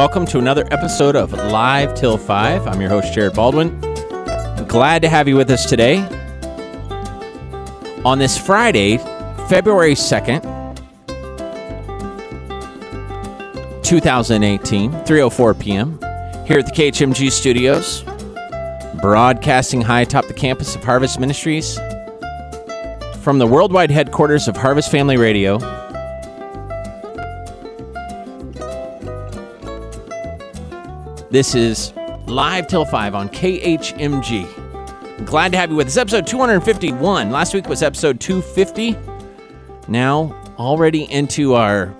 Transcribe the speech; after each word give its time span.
Welcome 0.00 0.24
to 0.28 0.38
another 0.38 0.66
episode 0.70 1.14
of 1.14 1.30
Live 1.34 1.92
Till 1.92 2.16
5. 2.16 2.66
I'm 2.66 2.80
your 2.80 2.88
host, 2.88 3.12
Jared 3.12 3.34
Baldwin. 3.34 3.78
Glad 4.66 5.02
to 5.02 5.10
have 5.10 5.28
you 5.28 5.36
with 5.36 5.50
us 5.50 5.66
today. 5.66 5.98
On 8.06 8.18
this 8.18 8.38
Friday, 8.38 8.96
February 9.50 9.92
2nd, 9.92 10.40
2018, 13.84 14.90
3.04 14.90 15.60
p.m., 15.60 15.98
here 16.46 16.58
at 16.58 16.64
the 16.64 16.72
KHMG 16.72 17.30
studios, 17.30 18.02
broadcasting 19.02 19.82
high 19.82 20.00
atop 20.00 20.24
the 20.28 20.32
campus 20.32 20.74
of 20.74 20.82
Harvest 20.82 21.20
Ministries 21.20 21.78
from 23.20 23.38
the 23.38 23.46
worldwide 23.46 23.90
headquarters 23.90 24.48
of 24.48 24.56
Harvest 24.56 24.90
Family 24.90 25.18
Radio 25.18 25.58
This 31.30 31.54
is 31.54 31.92
Live 32.26 32.66
Till 32.66 32.84
5 32.84 33.14
on 33.14 33.28
KHMG. 33.28 35.24
Glad 35.24 35.52
to 35.52 35.58
have 35.58 35.70
you 35.70 35.76
with 35.76 35.86
us. 35.86 35.96
Episode 35.96 36.26
251. 36.26 37.30
Last 37.30 37.54
week 37.54 37.68
was 37.68 37.84
episode 37.84 38.18
250. 38.18 38.96
Now, 39.86 40.34
already 40.58 41.04
into 41.04 41.54
our, 41.54 41.94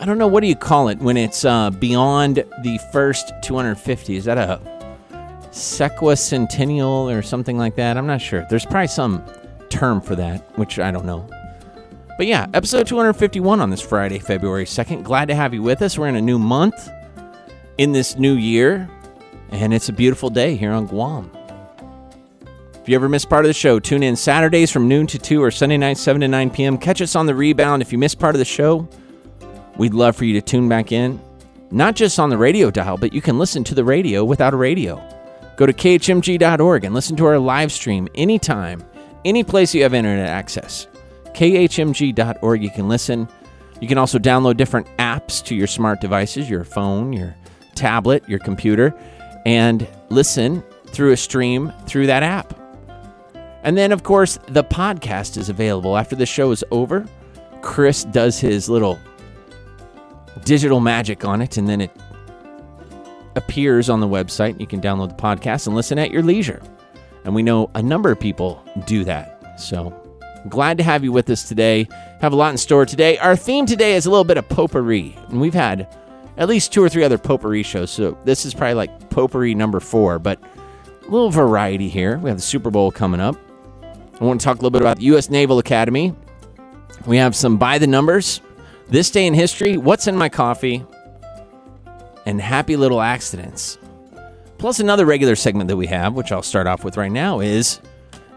I 0.00 0.06
don't 0.06 0.16
know, 0.16 0.26
what 0.26 0.40
do 0.40 0.46
you 0.46 0.56
call 0.56 0.88
it 0.88 0.98
when 1.00 1.18
it's 1.18 1.44
uh, 1.44 1.68
beyond 1.68 2.36
the 2.62 2.80
first 2.92 3.30
250? 3.42 4.16
Is 4.16 4.24
that 4.24 4.38
a 4.38 4.58
sesquicentennial 5.50 7.14
or 7.14 7.20
something 7.20 7.58
like 7.58 7.76
that? 7.76 7.98
I'm 7.98 8.06
not 8.06 8.22
sure. 8.22 8.46
There's 8.48 8.64
probably 8.64 8.86
some 8.86 9.22
term 9.68 10.00
for 10.00 10.16
that, 10.16 10.40
which 10.58 10.78
I 10.78 10.90
don't 10.90 11.04
know. 11.04 11.28
But 12.16 12.26
yeah, 12.26 12.46
episode 12.54 12.86
251 12.86 13.60
on 13.60 13.68
this 13.68 13.82
Friday, 13.82 14.18
February 14.18 14.64
2nd. 14.64 15.02
Glad 15.02 15.28
to 15.28 15.34
have 15.34 15.52
you 15.52 15.62
with 15.62 15.82
us. 15.82 15.98
We're 15.98 16.08
in 16.08 16.16
a 16.16 16.22
new 16.22 16.38
month 16.38 16.88
in 17.78 17.92
this 17.92 18.16
new 18.16 18.34
year, 18.34 18.88
and 19.50 19.74
it's 19.74 19.88
a 19.88 19.92
beautiful 19.92 20.30
day 20.30 20.56
here 20.56 20.72
on 20.72 20.86
Guam. 20.86 21.30
If 22.74 22.88
you 22.88 22.94
ever 22.96 23.08
miss 23.08 23.24
part 23.24 23.44
of 23.44 23.48
the 23.48 23.54
show, 23.54 23.80
tune 23.80 24.02
in 24.02 24.14
Saturdays 24.14 24.70
from 24.70 24.88
noon 24.88 25.06
to 25.06 25.18
2 25.18 25.42
or 25.42 25.50
Sunday 25.50 25.78
nights 25.78 26.00
7 26.00 26.20
to 26.20 26.28
9 26.28 26.50
p.m. 26.50 26.76
Catch 26.76 27.00
us 27.00 27.16
on 27.16 27.24
the 27.24 27.34
rebound. 27.34 27.80
If 27.80 27.92
you 27.92 27.98
miss 27.98 28.14
part 28.14 28.34
of 28.34 28.38
the 28.38 28.44
show, 28.44 28.86
we'd 29.76 29.94
love 29.94 30.16
for 30.16 30.26
you 30.26 30.34
to 30.34 30.42
tune 30.42 30.68
back 30.68 30.92
in. 30.92 31.18
Not 31.70 31.96
just 31.96 32.18
on 32.18 32.28
the 32.28 32.36
radio 32.36 32.70
dial, 32.70 32.98
but 32.98 33.14
you 33.14 33.22
can 33.22 33.38
listen 33.38 33.64
to 33.64 33.74
the 33.74 33.84
radio 33.84 34.22
without 34.22 34.52
a 34.52 34.58
radio. 34.58 35.02
Go 35.56 35.66
to 35.66 35.72
khmg.org 35.72 36.84
and 36.84 36.94
listen 36.94 37.16
to 37.16 37.24
our 37.24 37.38
live 37.38 37.72
stream 37.72 38.06
anytime, 38.14 38.84
any 39.24 39.42
place 39.42 39.74
you 39.74 39.82
have 39.82 39.94
internet 39.94 40.28
access. 40.28 40.86
khmg.org, 41.32 42.62
you 42.62 42.70
can 42.70 42.88
listen. 42.88 43.28
You 43.80 43.88
can 43.88 43.98
also 43.98 44.18
download 44.18 44.56
different 44.56 44.86
apps 44.98 45.42
to 45.46 45.54
your 45.54 45.66
smart 45.66 46.00
devices, 46.00 46.50
your 46.50 46.64
phone, 46.64 47.12
your 47.12 47.34
tablet, 47.74 48.28
your 48.28 48.38
computer, 48.38 48.94
and 49.44 49.86
listen 50.08 50.62
through 50.86 51.12
a 51.12 51.16
stream 51.16 51.72
through 51.86 52.06
that 52.06 52.22
app. 52.22 52.58
And 53.62 53.78
then, 53.78 53.92
of 53.92 54.02
course, 54.02 54.38
the 54.48 54.62
podcast 54.62 55.36
is 55.36 55.48
available. 55.48 55.96
After 55.96 56.14
the 56.14 56.26
show 56.26 56.50
is 56.50 56.62
over, 56.70 57.06
Chris 57.62 58.04
does 58.04 58.38
his 58.38 58.68
little 58.68 58.98
digital 60.44 60.80
magic 60.80 61.24
on 61.24 61.40
it, 61.40 61.56
and 61.56 61.68
then 61.68 61.80
it 61.80 61.90
appears 63.36 63.88
on 63.88 64.00
the 64.00 64.06
website. 64.06 64.60
You 64.60 64.66
can 64.66 64.80
download 64.80 65.16
the 65.16 65.22
podcast 65.22 65.66
and 65.66 65.74
listen 65.74 65.98
at 65.98 66.10
your 66.10 66.22
leisure. 66.22 66.62
And 67.24 67.34
we 67.34 67.42
know 67.42 67.70
a 67.74 67.82
number 67.82 68.10
of 68.10 68.20
people 68.20 68.62
do 68.86 69.02
that. 69.04 69.58
So 69.58 69.98
glad 70.48 70.76
to 70.78 70.84
have 70.84 71.02
you 71.02 71.10
with 71.10 71.30
us 71.30 71.48
today. 71.48 71.88
Have 72.20 72.34
a 72.34 72.36
lot 72.36 72.50
in 72.50 72.58
store 72.58 72.84
today. 72.84 73.16
Our 73.18 73.34
theme 73.34 73.64
today 73.64 73.94
is 73.94 74.04
a 74.04 74.10
little 74.10 74.24
bit 74.24 74.36
of 74.36 74.46
potpourri, 74.48 75.16
and 75.30 75.40
we've 75.40 75.54
had 75.54 75.88
at 76.36 76.48
least 76.48 76.72
two 76.72 76.82
or 76.82 76.88
three 76.88 77.04
other 77.04 77.18
potpourri 77.18 77.62
shows. 77.62 77.90
So 77.90 78.18
this 78.24 78.44
is 78.44 78.54
probably 78.54 78.74
like 78.74 79.10
potpourri 79.10 79.54
number 79.54 79.80
four, 79.80 80.18
but 80.18 80.40
a 80.42 81.10
little 81.10 81.30
variety 81.30 81.88
here. 81.88 82.18
We 82.18 82.30
have 82.30 82.38
the 82.38 82.42
Super 82.42 82.70
Bowl 82.70 82.90
coming 82.90 83.20
up. 83.20 83.36
I 84.20 84.24
want 84.24 84.40
to 84.40 84.44
talk 84.44 84.56
a 84.56 84.58
little 84.58 84.70
bit 84.70 84.80
about 84.80 84.98
the 84.98 85.04
U.S. 85.06 85.28
Naval 85.28 85.58
Academy. 85.58 86.14
We 87.06 87.16
have 87.16 87.34
some 87.34 87.58
by 87.58 87.78
the 87.78 87.86
numbers, 87.86 88.40
this 88.88 89.10
day 89.10 89.26
in 89.26 89.34
history, 89.34 89.76
what's 89.76 90.06
in 90.06 90.16
my 90.16 90.28
coffee, 90.28 90.84
and 92.26 92.40
happy 92.40 92.76
little 92.76 93.00
accidents. 93.00 93.78
Plus, 94.56 94.80
another 94.80 95.04
regular 95.04 95.36
segment 95.36 95.68
that 95.68 95.76
we 95.76 95.88
have, 95.88 96.14
which 96.14 96.32
I'll 96.32 96.42
start 96.42 96.66
off 96.66 96.84
with 96.84 96.96
right 96.96 97.12
now, 97.12 97.40
is 97.40 97.80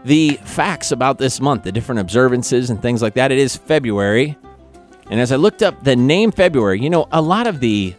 the 0.04 0.38
facts 0.44 0.92
about 0.92 1.18
this 1.18 1.40
month, 1.40 1.62
the 1.62 1.72
different 1.72 2.00
observances 2.00 2.70
and 2.70 2.82
things 2.82 3.00
like 3.00 3.14
that. 3.14 3.32
It 3.32 3.38
is 3.38 3.56
February. 3.56 4.36
And 5.10 5.20
as 5.20 5.32
I 5.32 5.36
looked 5.36 5.62
up 5.62 5.82
the 5.84 5.96
name 5.96 6.30
February, 6.30 6.80
you 6.80 6.90
know, 6.90 7.08
a 7.12 7.20
lot 7.20 7.46
of 7.46 7.60
the 7.60 7.94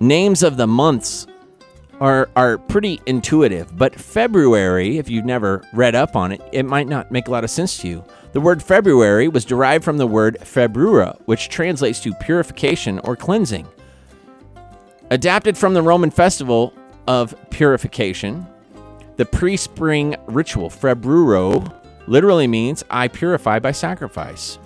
names 0.00 0.42
of 0.42 0.56
the 0.56 0.66
months 0.66 1.26
are 2.00 2.28
are 2.36 2.58
pretty 2.58 3.00
intuitive, 3.06 3.76
but 3.76 3.94
February, 3.94 4.98
if 4.98 5.10
you've 5.10 5.24
never 5.24 5.64
read 5.72 5.94
up 5.94 6.14
on 6.14 6.32
it, 6.32 6.40
it 6.52 6.64
might 6.64 6.86
not 6.86 7.10
make 7.10 7.28
a 7.28 7.30
lot 7.30 7.44
of 7.44 7.50
sense 7.50 7.78
to 7.78 7.88
you. 7.88 8.04
The 8.32 8.40
word 8.40 8.62
February 8.62 9.28
was 9.28 9.44
derived 9.44 9.84
from 9.84 9.96
the 9.96 10.06
word 10.06 10.36
februra, 10.40 11.18
which 11.24 11.48
translates 11.48 12.00
to 12.00 12.14
purification 12.14 12.98
or 13.00 13.16
cleansing. 13.16 13.66
Adapted 15.10 15.56
from 15.56 15.74
the 15.74 15.82
Roman 15.82 16.10
festival 16.10 16.74
of 17.06 17.34
purification, 17.50 18.46
the 19.16 19.24
pre-spring 19.24 20.14
ritual 20.26 20.68
februro 20.68 21.74
literally 22.06 22.46
means 22.46 22.84
I 22.90 23.08
purify 23.08 23.58
by 23.58 23.72
sacrifice. 23.72 24.58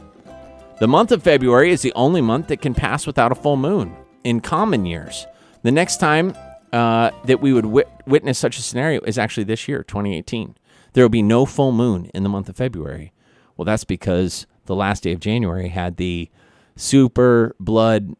The 0.82 0.88
month 0.88 1.12
of 1.12 1.22
February 1.22 1.70
is 1.70 1.82
the 1.82 1.92
only 1.94 2.20
month 2.20 2.48
that 2.48 2.60
can 2.60 2.74
pass 2.74 3.06
without 3.06 3.30
a 3.30 3.36
full 3.36 3.56
moon 3.56 3.94
in 4.24 4.40
common 4.40 4.84
years. 4.84 5.28
The 5.62 5.70
next 5.70 5.98
time 5.98 6.34
uh, 6.72 7.12
that 7.26 7.40
we 7.40 7.52
would 7.52 7.66
wit- 7.66 7.88
witness 8.04 8.36
such 8.36 8.58
a 8.58 8.62
scenario 8.62 9.00
is 9.02 9.16
actually 9.16 9.44
this 9.44 9.68
year, 9.68 9.84
2018. 9.84 10.56
There 10.92 11.04
will 11.04 11.08
be 11.08 11.22
no 11.22 11.46
full 11.46 11.70
moon 11.70 12.06
in 12.06 12.24
the 12.24 12.28
month 12.28 12.48
of 12.48 12.56
February. 12.56 13.12
Well, 13.56 13.64
that's 13.64 13.84
because 13.84 14.48
the 14.66 14.74
last 14.74 15.04
day 15.04 15.12
of 15.12 15.20
January 15.20 15.68
had 15.68 15.98
the 15.98 16.28
super 16.74 17.54
blood 17.60 18.16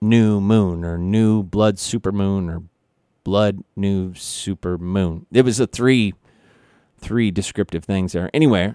new 0.00 0.40
moon 0.40 0.84
or 0.84 0.96
new 0.96 1.42
blood 1.42 1.76
super 1.76 2.12
moon 2.12 2.48
or 2.48 2.62
blood 3.24 3.64
new 3.74 4.14
super 4.14 4.78
moon. 4.78 5.26
It 5.32 5.44
was 5.44 5.58
a 5.58 5.66
three 5.66 6.14
three 6.98 7.32
descriptive 7.32 7.84
things 7.84 8.12
there. 8.12 8.30
Anyway, 8.32 8.74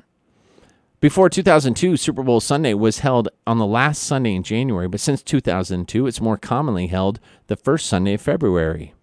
before 1.01 1.29
2002, 1.29 1.97
Super 1.97 2.21
Bowl 2.21 2.39
Sunday 2.39 2.75
was 2.75 2.99
held 2.99 3.27
on 3.47 3.57
the 3.57 3.65
last 3.65 4.03
Sunday 4.03 4.35
in 4.35 4.43
January, 4.43 4.87
but 4.87 4.99
since 4.99 5.23
2002, 5.23 6.05
it's 6.05 6.21
more 6.21 6.37
commonly 6.37 6.87
held 6.87 7.19
the 7.47 7.55
first 7.55 7.87
Sunday 7.87 8.13
of 8.13 8.21
February. 8.21 8.93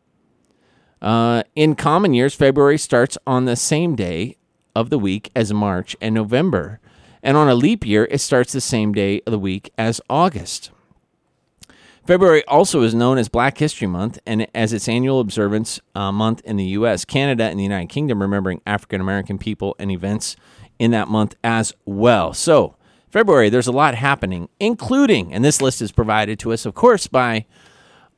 Uh, 1.02 1.42
in 1.54 1.74
common 1.74 2.14
years, 2.14 2.34
February 2.34 2.78
starts 2.78 3.18
on 3.26 3.44
the 3.44 3.56
same 3.56 3.96
day 3.96 4.36
of 4.76 4.90
the 4.90 4.98
week 4.98 5.30
as 5.34 5.52
March 5.52 5.96
and 6.00 6.14
November. 6.14 6.80
And 7.20 7.36
on 7.36 7.48
a 7.48 7.54
leap 7.56 7.84
year, 7.84 8.06
it 8.12 8.20
starts 8.20 8.52
the 8.52 8.60
same 8.60 8.92
day 8.92 9.20
of 9.26 9.32
the 9.32 9.38
week 9.38 9.72
as 9.76 10.00
August. 10.08 10.70
February 12.06 12.44
also 12.46 12.82
is 12.82 12.94
known 12.94 13.18
as 13.18 13.28
Black 13.28 13.58
History 13.58 13.86
Month 13.86 14.18
and 14.24 14.46
as 14.54 14.72
its 14.72 14.88
annual 14.88 15.20
observance 15.20 15.80
uh, 15.94 16.10
month 16.10 16.40
in 16.44 16.56
the 16.56 16.64
U.S., 16.64 17.04
Canada, 17.04 17.44
and 17.44 17.58
the 17.58 17.64
United 17.64 17.90
Kingdom, 17.90 18.22
remembering 18.22 18.62
African 18.64 19.00
American 19.00 19.36
people 19.36 19.76
and 19.78 19.90
events 19.90 20.36
in 20.78 20.90
that 20.92 21.08
month 21.08 21.34
as 21.42 21.72
well. 21.84 22.32
So, 22.32 22.76
February, 23.10 23.48
there's 23.48 23.66
a 23.66 23.72
lot 23.72 23.94
happening, 23.94 24.48
including, 24.60 25.32
and 25.32 25.44
this 25.44 25.62
list 25.62 25.80
is 25.80 25.92
provided 25.92 26.38
to 26.40 26.52
us, 26.52 26.66
of 26.66 26.74
course, 26.74 27.06
by 27.06 27.46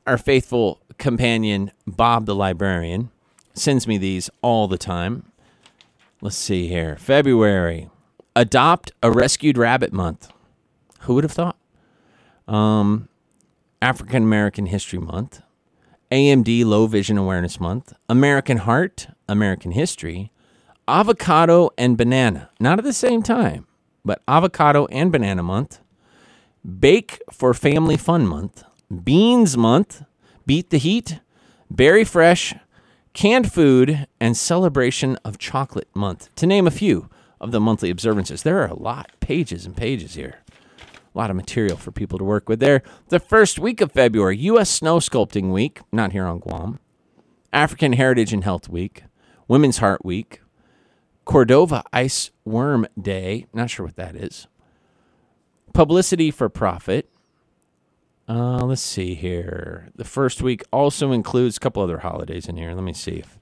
our 0.05 0.17
faithful 0.17 0.81
companion, 0.97 1.71
Bob 1.87 2.25
the 2.25 2.35
librarian. 2.35 3.09
Sends 3.53 3.87
me 3.87 3.97
these 3.97 4.29
all 4.41 4.67
the 4.67 4.77
time. 4.77 5.31
Let's 6.21 6.35
see 6.35 6.67
here. 6.67 6.97
February, 6.97 7.89
adopt 8.35 8.91
a 9.01 9.11
rescued 9.11 9.57
rabbit 9.57 9.91
month. 9.91 10.31
Who 11.01 11.15
would 11.15 11.23
have 11.23 11.31
thought? 11.31 11.57
Um, 12.47 13.09
African 13.81 14.23
American 14.23 14.67
History 14.67 14.99
Month, 14.99 15.41
AMD 16.11 16.65
Low 16.65 16.85
Vision 16.85 17.17
Awareness 17.17 17.59
Month, 17.59 17.93
American 18.07 18.57
Heart, 18.57 19.07
American 19.27 19.71
History, 19.71 20.31
avocado 20.91 21.69
and 21.77 21.97
banana, 21.97 22.49
not 22.59 22.77
at 22.77 22.83
the 22.83 22.91
same 22.91 23.23
time, 23.23 23.65
but 24.03 24.21
avocado 24.27 24.87
and 24.87 25.09
banana 25.09 25.41
month, 25.41 25.79
bake 26.79 27.21
for 27.31 27.53
family 27.53 27.95
fun 27.95 28.27
month, 28.27 28.63
beans 29.03 29.55
month, 29.55 30.03
beat 30.45 30.69
the 30.69 30.77
heat, 30.77 31.21
berry 31.69 32.03
fresh, 32.03 32.53
canned 33.13 33.51
food, 33.51 34.05
and 34.19 34.35
celebration 34.35 35.15
of 35.23 35.37
chocolate 35.37 35.87
month, 35.95 36.27
to 36.35 36.45
name 36.45 36.67
a 36.67 36.71
few 36.71 37.09
of 37.39 37.51
the 37.51 37.61
monthly 37.61 37.89
observances. 37.89 38.43
There 38.43 38.61
are 38.61 38.67
a 38.67 38.75
lot, 38.75 39.11
pages 39.21 39.65
and 39.65 39.75
pages 39.75 40.15
here. 40.15 40.39
A 41.15 41.17
lot 41.17 41.29
of 41.29 41.37
material 41.37 41.77
for 41.77 41.91
people 41.91 42.17
to 42.19 42.25
work 42.25 42.49
with 42.49 42.59
there. 42.59 42.83
The 43.07 43.19
first 43.19 43.57
week 43.57 43.79
of 43.79 43.93
February, 43.93 44.37
U.S. 44.39 44.69
Snow 44.69 44.97
Sculpting 44.97 45.51
Week, 45.53 45.79
not 45.91 46.11
here 46.11 46.25
on 46.25 46.39
Guam, 46.39 46.79
African 47.53 47.93
Heritage 47.93 48.33
and 48.33 48.43
Health 48.43 48.67
Week, 48.67 49.03
Women's 49.47 49.77
Heart 49.79 50.05
Week, 50.05 50.41
Cordova 51.31 51.81
Ice 51.93 52.29
Worm 52.43 52.85
Day. 53.01 53.47
Not 53.53 53.69
sure 53.69 53.85
what 53.85 53.95
that 53.95 54.17
is. 54.17 54.47
Publicity 55.73 56.29
for 56.29 56.49
Profit. 56.49 57.09
Uh, 58.27 58.65
let's 58.65 58.81
see 58.81 59.15
here. 59.15 59.87
The 59.95 60.03
first 60.03 60.41
week 60.41 60.61
also 60.73 61.13
includes 61.13 61.55
a 61.55 61.59
couple 61.61 61.81
other 61.81 61.99
holidays 61.99 62.47
in 62.49 62.57
here. 62.57 62.73
Let 62.73 62.83
me 62.83 62.91
see 62.91 63.11
if. 63.11 63.39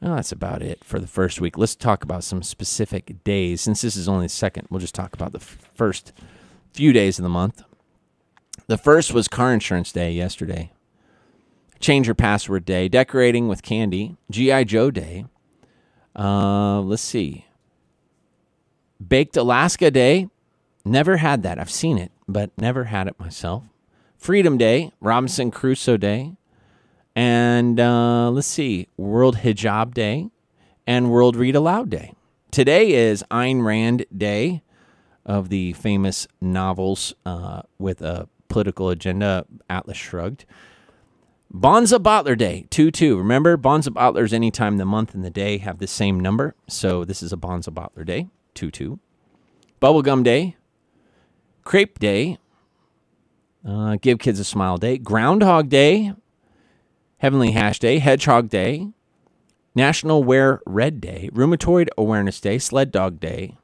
Well, 0.00 0.14
that's 0.14 0.30
about 0.30 0.62
it 0.62 0.84
for 0.84 1.00
the 1.00 1.08
first 1.08 1.40
week. 1.40 1.58
Let's 1.58 1.74
talk 1.74 2.04
about 2.04 2.22
some 2.22 2.44
specific 2.44 3.24
days. 3.24 3.62
Since 3.62 3.82
this 3.82 3.96
is 3.96 4.08
only 4.08 4.26
the 4.26 4.30
second, 4.30 4.68
we'll 4.70 4.78
just 4.78 4.94
talk 4.94 5.12
about 5.12 5.32
the 5.32 5.40
f- 5.40 5.58
first 5.74 6.12
few 6.72 6.92
days 6.92 7.18
of 7.18 7.24
the 7.24 7.28
month. 7.28 7.64
The 8.68 8.78
first 8.78 9.12
was 9.12 9.26
Car 9.26 9.52
Insurance 9.52 9.90
Day 9.90 10.12
yesterday. 10.12 10.70
Change 11.80 12.06
your 12.06 12.14
password 12.14 12.64
day, 12.64 12.86
decorating 12.88 13.48
with 13.48 13.62
candy, 13.62 14.16
GI 14.30 14.66
Joe 14.66 14.92
Day. 14.92 15.24
Uh, 16.18 16.80
let's 16.80 17.02
see. 17.02 17.44
Baked 19.06 19.36
Alaska 19.36 19.90
Day. 19.90 20.28
Never 20.84 21.18
had 21.18 21.42
that. 21.42 21.58
I've 21.58 21.70
seen 21.70 21.98
it, 21.98 22.12
but 22.26 22.50
never 22.56 22.84
had 22.84 23.08
it 23.08 23.18
myself. 23.18 23.64
Freedom 24.16 24.56
Day, 24.56 24.92
Robinson 25.00 25.50
Crusoe 25.50 25.96
Day, 25.96 26.32
and 27.14 27.78
uh, 27.78 28.30
let's 28.30 28.46
see, 28.46 28.88
World 28.96 29.38
Hijab 29.38 29.94
Day 29.94 30.30
and 30.86 31.10
World 31.10 31.36
Read 31.36 31.54
Aloud 31.56 31.90
Day. 31.90 32.12
Today 32.50 32.92
is 32.92 33.22
Ayn 33.30 33.64
Rand 33.64 34.06
Day 34.16 34.62
of 35.24 35.48
the 35.48 35.72
famous 35.74 36.26
novels 36.40 37.14
uh, 37.26 37.62
with 37.78 38.00
a 38.00 38.28
political 38.48 38.90
agenda, 38.90 39.44
Atlas 39.68 39.96
Shrugged. 39.96 40.44
Bonza 41.50 41.98
Bottler 41.98 42.36
Day, 42.36 42.66
2 42.70 42.90
2. 42.90 43.18
Remember, 43.18 43.56
Bonza 43.56 43.90
Bottlers, 43.90 44.32
anytime 44.32 44.76
the 44.76 44.84
month 44.84 45.14
and 45.14 45.24
the 45.24 45.30
day 45.30 45.58
have 45.58 45.78
the 45.78 45.86
same 45.86 46.18
number. 46.18 46.54
So 46.68 47.04
this 47.04 47.22
is 47.22 47.32
a 47.32 47.36
Bonza 47.36 47.70
Bottler 47.70 48.04
Day, 48.04 48.28
2 48.54 48.70
2. 48.70 48.98
Bubblegum 49.80 50.24
Day, 50.24 50.56
Crepe 51.64 51.98
Day, 51.98 52.38
uh, 53.66 53.96
Give 54.00 54.18
Kids 54.18 54.40
a 54.40 54.44
Smile 54.44 54.78
Day, 54.78 54.98
Groundhog 54.98 55.68
Day, 55.68 56.12
Heavenly 57.18 57.52
Hash 57.52 57.78
Day, 57.78 57.98
Hedgehog 57.98 58.48
Day, 58.48 58.88
National 59.74 60.24
Wear 60.24 60.60
Red 60.66 61.00
Day, 61.00 61.30
Rheumatoid 61.32 61.88
Awareness 61.98 62.40
Day, 62.40 62.58
Sled 62.58 62.90
Dog 62.90 63.20
Day, 63.20 63.56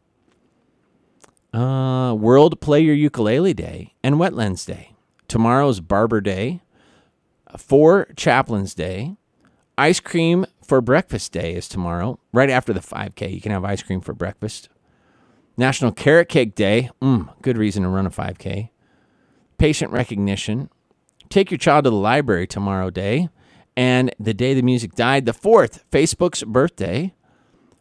uh, 1.52 2.14
World 2.18 2.60
Play 2.60 2.80
Your 2.80 2.94
Ukulele 2.94 3.54
Day, 3.54 3.94
and 4.02 4.16
Wetlands 4.16 4.66
Day. 4.66 4.94
Tomorrow's 5.28 5.80
Barber 5.80 6.20
Day, 6.20 6.60
Four 7.56 8.08
Chaplains 8.16 8.74
Day. 8.74 9.16
Ice 9.78 10.00
cream 10.00 10.46
for 10.62 10.80
breakfast 10.80 11.32
day 11.32 11.54
is 11.54 11.68
tomorrow, 11.68 12.18
right 12.32 12.50
after 12.50 12.72
the 12.72 12.80
5K. 12.80 13.32
You 13.32 13.40
can 13.40 13.52
have 13.52 13.64
ice 13.64 13.82
cream 13.82 14.00
for 14.00 14.12
breakfast. 14.12 14.68
National 15.56 15.92
Carrot 15.92 16.28
Cake 16.28 16.54
Day. 16.54 16.90
Mm, 17.00 17.28
good 17.42 17.56
reason 17.56 17.82
to 17.82 17.88
run 17.88 18.06
a 18.06 18.10
5K. 18.10 18.70
Patient 19.58 19.92
recognition. 19.92 20.68
Take 21.28 21.50
your 21.50 21.58
child 21.58 21.84
to 21.84 21.90
the 21.90 21.96
library 21.96 22.46
tomorrow 22.46 22.90
day. 22.90 23.28
And 23.76 24.14
the 24.20 24.34
day 24.34 24.52
the 24.52 24.62
music 24.62 24.94
died, 24.94 25.24
the 25.24 25.32
4th, 25.32 25.82
Facebook's 25.90 26.42
birthday. 26.44 27.14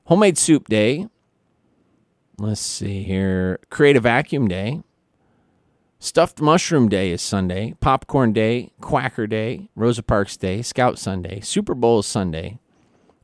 Homemade 0.05 0.37
Soup 0.37 0.67
Day. 0.67 1.07
Let's 2.37 2.61
see 2.61 3.03
here. 3.03 3.59
Create 3.69 3.97
a 3.97 3.99
Vacuum 3.99 4.47
Day. 4.47 4.81
Stuffed 6.03 6.41
Mushroom 6.41 6.89
Day 6.89 7.11
is 7.11 7.21
Sunday. 7.21 7.75
Popcorn 7.79 8.33
Day, 8.33 8.71
Quacker 8.81 9.27
Day, 9.27 9.69
Rosa 9.75 10.01
Parks 10.01 10.35
Day, 10.35 10.63
Scout 10.63 10.97
Sunday, 10.97 11.41
Super 11.41 11.75
Bowl 11.75 11.99
is 11.99 12.07
Sunday, 12.07 12.57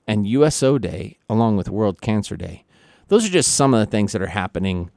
and 0.08 0.28
USO 0.28 0.78
Day, 0.78 1.18
along 1.28 1.58
with 1.58 1.70
World 1.70 2.02
Cancer 2.02 2.38
Day. 2.38 2.66
Those 3.08 3.26
are 3.26 3.32
just 3.32 3.56
some 3.56 3.74
of 3.74 3.80
the 3.80 3.88
things 3.88 4.12
that 4.12 4.22
are 4.22 4.28
happening 4.28 4.92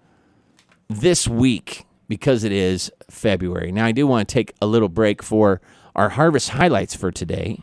this 0.90 1.26
week 1.26 1.86
because 2.06 2.44
it 2.44 2.52
is 2.52 2.92
February. 3.08 3.72
Now, 3.72 3.86
I 3.86 3.92
do 3.92 4.06
want 4.06 4.28
to 4.28 4.32
take 4.34 4.52
a 4.60 4.66
little 4.66 4.90
break 4.90 5.22
for 5.22 5.62
our 5.96 6.10
harvest 6.10 6.50
highlights 6.50 6.94
for 6.94 7.10
today. 7.10 7.62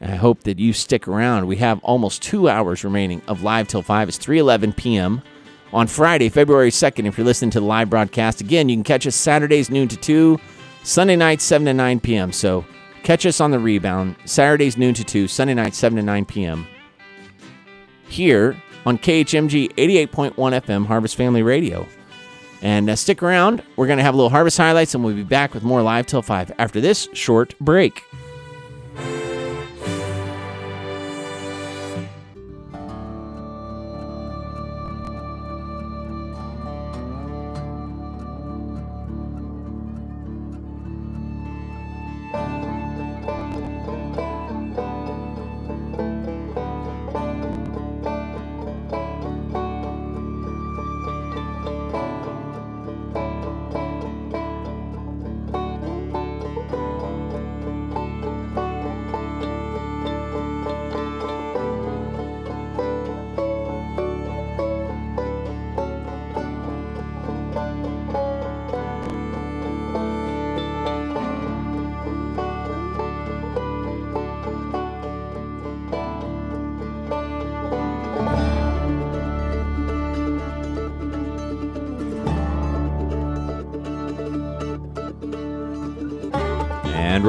I 0.00 0.16
hope 0.16 0.44
that 0.44 0.60
you 0.60 0.72
stick 0.72 1.06
around. 1.06 1.46
We 1.46 1.56
have 1.56 1.78
almost 1.84 2.22
two 2.22 2.48
hours 2.48 2.84
remaining 2.84 3.20
of 3.28 3.42
live 3.42 3.68
till 3.68 3.82
5. 3.82 4.08
It's 4.08 4.18
3.11 4.18 4.74
p.m 4.78 5.22
on 5.72 5.86
Friday, 5.86 6.28
February 6.28 6.70
2nd. 6.70 7.06
If 7.06 7.16
you're 7.16 7.24
listening 7.24 7.50
to 7.52 7.60
the 7.60 7.66
live 7.66 7.90
broadcast, 7.90 8.40
again, 8.40 8.68
you 8.68 8.76
can 8.76 8.84
catch 8.84 9.06
us 9.06 9.16
Saturdays, 9.16 9.70
noon 9.70 9.88
to 9.88 9.96
2, 9.96 10.38
Sunday 10.82 11.16
nights, 11.16 11.44
7 11.44 11.66
to 11.66 11.74
9 11.74 12.00
p.m. 12.00 12.32
So 12.32 12.64
catch 13.02 13.26
us 13.26 13.40
on 13.40 13.50
the 13.50 13.58
rebound, 13.58 14.16
Saturdays, 14.24 14.76
noon 14.76 14.94
to 14.94 15.04
2, 15.04 15.28
Sunday 15.28 15.54
nights, 15.54 15.78
7 15.78 15.96
to 15.96 16.02
9 16.02 16.24
p.m. 16.24 16.66
Here 18.08 18.56
on 18.84 18.98
KHMG 18.98 19.74
88.1 19.74 20.34
FM, 20.34 20.86
Harvest 20.86 21.16
Family 21.16 21.42
Radio. 21.42 21.86
And 22.60 22.88
uh, 22.88 22.94
stick 22.94 23.22
around. 23.22 23.62
We're 23.74 23.88
going 23.88 23.96
to 23.96 24.04
have 24.04 24.14
a 24.14 24.16
little 24.16 24.30
harvest 24.30 24.56
highlights, 24.56 24.94
and 24.94 25.02
we'll 25.02 25.16
be 25.16 25.24
back 25.24 25.52
with 25.52 25.64
more 25.64 25.82
live 25.82 26.06
till 26.06 26.22
5 26.22 26.52
after 26.58 26.80
this 26.80 27.08
short 27.12 27.58
break. 27.58 28.04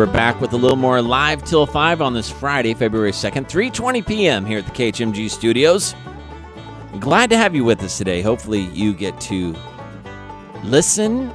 We're 0.06 0.12
back 0.12 0.42
with 0.42 0.52
a 0.52 0.58
little 0.58 0.76
more 0.76 1.02
live 1.02 1.46
till 1.46 1.66
5 1.66 2.02
on 2.02 2.14
this 2.14 2.30
Friday, 2.30 2.74
February 2.74 3.14
2nd, 3.14 3.48
3:20 3.48 4.06
p.m. 4.06 4.46
here 4.46 4.60
at 4.60 4.66
the 4.66 4.72
KHMG 4.72 5.30
studios. 5.30 5.96
Glad 7.00 7.30
to 7.30 7.38
have 7.38 7.56
you 7.56 7.64
with 7.64 7.82
us 7.82 7.98
today. 7.98 8.22
Hopefully 8.22 8.64
you 8.74 8.94
get 8.94 9.18
to 9.22 9.56
listen 10.62 11.32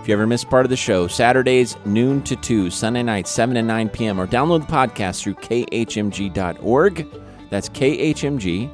if 0.00 0.08
you 0.08 0.14
ever 0.14 0.26
miss 0.26 0.42
part 0.42 0.64
of 0.64 0.70
the 0.70 0.76
show, 0.76 1.06
Saturdays 1.06 1.76
noon 1.84 2.22
to 2.22 2.34
2, 2.34 2.70
Sunday 2.70 3.02
nights 3.02 3.30
7 3.30 3.54
to 3.56 3.62
9 3.62 3.90
p.m. 3.90 4.18
or 4.18 4.26
download 4.26 4.66
the 4.66 4.72
podcast 4.72 5.22
through 5.22 5.34
khmg.org. 5.34 7.06
That's 7.50 7.68
khmg.org. 7.68 8.70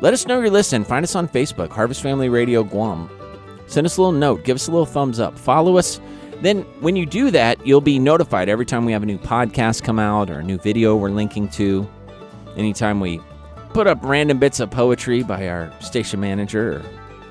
Let 0.00 0.14
us 0.14 0.26
know 0.26 0.40
you're 0.40 0.48
listening. 0.48 0.84
Find 0.84 1.04
us 1.04 1.14
on 1.14 1.28
Facebook, 1.28 1.68
Harvest 1.72 2.00
Family 2.00 2.30
Radio 2.30 2.64
Guam. 2.64 3.10
Send 3.66 3.86
us 3.86 3.98
a 3.98 4.00
little 4.00 4.18
note, 4.18 4.44
give 4.44 4.54
us 4.54 4.68
a 4.68 4.70
little 4.70 4.86
thumbs 4.86 5.20
up, 5.20 5.38
follow 5.38 5.76
us 5.76 6.00
then, 6.42 6.62
when 6.80 6.96
you 6.96 7.04
do 7.04 7.30
that, 7.30 7.66
you'll 7.66 7.80
be 7.80 7.98
notified 7.98 8.48
every 8.48 8.64
time 8.64 8.84
we 8.84 8.92
have 8.92 9.02
a 9.02 9.06
new 9.06 9.18
podcast 9.18 9.82
come 9.82 9.98
out 9.98 10.30
or 10.30 10.38
a 10.38 10.42
new 10.42 10.58
video 10.58 10.96
we're 10.96 11.10
linking 11.10 11.48
to. 11.50 11.88
Anytime 12.56 12.98
we 13.00 13.20
put 13.72 13.86
up 13.86 13.98
random 14.02 14.38
bits 14.38 14.58
of 14.60 14.70
poetry 14.70 15.22
by 15.22 15.48
our 15.48 15.72
station 15.80 16.20
manager 16.20 16.78
or 16.78 16.82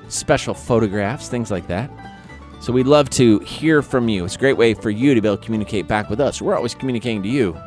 special 0.08 0.54
photographs, 0.54 1.28
things 1.28 1.50
like 1.50 1.66
that. 1.66 1.90
So 2.60 2.72
we'd 2.72 2.86
love 2.86 3.10
to 3.10 3.38
hear 3.40 3.82
from 3.82 4.08
you. 4.08 4.24
It's 4.24 4.36
a 4.36 4.38
great 4.38 4.56
way 4.56 4.74
for 4.74 4.90
you 4.90 5.14
to 5.14 5.20
be 5.20 5.28
able 5.28 5.38
to 5.38 5.44
communicate 5.44 5.88
back 5.88 6.10
with 6.10 6.20
us. 6.20 6.40
We're 6.42 6.54
always 6.54 6.74
communicating 6.74 7.22
to 7.22 7.28
you, 7.28 7.58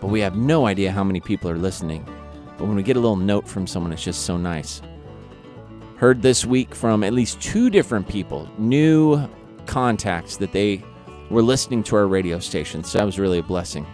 but 0.00 0.06
we 0.06 0.20
have 0.20 0.36
no 0.36 0.66
idea 0.66 0.92
how 0.92 1.04
many 1.04 1.20
people 1.20 1.50
are 1.50 1.58
listening. 1.58 2.04
But 2.56 2.66
when 2.66 2.76
we 2.76 2.82
get 2.82 2.96
a 2.96 3.00
little 3.00 3.16
note 3.16 3.48
from 3.48 3.66
someone, 3.66 3.92
it's 3.92 4.04
just 4.04 4.22
so 4.24 4.36
nice. 4.36 4.80
Heard 5.96 6.22
this 6.22 6.44
week 6.44 6.74
from 6.74 7.02
at 7.02 7.12
least 7.12 7.40
two 7.40 7.70
different 7.70 8.08
people, 8.08 8.48
new 8.56 9.28
contacts 9.66 10.36
that 10.36 10.52
they 10.52 10.82
were 11.30 11.42
listening 11.42 11.82
to 11.84 11.96
our 11.96 12.06
radio 12.06 12.38
station. 12.38 12.84
So 12.84 12.98
that 12.98 13.04
was 13.04 13.18
really 13.18 13.38
a 13.38 13.42
blessing. 13.42 13.86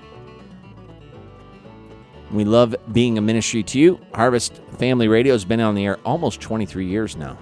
We 2.31 2.45
love 2.45 2.77
being 2.93 3.19
a 3.19 3.21
ministry 3.21 3.63
to 3.65 3.79
you. 3.79 4.01
Harvest 4.15 4.61
Family 4.79 5.09
Radio 5.09 5.33
has 5.33 5.45
been 5.45 5.61
on 5.61 5.75
the 5.75 5.85
air 5.85 5.99
almost 6.05 6.41
23 6.41 6.87
years 6.87 7.17
now 7.17 7.37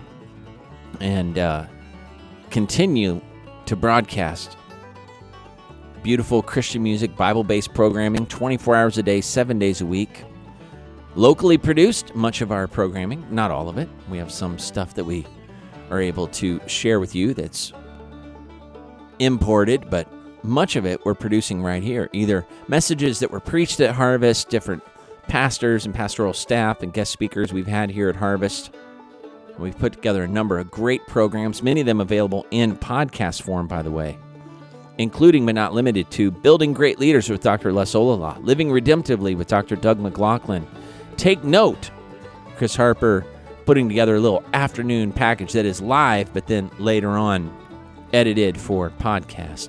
and 1.00 1.38
uh, 1.38 1.66
continue 2.50 3.20
to 3.66 3.76
broadcast 3.76 4.56
beautiful 6.02 6.42
Christian 6.42 6.82
music, 6.82 7.14
Bible 7.16 7.44
based 7.44 7.75
programming 7.75 8.26
24 8.26 8.76
hours 8.76 8.99
a 8.99 9.02
day, 9.02 9.20
seven 9.20 9.58
days 9.58 9.80
a 9.80 9.87
week. 9.87 10.25
Locally 11.14 11.58
produced, 11.58 12.14
much 12.14 12.40
of 12.40 12.52
our 12.52 12.66
programming, 12.66 13.26
not 13.30 13.50
all 13.50 13.68
of 13.68 13.76
it. 13.76 13.88
We 14.08 14.18
have 14.18 14.32
some 14.32 14.58
stuff 14.58 14.94
that 14.94 15.04
we 15.04 15.26
are 15.90 16.00
able 16.00 16.28
to 16.28 16.61
share 16.66 17.00
with 17.00 17.14
you 17.14 17.35
that's 17.35 17.73
imported, 19.18 19.90
but 19.90 20.08
much 20.44 20.76
of 20.76 20.87
it 20.87 21.04
we're 21.04 21.14
producing 21.14 21.62
right 21.62 21.82
here. 21.82 22.08
Either 22.12 22.46
messages 22.68 23.18
that 23.20 23.30
were 23.30 23.40
preached 23.40 23.80
at 23.80 23.94
Harvest, 23.94 24.48
different 24.48 24.82
pastors 25.26 25.84
and 25.84 25.94
pastoral 25.94 26.32
staff 26.32 26.82
and 26.82 26.92
guest 26.92 27.12
speakers 27.12 27.52
we've 27.52 27.66
had 27.66 27.90
here 27.90 28.08
at 28.08 28.16
Harvest. 28.16 28.70
We've 29.58 29.78
put 29.78 29.92
together 29.92 30.25
a 30.25 30.28
number 30.28 30.58
of 30.58 30.70
great 30.70 31.06
programs, 31.06 31.62
many 31.62 31.80
of 31.80 31.87
them 31.87 32.00
available 32.00 32.46
in 32.50 32.76
podcast 32.76 33.42
form, 33.42 33.66
by 33.66 33.82
the 33.82 33.90
way, 33.90 34.16
including 34.98 35.44
but 35.44 35.54
not 35.54 35.75
limited 35.75 36.10
to 36.12 36.30
Building 36.30 36.72
Great 36.72 36.98
Leaders 36.98 37.28
with 37.28 37.42
Dr. 37.42 37.72
Les 37.72 37.92
Ollila, 37.92 38.42
Living 38.44 38.68
Redemptively 38.68 39.37
with 39.37 39.48
Dr. 39.48 39.75
Doug 39.76 39.98
McLaughlin. 39.98 40.66
Take 41.16 41.42
note, 41.42 41.90
Chris 42.56 42.76
Harper 42.76 43.26
putting 43.66 43.88
together 43.88 44.16
a 44.16 44.20
little 44.20 44.44
afternoon 44.54 45.12
package 45.12 45.52
that 45.52 45.66
is 45.66 45.82
live, 45.82 46.32
but 46.32 46.46
then 46.46 46.70
later 46.78 47.10
on 47.10 47.52
edited 48.12 48.59
for 48.59 48.91
podcast. 48.91 49.69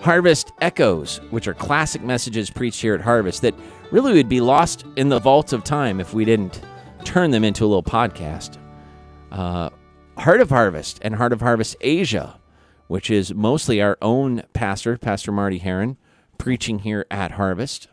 Harvest 0.00 0.52
Echoes, 0.60 1.18
which 1.30 1.48
are 1.48 1.54
classic 1.54 2.02
messages 2.02 2.50
preached 2.50 2.82
here 2.82 2.94
at 2.94 3.00
Harvest 3.00 3.42
that 3.42 3.54
really 3.90 4.12
would 4.12 4.28
be 4.28 4.40
lost 4.40 4.84
in 4.96 5.08
the 5.08 5.18
vault 5.18 5.52
of 5.52 5.64
time 5.64 6.00
if 6.00 6.12
we 6.12 6.24
didn't 6.24 6.60
turn 7.04 7.30
them 7.30 7.44
into 7.44 7.64
a 7.64 7.66
little 7.66 7.82
podcast. 7.82 8.58
Uh, 9.32 9.70
Heart 10.18 10.40
of 10.40 10.50
Harvest 10.50 10.98
and 11.02 11.14
Heart 11.14 11.32
of 11.32 11.40
Harvest 11.40 11.76
Asia, 11.80 12.38
which 12.88 13.10
is 13.10 13.34
mostly 13.34 13.80
our 13.80 13.96
own 14.02 14.42
pastor, 14.52 14.98
Pastor 14.98 15.32
Marty 15.32 15.58
Heron, 15.58 15.96
preaching 16.38 16.80
here 16.80 17.06
at 17.10 17.32
Harvest. 17.32 17.88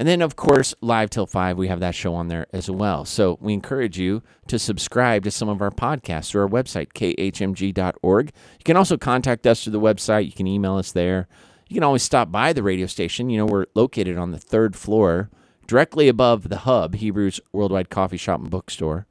And 0.00 0.08
then, 0.08 0.22
of 0.22 0.34
course, 0.34 0.74
Live 0.80 1.10
Till 1.10 1.26
5, 1.26 1.58
we 1.58 1.68
have 1.68 1.80
that 1.80 1.94
show 1.94 2.14
on 2.14 2.28
there 2.28 2.46
as 2.54 2.70
well. 2.70 3.04
So 3.04 3.36
we 3.38 3.52
encourage 3.52 3.98
you 3.98 4.22
to 4.46 4.58
subscribe 4.58 5.24
to 5.24 5.30
some 5.30 5.50
of 5.50 5.60
our 5.60 5.70
podcasts 5.70 6.30
through 6.30 6.40
our 6.40 6.48
website, 6.48 6.94
khmg.org. 6.94 8.26
You 8.26 8.64
can 8.64 8.78
also 8.78 8.96
contact 8.96 9.46
us 9.46 9.62
through 9.62 9.74
the 9.74 9.78
website. 9.78 10.24
You 10.24 10.32
can 10.32 10.46
email 10.46 10.76
us 10.76 10.90
there. 10.90 11.28
You 11.68 11.74
can 11.74 11.82
always 11.82 12.02
stop 12.02 12.32
by 12.32 12.54
the 12.54 12.62
radio 12.62 12.86
station. 12.86 13.28
You 13.28 13.40
know, 13.40 13.44
we're 13.44 13.66
located 13.74 14.16
on 14.16 14.30
the 14.30 14.38
third 14.38 14.74
floor, 14.74 15.28
directly 15.66 16.08
above 16.08 16.48
the 16.48 16.60
hub, 16.60 16.94
Hebrews 16.94 17.38
Worldwide 17.52 17.90
Coffee 17.90 18.16
Shop 18.16 18.40
and 18.40 18.48
Bookstore. 18.48 19.06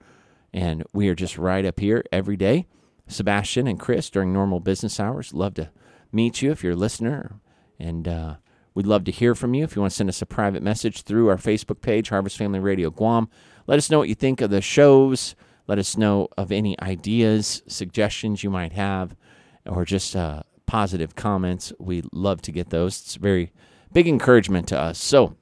And 0.52 0.84
we 0.92 1.08
are 1.08 1.14
just 1.16 1.38
right 1.38 1.66
up 1.66 1.80
here 1.80 2.04
every 2.12 2.36
day. 2.36 2.66
Sebastian 3.06 3.68
and 3.68 3.80
Chris 3.80 4.10
during 4.10 4.34
normal 4.34 4.60
business 4.60 5.00
hours. 5.00 5.36
Love 5.36 5.54
to 5.54 5.70
meet 6.12 6.42
you 6.42 6.50
if 6.50 6.64
you're 6.64 6.74
a 6.74 6.76
listener. 6.76 7.40
And, 7.78 8.08
uh, 8.08 8.36
We'd 8.80 8.88
love 8.88 9.04
to 9.04 9.12
hear 9.12 9.36
from 9.36 9.54
you. 9.54 9.66
If 9.66 9.76
you 9.76 9.82
want 9.82 9.92
to 9.92 9.96
send 9.98 10.08
us 10.08 10.22
a 10.22 10.26
private 10.26 10.64
message 10.64 11.02
through 11.02 11.28
our 11.28 11.36
Facebook 11.36 11.82
page, 11.82 12.08
Harvest 12.08 12.38
Family 12.38 12.62
Radio 12.62 12.90
Guam, 12.90 13.28
let 13.68 13.78
us 13.78 13.90
know 13.90 14.00
what 14.00 14.08
you 14.08 14.16
think 14.16 14.40
of 14.40 14.52
the 14.52 14.62
shows. 14.62 15.36
Let 15.68 15.80
us 15.80 15.98
know 15.98 16.30
of 16.38 16.50
any 16.50 16.80
ideas, 16.80 17.62
suggestions 17.68 18.42
you 18.42 18.50
might 18.50 18.72
have, 18.72 19.18
or 19.66 19.84
just 19.84 20.16
uh, 20.16 20.44
positive 20.66 21.14
comments. 21.18 21.74
We 21.78 22.04
love 22.14 22.42
to 22.44 22.54
get 22.54 22.70
those. 22.70 23.02
It's 23.02 23.16
very 23.16 23.52
big 23.92 24.08
encouragement 24.08 24.70
to 24.70 24.80
us. 24.80 24.98
So 24.98 25.36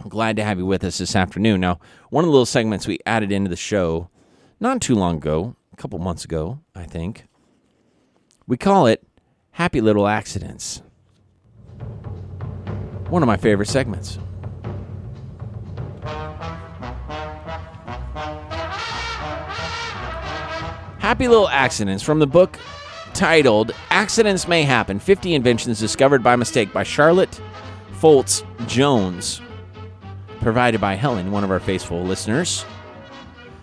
I'm 0.00 0.08
glad 0.08 0.34
to 0.34 0.42
have 0.42 0.58
you 0.58 0.66
with 0.66 0.82
us 0.82 0.98
this 0.98 1.14
afternoon. 1.14 1.60
Now, 1.60 1.78
one 2.10 2.24
of 2.24 2.26
the 2.26 2.32
little 2.32 2.46
segments 2.46 2.88
we 2.88 2.98
added 3.06 3.30
into 3.30 3.48
the 3.48 3.54
show 3.54 4.10
not 4.58 4.80
too 4.80 4.96
long 4.96 5.18
ago, 5.18 5.54
a 5.72 5.76
couple 5.76 6.00
months 6.00 6.24
ago, 6.24 6.58
I 6.74 6.82
think, 6.82 7.28
we 8.48 8.56
call 8.56 8.88
it 8.88 9.06
Happy 9.52 9.80
Little 9.80 10.08
Accidents 10.08 10.82
one 13.08 13.22
of 13.22 13.26
my 13.26 13.36
favorite 13.36 13.68
segments. 13.68 14.18
Happy 20.98 21.28
Little 21.28 21.48
Accidents 21.48 22.02
from 22.02 22.18
the 22.18 22.26
book 22.26 22.58
titled 23.14 23.72
Accidents 23.90 24.48
May 24.48 24.64
Happen 24.64 24.98
50 24.98 25.34
Inventions 25.34 25.78
Discovered 25.78 26.22
by 26.22 26.34
Mistake 26.34 26.72
by 26.72 26.82
Charlotte 26.82 27.40
Foltz 27.92 28.44
Jones, 28.66 29.40
provided 30.40 30.80
by 30.80 30.94
Helen, 30.94 31.30
one 31.30 31.44
of 31.44 31.50
our 31.50 31.60
faithful 31.60 32.02
listeners. 32.02 32.66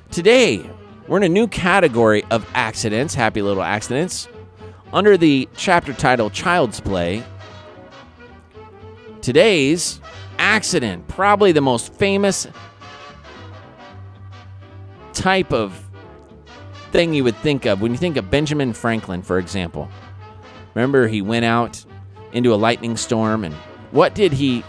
Today, 0.09 0.67
we're 1.07 1.17
in 1.17 1.23
a 1.23 1.29
new 1.29 1.47
category 1.47 2.23
of 2.31 2.49
accidents, 2.55 3.13
happy 3.13 3.41
little 3.41 3.61
accidents, 3.61 4.29
under 4.93 5.17
the 5.17 5.49
chapter 5.57 5.91
title 5.91 6.29
Child's 6.29 6.79
Play 6.79 7.23
Today's 9.23 10.01
accident, 10.37 11.07
probably 11.07 11.53
the 11.53 11.61
most 11.61 11.93
famous 11.93 12.45
type 15.13 15.53
of 15.53 15.81
thing 16.91 17.13
you 17.13 17.23
would 17.23 17.37
think 17.37 17.65
of 17.65 17.81
when 17.81 17.93
you 17.93 17.97
think 17.97 18.17
of 18.17 18.29
Benjamin 18.29 18.73
Franklin, 18.73 19.21
for 19.21 19.39
example. 19.39 19.89
Remember, 20.73 21.07
he 21.07 21.21
went 21.21 21.45
out 21.45 21.85
into 22.33 22.53
a 22.53 22.55
lightning 22.55 22.97
storm, 22.97 23.45
and 23.45 23.55
what 23.91 24.13
did 24.13 24.33
he 24.33 24.61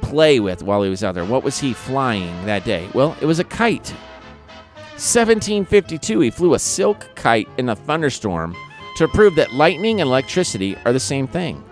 play 0.00 0.38
with 0.38 0.62
while 0.62 0.84
he 0.84 0.88
was 0.88 1.02
out 1.02 1.16
there? 1.16 1.24
What 1.24 1.42
was 1.42 1.58
he 1.58 1.72
flying 1.72 2.46
that 2.46 2.64
day? 2.64 2.88
Well, 2.94 3.16
it 3.20 3.26
was 3.26 3.40
a 3.40 3.44
kite. 3.44 3.90
1752, 4.92 6.20
he 6.20 6.30
flew 6.30 6.54
a 6.54 6.58
silk 6.60 7.08
kite 7.16 7.48
in 7.58 7.68
a 7.68 7.74
thunderstorm 7.74 8.54
to 8.96 9.08
prove 9.08 9.34
that 9.34 9.52
lightning 9.52 10.00
and 10.00 10.08
electricity 10.08 10.76
are 10.84 10.92
the 10.92 11.00
same 11.00 11.26
thing. 11.26 11.64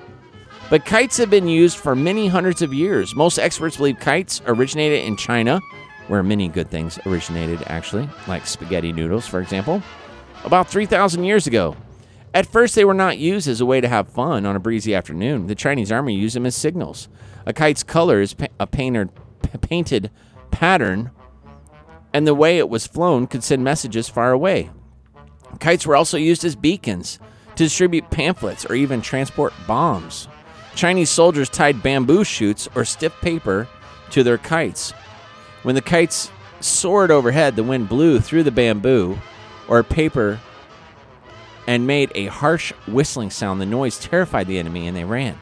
But 0.70 0.84
kites 0.84 1.16
have 1.16 1.30
been 1.30 1.48
used 1.48 1.78
for 1.78 1.96
many 1.96 2.28
hundreds 2.28 2.60
of 2.60 2.74
years. 2.74 3.14
Most 3.14 3.38
experts 3.38 3.78
believe 3.78 3.98
kites 4.00 4.42
originated 4.46 5.06
in 5.06 5.16
China, 5.16 5.60
where 6.08 6.22
many 6.22 6.48
good 6.48 6.70
things 6.70 6.98
originated, 7.06 7.62
actually, 7.66 8.08
like 8.26 8.46
spaghetti 8.46 8.92
noodles, 8.92 9.26
for 9.26 9.40
example, 9.40 9.82
about 10.44 10.68
3,000 10.68 11.24
years 11.24 11.46
ago. 11.46 11.74
At 12.34 12.46
first, 12.46 12.74
they 12.74 12.84
were 12.84 12.92
not 12.92 13.16
used 13.16 13.48
as 13.48 13.62
a 13.62 13.66
way 13.66 13.80
to 13.80 13.88
have 13.88 14.10
fun 14.10 14.44
on 14.44 14.56
a 14.56 14.60
breezy 14.60 14.94
afternoon. 14.94 15.46
The 15.46 15.54
Chinese 15.54 15.90
army 15.90 16.14
used 16.14 16.36
them 16.36 16.44
as 16.44 16.54
signals. 16.54 17.08
A 17.46 17.54
kite's 17.54 17.82
color 17.82 18.20
is 18.20 18.36
a 18.60 18.66
painted, 18.66 19.10
painted 19.62 20.10
pattern, 20.50 21.10
and 22.12 22.26
the 22.26 22.34
way 22.34 22.58
it 22.58 22.68
was 22.68 22.86
flown 22.86 23.26
could 23.26 23.42
send 23.42 23.64
messages 23.64 24.10
far 24.10 24.32
away. 24.32 24.68
Kites 25.60 25.86
were 25.86 25.96
also 25.96 26.18
used 26.18 26.44
as 26.44 26.56
beacons 26.56 27.18
to 27.56 27.64
distribute 27.64 28.10
pamphlets 28.10 28.66
or 28.66 28.74
even 28.74 29.00
transport 29.00 29.54
bombs. 29.66 30.28
Chinese 30.78 31.10
soldiers 31.10 31.48
tied 31.48 31.82
bamboo 31.82 32.22
shoots 32.22 32.68
or 32.76 32.84
stiff 32.84 33.12
paper 33.20 33.66
to 34.10 34.22
their 34.22 34.38
kites. 34.38 34.92
When 35.64 35.74
the 35.74 35.82
kites 35.82 36.30
soared 36.60 37.10
overhead, 37.10 37.56
the 37.56 37.64
wind 37.64 37.88
blew 37.88 38.20
through 38.20 38.44
the 38.44 38.52
bamboo 38.52 39.18
or 39.66 39.82
paper 39.82 40.38
and 41.66 41.84
made 41.84 42.12
a 42.14 42.26
harsh 42.26 42.72
whistling 42.86 43.30
sound. 43.30 43.60
The 43.60 43.66
noise 43.66 43.98
terrified 43.98 44.46
the 44.46 44.60
enemy 44.60 44.86
and 44.86 44.96
they 44.96 45.02
ran. 45.02 45.36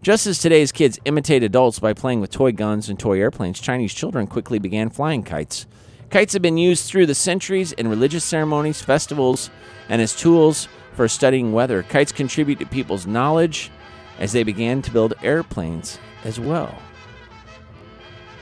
Just 0.00 0.26
as 0.26 0.38
today's 0.38 0.72
kids 0.72 0.98
imitate 1.04 1.42
adults 1.42 1.78
by 1.78 1.92
playing 1.92 2.22
with 2.22 2.30
toy 2.30 2.50
guns 2.50 2.88
and 2.88 2.98
toy 2.98 3.20
airplanes, 3.20 3.60
Chinese 3.60 3.92
children 3.92 4.26
quickly 4.26 4.58
began 4.58 4.88
flying 4.88 5.22
kites. 5.22 5.66
Kites 6.08 6.32
have 6.32 6.40
been 6.40 6.56
used 6.56 6.86
through 6.86 7.04
the 7.04 7.14
centuries 7.14 7.72
in 7.72 7.86
religious 7.86 8.24
ceremonies, 8.24 8.80
festivals, 8.80 9.50
and 9.90 10.00
as 10.00 10.16
tools 10.16 10.68
for 10.94 11.06
studying 11.06 11.52
weather. 11.52 11.82
Kites 11.82 12.12
contribute 12.12 12.60
to 12.60 12.66
people's 12.66 13.06
knowledge 13.06 13.70
as 14.18 14.32
they 14.32 14.42
began 14.42 14.82
to 14.82 14.90
build 14.90 15.14
airplanes 15.22 15.98
as 16.24 16.38
well. 16.38 16.76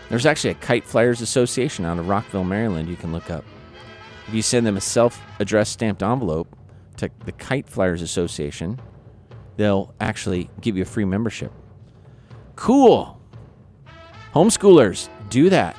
There's 0.09 0.27
actually 0.27 0.51
a 0.51 0.55
Kite 0.55 0.85
Flyers 0.85 1.21
Association 1.21 1.85
out 1.85 1.99
of 1.99 2.09
Rockville, 2.09 2.45
Maryland, 2.45 2.89
you 2.89 2.97
can 2.97 3.13
look 3.13 3.31
up. 3.31 3.45
If 4.29 4.35
you 4.35 4.43
send 4.43 4.67
them 4.67 4.77
a 4.77 4.81
self 4.81 5.21
addressed 5.41 5.73
stamped 5.73 6.03
envelope 6.03 6.55
to 6.99 7.11
the 7.25 7.33
Kite 7.33 7.69
Flyers 7.69 8.03
Association, 8.03 8.79
they'll 9.57 9.95
actually 10.01 10.51
give 10.61 10.77
you 10.77 10.83
a 10.83 10.87
free 10.87 11.05
membership. 11.05 11.53
Cool. 12.57 13.19
Homeschoolers, 14.35 15.09
do 15.31 15.51
that. 15.51 15.77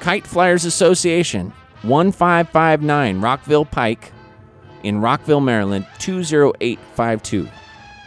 Kite 0.00 0.26
Flyers 0.26 0.64
Association, 0.64 1.52
1559 1.82 3.20
Rockville 3.20 3.64
Pike 3.64 4.12
in 4.82 5.00
Rockville, 5.00 5.40
Maryland, 5.40 5.86
20852. 5.98 7.48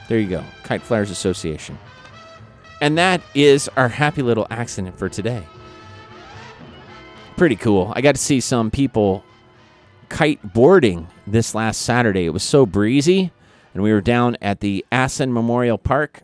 There 0.08 0.20
you 0.20 0.30
go. 0.30 0.44
Kite 0.64 0.82
Flyers 0.82 1.10
Association. 1.10 1.78
And 2.82 2.98
that 2.98 3.22
is 3.34 3.70
our 3.76 3.90
happy 3.90 4.22
little 4.22 4.46
accident 4.50 4.98
for 4.98 5.10
today. 5.10 5.44
Pretty 7.38 7.56
cool. 7.56 7.92
I 7.96 8.02
got 8.02 8.16
to 8.16 8.22
see 8.22 8.40
some 8.40 8.70
people 8.70 9.24
kite 10.10 10.54
boarding 10.54 11.08
this 11.26 11.56
last 11.56 11.82
Saturday. 11.82 12.26
It 12.26 12.30
was 12.30 12.44
so 12.44 12.66
breezy, 12.66 13.32
and 13.74 13.82
we 13.82 13.92
were 13.92 14.02
down 14.02 14.38
at 14.42 14.60
the 14.60 14.86
Asan 14.92 15.34
Memorial 15.34 15.78
Park, 15.78 16.22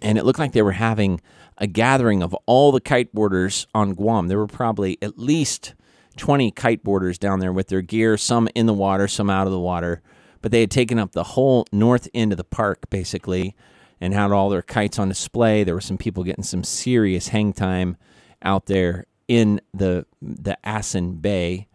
and 0.00 0.18
it 0.18 0.24
looked 0.24 0.38
like 0.38 0.52
they 0.52 0.62
were 0.62 0.72
having 0.72 1.20
a 1.58 1.66
gathering 1.66 2.22
of 2.22 2.34
all 2.46 2.72
the 2.72 2.80
kiteboarders 2.80 3.66
on 3.74 3.94
Guam. 3.94 4.28
There 4.28 4.38
were 4.38 4.46
probably 4.46 4.98
at 5.00 5.18
least 5.18 5.74
20 6.16 6.50
kiteboarders 6.52 7.18
down 7.18 7.40
there 7.40 7.52
with 7.52 7.68
their 7.68 7.82
gear, 7.82 8.16
some 8.16 8.48
in 8.54 8.66
the 8.66 8.74
water, 8.74 9.06
some 9.06 9.30
out 9.30 9.46
of 9.46 9.52
the 9.52 9.60
water 9.60 10.02
but 10.42 10.50
they 10.50 10.60
had 10.60 10.70
taken 10.70 10.98
up 10.98 11.12
the 11.12 11.24
whole 11.24 11.64
north 11.72 12.08
end 12.12 12.32
of 12.32 12.36
the 12.36 12.44
park 12.44 12.90
basically 12.90 13.56
and 14.00 14.12
had 14.12 14.32
all 14.32 14.50
their 14.50 14.62
kites 14.62 14.98
on 14.98 15.08
display. 15.08 15.62
There 15.62 15.74
were 15.74 15.80
some 15.80 15.96
people 15.96 16.24
getting 16.24 16.44
some 16.44 16.64
serious 16.64 17.28
hang 17.28 17.52
time 17.52 17.96
out 18.42 18.66
there 18.66 19.06
in 19.28 19.60
the 19.72 20.04
the 20.20 20.58
Asan 20.64 21.14
Bay, 21.14 21.68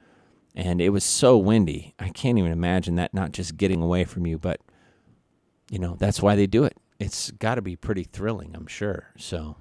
and 0.53 0.81
it 0.81 0.89
was 0.89 1.03
so 1.03 1.37
windy. 1.37 1.95
I 1.97 2.09
can't 2.09 2.37
even 2.37 2.51
imagine 2.51 2.95
that 2.95 3.13
not 3.13 3.31
just 3.31 3.57
getting 3.57 3.81
away 3.81 4.03
from 4.03 4.27
you, 4.27 4.37
but 4.37 4.59
you 5.71 5.79
know, 5.79 5.95
that's 5.97 6.21
why 6.21 6.35
they 6.35 6.47
do 6.47 6.65
it. 6.65 6.77
It's 6.99 7.31
got 7.31 7.55
to 7.55 7.61
be 7.61 7.75
pretty 7.75 8.03
thrilling, 8.03 8.55
I'm 8.55 8.67
sure. 8.67 9.13
So, 9.17 9.55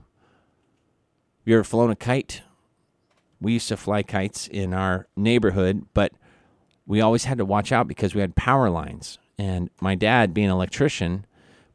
you 1.44 1.54
ever 1.54 1.64
flown 1.64 1.90
a 1.90 1.96
kite? 1.96 2.42
We 3.40 3.54
used 3.54 3.68
to 3.68 3.76
fly 3.76 4.02
kites 4.02 4.48
in 4.48 4.72
our 4.72 5.06
neighborhood, 5.16 5.86
but 5.94 6.12
we 6.87 7.00
always 7.00 7.25
had 7.25 7.38
to 7.38 7.45
watch 7.45 7.73
out 7.73 7.88
because 7.88 8.14
we 8.14 8.21
had 8.21 8.37
power 8.37 8.71
lines. 8.71 9.19
And 9.38 9.71
my 9.81 9.95
dad, 9.95 10.33
being 10.33 10.47
an 10.47 10.52
electrician, 10.52 11.26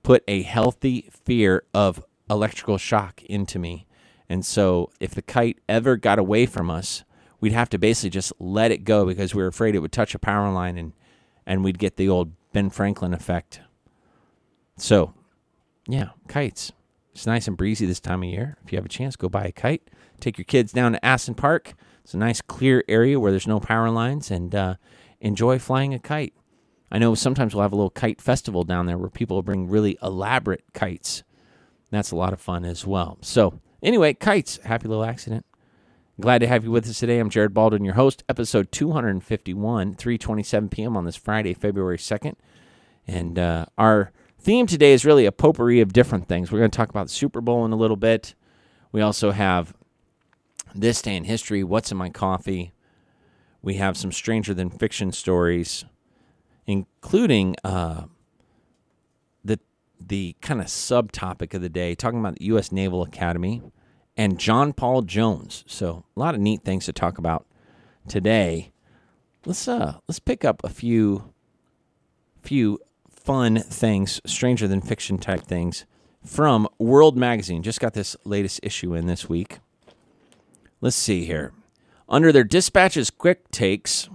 put 0.04 0.24
a 0.28 0.42
healthy 0.42 1.10
fear 1.26 1.64
of 1.74 2.04
electrical 2.30 2.78
shock 2.78 3.24
into 3.24 3.60
me. 3.60 3.88
And 4.30 4.46
so 4.46 4.90
if 5.00 5.14
the 5.14 5.22
kite 5.22 5.60
ever 5.68 5.98
got 5.98 6.18
away 6.18 6.46
from 6.46 6.70
us, 6.70 7.04
we'd 7.42 7.52
have 7.52 7.70
to 7.70 7.78
basically 7.78 8.12
just 8.12 8.32
let 8.40 8.72
it 8.72 8.86
go 8.86 9.06
because 9.06 9.36
we 9.36 9.42
were 9.42 9.50
afraid 9.50 9.76
it 9.76 9.80
would 9.80 9.92
touch 9.92 10.16
a 10.16 10.20
power 10.20 10.52
line 10.52 10.78
and 10.78 10.94
and 11.46 11.64
we'd 11.64 11.80
get 11.80 11.98
the 11.98 12.08
old 12.08 12.32
Ben 12.54 12.70
Franklin 12.70 13.14
effect. 13.14 13.62
So, 14.78 15.14
yeah, 15.88 16.10
kites. 16.28 16.72
It's 17.14 17.26
nice 17.26 17.48
and 17.48 17.58
breezy 17.58 17.86
this 17.86 18.00
time 18.00 18.24
of 18.24 18.30
year. 18.30 18.58
If 18.64 18.72
you 18.72 18.78
have 18.78 18.86
a 18.86 18.90
chance, 18.90 19.16
go 19.16 19.28
buy 19.28 19.46
a 19.46 19.52
kite. 19.52 19.90
Take 20.20 20.38
your 20.38 20.46
kids 20.46 20.72
down 20.72 20.94
to 20.94 21.06
Aston 21.06 21.34
Park. 21.36 21.74
It's 22.04 22.14
a 22.14 22.18
nice 22.18 22.42
clear 22.42 22.84
area 22.88 23.20
where 23.20 23.32
there's 23.32 23.48
no 23.48 23.60
power 23.60 23.90
lines 23.90 24.32
and 24.32 24.54
uh, 24.54 24.76
enjoy 25.22 25.60
flying 25.60 25.94
a 25.94 26.00
kite. 26.00 26.34
I 26.92 26.98
know 26.98 27.16
sometimes 27.16 27.56
we'll 27.56 27.62
have 27.62 27.72
a 27.72 27.78
little 27.78 27.90
kite 27.90 28.20
festival 28.20 28.66
down 28.66 28.86
there 28.86 28.98
where 28.98 29.10
people 29.10 29.42
bring 29.42 29.70
really 29.70 29.98
elaborate 30.04 30.66
kites. 30.74 31.24
That's 31.90 32.12
a 32.12 32.18
lot 32.18 32.34
of 32.34 32.42
fun 32.42 32.66
as 32.66 32.86
well. 32.86 33.18
So, 33.22 33.62
anyway, 33.82 34.14
kites. 34.14 34.58
Happy 34.64 34.88
little 34.88 35.06
accident. 35.06 35.46
Glad 36.20 36.40
to 36.40 36.48
have 36.48 36.64
you 36.64 36.72
with 36.72 36.88
us 36.88 37.00
today. 37.00 37.20
I'm 37.20 37.30
Jared 37.30 37.54
Baldwin, 37.54 37.86
your 37.86 37.96
host, 37.96 38.24
episode 38.28 38.72
251, 38.72 39.96
3:27 39.96 40.70
p.m. 40.70 40.98
on 40.98 41.06
this 41.06 41.16
Friday, 41.16 41.54
February 41.54 41.98
2nd. 41.98 42.36
And 43.08 43.40
uh, 43.40 43.66
our 43.78 44.12
theme 44.40 44.68
today 44.68 44.94
is 44.94 45.06
really 45.06 45.26
a 45.26 45.32
potpourri 45.32 45.82
of 45.82 45.94
different 45.94 46.28
things. 46.28 46.52
We're 46.52 46.60
going 46.60 46.72
to 46.72 46.78
talk 46.78 46.90
about 46.90 47.08
the 47.08 47.14
Super 47.14 47.42
Bowl 47.42 47.66
in 47.66 47.72
a 47.72 47.78
little 47.78 47.98
bit. 47.98 48.36
We 48.92 49.02
also 49.02 49.32
have 49.32 49.74
this 50.76 51.02
day 51.02 51.16
in 51.16 51.24
history, 51.24 51.64
what's 51.64 51.92
in 51.92 51.98
my 51.98 52.10
coffee. 52.10 52.74
We 53.62 53.76
have 53.76 53.96
some 53.98 54.12
stranger 54.12 54.54
than 54.54 54.70
fiction 54.70 55.12
stories, 55.12 55.86
including 56.66 57.56
uh, 57.64 58.06
the 59.44 59.60
the 60.00 60.36
kind 60.42 60.60
of 60.60 60.68
subtopic 60.68 61.54
of 61.54 61.62
the 61.62 61.70
day, 61.70 61.96
talking 61.96 62.20
about 62.20 62.38
the 62.38 62.46
U.S. 62.46 62.72
Naval 62.72 63.04
Academy 63.04 63.62
and 64.18 64.40
John 64.40 64.74
Paul 64.74 65.04
Jones. 65.04 65.64
So 65.68 66.06
a 66.16 66.20
lot 66.20 66.36
of 66.36 66.42
neat 66.42 66.64
things 66.64 66.86
to 66.86 66.94
talk 66.94 67.18
about 67.18 67.46
today. 68.08 68.72
Let's 69.46 69.68
uh 69.68 69.98
let's 70.08 70.20
pick 70.20 70.46
up 70.46 70.62
a 70.64 70.70
few 70.70 71.34
few 72.42 72.80
fun 73.10 73.58
things, 73.60 74.20
stranger 74.26 74.68
than 74.68 74.82
fiction 74.82 75.18
type 75.18 75.42
things 75.42 75.86
from 76.26 76.68
World 76.80 77.18
Magazine. 77.18 77.64
Just 77.64 77.80
got 77.80 77.94
this 77.94 78.16
latest 78.24 78.60
issue 78.64 78.94
in 78.94 79.08
this 79.08 79.30
week. 79.30 79.60
Let's 80.80 80.96
see 80.96 81.26
here. 81.26 81.54
Under 82.12 82.34
their 82.34 82.44
dispatches 82.44 83.10
quick 83.10 83.50
takes, 83.52 84.10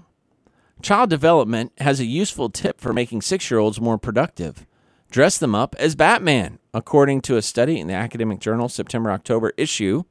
Child 0.83 1.09
Development 1.09 1.73
has 1.79 1.99
a 1.99 2.05
useful 2.05 2.51
tip 2.51 2.79
for 2.79 2.93
making 2.93 3.21
6-year-olds 3.21 3.81
more 3.81 3.97
productive. 3.97 4.67
Dress 5.11 5.39
them 5.39 5.55
up 5.55 5.75
as 5.79 5.95
Batman. 5.95 6.59
According 6.75 7.23
to 7.23 7.39
a 7.39 7.43
study 7.43 7.81
in 7.81 7.87
the 7.87 7.95
academic 7.95 8.39
journal 8.39 8.69
September 8.69 9.11
October 9.11 9.55
issue, 9.57 10.03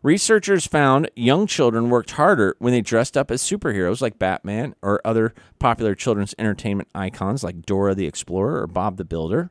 researchers 0.00 0.68
found 0.68 1.10
young 1.16 1.48
children 1.48 1.90
worked 1.90 2.12
harder 2.12 2.54
when 2.60 2.72
they 2.72 2.80
dressed 2.80 3.16
up 3.16 3.32
as 3.32 3.42
superheroes 3.42 4.00
like 4.00 4.16
Batman 4.16 4.76
or 4.80 5.00
other 5.04 5.34
popular 5.58 5.96
children's 5.96 6.36
entertainment 6.38 6.88
icons 6.94 7.42
like 7.42 7.66
Dora 7.66 7.96
the 7.96 8.06
Explorer 8.06 8.62
or 8.62 8.68
Bob 8.68 8.96
the 8.96 9.04
Builder. 9.04 9.50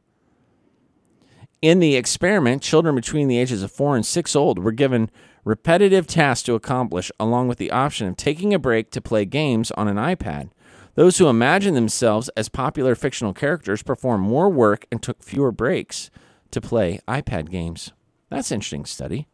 In 1.61 1.79
the 1.79 1.97
experiment, 1.97 2.61
children 2.61 2.95
between 2.95 3.27
the 3.27 3.39
ages 3.39 3.61
of 3.61 3.73
4 3.73 3.97
and 3.97 4.05
6 4.05 4.35
old 4.37 4.59
were 4.59 4.71
given 4.71 5.11
repetitive 5.43 6.07
tasks 6.07 6.43
to 6.43 6.55
accomplish 6.55 7.11
along 7.19 7.47
with 7.47 7.57
the 7.57 7.71
option 7.71 8.07
of 8.07 8.17
taking 8.17 8.53
a 8.53 8.59
break 8.59 8.91
to 8.91 9.01
play 9.01 9.25
games 9.25 9.71
on 9.71 9.87
an 9.87 9.97
iPad. 9.97 10.49
Those 10.95 11.17
who 11.17 11.27
imagined 11.27 11.75
themselves 11.75 12.29
as 12.29 12.49
popular 12.49 12.95
fictional 12.95 13.33
characters 13.33 13.81
performed 13.81 14.23
more 14.23 14.49
work 14.49 14.85
and 14.91 15.01
took 15.01 15.23
fewer 15.23 15.51
breaks 15.51 16.11
to 16.51 16.61
play 16.61 16.99
iPad 17.07 17.49
games. 17.49 17.91
That's 18.29 18.51
an 18.51 18.55
interesting 18.55 18.85
study. 18.85 19.27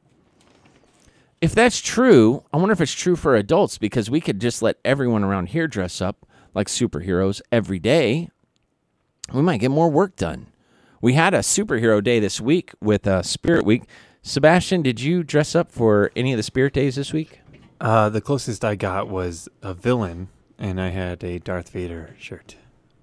If 1.41 1.55
that's 1.55 1.79
true, 1.79 2.43
I 2.51 2.57
wonder 2.57 2.73
if 2.73 2.81
it's 2.81 2.91
true 2.91 3.15
for 3.15 3.35
adults 3.35 3.77
because 3.77 4.09
we 4.09 4.19
could 4.19 4.41
just 4.41 4.61
let 4.61 4.77
everyone 4.83 5.23
around 5.23 5.47
here 5.49 5.67
dress 5.67 6.01
up 6.01 6.25
like 6.53 6.67
superheroes 6.67 7.41
every 7.51 7.79
day. 7.79 8.29
We 9.33 9.41
might 9.41 9.59
get 9.61 9.71
more 9.71 9.89
work 9.89 10.15
done. 10.15 10.47
We 11.01 11.13
had 11.13 11.33
a 11.33 11.39
superhero 11.39 12.03
day 12.03 12.19
this 12.19 12.41
week 12.41 12.73
with 12.81 13.07
uh, 13.07 13.21
Spirit 13.21 13.65
Week. 13.65 13.83
Sebastian, 14.21 14.81
did 14.81 14.99
you 15.01 15.23
dress 15.23 15.55
up 15.55 15.71
for 15.71 16.11
any 16.15 16.33
of 16.33 16.37
the 16.37 16.43
Spirit 16.43 16.73
Days 16.73 16.95
this 16.95 17.13
week? 17.13 17.39
Uh, 17.79 18.09
the 18.09 18.21
closest 18.21 18.65
I 18.65 18.75
got 18.75 19.07
was 19.07 19.47
a 19.61 19.73
villain, 19.73 20.27
and 20.57 20.79
I 20.81 20.89
had 20.89 21.23
a 21.23 21.39
Darth 21.39 21.69
Vader 21.69 22.15
shirt 22.19 22.55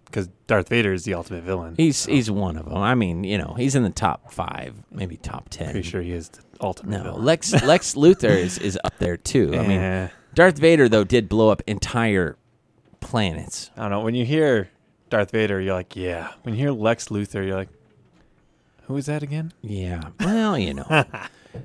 because 0.05 0.29
Darth 0.47 0.69
Vader 0.69 0.93
is 0.93 1.05
the 1.05 1.15
ultimate 1.15 1.43
villain. 1.45 1.75
He's 1.79 2.05
he's 2.05 2.31
one 2.31 2.57
of 2.59 2.67
them. 2.67 2.77
I 2.77 2.95
mean, 2.95 3.25
you 3.25 3.39
know, 3.39 3.55
he's 3.57 3.75
in 3.75 3.83
the 3.83 3.91
top 3.91 4.31
five, 4.31 4.75
maybe 4.91 5.17
top 5.17 5.49
ten. 5.49 5.71
Pretty 5.73 5.89
sure 5.89 6.03
he 6.03 6.13
is 6.13 6.29
the 6.29 6.43
ultimate 6.61 6.99
No, 6.99 7.03
villain. 7.05 7.25
Lex 7.25 7.53
Lex 7.65 7.95
Luthor 7.95 8.37
is, 8.37 8.59
is 8.59 8.79
up 8.85 8.99
there 8.99 9.17
too. 9.17 9.55
I 9.57 9.67
mean, 9.67 10.11
Darth 10.35 10.59
Vader 10.59 10.89
though 10.89 11.05
did 11.05 11.29
blow 11.29 11.49
up 11.49 11.63
entire 11.67 12.37
planets. 13.01 13.71
I 13.79 13.83
don't 13.83 13.91
know. 13.93 14.01
When 14.01 14.15
you 14.15 14.27
hear 14.27 14.69
Darth 15.09 15.31
Vader, 15.31 15.59
you're 15.61 15.73
like, 15.75 15.97
yeah. 15.97 16.33
When 16.43 16.55
you 16.55 16.61
hear 16.61 16.71
Lex 16.73 17.09
Luthor, 17.09 17.47
you're 17.47 17.57
like, 17.57 17.69
who 18.87 18.97
is 18.97 19.07
that 19.07 19.23
again? 19.23 19.53
Yeah. 19.63 20.01
Well, 20.21 20.59
you 20.59 20.75
know, 20.75 21.05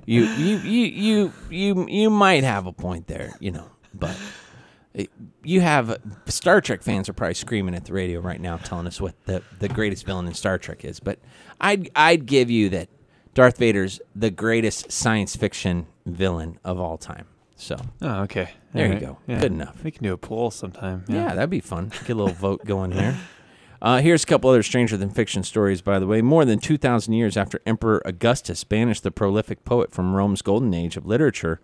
you 0.06 0.24
you 0.26 0.58
you 0.58 0.86
you 0.86 1.34
you 1.50 1.88
you 1.88 2.10
might 2.10 2.44
have 2.44 2.66
a 2.68 2.72
point 2.74 3.08
there, 3.08 3.34
you 3.40 3.52
know, 3.52 3.70
but 3.94 4.18
it- 4.94 5.10
you 5.44 5.62
have 5.62 5.98
Star 6.28 6.62
Trek 6.62 6.84
fans 6.84 7.10
are 7.10 7.14
probably 7.14 7.34
screaming 7.34 7.74
at 7.76 7.86
the 7.86 7.94
radio 7.94 8.20
right 8.20 8.40
now, 8.42 8.58
telling 8.58 8.88
us 8.88 9.00
what 9.02 9.16
the 9.26 9.42
the 9.60 9.68
greatest 9.70 10.06
villain 10.06 10.28
in 10.28 10.34
Star 10.34 10.58
Trek 10.58 10.84
is. 10.86 11.00
But 11.00 11.20
I'd 11.60 11.90
I'd 11.96 12.26
give 12.26 12.50
you 12.52 12.70
that 12.70 12.90
Darth 13.34 13.58
Vader's 13.58 14.02
the 14.16 14.30
greatest 14.32 14.92
science 14.92 15.36
fiction 15.36 15.88
villain 16.06 16.60
of 16.64 16.80
all 16.80 16.98
time. 16.98 17.26
So 17.56 17.78
Oh, 18.02 18.22
okay. 18.24 18.50
There 18.74 18.92
you 18.94 19.00
go. 19.00 19.18
Good 19.28 19.44
enough. 19.52 19.84
We 19.84 19.92
can 19.92 20.04
do 20.04 20.14
a 20.14 20.18
poll 20.18 20.50
sometime. 20.52 21.04
Yeah, 21.08 21.36
that'd 21.36 21.50
be 21.50 21.60
fun. 21.60 21.90
Get 22.06 22.12
a 22.12 22.16
little 22.16 22.34
vote 22.34 22.66
going 22.66 22.92
here. 22.92 23.18
Uh, 23.82 24.00
here's 24.00 24.24
a 24.24 24.28
couple 24.28 24.50
other 24.50 24.62
stranger 24.62 24.96
than 24.96 25.10
fiction 25.10 25.42
stories, 25.42 25.82
by 25.82 25.98
the 25.98 26.06
way. 26.06 26.22
More 26.22 26.46
than 26.46 26.60
2,000 26.60 27.14
years 27.14 27.36
after 27.36 27.62
Emperor 27.66 28.02
Augustus 28.06 28.64
banished 28.64 29.02
the 29.02 29.10
prolific 29.10 29.66
poet 29.66 29.92
from 29.92 30.14
Rome's 30.14 30.44
golden 30.44 30.74
age 30.74 30.98
of 30.98 31.08
literature, 31.08 31.60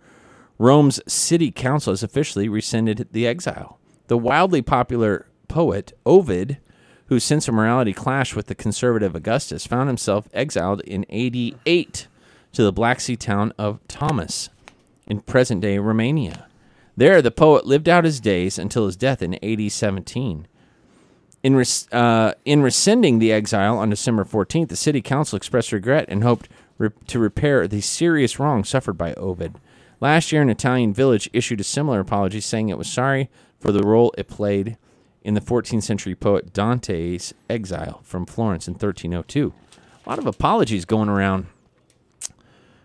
Rome's 0.58 1.00
city 1.06 1.52
council 1.52 1.92
has 1.92 2.02
officially 2.02 2.48
rescinded 2.48 3.08
the 3.12 3.26
exile. 3.26 3.78
The 4.08 4.18
wildly 4.18 4.62
popular 4.62 5.26
poet, 5.46 5.92
Ovid, 6.04 6.58
whose 7.06 7.22
sense 7.22 7.46
of 7.46 7.54
morality 7.54 7.92
clashed 7.92 8.34
with 8.34 8.46
the 8.46 8.54
conservative 8.56 9.14
Augustus, 9.14 9.64
found 9.64 9.88
himself 9.88 10.28
exiled 10.34 10.80
in 10.80 11.04
AD 11.10 11.60
8 11.64 12.08
to 12.52 12.62
the 12.64 12.72
Black 12.72 12.98
Sea 12.98 13.14
town 13.16 13.52
of 13.56 13.78
Tomis 13.86 14.48
in 15.06 15.20
present 15.20 15.60
day 15.60 15.78
Romania. 15.78 16.46
There, 16.96 17.22
the 17.22 17.30
poet 17.30 17.64
lived 17.64 17.88
out 17.88 18.02
his 18.02 18.18
days 18.18 18.58
until 18.58 18.86
his 18.86 18.96
death 18.96 19.22
in 19.22 19.34
AD 19.44 19.70
17. 19.70 20.48
In, 21.42 21.54
res- 21.54 21.88
uh, 21.92 22.34
in 22.44 22.62
rescinding 22.62 23.18
the 23.18 23.32
exile 23.32 23.78
on 23.78 23.90
December 23.90 24.24
14th, 24.24 24.68
the 24.68 24.76
city 24.76 25.00
council 25.00 25.36
expressed 25.36 25.72
regret 25.72 26.06
and 26.08 26.22
hoped 26.22 26.48
re- 26.78 26.90
to 27.06 27.18
repair 27.18 27.68
the 27.68 27.80
serious 27.80 28.38
wrong 28.38 28.64
suffered 28.64 28.98
by 28.98 29.14
Ovid. 29.14 29.54
Last 30.00 30.32
year, 30.32 30.42
an 30.42 30.50
Italian 30.50 30.92
village 30.92 31.28
issued 31.32 31.60
a 31.60 31.64
similar 31.64 32.00
apology, 32.00 32.40
saying 32.40 32.68
it 32.68 32.78
was 32.78 32.88
sorry 32.88 33.30
for 33.58 33.72
the 33.72 33.82
role 33.82 34.14
it 34.16 34.28
played 34.28 34.76
in 35.22 35.34
the 35.34 35.40
14th 35.40 35.82
century 35.82 36.14
poet 36.14 36.52
Dante's 36.52 37.34
exile 37.50 38.00
from 38.02 38.24
Florence 38.24 38.68
in 38.68 38.74
1302. 38.74 39.52
A 40.06 40.08
lot 40.08 40.18
of 40.18 40.26
apologies 40.26 40.84
going 40.84 41.08
around. 41.08 41.46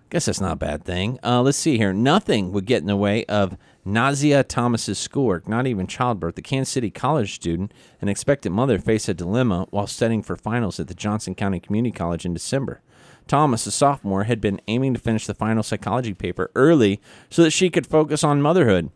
Guess 0.09 0.25
that's 0.25 0.41
not 0.41 0.53
a 0.53 0.57
bad 0.57 0.83
thing. 0.83 1.19
Uh, 1.23 1.41
let's 1.41 1.57
see 1.57 1.77
here. 1.77 1.93
Nothing 1.93 2.51
would 2.51 2.65
get 2.65 2.81
in 2.81 2.87
the 2.87 2.95
way 2.95 3.25
of 3.25 3.57
Nazia 3.85 4.47
Thomas's 4.47 4.97
schoolwork, 4.97 5.47
not 5.47 5.67
even 5.67 5.87
childbirth. 5.87 6.35
The 6.35 6.41
Kansas 6.41 6.71
City 6.71 6.89
college 6.89 7.35
student, 7.35 7.73
an 8.01 8.07
expectant 8.07 8.55
mother, 8.55 8.79
faced 8.79 9.09
a 9.09 9.13
dilemma 9.13 9.67
while 9.71 9.87
studying 9.87 10.23
for 10.23 10.37
finals 10.37 10.79
at 10.79 10.87
the 10.87 10.93
Johnson 10.93 11.35
County 11.35 11.59
Community 11.59 11.91
College 11.91 12.25
in 12.25 12.33
December. 12.33 12.81
Thomas, 13.27 13.67
a 13.67 13.71
sophomore, 13.71 14.23
had 14.23 14.39
been 14.39 14.61
aiming 14.67 14.93
to 14.93 14.99
finish 14.99 15.27
the 15.27 15.33
final 15.33 15.63
psychology 15.63 16.13
paper 16.13 16.49
early 16.55 17.01
so 17.29 17.43
that 17.43 17.51
she 17.51 17.69
could 17.69 17.85
focus 17.85 18.23
on 18.23 18.41
motherhood. 18.41 18.89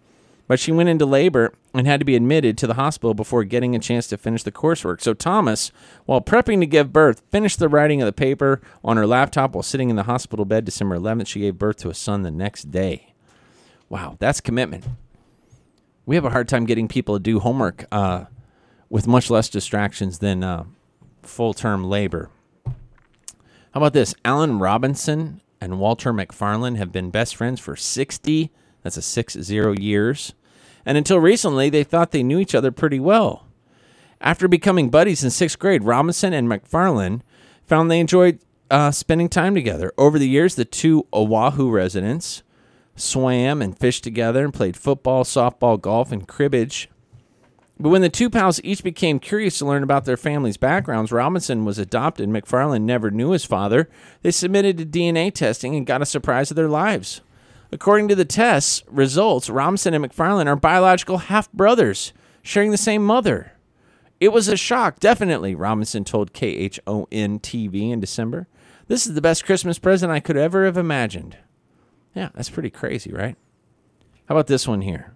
But 0.47 0.59
she 0.59 0.71
went 0.71 0.87
into 0.87 1.05
labor 1.05 1.53
and 1.73 1.85
had 1.85 1.99
to 1.99 2.05
be 2.05 2.15
admitted 2.15 2.57
to 2.57 2.67
the 2.67 2.75
hospital 2.75 3.13
before 3.13 3.43
getting 3.43 3.75
a 3.75 3.79
chance 3.79 4.07
to 4.07 4.17
finish 4.17 4.43
the 4.43 4.51
coursework. 4.53 5.01
So 5.01 5.13
Thomas, 5.13 5.73
while 6.05 6.21
prepping 6.21 6.61
to 6.61 6.65
give 6.65 6.93
birth, 6.93 7.21
finished 7.29 7.59
the 7.59 7.67
writing 7.67 8.01
of 8.01 8.05
the 8.05 8.13
paper 8.13 8.61
on 8.85 8.95
her 8.95 9.05
laptop 9.05 9.53
while 9.53 9.63
sitting 9.63 9.89
in 9.89 9.97
the 9.97 10.03
hospital 10.03 10.45
bed 10.45 10.63
December 10.63 10.97
11th. 10.97 11.27
She 11.27 11.41
gave 11.41 11.57
birth 11.57 11.75
to 11.77 11.89
a 11.89 11.93
son 11.93 12.21
the 12.21 12.31
next 12.31 12.71
day. 12.71 13.13
Wow, 13.89 14.17
that's 14.19 14.41
commitment. 14.41 14.85
We 16.05 16.15
have 16.15 16.25
a 16.25 16.29
hard 16.29 16.47
time 16.47 16.65
getting 16.65 16.87
people 16.87 17.15
to 17.15 17.19
do 17.19 17.39
homework 17.39 17.85
uh, 17.91 18.25
with 18.89 19.07
much 19.07 19.29
less 19.29 19.49
distractions 19.49 20.19
than 20.19 20.43
uh, 20.43 20.65
full 21.21 21.53
term 21.53 21.83
labor. 21.83 22.29
How 22.65 23.81
about 23.81 23.93
this? 23.93 24.15
Alan 24.25 24.59
Robinson 24.59 25.41
and 25.61 25.79
Walter 25.79 26.13
McFarlane 26.13 26.77
have 26.77 26.91
been 26.91 27.11
best 27.11 27.35
friends 27.35 27.59
for 27.59 27.75
60, 27.75 28.51
that's 28.83 28.97
a 28.97 29.01
60 29.01 29.53
years. 29.79 30.33
And 30.85 30.97
until 30.97 31.19
recently, 31.19 31.69
they 31.69 31.83
thought 31.83 32.11
they 32.11 32.23
knew 32.23 32.39
each 32.39 32.55
other 32.55 32.71
pretty 32.71 32.99
well. 32.99 33.45
After 34.21 34.47
becoming 34.47 34.89
buddies 34.89 35.23
in 35.23 35.29
sixth 35.29 35.59
grade, 35.59 35.83
Robinson 35.83 36.33
and 36.33 36.47
McFarlane 36.47 37.21
found 37.65 37.91
they 37.91 37.99
enjoyed 37.99 38.39
uh, 38.71 38.91
spending 38.91 39.29
time 39.29 39.53
together. 39.53 39.91
Over 39.97 40.17
the 40.17 40.29
years, 40.29 40.55
the 40.55 40.65
two 40.65 41.05
Oahu 41.13 41.69
residents 41.69 42.41
swam 42.97 43.61
and 43.61 43.77
fished 43.77 44.03
together 44.03 44.43
and 44.43 44.53
played 44.53 44.75
football, 44.75 45.23
softball, 45.23 45.79
golf, 45.79 46.11
and 46.11 46.27
cribbage. 46.27 46.89
But 47.79 47.89
when 47.89 48.01
the 48.01 48.09
two 48.09 48.29
pals 48.29 48.59
each 48.63 48.83
became 48.83 49.19
curious 49.19 49.59
to 49.59 49.65
learn 49.65 49.83
about 49.83 50.05
their 50.05 50.17
families' 50.17 50.57
backgrounds, 50.57 51.11
Robinson 51.11 51.63
was 51.63 51.77
adopted. 51.77 52.27
McFarlane 52.27 52.81
never 52.81 53.11
knew 53.11 53.31
his 53.31 53.45
father. 53.45 53.87
They 54.23 54.31
submitted 54.31 54.77
to 54.77 54.85
DNA 54.85 55.31
testing 55.31 55.75
and 55.75 55.85
got 55.85 56.01
a 56.01 56.05
surprise 56.05 56.49
of 56.49 56.55
their 56.55 56.67
lives. 56.67 57.21
According 57.71 58.07
to 58.07 58.15
the 58.15 58.25
tests 58.25 58.83
results, 58.87 59.49
Robinson 59.49 59.93
and 59.93 60.03
McFarlane 60.03 60.47
are 60.47 60.55
biological 60.55 61.17
half 61.17 61.51
brothers, 61.51 62.13
sharing 62.41 62.71
the 62.71 62.77
same 62.77 63.05
mother. 63.05 63.51
It 64.19 64.29
was 64.29 64.47
a 64.47 64.57
shock, 64.57 64.99
definitely, 64.99 65.53
Robinson 65.53 66.03
told 66.03 66.33
KHON 66.33 67.39
TV 67.39 67.91
in 67.91 67.99
December. 67.99 68.47
This 68.87 69.05
is 69.05 69.13
the 69.13 69.21
best 69.21 69.45
Christmas 69.45 69.77
present 69.77 70.11
I 70.11 70.19
could 70.19 70.37
ever 70.37 70.65
have 70.65 70.77
imagined. 70.77 71.37
Yeah, 72.17 72.29
that's 72.33 72.49
pretty 72.49 72.71
crazy, 72.71 73.11
right? 73.11 73.35
How 74.25 74.33
about 74.33 74.47
this 74.47 74.67
one 74.67 74.81
here? 74.81 75.15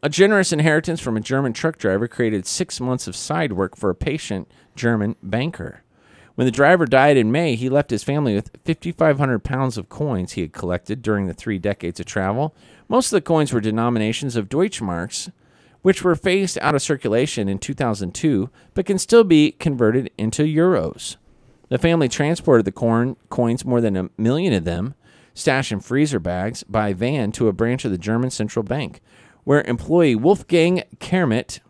A 0.00 0.08
generous 0.08 0.52
inheritance 0.52 1.00
from 1.00 1.16
a 1.16 1.20
German 1.20 1.52
truck 1.52 1.76
driver 1.76 2.06
created 2.06 2.46
six 2.46 2.78
months 2.78 3.08
of 3.08 3.16
side 3.16 3.54
work 3.54 3.76
for 3.76 3.90
a 3.90 3.96
patient 3.96 4.48
German 4.76 5.16
banker. 5.24 5.82
When 6.36 6.44
the 6.44 6.52
driver 6.52 6.86
died 6.86 7.16
in 7.16 7.32
May, 7.32 7.56
he 7.56 7.68
left 7.68 7.90
his 7.90 8.04
family 8.04 8.36
with 8.36 8.56
5,500 8.64 9.40
pounds 9.40 9.76
of 9.76 9.88
coins 9.88 10.32
he 10.32 10.42
had 10.42 10.52
collected 10.52 11.02
during 11.02 11.26
the 11.26 11.34
three 11.34 11.58
decades 11.58 11.98
of 11.98 12.06
travel. 12.06 12.54
Most 12.88 13.06
of 13.08 13.16
the 13.16 13.22
coins 13.22 13.52
were 13.52 13.60
denominations 13.60 14.36
of 14.36 14.48
Deutschmarks, 14.48 15.32
which 15.82 16.04
were 16.04 16.14
phased 16.14 16.60
out 16.62 16.76
of 16.76 16.82
circulation 16.82 17.48
in 17.48 17.58
2002, 17.58 18.50
but 18.74 18.86
can 18.86 19.00
still 19.00 19.24
be 19.24 19.50
converted 19.50 20.12
into 20.16 20.44
euros. 20.44 21.16
The 21.70 21.78
family 21.78 22.08
transported 22.08 22.66
the 22.66 22.72
corn 22.72 23.16
coins, 23.30 23.64
more 23.64 23.80
than 23.80 23.96
a 23.96 24.10
million 24.16 24.52
of 24.52 24.62
them, 24.62 24.94
stashed 25.40 25.72
in 25.72 25.80
freezer 25.80 26.20
bags, 26.20 26.62
by 26.64 26.92
van 26.92 27.32
to 27.32 27.48
a 27.48 27.52
branch 27.52 27.84
of 27.84 27.90
the 27.90 27.98
German 27.98 28.30
Central 28.30 28.62
Bank, 28.62 29.00
where 29.44 29.62
employee 29.62 30.14
Wolfgang 30.14 30.82
Kermit 31.00 31.60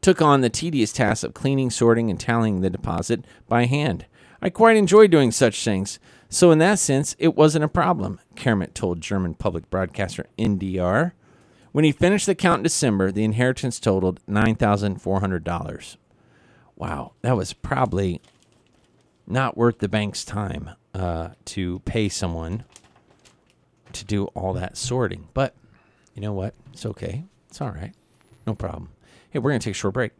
took 0.00 0.20
on 0.20 0.40
the 0.40 0.50
tedious 0.50 0.92
task 0.92 1.24
of 1.24 1.34
cleaning, 1.34 1.70
sorting, 1.70 2.10
and 2.10 2.18
tallying 2.18 2.60
the 2.60 2.70
deposit 2.70 3.24
by 3.48 3.66
hand. 3.66 4.06
I 4.42 4.50
quite 4.50 4.76
enjoy 4.76 5.06
doing 5.06 5.30
such 5.30 5.62
things, 5.62 5.98
so 6.28 6.50
in 6.50 6.58
that 6.58 6.78
sense, 6.78 7.14
it 7.18 7.36
wasn't 7.36 7.64
a 7.64 7.68
problem, 7.68 8.20
Kermit 8.36 8.74
told 8.74 9.00
German 9.00 9.34
public 9.34 9.70
broadcaster 9.70 10.26
NDR. 10.38 11.12
When 11.72 11.84
he 11.84 11.92
finished 11.92 12.26
the 12.26 12.34
count 12.34 12.60
in 12.60 12.64
December, 12.64 13.12
the 13.12 13.24
inheritance 13.24 13.78
totaled 13.78 14.24
$9,400. 14.26 15.96
Wow, 16.74 17.12
that 17.22 17.36
was 17.36 17.52
probably 17.52 18.20
not 19.26 19.56
worth 19.56 19.78
the 19.78 19.88
bank's 19.88 20.24
time 20.24 20.70
uh, 20.94 21.30
to 21.46 21.80
pay 21.80 22.08
someone 22.08 22.64
to 23.92 24.04
do 24.04 24.24
all 24.26 24.52
that 24.54 24.76
sorting. 24.76 25.28
But 25.34 25.54
you 26.14 26.22
know 26.22 26.32
what? 26.32 26.54
It's 26.72 26.86
okay. 26.86 27.24
It's 27.48 27.60
all 27.60 27.70
right. 27.70 27.92
No 28.46 28.54
problem. 28.54 28.90
Hey, 29.30 29.38
we're 29.38 29.50
going 29.50 29.60
to 29.60 29.64
take 29.64 29.74
a 29.74 29.78
short 29.78 29.94
break. 29.94 30.12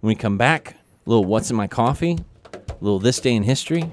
When 0.00 0.08
we 0.08 0.14
come 0.14 0.36
back, 0.36 0.76
a 1.06 1.10
little 1.10 1.24
what's 1.24 1.50
in 1.50 1.56
my 1.56 1.66
coffee, 1.66 2.18
a 2.52 2.74
little 2.80 2.98
this 2.98 3.20
day 3.20 3.34
in 3.34 3.42
history, 3.42 3.90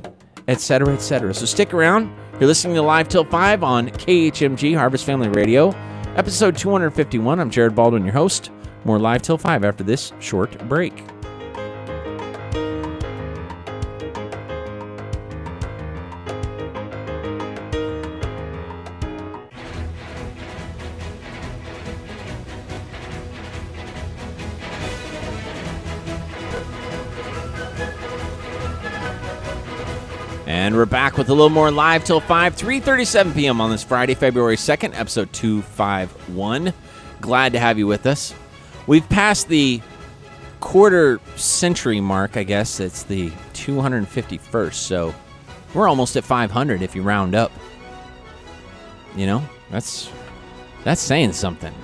etc., 0.47 0.93
etc. 0.93 1.33
So 1.33 1.45
stick 1.45 1.73
around. 1.73 2.13
You're 2.33 2.47
listening 2.47 2.75
to 2.75 2.81
Live 2.81 3.07
Till 3.07 3.23
5 3.23 3.63
on 3.63 3.89
KHMG 3.89 4.75
Harvest 4.75 5.05
Family 5.05 5.29
Radio, 5.29 5.69
episode 6.15 6.57
251. 6.57 7.39
I'm 7.39 7.49
Jared 7.49 7.75
Baldwin, 7.75 8.03
your 8.03 8.13
host. 8.13 8.49
More 8.83 8.99
Live 8.99 9.21
Till 9.21 9.37
5 9.37 9.63
after 9.63 9.83
this 9.83 10.11
short 10.19 10.57
break. 10.67 11.03
And 30.71 30.77
we're 30.77 30.85
back 30.85 31.17
with 31.17 31.27
a 31.27 31.33
little 31.33 31.49
more 31.49 31.69
live 31.69 32.05
till 32.05 32.21
5, 32.21 32.55
3.37 32.55 33.35
p.m. 33.35 33.59
on 33.59 33.71
this 33.71 33.83
Friday, 33.83 34.13
February 34.13 34.55
2nd, 34.55 34.97
episode 34.97 35.33
251. 35.33 36.71
Glad 37.19 37.51
to 37.51 37.59
have 37.59 37.77
you 37.77 37.85
with 37.87 38.05
us. 38.05 38.33
We've 38.87 39.07
passed 39.09 39.49
the 39.49 39.81
quarter 40.61 41.19
century 41.35 41.99
mark, 41.99 42.37
I 42.37 42.43
guess. 42.43 42.79
It's 42.79 43.03
the 43.03 43.31
251st, 43.53 44.73
so 44.73 45.13
we're 45.73 45.89
almost 45.89 46.15
at 46.15 46.23
500 46.23 46.81
if 46.81 46.95
you 46.95 47.01
round 47.01 47.35
up. 47.35 47.51
You 49.17 49.25
know, 49.25 49.43
that's 49.71 50.09
that's 50.85 51.01
saying 51.01 51.33
something. 51.33 51.75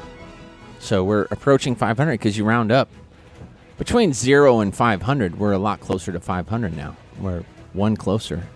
So 0.80 1.04
we're 1.04 1.28
approaching 1.30 1.76
500 1.76 2.14
because 2.14 2.38
you 2.38 2.46
round 2.46 2.72
up. 2.72 2.88
Between 3.78 4.14
0 4.14 4.62
and 4.62 4.74
500, 4.74 5.38
we're 5.38 5.52
a 5.52 5.58
lot 5.58 5.82
closer 5.82 6.14
to 6.14 6.22
500 6.22 6.78
now. 6.78 6.96
We're 7.20 7.44
one 7.74 7.98
closer. 7.98 8.48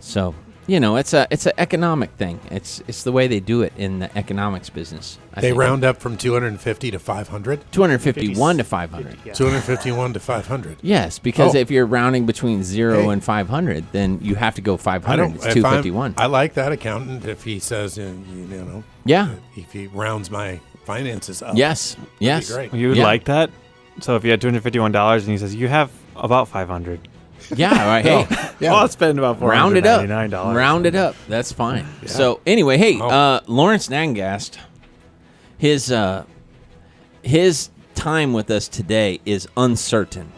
So 0.00 0.34
you 0.66 0.78
know, 0.78 0.96
it's 0.96 1.14
a 1.14 1.26
it's 1.32 1.46
an 1.46 1.52
economic 1.58 2.10
thing. 2.12 2.38
It's 2.50 2.80
it's 2.86 3.02
the 3.02 3.10
way 3.10 3.26
they 3.26 3.40
do 3.40 3.62
it 3.62 3.72
in 3.76 3.98
the 3.98 4.16
economics 4.16 4.70
business. 4.70 5.18
I 5.34 5.40
They 5.40 5.48
think. 5.48 5.58
round 5.58 5.84
up 5.84 5.96
from 5.98 6.16
250 6.16 6.90
to 6.92 6.98
500. 6.98 7.60
251 7.72 8.58
to 8.58 8.64
500. 8.64 9.18
Yeah. 9.24 9.32
251 9.32 10.12
to 10.12 10.20
500. 10.20 10.76
Yes, 10.82 11.18
because 11.18 11.56
Oh. 11.56 11.58
if 11.58 11.70
you're 11.72 11.86
rounding 11.86 12.24
between 12.24 12.62
zero 12.62 13.02
Hey. 13.02 13.08
and 13.08 13.24
500, 13.24 13.84
then 13.92 14.20
you 14.22 14.36
have 14.36 14.54
to 14.56 14.60
go 14.60 14.76
500. 14.76 15.22
don't. 15.22 15.34
It's 15.36 15.46
if 15.46 15.64
I'm- 15.64 15.82
251. 15.82 16.14
I 16.18 16.26
like 16.26 16.54
that 16.54 16.70
accountant 16.70 17.24
if 17.24 17.42
he 17.42 17.58
says, 17.58 17.96
you, 17.98 18.04
you 18.04 18.46
know, 18.46 18.84
yeah. 19.04 19.30
if 19.56 19.72
he 19.72 19.88
rounds 19.88 20.30
my 20.30 20.60
finances 20.84 21.42
up. 21.42 21.56
Yes. 21.56 21.96
Yes. 22.20 22.52
great. 22.52 22.72
You 22.72 22.88
would 22.88 22.96
Yeah. 22.98 23.04
like 23.04 23.24
that? 23.24 23.50
So 24.00 24.14
if 24.14 24.24
you 24.24 24.30
had 24.30 24.40
two 24.40 24.46
hundred 24.48 24.62
fifty-one 24.62 24.92
dollars 24.92 25.24
and 25.24 25.32
he 25.32 25.38
says 25.38 25.52
you 25.54 25.66
have 25.68 25.90
about 26.16 26.46
five 26.48 26.68
hundred, 26.68 27.00
Yeah. 27.54 27.86
Right. 27.86 28.04
Hey, 28.04 28.26
Yeah. 28.60 28.72
well, 28.72 28.80
I'll 28.80 28.88
spend 28.88 29.18
about 29.18 29.38
four 29.38 29.48
round 29.48 29.76
it 29.76 29.86
up. 29.86 29.98
ninety-nine 30.00 30.30
dollars. 30.30 30.56
Round 30.56 30.86
it 30.86 30.94
up. 30.94 31.16
That's 31.28 31.52
fine. 31.52 31.86
So 32.06 32.40
anyway, 32.46 32.76
hey, 32.78 32.98
Oh. 33.00 33.08
uh, 33.08 33.40
Lawrence 33.46 33.88
Nangast, 33.88 34.58
his 35.58 35.90
uh, 35.90 36.24
his 37.22 37.70
time 37.94 38.32
with 38.32 38.50
us 38.50 38.68
today 38.68 39.20
is 39.26 39.48
uncertain 39.56 40.30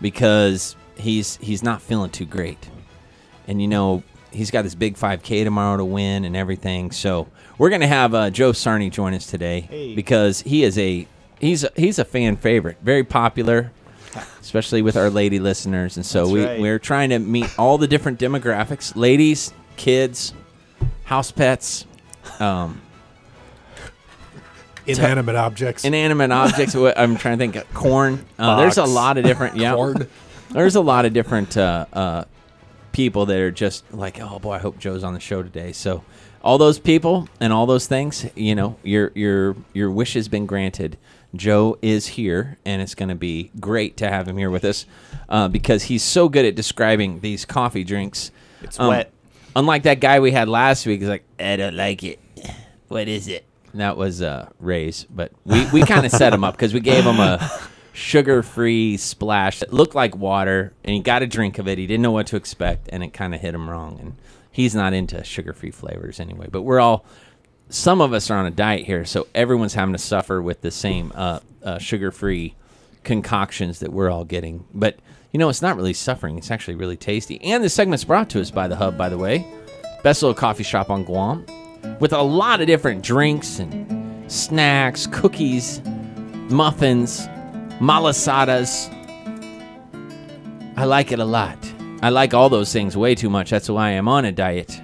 because 0.00 0.76
he's 0.96 1.36
he's 1.38 1.62
not 1.62 1.82
feeling 1.82 2.10
too 2.10 2.26
great, 2.26 2.68
and 3.48 3.60
you 3.60 3.68
know 3.68 4.02
he's 4.30 4.50
got 4.50 4.62
this 4.62 4.74
big 4.74 4.96
5K 4.96 5.44
tomorrow 5.44 5.78
to 5.78 5.84
win 5.84 6.24
and 6.24 6.36
everything. 6.36 6.90
So 6.90 7.26
we're 7.58 7.70
gonna 7.70 7.86
have 7.86 8.14
uh, 8.14 8.30
Joe 8.30 8.52
Sarney 8.52 8.90
join 8.90 9.14
us 9.14 9.26
today 9.26 9.60
Hey. 9.62 9.94
because 9.94 10.42
he 10.42 10.62
is 10.62 10.76
a 10.78 11.06
he's 11.40 11.64
a, 11.64 11.70
he's 11.76 11.98
a 11.98 12.04
fan 12.04 12.36
favorite, 12.36 12.76
very 12.82 13.04
popular. 13.04 13.72
Especially 14.40 14.82
with 14.82 14.96
our 14.96 15.10
lady 15.10 15.38
listeners, 15.38 15.96
and 15.96 16.06
so 16.06 16.20
That's 16.20 16.32
we 16.32 16.44
right. 16.44 16.60
we're 16.60 16.78
trying 16.78 17.10
to 17.10 17.18
meet 17.18 17.46
all 17.58 17.78
the 17.78 17.86
different 17.88 18.18
demographics: 18.18 18.94
ladies, 18.96 19.52
kids, 19.76 20.32
house 21.04 21.30
pets, 21.30 21.86
um, 22.40 22.80
Inanimate 24.86 25.34
objects. 25.34 25.84
inanimate 25.84 26.30
objects. 26.30 26.74
I'm 26.74 27.16
trying 27.16 27.38
to 27.38 27.42
think. 27.42 27.56
of 27.56 27.74
Corn. 27.74 28.24
Uh, 28.38 28.56
there's 28.60 28.78
a 28.78 28.84
lot 28.84 29.18
of 29.18 29.24
different. 29.24 29.56
Yeah, 29.56 29.74
Corn. 29.74 30.06
there's 30.50 30.76
a 30.76 30.80
lot 30.80 31.04
of 31.04 31.12
different 31.12 31.56
uh, 31.56 31.86
uh, 31.92 32.24
people 32.92 33.26
that 33.26 33.38
are 33.38 33.50
just 33.50 33.84
like, 33.92 34.20
oh 34.20 34.38
boy, 34.38 34.52
I 34.52 34.58
hope 34.58 34.78
Joe's 34.78 35.02
on 35.02 35.12
the 35.12 35.20
show 35.20 35.42
today. 35.42 35.72
So 35.72 36.04
all 36.42 36.56
those 36.58 36.78
people 36.78 37.28
and 37.40 37.52
all 37.52 37.66
those 37.66 37.88
things, 37.88 38.26
you 38.36 38.54
know, 38.54 38.76
your 38.84 39.10
your 39.16 39.56
your 39.72 39.90
wish 39.90 40.14
has 40.14 40.28
been 40.28 40.46
granted. 40.46 40.96
Joe 41.34 41.76
is 41.82 42.06
here, 42.06 42.56
and 42.64 42.80
it's 42.80 42.94
going 42.94 43.08
to 43.08 43.14
be 43.14 43.50
great 43.60 43.96
to 43.98 44.08
have 44.08 44.26
him 44.28 44.36
here 44.38 44.50
with 44.50 44.64
us 44.64 44.86
uh, 45.28 45.48
because 45.48 45.84
he's 45.84 46.02
so 46.02 46.28
good 46.28 46.44
at 46.44 46.54
describing 46.54 47.20
these 47.20 47.44
coffee 47.44 47.84
drinks. 47.84 48.30
It's 48.62 48.78
Um, 48.78 48.88
wet. 48.88 49.12
Unlike 49.54 49.82
that 49.84 50.00
guy 50.00 50.20
we 50.20 50.32
had 50.32 50.48
last 50.48 50.86
week, 50.86 51.00
he's 51.00 51.08
like, 51.08 51.24
I 51.38 51.56
don't 51.56 51.76
like 51.76 52.02
it. 52.04 52.18
What 52.88 53.08
is 53.08 53.26
it? 53.28 53.44
And 53.72 53.80
that 53.80 53.96
was 53.96 54.22
uh, 54.22 54.48
Ray's, 54.60 55.06
but 55.10 55.32
we, 55.44 55.66
we 55.70 55.82
kind 55.86 56.06
of 56.06 56.12
set 56.12 56.32
him 56.32 56.44
up 56.44 56.54
because 56.54 56.72
we 56.72 56.80
gave 56.80 57.04
him 57.04 57.18
a 57.20 57.50
sugar-free 57.92 58.96
splash 58.96 59.60
that 59.60 59.72
looked 59.72 59.94
like 59.94 60.16
water, 60.16 60.72
and 60.84 60.94
he 60.94 61.00
got 61.00 61.22
a 61.22 61.26
drink 61.26 61.58
of 61.58 61.66
it. 61.68 61.78
He 61.78 61.86
didn't 61.86 62.02
know 62.02 62.12
what 62.12 62.26
to 62.28 62.36
expect, 62.36 62.88
and 62.92 63.02
it 63.02 63.12
kind 63.12 63.34
of 63.34 63.40
hit 63.40 63.54
him 63.54 63.68
wrong. 63.68 63.98
And 64.00 64.14
he's 64.50 64.74
not 64.74 64.92
into 64.94 65.22
sugar-free 65.24 65.72
flavors 65.72 66.20
anyway. 66.20 66.46
But 66.50 66.62
we're 66.62 66.80
all 66.80 67.04
some 67.68 68.00
of 68.00 68.12
us 68.12 68.30
are 68.30 68.38
on 68.38 68.46
a 68.46 68.50
diet 68.50 68.86
here, 68.86 69.04
so 69.04 69.26
everyone's 69.34 69.74
having 69.74 69.92
to 69.92 69.98
suffer 69.98 70.40
with 70.40 70.60
the 70.60 70.70
same 70.70 71.12
uh, 71.14 71.40
uh, 71.62 71.78
sugar-free 71.78 72.54
concoctions 73.04 73.80
that 73.80 73.92
we're 73.92 74.10
all 74.10 74.24
getting. 74.24 74.64
But 74.72 74.98
You 75.36 75.38
know, 75.38 75.50
it's 75.50 75.60
not 75.60 75.76
really 75.76 75.92
suffering. 75.92 76.38
It's 76.38 76.50
actually 76.50 76.76
really 76.76 76.96
tasty. 76.96 77.38
And 77.42 77.62
this 77.62 77.74
segment's 77.74 78.04
brought 78.04 78.30
to 78.30 78.40
us 78.40 78.50
by 78.50 78.68
the 78.68 78.76
Hub, 78.76 78.96
by 78.96 79.10
the 79.10 79.18
way. 79.18 79.46
Best 80.02 80.22
little 80.22 80.34
coffee 80.34 80.62
shop 80.62 80.88
on 80.88 81.04
Guam, 81.04 81.44
with 82.00 82.14
a 82.14 82.22
lot 82.22 82.62
of 82.62 82.66
different 82.66 83.02
drinks 83.02 83.58
and 83.58 84.32
snacks, 84.32 85.06
cookies, 85.08 85.82
muffins, 86.48 87.26
malasadas. 87.80 88.90
I 90.76 90.84
like 90.84 91.12
it 91.12 91.18
a 91.18 91.24
lot. 91.24 91.58
I 92.02 92.08
like 92.08 92.32
all 92.32 92.48
those 92.48 92.72
things 92.72 92.96
way 92.96 93.14
too 93.14 93.28
much. 93.28 93.50
That's 93.50 93.68
why 93.68 93.90
I'm 93.90 94.08
on 94.08 94.24
a 94.24 94.32
diet. 94.32 94.80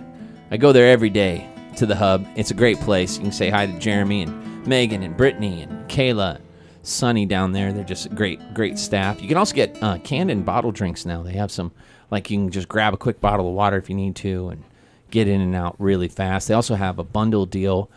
I 0.51 0.59
go 0.59 0.73
there 0.73 0.91
every 0.91 1.11
day 1.11 1.49
to 1.77 1.87
the 1.87 1.97
hub. 1.97 2.27
It's 2.37 2.51
a 2.51 2.55
great 2.55 2.79
place. 2.81 3.17
You 3.17 3.23
can 3.23 3.33
say 3.33 3.51
hi 3.51 3.67
to 3.67 3.79
Jeremy 3.79 4.23
and 4.23 4.67
Megan 4.67 5.03
and 5.03 5.17
Brittany 5.17 5.63
and 5.63 5.89
Kayla, 5.89 6.41
Sunny 6.83 7.27
down 7.27 7.53
there. 7.53 7.73
They're 7.73 7.85
just 7.85 8.15
great, 8.15 8.55
great 8.55 8.79
staff. 8.79 9.21
You 9.23 9.29
can 9.29 9.37
also 9.37 9.55
get 9.55 9.81
uh, 9.83 9.99
canned 9.99 10.31
and 10.31 10.45
bottle 10.45 10.73
drinks 10.73 11.05
now. 11.05 11.23
They 11.23 11.33
have 11.33 11.51
some, 11.51 11.73
like 12.11 12.31
you 12.31 12.39
can 12.39 12.51
just 12.51 12.69
grab 12.69 12.95
a 12.95 12.97
quick 12.97 13.21
bottle 13.21 13.49
of 13.49 13.55
water 13.55 13.77
if 13.77 13.89
you 13.89 13.97
need 13.97 14.17
to 14.17 14.49
and 14.49 14.65
get 15.11 15.29
in 15.29 15.41
and 15.41 15.55
out 15.55 15.77
really 15.79 16.09
fast. 16.09 16.49
They 16.49 16.55
also 16.55 16.75
have 16.75 16.99
a 16.99 17.05
bundle 17.05 17.47
deal, 17.47 17.91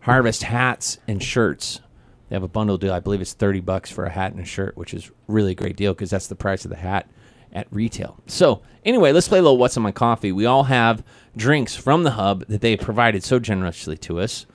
Harvest 0.00 0.42
hats 0.42 0.98
and 1.06 1.22
shirts. 1.22 1.80
They 2.28 2.34
have 2.34 2.42
a 2.42 2.48
bundle 2.48 2.78
deal. 2.78 2.92
I 2.92 3.00
believe 3.00 3.20
it's 3.20 3.34
30 3.34 3.60
bucks 3.60 3.90
for 3.90 4.04
a 4.04 4.10
hat 4.10 4.32
and 4.32 4.40
a 4.40 4.44
shirt, 4.44 4.76
which 4.76 4.94
is 4.94 5.10
really 5.28 5.52
a 5.52 5.54
great 5.54 5.76
deal 5.76 5.92
because 5.92 6.10
that's 6.10 6.26
the 6.26 6.34
price 6.34 6.64
of 6.64 6.70
the 6.70 6.76
hat 6.76 7.08
at 7.52 7.66
retail. 7.70 8.18
So, 8.26 8.62
anyway, 8.84 9.12
let's 9.12 9.28
play 9.28 9.38
a 9.38 9.42
little 9.42 9.58
What's 9.58 9.76
in 9.76 9.82
My 9.82 9.92
Coffee. 9.92 10.32
We 10.32 10.46
all 10.46 10.64
have 10.64 11.02
drinks 11.36 11.76
from 11.76 12.02
the 12.02 12.12
hub 12.12 12.46
that 12.46 12.60
they 12.60 12.76
provided 12.76 13.22
so 13.22 13.38
generously 13.38 13.96
to 13.98 14.20
us. 14.20 14.46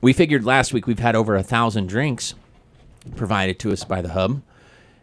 We 0.00 0.12
figured 0.12 0.44
last 0.44 0.72
week 0.72 0.86
we've 0.86 0.98
had 0.98 1.14
over 1.14 1.36
a 1.36 1.42
thousand 1.42 1.88
drinks 1.88 2.34
provided 3.16 3.58
to 3.60 3.72
us 3.72 3.84
by 3.84 4.00
the 4.02 4.10
hub 4.10 4.42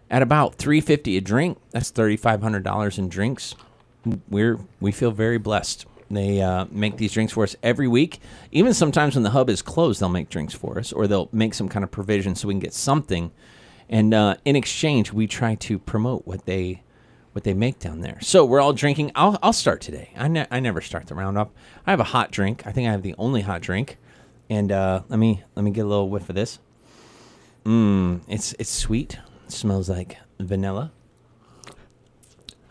at 0.09 0.21
about 0.21 0.55
350 0.55 1.17
a 1.17 1.21
drink. 1.21 1.57
That's 1.71 1.91
$3,500 1.91 2.97
in 2.97 3.09
drinks. 3.09 3.55
We're 4.29 4.59
we 4.79 4.91
feel 4.91 5.11
very 5.11 5.37
blessed. 5.37 5.85
They 6.09 6.41
uh, 6.41 6.65
make 6.71 6.97
these 6.97 7.11
drinks 7.11 7.33
for 7.33 7.43
us 7.43 7.55
every 7.61 7.87
week. 7.87 8.19
Even 8.51 8.73
sometimes 8.73 9.15
when 9.15 9.23
the 9.23 9.31
hub 9.31 9.49
is 9.49 9.61
closed, 9.61 9.99
they'll 9.99 10.07
make 10.07 10.29
drinks 10.29 10.53
for 10.53 10.79
us, 10.79 10.93
or 10.93 11.05
they'll 11.05 11.27
make 11.33 11.53
some 11.53 11.67
kind 11.67 11.83
of 11.83 11.91
provision 11.91 12.33
so 12.33 12.47
we 12.47 12.53
can 12.53 12.59
get 12.59 12.73
something. 12.73 13.31
And 13.89 14.13
uh, 14.13 14.35
in 14.45 14.55
exchange, 14.55 15.11
we 15.11 15.27
try 15.27 15.55
to 15.55 15.77
promote 15.77 16.25
what 16.25 16.45
they 16.45 16.83
what 17.37 17.43
they 17.43 17.53
make 17.53 17.77
down 17.77 18.01
there. 18.01 18.17
So 18.19 18.43
we're 18.45 18.59
all 18.59 18.73
drinking. 18.73 19.11
I'll, 19.13 19.37
I'll 19.43 19.53
start 19.53 19.79
today. 19.79 20.09
I, 20.17 20.27
ne- 20.27 20.47
I 20.49 20.59
never 20.59 20.81
start 20.81 21.05
the 21.05 21.13
roundup. 21.13 21.53
I 21.85 21.91
have 21.91 21.99
a 21.99 22.05
hot 22.05 22.31
drink. 22.31 22.65
I 22.65 22.71
think 22.71 22.87
I 22.87 22.91
have 22.91 23.03
the 23.03 23.13
only 23.19 23.41
hot 23.41 23.61
drink. 23.61 23.99
And 24.49 24.71
uh, 24.71 25.03
let 25.07 25.19
me 25.19 25.43
let 25.53 25.61
me 25.61 25.69
get 25.69 25.81
a 25.81 25.87
little 25.87 26.09
whiff 26.09 26.29
of 26.29 26.35
this. 26.35 26.57
Mmm, 27.63 28.21
it's 28.27 28.55
it's 28.57 28.71
sweet. 28.71 29.19
It 29.45 29.51
smells 29.51 29.87
like 29.87 30.17
vanilla. 30.39 30.91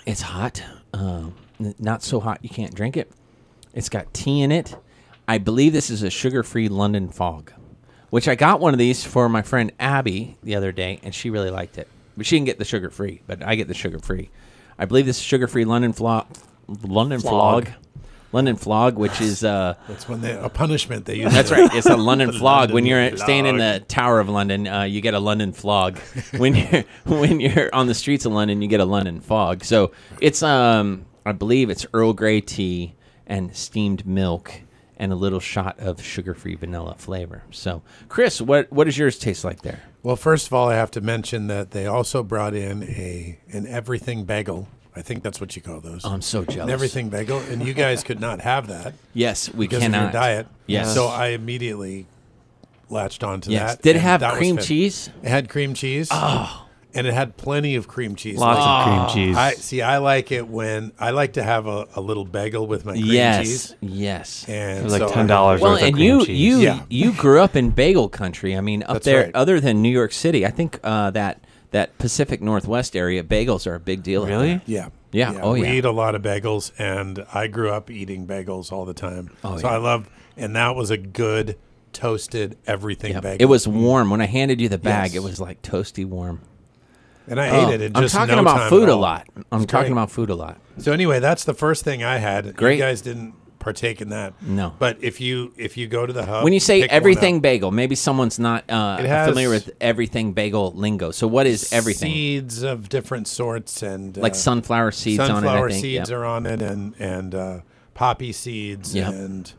It's 0.05 0.23
hot. 0.23 0.65
Um, 0.93 1.37
not 1.79 2.03
so 2.03 2.19
hot 2.19 2.41
you 2.43 2.51
can't 2.51 2.75
drink 2.75 2.97
it. 2.97 3.09
It's 3.73 3.89
got 3.89 4.13
tea 4.13 4.43
in 4.43 4.51
it. 4.51 4.77
I 5.29 5.39
believe 5.39 5.73
this 5.75 5.91
is 5.91 6.03
a 6.03 6.11
sugar-free 6.11 6.69
London 6.71 7.09
Fog, 7.09 7.53
which 8.11 8.27
I 8.27 8.35
got 8.35 8.59
one 8.59 8.73
of 8.73 8.79
these 8.79 9.05
for 9.05 9.29
my 9.29 9.43
friend 9.43 9.71
Abby 9.79 10.39
the 10.43 10.57
other 10.57 10.73
day, 10.73 10.99
and 11.05 11.15
she 11.15 11.31
really 11.31 11.51
liked 11.51 11.79
it. 11.79 11.87
But 12.17 12.27
she 12.27 12.35
didn't 12.35 12.47
get 12.47 12.59
the 12.59 12.65
sugar-free, 12.65 13.21
but 13.29 13.45
I 13.45 13.55
get 13.55 13.69
the 13.69 13.75
sugar-free. 13.75 14.31
I 14.79 14.85
believe 14.85 15.07
this 15.07 15.19
is 15.19 15.23
sugar-free 15.23 15.65
London 15.65 15.93
Flog, 15.93 16.27
London 16.69 17.21
Flog. 17.21 17.67
Flog, 17.67 17.77
London 18.33 18.57
Flog, 18.57 18.99
which 18.99 19.21
is 19.21 19.43
uh, 19.45 19.75
That's 19.89 20.09
when 20.09 20.21
they 20.21 20.33
a 20.37 20.49
punishment 20.49 21.07
they 21.07 21.17
use. 21.17 21.33
that's 21.33 21.51
right. 21.51 21.73
It's 21.75 21.87
a 21.87 21.97
London 21.97 22.33
flog. 22.39 22.73
when 22.73 22.85
you're 22.85 23.01
London 23.01 23.19
staying 23.19 23.47
in 23.47 23.57
the 23.57 23.83
Tower 23.89 24.21
of 24.21 24.29
London, 24.29 24.67
uh, 24.67 24.83
you 24.83 25.01
get 25.01 25.15
a 25.15 25.21
London 25.21 25.53
flog. 25.53 25.99
when 26.37 26.55
you're 26.55 26.85
when 27.07 27.41
you're 27.41 27.75
on 27.75 27.87
the 27.87 27.95
streets 27.95 28.27
of 28.27 28.33
London, 28.33 28.61
you 28.61 28.69
get 28.69 28.81
a 28.81 28.85
London 28.85 29.21
fog. 29.21 29.65
So 29.65 29.93
it's 30.21 30.43
um, 30.43 31.07
I 31.25 31.33
believe 31.33 31.71
it's 31.71 31.87
Earl 31.95 32.13
Grey 32.13 32.41
tea 32.41 32.95
and 33.27 33.57
steamed 33.57 34.07
milk 34.07 34.53
and 34.99 35.13
a 35.13 35.17
little 35.17 35.41
shot 35.41 35.79
of 35.79 36.03
sugar-free 36.03 36.55
vanilla 36.57 36.95
flavor. 36.99 37.43
So, 37.51 37.83
Chris, 38.09 38.41
what 38.41 38.71
what 38.73 38.85
does 38.85 38.99
yours 38.99 39.19
taste 39.19 39.45
like 39.45 39.63
there? 39.63 39.81
Well, 40.07 40.15
first 40.15 40.47
of 40.47 40.53
all, 40.53 40.69
I 40.69 40.77
have 40.77 40.93
to 40.93 41.01
mention 41.01 41.49
that 41.49 41.73
they 41.73 41.89
also 41.89 42.23
brought 42.23 42.55
in 42.55 42.85
a 42.85 43.41
an 43.51 43.67
everything 43.67 44.23
bagel. 44.23 44.69
I 44.95 45.03
think 45.03 45.25
that's 45.25 45.41
what 45.41 45.57
you 45.57 45.63
call 45.63 45.81
those. 45.81 46.05
Oh, 46.05 46.13
I'm 46.13 46.23
so 46.23 46.43
an 46.43 46.47
jealous. 46.47 46.73
everything 46.73 47.09
bagel, 47.09 47.41
and 47.41 47.67
you 47.67 47.75
guys 47.75 48.05
could 48.05 48.21
not 48.21 48.41
have 48.41 48.69
that 48.69 48.95
Yes, 49.15 49.53
we 49.53 49.67
because 49.67 49.83
cannot. 49.83 49.97
of 49.97 50.03
your 50.05 50.13
diet. 50.13 50.47
Yes. 50.69 50.95
So 50.95 51.09
I 51.09 51.31
immediately 51.31 52.07
latched 52.89 53.25
onto 53.25 53.51
Yes. 53.51 53.73
that. 53.75 53.83
Did 53.83 53.97
it 53.97 53.99
have 53.99 54.23
cream 54.35 54.59
cheese? 54.59 55.11
It 55.25 55.29
had 55.29 55.49
cream 55.49 55.75
cheese. 55.75 56.07
Oh. 56.13 56.66
And 56.97 57.07
it 57.07 57.15
had 57.15 57.37
plenty 57.37 57.77
of 57.77 57.87
cream 57.89 58.17
cheese. 58.17 58.39
Lots 58.39 58.59
Like, 58.59 58.87
of 58.89 59.13
cream 59.13 59.27
cheese. 59.29 59.37
I 59.37 59.53
see. 59.53 59.83
I 59.83 59.99
like 59.99 60.33
it 60.33 60.49
when 60.49 60.93
I 60.99 61.11
like 61.11 61.35
to 61.35 61.43
have 61.43 61.67
a, 61.67 61.87
a 61.95 62.01
little 62.01 62.25
bagel 62.25 62.67
with 62.67 62.85
my 62.85 62.93
cream 62.93 63.05
Yes. 63.07 63.43
cheese. 63.47 63.75
Yes. 63.81 64.45
And 64.49 64.79
It 64.81 64.85
was 64.85 64.93
like 64.99 65.03
so 65.09 65.09
I- 65.09 65.13
$10 65.25 65.29
Well, 65.29 65.73
worth 65.73 65.81
of 65.83 65.87
and 65.89 65.95
cream 65.95 66.07
you 66.21 66.27
cheese. 66.27 66.41
you 66.41 66.59
Yeah. 66.61 66.81
you 66.89 67.13
grew 67.13 67.41
up 67.41 67.55
in 67.55 67.71
bagel 67.71 68.09
country. 68.09 68.57
I 68.57 68.61
mean, 68.61 68.83
up 68.85 68.95
That's 68.95 69.05
there, 69.05 69.23
right. 69.25 69.35
other 69.35 69.61
than 69.61 69.83
New 69.83 69.91
York 69.91 70.13
City, 70.13 70.47
I 70.47 70.51
think 70.51 70.81
uh, 70.83 71.11
that 71.13 71.41
that 71.73 71.99
Pacific 71.99 72.41
Northwest 72.41 72.97
area, 72.97 73.23
bagels 73.23 73.67
are 73.67 73.75
a 73.75 73.81
big 73.81 74.03
deal. 74.03 74.23
up 74.23 74.29
Really? 74.29 74.49
there. 74.49 74.63
Yeah. 74.67 74.89
Yeah. 75.13 75.41
Oh, 75.43 75.53
we 75.53 75.63
yeah. 75.63 75.71
We 75.73 75.79
eat 75.79 75.85
a 75.85 75.91
lot 75.91 76.15
of 76.15 76.23
bagels, 76.23 76.73
and 76.79 77.25
I 77.35 77.47
grew 77.49 77.71
up 77.71 77.91
eating 77.91 78.27
bagels 78.27 78.71
all 78.73 78.85
the 78.85 78.95
time. 78.95 79.31
Oh, 79.45 79.57
so 79.59 79.67
yeah. 79.69 79.75
I 79.75 79.77
love, 79.79 80.09
and 80.37 80.55
that 80.57 80.75
was 80.77 80.91
a 80.91 80.97
good 80.97 81.57
toasted 81.93 82.57
everything 82.67 83.13
Yep. 83.15 83.23
bagel. 83.23 83.43
It 83.43 83.47
was 83.51 83.67
warm 83.67 84.11
when 84.11 84.21
I 84.21 84.27
handed 84.27 84.61
you 84.61 84.69
the 84.69 84.79
bag. 84.79 85.13
Yes. 85.13 85.17
it 85.17 85.23
was 85.25 85.41
like 85.41 85.63
toasty 85.63 86.05
warm. 86.05 86.41
And 87.29 87.41
I 87.41 87.49
Oh, 87.51 87.69
ate 87.71 87.75
it. 87.81 87.83
In 87.83 87.97
I'm 87.97 88.09
talking 88.09 88.35
no 88.37 88.41
about 88.43 88.69
food 88.69 88.89
a 88.89 88.97
lot. 88.97 89.27
I'm 89.53 89.63
It's 89.63 89.71
talking 89.71 89.87
great. 89.89 89.93
about 89.93 90.11
food 90.11 90.31
a 90.31 90.35
lot. 90.35 90.59
So 90.79 90.93
anyway, 90.93 91.19
that's 91.21 91.45
the 91.45 91.55
first 91.55 91.85
thing 91.85 92.03
I 92.05 92.19
had. 92.19 92.55
Great. 92.57 92.75
You 92.79 92.85
guys 92.85 93.01
didn't 93.01 93.35
partake 93.59 94.01
in 94.01 94.11
that. 94.11 94.33
No. 94.43 94.75
But 94.79 94.99
if 95.01 95.21
you 95.21 95.53
if 95.57 95.77
you 95.77 95.89
go 95.89 96.07
to 96.07 96.13
the 96.13 96.25
hub, 96.25 96.45
When 96.45 96.53
you 96.53 96.61
say 96.61 96.83
everything 96.83 97.41
bagel, 97.41 97.73
maybe 97.73 97.95
someone's 97.97 98.39
not 98.39 98.69
uh, 98.71 98.99
familiar 99.27 99.51
with 99.51 99.71
everything 99.81 100.33
bagel 100.35 100.73
lingo. 100.73 101.11
So 101.11 101.27
what 101.27 101.47
is 101.47 101.73
everything? 101.73 102.13
seeds 102.13 102.63
of 102.63 102.89
different 102.89 103.27
sorts 103.27 103.83
and 103.83 104.17
like 104.17 104.33
uh, 104.33 104.37
sunflower 104.37 104.93
seeds 104.93 105.17
sunflower 105.27 105.65
on 105.65 105.71
it. 105.73 105.81
Seeds 105.81 106.11
Yep. 106.11 106.19
are 106.19 106.25
on 106.25 106.47
it, 106.47 106.63
and 106.63 106.95
and 107.01 107.35
uh, 107.35 107.61
poppy 107.95 108.31
seeds, 108.33 108.95
Yep. 108.95 109.09
and 109.13 109.53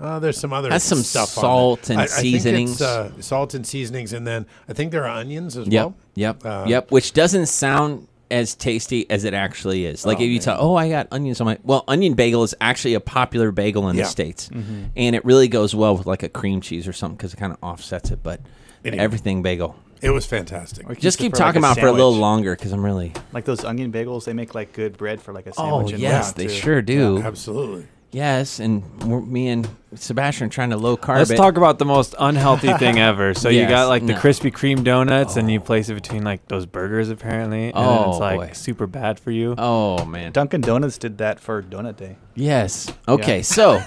uh, 0.00 0.18
there's 0.18 0.38
some 0.38 0.52
other 0.52 0.68
That's 0.68 0.84
some 0.84 1.02
stuff 1.02 1.28
salt 1.30 1.80
it. 1.84 1.90
and 1.90 2.00
I- 2.00 2.04
I 2.04 2.06
think 2.06 2.20
seasonings. 2.20 2.72
it's, 2.72 2.80
uh, 2.82 3.10
salt 3.20 3.54
and 3.54 3.66
seasonings, 3.66 4.12
and 4.12 4.26
then 4.26 4.46
I 4.68 4.72
think 4.72 4.92
there 4.92 5.04
are 5.04 5.10
onions 5.18 5.56
as 5.56 5.66
Yep. 5.68 5.84
well. 5.84 5.94
Yep. 6.14 6.46
Uh, 6.46 6.64
yep. 6.68 6.90
Which 6.90 7.12
doesn't 7.12 7.46
sound 7.46 8.06
as 8.30 8.54
tasty 8.54 9.08
as 9.10 9.24
it 9.24 9.32
actually 9.32 9.86
is. 9.86 10.04
Like 10.04 10.18
Oh, 10.18 10.22
if 10.22 10.28
you 10.28 10.34
man. 10.34 10.42
tell, 10.42 10.56
oh, 10.60 10.74
I 10.76 10.90
got 10.90 11.08
onions 11.10 11.40
on 11.40 11.46
my 11.46 11.58
well, 11.64 11.84
onion 11.88 12.12
bagel 12.14 12.42
is 12.42 12.54
actually 12.60 12.92
a 12.94 13.00
popular 13.00 13.50
bagel 13.52 13.88
in 13.88 13.96
Yeah. 13.96 14.02
the 14.04 14.08
states, 14.10 14.50
Mm-hmm. 14.52 14.82
and 14.96 15.16
it 15.16 15.24
really 15.24 15.48
goes 15.48 15.74
well 15.74 15.96
with 15.96 16.06
like 16.06 16.22
a 16.22 16.28
cream 16.28 16.60
cheese 16.60 16.86
or 16.86 16.92
something 16.92 17.16
because 17.16 17.32
it 17.32 17.38
kind 17.38 17.52
of 17.52 17.58
offsets 17.62 18.10
it. 18.10 18.20
But 18.22 18.40
Anyway. 18.84 19.02
everything 19.02 19.42
bagel. 19.42 19.76
It 20.00 20.10
was 20.10 20.26
fantastic. 20.26 20.88
Or 20.88 20.94
Just 20.94 21.18
keep 21.18 21.32
for, 21.32 21.38
like, 21.38 21.46
talking 21.46 21.58
about 21.58 21.76
it 21.76 21.80
for 21.80 21.88
a 21.88 21.92
little 21.92 22.12
longer 22.14 22.54
because 22.54 22.70
I'm 22.70 22.84
really. 22.84 23.12
Like 23.32 23.44
those 23.46 23.64
onion 23.64 23.90
bagels, 23.90 24.26
they 24.26 24.32
make 24.34 24.54
like 24.54 24.72
good 24.72 24.96
bread 24.96 25.20
for 25.20 25.32
like 25.32 25.46
a 25.46 25.50
Oh 25.58 25.78
sandwich. 25.78 25.92
and 25.94 26.00
yes, 26.02 26.30
they 26.32 26.44
too. 26.46 26.52
sure 26.52 26.82
do. 26.82 27.20
Absolutely. 27.22 27.86
Yes, 28.10 28.58
and 28.58 28.82
me 29.30 29.48
and 29.48 29.68
Sebastian 29.94 30.46
are 30.46 30.50
trying 30.50 30.70
to 30.70 30.78
low 30.78 30.96
carb 30.96 31.18
Let's 31.18 31.30
it. 31.30 31.36
talk 31.36 31.58
about 31.58 31.78
the 31.78 31.84
most 31.84 32.14
unhealthy 32.18 32.72
thing 32.74 32.98
ever. 32.98 33.34
So 33.34 33.50
you 33.50 33.66
got 33.68 33.88
like 33.88 34.06
the 34.06 34.14
no. 34.14 34.18
Krispy 34.18 34.50
Kreme 34.50 34.82
donuts, 34.82 35.36
and 35.36 35.50
you 35.50 35.60
Oh. 35.60 35.62
place 35.62 35.90
it 35.90 35.94
between 35.94 36.24
like 36.24 36.46
those 36.48 36.64
burgers, 36.64 37.10
apparently, 37.10 37.66
and 37.66 37.72
Oh, 37.76 38.10
it's 38.10 38.18
like 38.18 38.38
boy. 38.38 38.50
super 38.54 38.86
bad 38.86 39.20
for 39.20 39.30
you. 39.30 39.54
Oh 39.58 40.06
man. 40.06 40.32
Dunkin' 40.32 40.62
Donuts 40.62 40.96
did 40.96 41.18
that 41.18 41.38
for 41.38 41.62
Donut 41.62 41.96
Day. 41.96 42.16
Yes. 42.34 42.90
Okay. 43.06 43.36
Yeah. 43.38 43.42
So 43.42 43.82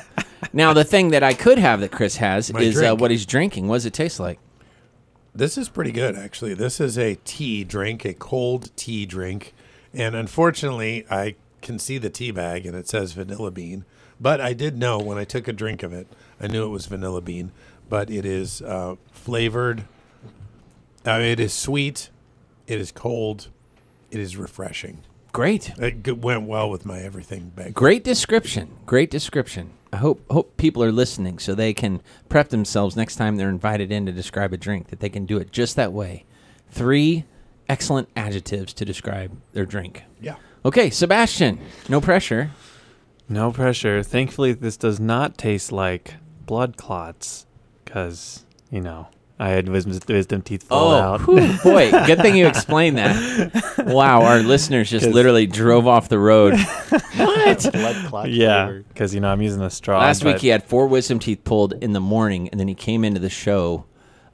now 0.53 0.73
the 0.73 0.84
thing 0.84 1.10
that 1.10 1.23
I 1.23 1.34
could 1.34 1.57
have 1.57 1.79
that 1.81 1.91
Chris 1.91 2.17
has 2.17 2.53
My 2.53 2.62
is 2.62 2.79
uh, 2.79 2.95
what 2.95 3.10
he's 3.10 3.25
drinking. 3.25 3.67
What 3.67 3.77
does 3.77 3.86
it 3.88 3.93
taste 3.93 4.19
like? 4.19 4.39
This 5.34 5.57
is 5.57 5.67
pretty 5.69 5.91
good, 5.93 6.15
actually. 6.15 6.53
This 6.53 6.79
is 6.79 6.97
a 6.97 7.15
tea 7.25 7.63
drink, 7.63 8.05
a 8.05 8.13
cold 8.13 8.69
tea 8.75 9.05
drink. 9.07 9.53
And 9.93 10.13
unfortunately, 10.15 11.05
I 11.10 11.36
can 11.62 11.79
see 11.79 11.97
the 11.97 12.10
tea 12.10 12.31
bag 12.31 12.65
and 12.67 12.75
it 12.75 12.88
says 12.88 13.13
vanilla 13.13 13.49
bean. 13.49 13.86
But 14.21 14.39
I 14.39 14.53
did 14.53 14.77
know 14.77 14.99
when 14.99 15.17
I 15.17 15.23
took 15.23 15.47
a 15.47 15.53
drink 15.53 15.81
of 15.81 15.91
it, 15.91 16.07
I 16.39 16.47
knew 16.47 16.63
it 16.63 16.69
was 16.69 16.86
vanilla 16.86 17.21
bean. 17.21 17.51
But 17.89 18.10
it 18.12 18.23
is 18.23 18.62
uh, 18.62 18.95
flavored, 19.12 19.84
uh, 21.05 21.19
it 21.21 21.39
is 21.39 21.51
sweet, 21.53 22.10
it 22.67 22.79
is 22.79 22.91
cold, 22.91 23.49
it 24.12 24.19
is 24.19 24.38
refreshing. 24.38 24.99
Great. 25.34 25.71
It 25.77 26.03
g- 26.03 26.12
went 26.12 26.43
well 26.43 26.69
with 26.69 26.86
my 26.86 26.99
everything 26.99 27.49
bag. 27.55 27.73
Great 27.73 28.03
description. 28.03 28.69
Great 28.86 29.10
description. 29.10 29.71
I 29.91 29.97
hope 29.97 30.23
hope 30.29 30.55
people 30.55 30.84
are 30.84 30.91
listening 30.91 31.39
so 31.39 31.53
they 31.53 31.73
can 31.73 32.01
prep 32.29 32.49
themselves 32.49 32.95
next 32.95 33.15
time 33.15 33.36
they're 33.36 33.49
invited 33.49 33.91
in 33.91 34.05
to 34.05 34.12
describe 34.13 34.53
a 34.53 34.57
drink 34.57 34.88
that 34.88 34.99
they 35.01 35.10
can 35.10 35.25
do 35.25 35.38
it 35.38 35.51
just 35.51 35.75
that 35.75 35.91
way. 35.91 36.23
Three 36.69 37.25
excellent 37.67 38.07
adjectives 38.15 38.73
to 38.73 38.86
describe 38.86 39.36
their 39.53 39.65
drink. 39.65 40.03
Yeah. 40.21 40.36
Okay, 40.63 40.89
Sebastian. 40.91 41.60
No 41.89 41.99
pressure. 41.99 42.51
No 43.32 43.52
pressure. 43.52 44.04
Thankfully, 44.04 44.54
this 44.54 44.78
does 44.78 45.00
not 45.00 45.38
taste 45.38 45.72
like 45.72 46.15
blood 46.46 46.76
clots, 46.78 47.46
because 47.86 48.46
you 48.70 48.82
know 48.82 49.08
I 49.39 49.50
had 49.50 49.70
wisdom, 49.70 49.98
wisdom 50.08 50.41
teeth 50.41 50.63
fall 50.63 50.91
Oh, 50.91 50.96
out. 50.98 51.22
whew, 51.22 51.58
boy! 51.63 51.89
Good 51.91 52.20
thing 52.20 52.36
you 52.36 52.48
explained 52.48 52.98
that. 52.98 53.67
Wow, 53.82 54.22
our 54.24 54.39
listeners 54.39 54.89
just 54.91 55.08
literally 55.08 55.48
drove 55.48 55.88
off 55.88 56.08
the 56.08 56.20
road. 56.20 56.54
what? 57.17 57.72
Blood 57.74 58.06
clot. 58.08 58.30
yeah, 58.32 58.80
because 58.89 59.13
you 59.13 59.20
know 59.20 59.30
I'm 59.30 59.41
using 59.41 59.62
a 59.62 59.70
straw. 59.72 59.98
Last 60.00 60.24
week 60.24 60.38
he 60.39 60.50
had 60.50 60.63
four 60.63 60.86
wisdom 60.88 61.17
teeth 61.17 61.44
pulled 61.44 61.74
in 61.82 61.94
the 61.94 62.00
morning, 62.00 62.48
and 62.50 62.60
then 62.60 62.67
he 62.67 62.76
came 62.76 63.04
into 63.04 63.20
the 63.20 63.30
show, 63.30 63.86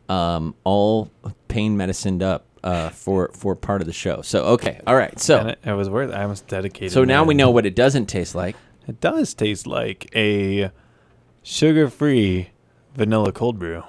um, 0.09 0.53
all 0.65 1.09
pain 1.47 1.77
medicined 1.77 2.21
up 2.21 2.45
uh, 2.63 2.89
for 2.89 3.29
for 3.33 3.55
part 3.55 3.81
of 3.81 3.87
the 3.87 3.93
show. 3.93 4.21
So 4.21 4.43
okay, 4.45 4.81
all 4.85 4.95
right. 4.97 5.11
and 5.11 5.21
So 5.21 5.47
it, 5.47 5.59
it 5.63 5.73
was 5.73 5.89
worth. 5.89 6.11
I 6.11 6.25
was 6.25 6.41
dedicated. 6.41 6.91
so 6.91 7.05
now 7.05 7.23
we 7.23 7.33
know 7.33 7.49
what 7.49 7.65
it 7.65 7.75
doesn't 7.75 8.07
taste 8.07 8.35
like. 8.35 8.55
It 8.87 9.01
does 9.01 9.33
taste 9.33 9.67
like 9.67 10.09
a 10.15 10.71
sugar-free 11.43 12.49
vanilla 12.95 13.31
cold 13.31 13.59
brew. 13.59 13.83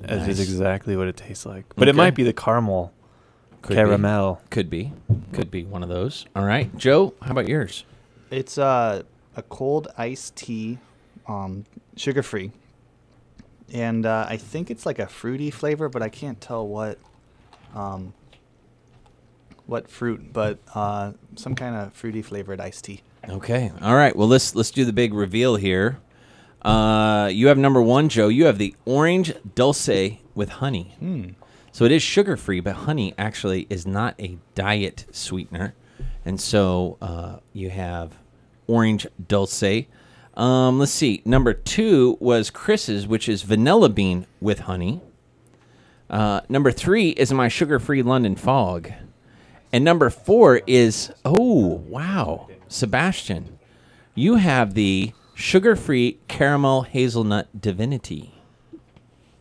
That 0.00 0.28
is 0.28 0.38
Nice. 0.38 0.48
exactly 0.48 0.96
what 0.96 1.08
it 1.08 1.16
tastes 1.16 1.46
like. 1.46 1.64
But 1.76 1.88
it 1.88 1.94
might 1.94 2.14
be 2.14 2.22
the 2.22 2.32
caramel 2.32 2.92
Could 3.62 3.70
be. 3.70 3.74
caramel. 3.76 4.40
Could 4.50 4.70
be. 4.70 4.92
Could 5.32 5.50
be 5.50 5.64
one 5.64 5.82
of 5.82 5.88
those. 5.88 6.26
All 6.36 6.44
right, 6.44 6.74
Joe. 6.76 7.14
How 7.22 7.30
about 7.32 7.48
yours? 7.48 7.84
It's 8.30 8.58
uh, 8.58 9.02
a 9.36 9.42
cold 9.42 9.88
iced 9.96 10.36
tea, 10.36 10.78
um, 11.26 11.64
sugar 11.96 12.22
free. 12.22 12.52
And 13.72 14.04
uh, 14.06 14.26
I 14.28 14.36
think 14.36 14.70
it's 14.70 14.84
like 14.84 14.98
a 14.98 15.06
fruity 15.06 15.50
flavor, 15.50 15.88
but 15.88 16.02
I 16.02 16.08
can't 16.08 16.40
tell 16.40 16.66
what 16.66 16.98
um, 17.74 18.12
what 19.66 19.88
fruit, 19.88 20.32
but 20.32 20.58
uh, 20.74 21.12
some 21.36 21.54
kind 21.54 21.74
of 21.74 21.92
fruity 21.94 22.20
flavored 22.22 22.60
iced 22.60 22.84
tea. 22.84 23.00
Okay. 23.28 23.72
All 23.80 23.94
right. 23.94 24.14
Well, 24.14 24.28
let's 24.28 24.54
let's 24.54 24.70
do 24.70 24.84
the 24.84 24.92
big 24.92 25.14
reveal 25.14 25.56
here. 25.56 25.98
Uh, 26.62 27.28
you 27.32 27.48
have 27.48 27.58
number 27.58 27.82
one, 27.82 28.08
Joe. 28.08 28.28
You 28.28 28.46
have 28.46 28.58
the 28.58 28.74
orange 28.84 29.34
dulce 29.54 29.88
with 30.34 30.48
honey. 30.48 30.94
Hmm. 30.98 31.30
So 31.72 31.84
it 31.84 31.92
is 31.92 32.02
sugar 32.02 32.36
free, 32.36 32.60
but 32.60 32.74
honey 32.74 33.14
actually 33.18 33.66
is 33.68 33.86
not 33.86 34.14
a 34.20 34.38
diet 34.54 35.06
sweetener, 35.10 35.74
and 36.24 36.40
so 36.40 36.96
uh, 37.02 37.38
you 37.52 37.70
have 37.70 38.16
orange 38.66 39.06
dulce. 39.26 39.86
Um, 40.34 40.78
let's 40.78 40.92
see. 40.92 41.22
Number 41.24 41.52
two 41.52 42.16
was 42.20 42.50
Chris's, 42.50 43.06
which 43.06 43.28
is 43.28 43.42
vanilla 43.42 43.88
bean 43.88 44.26
with 44.40 44.60
honey. 44.60 45.00
Uh, 46.08 46.42
number 46.48 46.70
three 46.70 47.10
is 47.10 47.32
my 47.32 47.48
sugar 47.48 47.78
free 47.78 48.02
London 48.02 48.36
Fog. 48.36 48.92
And 49.72 49.84
number 49.84 50.10
four 50.10 50.60
is, 50.68 51.12
oh, 51.24 51.82
wow, 51.88 52.48
Sebastian, 52.74 53.58
you 54.14 54.36
have 54.36 54.74
the 54.74 55.12
sugar 55.34 55.76
free 55.76 56.18
caramel 56.28 56.82
hazelnut 56.82 57.60
divinity. 57.60 58.34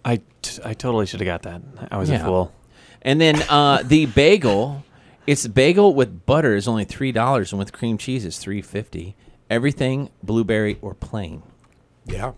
I, 0.06 0.22
t- 0.42 0.62
I 0.64 0.74
totally 0.74 1.06
should 1.06 1.20
have 1.22 1.26
got 1.28 1.44
that. 1.44 1.62
I 1.92 1.98
was 1.98 2.10
Yeah. 2.10 2.22
a 2.22 2.26
fool. 2.26 2.54
And 3.02 3.20
then 3.20 3.42
uh, 3.50 3.82
the 3.84 4.06
bagel, 4.06 4.84
it's 5.28 5.48
bagel 5.48 5.94
with 5.94 6.26
butter 6.26 6.56
is 6.56 6.68
only 6.68 6.86
$3 6.86 7.52
and 7.52 7.60
with 7.60 7.74
cream 7.74 7.98
cheese 7.98 8.24
is 8.26 8.38
three 8.38 8.62
fifty. 8.62 9.16
Everything 9.50 10.10
blueberry 10.22 10.78
or 10.82 10.94
plain. 10.94 11.44
Yeah. 12.06 12.34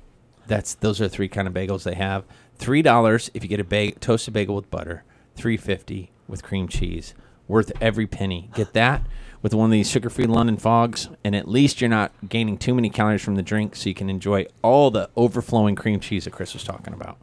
That's 0.48 0.76
those 0.76 1.00
are 1.02 1.08
three 1.08 1.28
kind 1.28 1.48
of 1.48 1.54
bagels 1.54 1.84
they 1.84 1.96
have. 1.96 2.24
Three 2.58 2.82
dollars 2.82 3.30
if 3.34 3.44
you 3.44 3.50
get 3.50 3.60
a 3.60 3.64
bag, 3.64 4.00
toasted 4.00 4.34
bagel 4.34 4.56
with 4.56 4.70
butter. 4.72 5.04
Three 5.36 5.58
fifty 5.58 6.12
with 6.28 6.44
cream 6.44 6.68
cheese. 6.68 7.14
Worth 7.48 7.72
every 7.80 8.08
penny. 8.08 8.50
Get 8.56 8.74
that 8.74 9.02
with 9.46 9.54
one 9.54 9.66
of 9.66 9.72
these 9.72 9.92
sugar-free 9.92 10.26
London 10.26 10.58
fogs, 10.58 11.08
and 11.24 11.36
at 11.36 11.48
least 11.48 11.80
you're 11.80 11.88
not 11.88 12.12
gaining 12.28 12.58
too 12.58 12.74
many 12.74 12.90
calories 12.90 13.22
from 13.22 13.36
the 13.36 13.44
drink, 13.44 13.76
so 13.76 13.88
you 13.88 13.94
can 13.94 14.10
enjoy 14.10 14.44
all 14.64 14.90
the 14.90 15.08
overflowing 15.16 15.76
cream 15.76 16.00
cheese 16.00 16.24
that 16.24 16.32
Chris 16.32 16.56
was 16.56 16.64
talking 16.64 16.96
about. 16.96 17.16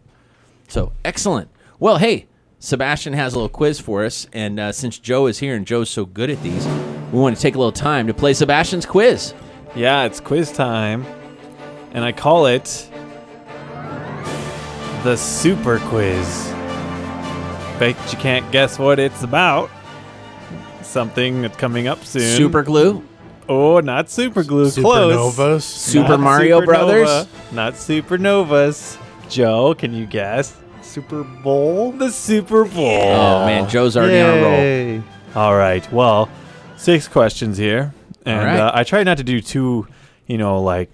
So 0.68 0.92
excellent. 1.04 1.50
Well, 1.80 1.98
hey, 1.98 2.28
Sebastian 2.60 3.14
has 3.14 3.32
a 3.32 3.38
little 3.38 3.48
quiz 3.48 3.80
for 3.80 4.04
us, 4.04 4.28
and 4.32 4.60
uh, 4.60 4.70
since 4.70 5.00
Joe 5.00 5.26
is 5.26 5.40
here 5.40 5.56
and 5.56 5.66
Joe's 5.66 5.90
so 5.90 6.04
good 6.04 6.30
at 6.30 6.40
these, 6.44 6.64
we 7.10 7.18
want 7.18 7.34
to 7.34 7.42
take 7.42 7.56
a 7.56 7.58
little 7.58 7.72
time 7.72 8.06
to 8.06 8.14
play 8.14 8.34
Sebastian's 8.34 8.86
quiz. 8.86 9.34
Yeah, 9.74 10.04
it's 10.04 10.20
quiz 10.20 10.52
time, 10.52 11.04
and 11.90 12.04
I 12.04 12.12
call 12.12 12.46
it 12.46 12.88
the 15.02 15.16
Super 15.16 15.80
Quiz. 15.88 16.52
Bet 17.80 17.96
you 18.12 18.18
can't 18.20 18.48
guess 18.52 18.78
what 18.78 19.00
it's 19.00 19.24
about. 19.24 19.70
Something 20.92 21.40
that's 21.40 21.56
coming 21.56 21.86
up 21.88 22.04
soon. 22.04 22.36
Super 22.36 22.62
glue. 22.62 23.02
Oh, 23.48 23.80
not 23.80 24.10
super 24.10 24.42
glue. 24.44 24.70
Close. 24.70 25.34
Supernovas. 25.36 25.62
Super 25.62 26.08
Not 26.10 26.20
Mario 26.20 26.60
supernova. 26.60 26.66
Brothers? 26.66 27.28
Not 27.50 27.72
supernovas. 27.74 28.98
Joe, 29.30 29.74
can 29.74 29.94
you 29.94 30.04
guess? 30.04 30.54
Super 30.82 31.24
Bowl. 31.24 31.92
The 31.92 32.10
Super 32.10 32.66
Bowl. 32.66 33.00
Oh 33.02 33.46
man, 33.46 33.70
Joe's 33.70 33.96
already 33.96 34.20
on 34.20 34.38
a 34.38 34.42
roll. 34.42 34.52
Yay. 34.52 35.02
All 35.34 35.56
right. 35.56 35.90
Well, 35.90 36.28
six 36.76 37.08
questions 37.08 37.56
here, 37.56 37.94
and 38.26 38.38
All 38.40 38.44
right. 38.46 38.60
uh, 38.60 38.72
I 38.74 38.84
try 38.84 39.02
not 39.02 39.16
to 39.16 39.24
do 39.24 39.40
too, 39.40 39.86
you 40.26 40.36
know, 40.36 40.60
like 40.60 40.90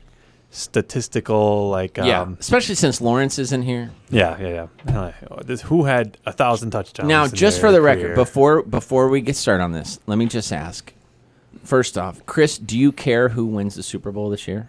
statistical, 0.50 1.68
like 1.68 1.96
Yeah, 1.96 2.22
um, 2.22 2.36
especially 2.40 2.74
since 2.74 3.00
Lawrence 3.00 3.38
is 3.38 3.52
in 3.52 3.62
here. 3.62 3.90
yeah, 4.10 4.38
yeah, 4.40 4.66
yeah. 4.86 5.12
Uh, 5.30 5.42
This 5.42 5.62
who 5.62 5.84
had 5.84 6.18
a 6.26 6.32
thousand 6.32 6.70
touchdowns? 6.70 7.08
now, 7.08 7.26
just 7.28 7.60
for 7.60 7.70
the 7.72 7.80
record, 7.80 8.14
before 8.14 8.62
before 8.62 9.08
we 9.08 9.20
get 9.20 9.36
started 9.36 9.62
on 9.64 9.72
this, 9.72 9.98
let 10.06 10.18
me 10.18 10.26
just 10.26 10.52
ask. 10.52 10.92
First 11.64 11.98
off, 11.98 12.24
Chris, 12.26 12.56
do 12.56 12.78
you 12.78 12.92
care 12.92 13.30
who 13.30 13.44
wins 13.46 13.74
the 13.74 13.82
Super 13.82 14.10
Bowl 14.10 14.30
this 14.30 14.48
year? 14.48 14.68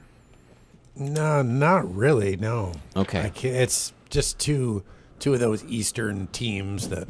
No, 0.97 1.41
not 1.41 1.93
really. 1.95 2.35
No. 2.35 2.73
Okay. 2.95 3.21
I 3.21 3.29
can't, 3.29 3.55
it's 3.55 3.93
just 4.09 4.37
two 4.39 4.83
two 5.19 5.33
of 5.33 5.39
those 5.39 5.63
Eastern 5.65 6.27
teams 6.27 6.89
that 6.89 7.07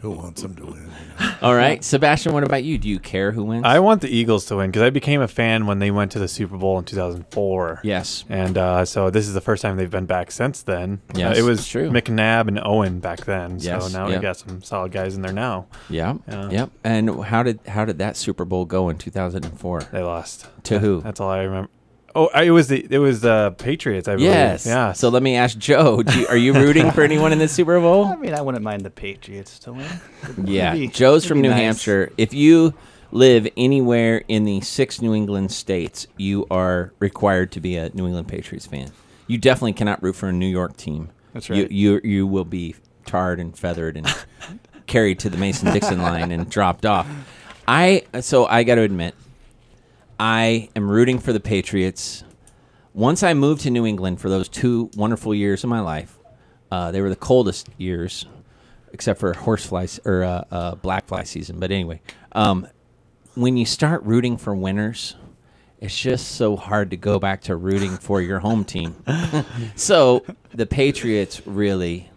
who 0.00 0.10
wants 0.10 0.42
them 0.42 0.54
to 0.56 0.64
win. 0.64 0.74
you 0.74 1.24
know? 1.26 1.34
All 1.42 1.54
right, 1.54 1.82
Sebastian, 1.82 2.32
what 2.32 2.42
about 2.42 2.64
you? 2.64 2.76
Do 2.78 2.88
you 2.88 2.98
care 2.98 3.30
who 3.32 3.44
wins? 3.44 3.64
I 3.64 3.78
want 3.78 4.00
the 4.00 4.08
Eagles 4.08 4.46
to 4.46 4.56
win 4.56 4.70
because 4.70 4.82
I 4.82 4.90
became 4.90 5.20
a 5.20 5.28
fan 5.28 5.66
when 5.66 5.78
they 5.78 5.90
went 5.90 6.12
to 6.12 6.18
the 6.18 6.28
Super 6.28 6.56
Bowl 6.56 6.78
in 6.78 6.84
2004. 6.84 7.80
yes. 7.84 8.24
And 8.28 8.58
uh, 8.58 8.84
so 8.84 9.10
this 9.10 9.28
is 9.28 9.34
the 9.34 9.40
first 9.40 9.62
time 9.62 9.76
they've 9.76 9.90
been 9.90 10.06
back 10.06 10.30
since 10.30 10.62
then. 10.62 11.00
Yes, 11.14 11.36
uh, 11.36 11.40
it 11.40 11.42
was 11.42 11.66
true. 11.68 11.90
McNabb 11.90 12.48
and 12.48 12.60
Owen 12.64 13.00
back 13.00 13.24
then. 13.24 13.58
Yes, 13.60 13.92
So 13.92 13.98
now 13.98 14.08
yep. 14.08 14.18
we 14.18 14.22
got 14.22 14.36
some 14.36 14.62
solid 14.62 14.92
guys 14.92 15.14
in 15.14 15.22
there 15.22 15.32
now. 15.32 15.66
Yeah. 15.88 16.16
Yeah. 16.26 16.50
Yep. 16.50 16.70
And 16.84 17.24
how 17.24 17.42
did 17.42 17.60
how 17.66 17.84
did 17.84 17.98
that 17.98 18.16
Super 18.16 18.44
Bowl 18.44 18.64
go 18.64 18.88
in 18.88 18.98
2004? 18.98 19.80
They 19.92 20.02
lost 20.02 20.46
To 20.64 20.78
who? 20.78 21.00
That's 21.00 21.20
all 21.20 21.30
I 21.30 21.42
remember. 21.42 21.70
Oh, 22.14 22.28
I- 22.34 22.42
it 22.44 22.50
was 22.50 22.68
the 22.68 22.86
it 22.90 22.98
was 22.98 23.20
the 23.22 23.54
Patriots. 23.58 24.08
I 24.08 24.16
believe. 24.16 24.30
Yes. 24.30 24.66
Yeah. 24.66 24.92
So 24.92 25.08
let 25.08 25.22
me 25.22 25.36
ask 25.36 25.56
Joe: 25.58 26.02
do 26.02 26.20
you, 26.20 26.26
Are 26.28 26.36
you 26.36 26.52
rooting 26.52 26.90
for 26.90 27.02
anyone 27.02 27.32
in 27.32 27.38
the 27.38 27.48
Super 27.48 27.78
Bowl? 27.80 28.04
I 28.06 28.16
mean, 28.16 28.34
I 28.34 28.40
wouldn't 28.42 28.62
mind 28.64 28.82
the 28.82 28.90
Patriots 28.90 29.58
to 29.60 29.72
win. 29.72 29.86
It'd 30.24 30.48
Yeah, 30.48 30.74
be- 30.74 30.88
Joe's 30.88 31.24
from 31.24 31.40
New 31.40 31.50
nice. 31.50 31.58
Hampshire. 31.60 32.12
If 32.18 32.34
you 32.34 32.74
live 33.10 33.46
anywhere 33.56 34.22
in 34.28 34.44
the 34.44 34.60
six 34.62 35.00
New 35.02 35.14
England 35.14 35.52
states, 35.52 36.06
you 36.16 36.46
are 36.50 36.92
required 36.98 37.52
to 37.52 37.60
be 37.60 37.76
a 37.76 37.90
New 37.90 38.06
England 38.06 38.28
Patriots 38.28 38.66
fan. 38.66 38.90
You 39.26 39.38
definitely 39.38 39.74
cannot 39.74 40.02
root 40.02 40.16
for 40.16 40.28
a 40.28 40.32
New 40.32 40.46
York 40.48 40.76
team. 40.76 41.10
That's 41.32 41.48
You 41.48 41.62
right. 41.62 41.70
you, 41.70 42.00
you 42.04 42.26
will 42.26 42.44
be 42.44 42.74
tarred 43.06 43.38
and 43.40 43.56
feathered 43.56 43.96
and 43.96 44.06
carried 44.86 45.18
to 45.20 45.30
the 45.30 45.36
Mason 45.38 45.72
Dixon 45.72 46.00
line 46.02 46.30
and 46.32 46.48
dropped 46.50 46.84
off. 46.86 47.06
I 47.68 48.02
so 48.20 48.46
I 48.46 48.64
got 48.64 48.74
to 48.76 48.82
admit, 48.82 49.14
I 50.24 50.68
am 50.76 50.88
rooting 50.88 51.18
for 51.18 51.32
the 51.32 51.40
Patriots. 51.40 52.22
Once 52.94 53.24
I 53.24 53.34
moved 53.34 53.62
to 53.62 53.72
New 53.72 53.84
England 53.84 54.20
for 54.20 54.28
those 54.28 54.48
two 54.48 54.88
wonderful 54.94 55.34
years 55.34 55.64
of 55.64 55.70
my 55.70 55.80
life, 55.80 56.16
uh, 56.70 56.92
they 56.92 57.00
were 57.00 57.08
the 57.08 57.16
coldest 57.16 57.68
years, 57.76 58.26
except 58.92 59.18
for 59.18 59.32
horsefly 59.32 59.88
or 60.04 60.22
uh, 60.22 60.44
uh, 60.52 60.74
black 60.76 61.08
fly 61.08 61.24
season. 61.24 61.58
But 61.58 61.72
anyway, 61.72 62.00
um, 62.36 62.68
when 63.34 63.56
you 63.56 63.66
start 63.66 64.04
rooting 64.04 64.36
for 64.36 64.54
winners, 64.54 65.16
it's 65.80 65.98
just 65.98 66.36
so 66.36 66.54
hard 66.54 66.90
to 66.90 66.96
go 66.96 67.18
back 67.18 67.40
to 67.42 67.56
rooting 67.56 67.96
for 67.96 68.22
your 68.22 68.38
home 68.38 68.64
team. 68.64 68.94
so 69.74 70.24
the 70.54 70.66
Patriots 70.66 71.44
really, 71.48 72.12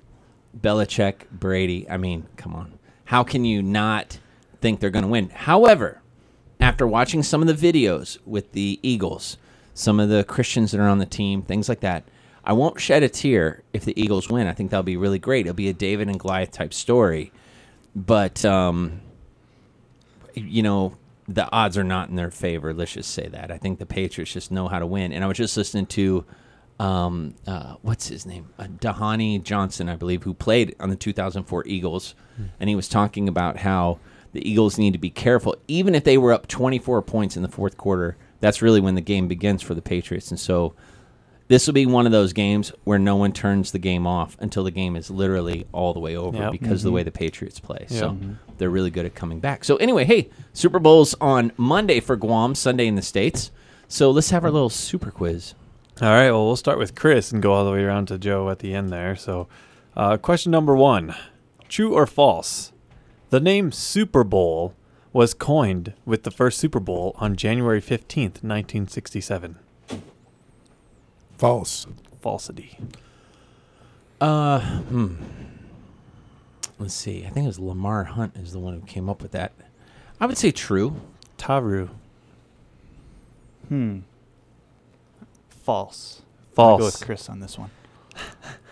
Belichick, 0.56 1.28
Brady. 1.32 1.90
I 1.90 1.98
mean, 1.98 2.28
come 2.38 2.54
on, 2.54 2.78
how 3.06 3.24
can 3.24 3.46
you 3.46 3.64
not 3.64 4.20
think 4.62 4.80
they're 4.80 4.92
going 4.92 5.06
to 5.06 5.10
win? 5.10 5.30
However, 5.30 6.04
after 6.66 6.88
watching 6.88 7.22
some 7.22 7.44
of 7.44 7.48
the 7.48 7.72
videos 7.72 8.18
with 8.26 8.54
the 8.54 8.80
Eagles, 8.82 9.38
some 9.76 10.00
of 10.00 10.10
the 10.10 10.24
Christians 10.24 10.72
that 10.72 10.80
are 10.80 10.88
on 10.88 10.98
the 10.98 11.06
team, 11.06 11.44
things 11.44 11.70
like 11.70 11.82
that, 11.82 12.06
I 12.44 12.54
won't 12.54 12.82
shed 12.82 13.04
a 13.04 13.10
tear 13.10 13.62
if 13.72 13.86
the 13.86 14.00
Eagles 14.02 14.30
win. 14.32 14.48
I 14.48 14.54
think 14.54 14.72
that'll 14.72 14.82
be 14.82 14.98
really 14.98 15.20
great. 15.20 15.46
It'll 15.46 15.54
be 15.54 15.70
a 15.70 15.74
David 15.74 16.10
and 16.10 16.20
Goliath 16.20 16.50
type 16.50 16.74
story. 16.74 17.32
But, 17.96 18.44
um, 18.46 19.02
you 20.34 20.64
know, 20.64 20.98
the 21.28 21.48
odds 21.52 21.78
are 21.78 21.84
not 21.84 22.10
in 22.10 22.16
their 22.16 22.32
favor. 22.32 22.74
Let's 22.74 22.94
just 22.94 23.12
say 23.12 23.28
that. 23.28 23.52
I 23.52 23.60
think 23.60 23.78
the 23.78 23.86
Patriots 23.86 24.34
just 24.34 24.52
know 24.52 24.68
how 24.68 24.80
to 24.80 24.88
win. 24.88 25.14
And 25.14 25.24
I 25.24 25.28
was 25.28 25.38
just 25.38 25.56
listening 25.56 25.86
to, 25.86 26.26
um, 26.80 27.36
uh, 27.46 27.76
what's 27.84 28.08
his 28.08 28.26
name? 28.26 28.50
Uh, 28.58 28.64
Dhani 28.64 29.44
Johnson, 29.44 29.88
I 29.88 29.96
believe, 29.98 30.24
who 30.24 30.34
played 30.34 30.76
on 30.80 30.90
the 30.90 30.96
2004 30.96 31.68
Eagles. 31.68 32.16
And 32.60 32.70
he 32.70 32.76
was 32.76 32.90
talking 32.90 33.30
about 33.30 33.58
how 33.58 34.00
the 34.36 34.48
Eagles 34.50 34.78
need 34.78 34.94
to 34.94 35.00
be 35.00 35.10
careful. 35.10 35.56
Even 35.68 35.96
if 35.96 36.04
they 36.04 36.18
were 36.18 36.32
up 36.34 36.48
24 36.48 37.02
points 37.02 37.36
in 37.36 37.42
the 37.44 37.50
fourth 37.50 37.78
quarter, 37.78 38.16
that's 38.40 38.62
really 38.62 38.80
when 38.80 38.96
the 38.96 39.02
game 39.02 39.28
begins 39.28 39.62
for 39.62 39.74
the 39.74 39.82
Patriots. 39.82 40.30
And 40.30 40.40
so 40.40 40.74
this 41.48 41.66
will 41.68 41.74
be 41.74 41.86
one 41.86 42.06
of 42.06 42.12
those 42.12 42.34
games 42.34 42.72
where 42.84 42.98
no 43.00 43.16
one 43.16 43.32
turns 43.32 43.72
the 43.72 43.80
game 43.80 44.06
off 44.08 44.36
until 44.40 44.64
the 44.64 44.72
game 44.72 44.96
is 44.96 45.10
literally 45.12 45.66
all 45.72 45.94
the 45.94 46.00
way 46.00 46.16
over 46.16 46.38
Yep. 46.38 46.52
because 46.52 46.82
of 46.84 46.90
the 46.90 46.92
way 46.92 47.04
the 47.04 47.12
Patriots 47.12 47.60
play. 47.60 47.86
So 47.88 48.10
Mhm. 48.12 48.36
they're 48.58 48.70
really 48.70 48.90
good 48.90 49.06
at 49.06 49.16
coming 49.16 49.40
back. 49.40 49.64
So 49.64 49.76
anyway, 49.78 50.06
hey, 50.06 50.30
Super 50.54 50.80
Bowl's 50.80 51.16
on 51.22 51.52
Monday 51.58 52.00
for 52.00 52.16
Guam, 52.16 52.56
Sunday 52.56 52.88
in 52.88 52.96
the 52.96 53.02
States. 53.02 53.52
So 53.88 54.10
let's 54.12 54.32
have 54.32 54.44
our 54.44 54.52
little 54.52 54.70
super 54.72 55.12
quiz. 55.12 55.54
All 56.02 56.10
right, 56.10 56.32
well, 56.32 56.46
we'll 56.46 56.56
start 56.56 56.78
with 56.80 56.96
Chris 56.96 57.32
and 57.32 57.42
go 57.42 57.54
all 57.54 57.64
the 57.64 57.72
way 57.72 57.84
around 57.84 58.08
to 58.10 58.18
Joe 58.18 58.50
at 58.50 58.60
the 58.60 58.74
end 58.74 58.90
there. 58.90 59.16
So, 59.16 59.48
uh, 59.96 60.18
question 60.18 60.52
number 60.52 60.76
one 60.76 61.16
True 61.70 61.94
or 61.94 62.06
false? 62.06 62.72
The 63.36 63.42
name 63.42 63.74
Super 63.74 64.24
Bowl 64.24 64.76
was 65.12 65.34
coined 65.34 65.92
with 66.06 66.24
the 66.24 66.32
first 66.32 66.58
Super 66.58 66.80
Bowl 66.80 67.14
on 67.18 67.36
January 67.36 67.82
15th, 67.82 68.42
1967. 68.42 69.60
False. 71.38 71.86
Falsity. 72.22 72.80
Uh, 74.22 74.62
hmm. 74.84 75.16
Let's 76.80 76.94
see. 76.94 77.26
I 77.26 77.30
think 77.30 77.44
it 77.44 77.48
was 77.48 77.60
Lamar 77.60 78.06
Hunt 78.06 78.38
is 78.38 78.54
the 78.54 78.60
one 78.60 78.80
who 78.80 78.88
came 78.88 79.10
up 79.10 79.22
with 79.22 79.34
that. 79.34 79.52
I 80.22 80.28
would 80.28 80.38
say 80.38 80.52
true. 80.52 81.02
Taru. 81.38 81.90
Hmm. 83.68 84.00
False. 85.50 86.22
I'll 86.58 86.78
go 86.78 86.84
False. 86.84 87.00
with 87.00 87.06
Chris 87.06 87.28
on 87.28 87.42
this 87.42 87.60
one. 87.60 87.72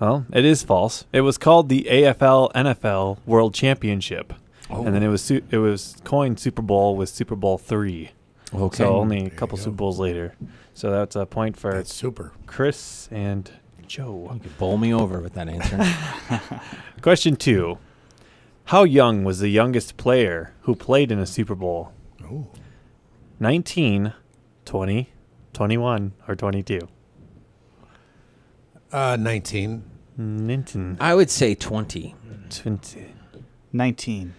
Well, 0.00 0.26
it 0.32 0.44
is 0.44 0.62
false. 0.62 1.04
It 1.12 1.20
was 1.20 1.36
called 1.36 1.68
the 1.68 1.86
AFL 1.90 2.52
NFL 2.54 3.18
World 3.26 3.54
Championship. 3.54 4.32
And 4.70 4.94
then 4.94 5.02
it 5.02 5.08
oh. 5.08 5.10
was 5.10 5.22
su- 5.22 5.42
it 5.50 5.58
was 5.58 5.96
coined 6.04 6.38
Super 6.40 6.62
Bowl 6.62 6.96
with 6.96 7.08
Super 7.08 7.36
Bowl 7.36 7.58
3. 7.58 8.10
Okay. 8.54 8.76
So 8.76 8.96
only 8.96 9.26
a 9.26 9.30
couple. 9.30 9.58
Super 9.58 9.76
Bowls 9.76 9.98
later. 9.98 10.34
So 10.74 10.90
that's 10.90 11.16
a 11.16 11.26
point 11.26 11.56
for 11.56 11.74
That's 11.74 11.92
super. 11.92 12.32
Chris 12.46 13.08
and 13.10 13.50
Joe. 13.86 14.30
you 14.32 14.40
could 14.40 14.56
bowl 14.56 14.78
me 14.78 14.94
over 14.94 15.20
with 15.20 15.34
that 15.34 15.48
answer. 15.48 16.60
Question 17.02 17.36
two 17.36 17.78
How 18.66 18.84
young 18.84 19.24
was 19.24 19.40
the 19.40 19.48
youngest 19.48 19.96
player 19.96 20.54
who 20.62 20.74
played 20.74 21.12
in 21.12 21.18
a 21.18 21.26
Super 21.26 21.54
Bowl? 21.54 21.92
Oh. 22.24 22.46
19, 23.40 24.14
20, 24.64 25.12
21, 25.52 26.12
or 26.28 26.36
22? 26.36 26.88
Uh, 28.92 29.16
19. 29.18 29.84
Ninton. 30.18 30.96
I 31.00 31.14
would 31.14 31.30
say 31.30 31.54
20. 31.54 32.14
20. 32.50 33.06
19. 33.72 34.34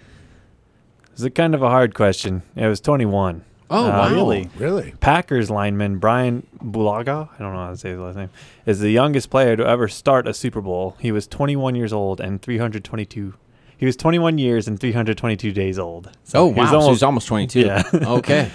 It's 1.14 1.24
a 1.24 1.30
kind 1.30 1.56
of 1.56 1.62
a 1.64 1.70
hard 1.70 1.94
question. 1.94 2.44
It 2.56 2.68
was 2.68 2.80
21. 2.82 3.44
Oh, 3.70 3.86
Uh, 3.86 3.90
wow. 3.90 4.10
really? 4.14 4.50
Really? 4.58 4.94
Packers 5.00 5.50
lineman 5.50 5.98
Brian 5.98 6.46
Bulaga, 6.62 7.30
I 7.34 7.38
don't 7.40 7.54
know 7.54 7.60
how 7.66 7.70
to 7.70 7.78
say 7.78 7.92
his 7.92 8.00
last 8.00 8.18
name, 8.18 8.30
is 8.66 8.80
the 8.82 8.90
youngest 8.92 9.30
player 9.30 9.56
to 9.56 9.66
ever 9.66 9.88
start 9.88 10.28
a 10.28 10.34
Super 10.34 10.60
Bowl. 10.62 10.98
He 11.00 11.12
was 11.12 11.26
21 11.28 11.76
years 11.76 11.94
old 11.94 12.20
and 12.20 12.42
322. 12.42 13.34
He 13.78 13.86
was 13.86 13.96
21 13.96 14.38
years 14.38 14.68
and 14.68 14.80
322 14.80 15.52
days 15.54 15.80
old. 15.80 16.12
So 16.26 16.40
oh, 16.48 16.54
he 16.54 16.60
was 16.60 16.72
wow. 16.72 16.80
so 16.82 16.90
he's 16.92 17.04
almost 17.04 17.28
22. 17.28 17.62
Yeah. 17.62 17.84
okay. 17.94 18.52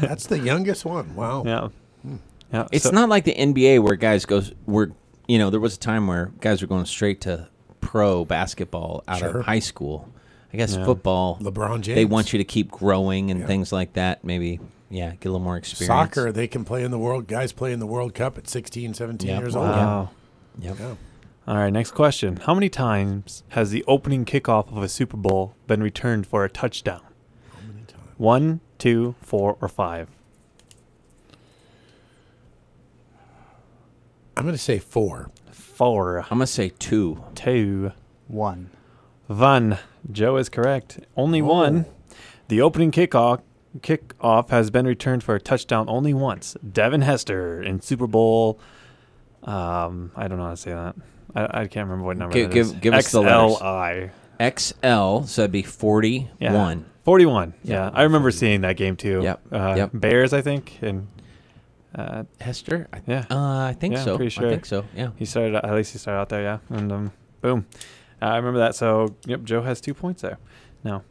That's 0.00 0.26
the 0.28 0.38
youngest 0.38 0.84
one. 0.84 1.14
Wow. 1.16 1.42
Yeah. 1.44 1.68
Yeah. 2.52 2.68
It's 2.70 2.84
so- 2.84 2.90
not 2.92 3.08
like 3.08 3.24
the 3.24 3.34
NBA 3.34 3.82
where 3.82 3.96
guys 3.96 4.24
goes 4.24 4.52
were 4.66 4.92
you 5.30 5.38
know 5.38 5.48
there 5.50 5.60
was 5.60 5.76
a 5.76 5.78
time 5.78 6.06
where 6.06 6.32
guys 6.40 6.60
were 6.60 6.68
going 6.68 6.84
straight 6.86 7.20
to 7.22 7.48
pro 7.80 8.24
basketball 8.24 9.02
out 9.08 9.18
Sure. 9.20 9.38
of 9.38 9.46
high 9.46 9.58
school. 9.60 10.08
I 10.52 10.56
guess 10.56 10.74
Yeah. 10.76 10.84
football 10.84 11.38
LeBron 11.40 11.82
James. 11.82 11.94
they 11.96 12.04
want 12.04 12.32
you 12.32 12.38
to 12.38 12.44
keep 12.44 12.70
growing 12.70 13.30
and 13.30 13.40
Yeah. 13.40 13.46
things 13.46 13.72
like 13.72 13.92
that. 13.94 14.24
Maybe 14.24 14.58
yeah, 14.90 15.10
get 15.10 15.26
a 15.26 15.32
little 15.32 15.38
more 15.44 15.56
experience. 15.56 15.86
Soccer, 15.86 16.32
they 16.32 16.48
can 16.48 16.64
play 16.64 16.82
in 16.82 16.90
the 16.90 16.98
world. 16.98 17.28
Guys 17.28 17.52
play 17.52 17.72
in 17.72 17.78
the 17.78 17.86
World 17.86 18.12
Cup 18.14 18.36
at 18.36 18.48
16, 18.48 18.92
17 18.92 19.30
Yeah. 19.30 19.38
years 19.38 19.54
old. 19.54 19.68
Wow. 19.68 20.10
Yep. 20.58 20.76
Yeah. 20.80 20.94
All 21.46 21.56
right, 21.56 21.72
next 21.72 21.92
question. 21.92 22.38
How 22.44 22.54
many 22.54 22.68
times 22.68 23.44
has 23.50 23.70
the 23.70 23.84
opening 23.86 24.24
kickoff 24.24 24.74
of 24.76 24.82
a 24.82 24.88
Super 24.88 25.16
Bowl 25.16 25.54
been 25.68 25.80
returned 25.82 26.26
for 26.26 26.44
a 26.44 26.48
touchdown? 26.48 27.00
How 27.52 27.60
many 27.68 27.84
times? 27.86 28.02
One, 28.18 28.60
two, 28.78 29.14
four, 29.22 29.56
or 29.60 29.68
five? 29.68 30.08
I'm 34.36 34.44
going 34.44 34.54
to 34.54 34.58
say 34.58 34.78
four. 34.78 35.30
Four, 35.52 36.20
I'm 36.24 36.28
gonna 36.38 36.46
say 36.46 36.72
two. 36.78 37.24
two, 37.34 37.92
1. 38.28 38.70
one. 39.28 39.78
Joe 40.12 40.36
is 40.36 40.50
correct. 40.50 41.00
Only 41.16 41.40
Oh. 41.40 41.46
one. 41.46 41.86
The 42.48 42.60
opening 42.60 42.90
kickoff 42.92 43.40
kickoff 43.78 44.50
has 44.50 44.70
been 44.70 44.86
returned 44.86 45.22
for 45.24 45.34
a 45.36 45.40
touchdown 45.40 45.86
only 45.88 46.12
once. 46.12 46.54
Devin 46.70 47.00
Hester 47.02 47.62
in 47.62 47.80
Super 47.80 48.06
Bowl. 48.06 48.58
Um, 49.42 50.10
I 50.16 50.28
don't 50.28 50.36
know 50.38 50.44
how 50.44 50.50
to 50.50 50.56
say 50.56 50.72
that. 50.72 50.96
I, 51.34 51.62
I 51.62 51.66
can't 51.66 51.86
remember 51.88 52.04
what 52.04 52.16
number. 52.18 52.34
Give- 52.34 52.48
that 52.50 52.54
give- 52.54 52.66
is. 52.66 52.72
give 52.72 52.92
us 52.94 53.10
the 53.12 53.22
letters. 53.22 53.56
XLI. 53.58 54.10
XL, 55.22 55.26
so 55.26 55.42
that'd 55.42 55.52
be 55.52 55.62
41. 55.62 56.28
Yeah. 56.40 56.84
41. 57.04 57.54
Yeah. 57.62 57.74
Yeah. 57.74 57.90
I 57.94 58.02
remember 58.02 58.30
seeing 58.30 58.60
that 58.62 58.76
game 58.76 58.96
too. 58.96 59.20
Yep. 59.22 59.40
Uh, 59.52 59.74
Yep. 59.78 59.90
Bears, 59.94 60.32
I 60.34 60.42
think. 60.42 60.78
And 60.82 61.06
uh, 61.94 62.24
Hester? 62.40 62.88
I, 62.92 63.00
Yeah. 63.06 63.24
Uh, 63.30 63.36
I 63.66 63.76
think 63.78 63.92
Yeah, 63.94 64.00
I'm 64.00 64.04
so. 64.04 64.16
pretty 64.16 64.30
sure. 64.30 64.46
I 64.46 64.50
think 64.50 64.66
so. 64.66 64.84
Yeah. 64.94 65.10
he 65.16 65.24
started, 65.24 65.54
at 65.56 65.74
least 65.74 65.92
he 65.92 65.98
started 65.98 66.20
out 66.20 66.28
there, 66.28 66.42
yeah. 66.42 66.58
And 66.68 66.92
um, 66.92 67.12
boom. 67.40 67.66
Uh, 68.22 68.26
I 68.26 68.36
remember 68.36 68.58
that. 68.60 68.74
So, 68.74 69.14
yep, 69.26 69.42
Joe 69.44 69.62
has 69.62 69.80
two 69.80 69.94
points 69.94 70.22
there. 70.22 70.38
Now, 70.84 71.02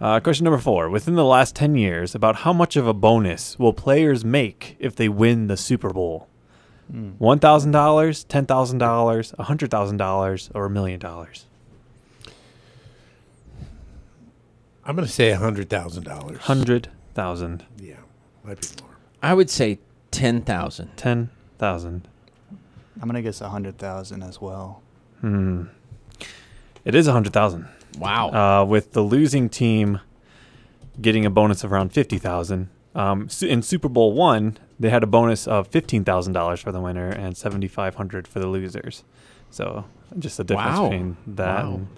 uh, 0.00 0.20
question 0.20 0.44
number 0.44 0.58
four. 0.58 0.88
Within 0.90 1.14
the 1.14 1.24
last 1.24 1.54
10 1.56 1.76
years, 1.76 2.14
about 2.14 2.36
how 2.36 2.52
much 2.52 2.76
of 2.76 2.86
a 2.86 2.94
bonus 2.94 3.58
will 3.58 3.72
players 3.72 4.24
make 4.24 4.76
if 4.78 4.94
they 4.96 5.08
win 5.08 5.46
the 5.46 5.56
Super 5.56 5.90
Bowl? 5.90 6.28
Mm. 6.92 7.16
$1,000, 7.18 7.70
$10,000, 8.26 9.32
a 9.38 9.44
$100,000, 9.44 10.50
or 10.54 10.64
a 10.66 10.70
million 10.70 10.98
dollars? 11.00 11.46
I'm 14.84 14.96
going 14.96 15.06
to 15.06 15.12
say 15.12 15.30
a 15.30 15.38
$100,000. 15.38 16.04
100000 16.04 17.62
Yeah. 17.78 17.94
Might 18.44 18.60
be 18.60 18.66
more. 18.82 18.90
I 19.22 19.32
would 19.34 19.48
say 19.48 19.78
ten 20.12 20.42
thousand. 20.42 20.96
10000 20.96 22.06
I'm 23.00 23.08
going 23.08 23.14
to 23.14 23.22
guess 23.22 23.40
100,000 23.40 24.22
as 24.22 24.40
well. 24.40 24.82
Hmm. 25.20 25.64
It 26.84 26.94
is 26.94 27.06
100000 27.06 27.66
Wow. 27.98 28.28
uh, 28.62 28.64
with 28.64 28.92
the 28.92 29.02
losing 29.02 29.48
team 29.48 29.98
getting 31.00 31.26
a 31.26 31.30
bonus 31.30 31.64
of 31.64 31.72
around 31.72 31.90
fifty 31.92 32.18
thousand. 32.18 32.68
Um, 32.94 33.28
in 33.42 33.62
Super 33.62 33.88
Bowl 33.88 34.12
one, 34.12 34.58
they 34.78 34.90
had 34.90 35.02
a 35.02 35.06
bonus 35.06 35.46
of 35.48 35.68
fifteen 35.68 36.04
thousand 36.04 36.32
dollars 36.34 36.60
for 36.60 36.70
the 36.72 36.80
winner 36.80 37.08
and 37.08 37.36
seventy 37.36 37.68
five 37.68 37.94
hundred 37.96 38.26
for 38.28 38.38
the 38.40 38.46
losers. 38.46 39.04
So 39.50 39.84
just 40.18 40.36
the 40.38 40.44
difference 40.44 40.78
Wow. 40.78 40.88
between 40.88 41.16
that. 41.26 41.64
Wow. 41.64 41.72
And, 41.74 41.88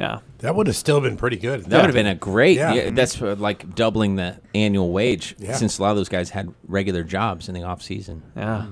yeah, 0.00 0.20
That 0.38 0.54
would 0.56 0.66
have 0.66 0.76
still 0.76 1.00
been 1.00 1.16
pretty 1.16 1.36
good. 1.36 1.64
That 1.66 1.76
would 1.76 1.86
have 1.86 1.94
been 1.94 2.06
a 2.06 2.14
great. 2.14 2.56
Yeah. 2.56 2.72
Yeah. 2.72 2.90
that's 2.90 3.20
uh, 3.20 3.36
like 3.38 3.74
doubling 3.74 4.16
the 4.16 4.40
annual 4.54 4.90
wage 4.92 5.36
Yeah. 5.38 5.54
since 5.54 5.78
a 5.78 5.82
lot 5.82 5.90
of 5.90 5.96
those 5.96 6.08
guys 6.08 6.30
had 6.30 6.52
regular 6.66 7.04
jobs 7.04 7.48
in 7.48 7.54
the 7.54 7.62
off 7.62 7.82
season. 7.82 8.22
yeah. 8.36 8.66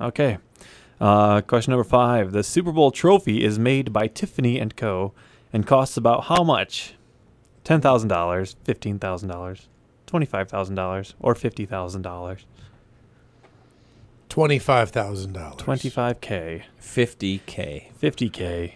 Okay. 0.00 0.38
Uh, 1.00 1.40
question 1.40 1.72
number 1.72 1.84
five: 1.84 2.32
The 2.32 2.42
Super 2.44 2.72
Bowl 2.72 2.90
trophy 2.90 3.42
is 3.44 3.58
made 3.58 3.92
by 3.92 4.06
Tiffany 4.06 4.58
and 4.60 4.76
Co. 4.76 5.12
and 5.52 5.66
costs 5.66 5.96
about 5.96 6.24
how 6.24 6.44
much? 6.44 6.94
Ten 7.64 7.80
thousand 7.80 8.08
dollars, 8.08 8.54
fifteen 8.64 8.98
thousand 8.98 9.28
dollars, 9.30 9.68
twenty-five 10.06 10.48
thousand 10.48 10.74
dollars, 10.76 11.14
or 11.20 11.34
fifty 11.34 11.66
thousand 11.66 12.02
dollars. 12.02 12.44
$25,000. 14.28 15.56
25k, 15.58 16.62
50k. 16.80 17.84
50k, 18.00 18.72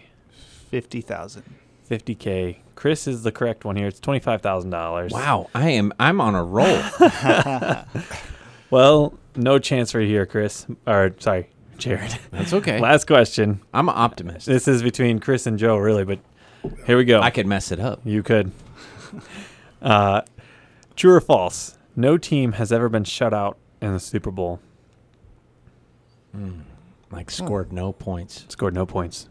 50,000. 0.69 1.43
50k. 1.89 2.57
Chris 2.75 3.07
is 3.07 3.23
the 3.23 3.31
correct 3.31 3.63
one 3.65 3.75
here. 3.75 3.87
It's 3.87 3.99
$25,000. 3.99 5.11
Wow, 5.11 5.49
I 5.55 5.69
am. 5.71 5.93
I'm 5.99 6.19
on 6.19 6.35
a 6.35 6.43
roll. 6.43 6.81
Well, 8.69 9.13
no 9.35 9.59
chance 9.59 9.91
for 9.91 10.01
you 10.01 10.07
here, 10.07 10.25
Chris. 10.25 10.65
Or 10.87 11.15
sorry, 11.19 11.49
Jared. 11.77 12.17
That's 12.31 12.53
okay. 12.53 12.79
Last 12.81 13.05
question. 13.07 13.61
I'm 13.73 13.89
an 13.89 13.95
optimist. 13.95 14.47
This 14.47 14.67
is 14.67 14.81
between 14.81 15.19
Chris 15.19 15.45
and 15.47 15.57
Joe, 15.57 15.77
really, 15.77 16.03
but 16.03 16.19
here 16.85 16.97
we 16.97 17.05
go. 17.05 17.21
I 17.21 17.29
could 17.29 17.47
mess 17.47 17.71
it 17.71 17.79
up. 17.79 18.01
You 18.03 18.23
could. 18.23 18.51
Uh, 19.81 20.21
true 20.95 21.13
or 21.13 21.21
false? 21.21 21.77
No 21.95 22.17
team 22.17 22.53
has 22.53 22.71
ever 22.71 22.89
been 22.89 23.03
shut 23.03 23.33
out 23.33 23.57
in 23.81 23.93
the 23.93 23.99
Super 23.99 24.31
Bowl. 24.31 24.59
Like 27.11 27.31
scored 27.31 27.71
no 27.71 27.93
points. 27.93 28.43
Scored 28.49 28.73
no 28.73 28.85
points. 28.85 29.29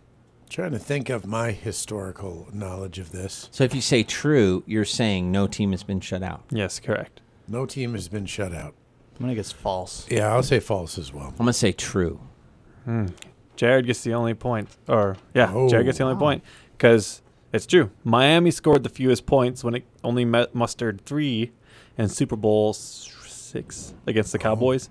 Trying 0.55 0.71
to 0.71 0.79
think 0.79 1.11
of 1.11 1.27
my 1.27 1.51
historical 1.51 2.47
knowledge 2.53 3.01
of 3.01 3.11
this. 3.11 3.49
So 3.51 3.65
if 3.65 3.75
you 3.75 3.81
say 3.81 4.05
true, 4.05 4.63
you're 4.69 4.85
saying 4.85 5.33
no 5.33 5.49
team 5.49 5.73
has 5.73 5.83
been 5.83 5.99
shut 5.99 6.23
out. 6.23 6.45
Yes, 6.49 6.79
correct. 6.79 7.21
No 7.49 7.67
team 7.67 7.95
has 7.95 8.07
been 8.07 8.25
shut 8.25 8.55
out. 8.55 8.73
I'm 9.17 9.25
going 9.25 9.31
to 9.31 9.35
guess 9.35 9.51
false. 9.51 10.09
Yeah, 10.09 10.33
I'll 10.33 10.45
say 10.45 10.61
false 10.61 10.97
as 10.97 11.13
well. 11.13 11.31
I'm 11.31 11.37
gonna 11.39 11.53
say 11.53 11.73
true. 11.73 12.21
Hmm. 12.85 13.07
Jared 13.57 13.87
gets 13.87 14.05
the 14.05 14.15
only 14.15 14.35
point. 14.35 14.69
Or, 14.87 15.17
yeah, 15.35 15.53
Jared 15.69 15.87
gets 15.87 15.99
the 15.99 16.05
only 16.05 16.15
Oh. 16.15 16.21
point. 16.21 16.45
Because 16.77 17.21
it's 17.53 17.67
true. 17.67 17.91
Miami 18.05 18.53
scored 18.53 18.85
the 18.85 18.89
fewest 18.91 19.27
points 19.27 19.65
when 19.65 19.75
it 19.75 19.85
only 20.05 20.25
met, 20.25 20.55
mustered 20.55 21.01
three 21.05 21.51
in 21.99 22.09
Super 22.09 22.37
Bowl 22.37 22.73
six 22.75 23.93
against 24.07 24.31
the 24.31 24.39
Oh. 24.39 24.89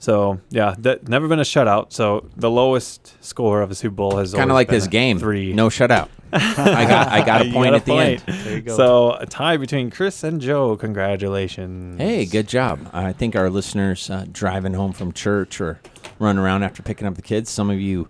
So 0.00 0.40
yeah, 0.48 0.74
that 0.78 1.08
never 1.08 1.28
been 1.28 1.40
a 1.40 1.44
shutout. 1.44 1.92
So 1.92 2.28
the 2.34 2.50
lowest 2.50 3.22
score 3.22 3.60
of 3.60 3.70
a 3.70 3.74
Super 3.74 3.94
Bowl 3.94 4.16
has 4.16 4.32
Kind 4.34 4.50
of 4.50 4.54
like 4.54 4.68
this 4.68 4.86
game. 4.86 5.18
Three. 5.18 5.52
No 5.52 5.68
shutout. 5.68 6.08
I 6.32 6.86
got 6.86 7.08
I 7.08 7.24
got 7.24 7.46
a 7.46 7.52
point 7.52 7.72
got 7.72 7.74
a 7.74 7.76
at 7.76 7.84
the 7.84 7.92
end. 7.92 8.20
There 8.26 8.56
you 8.56 8.62
go. 8.62 8.76
So 8.76 9.12
a 9.12 9.26
tie 9.26 9.58
between 9.58 9.90
Chris 9.90 10.24
and 10.24 10.40
Joe. 10.40 10.76
Congratulations. 10.76 12.00
Hey, 12.00 12.24
good 12.24 12.48
job. 12.48 12.88
I 12.94 13.12
think 13.12 13.36
our 13.36 13.50
listeners 13.50 14.08
uh, 14.08 14.24
driving 14.32 14.72
home 14.72 14.92
from 14.92 15.12
church 15.12 15.60
or 15.60 15.80
running 16.18 16.42
around 16.42 16.62
after 16.62 16.82
picking 16.82 17.06
up 17.06 17.14
the 17.14 17.22
kids, 17.22 17.50
some 17.50 17.68
of 17.68 17.78
you 17.78 18.08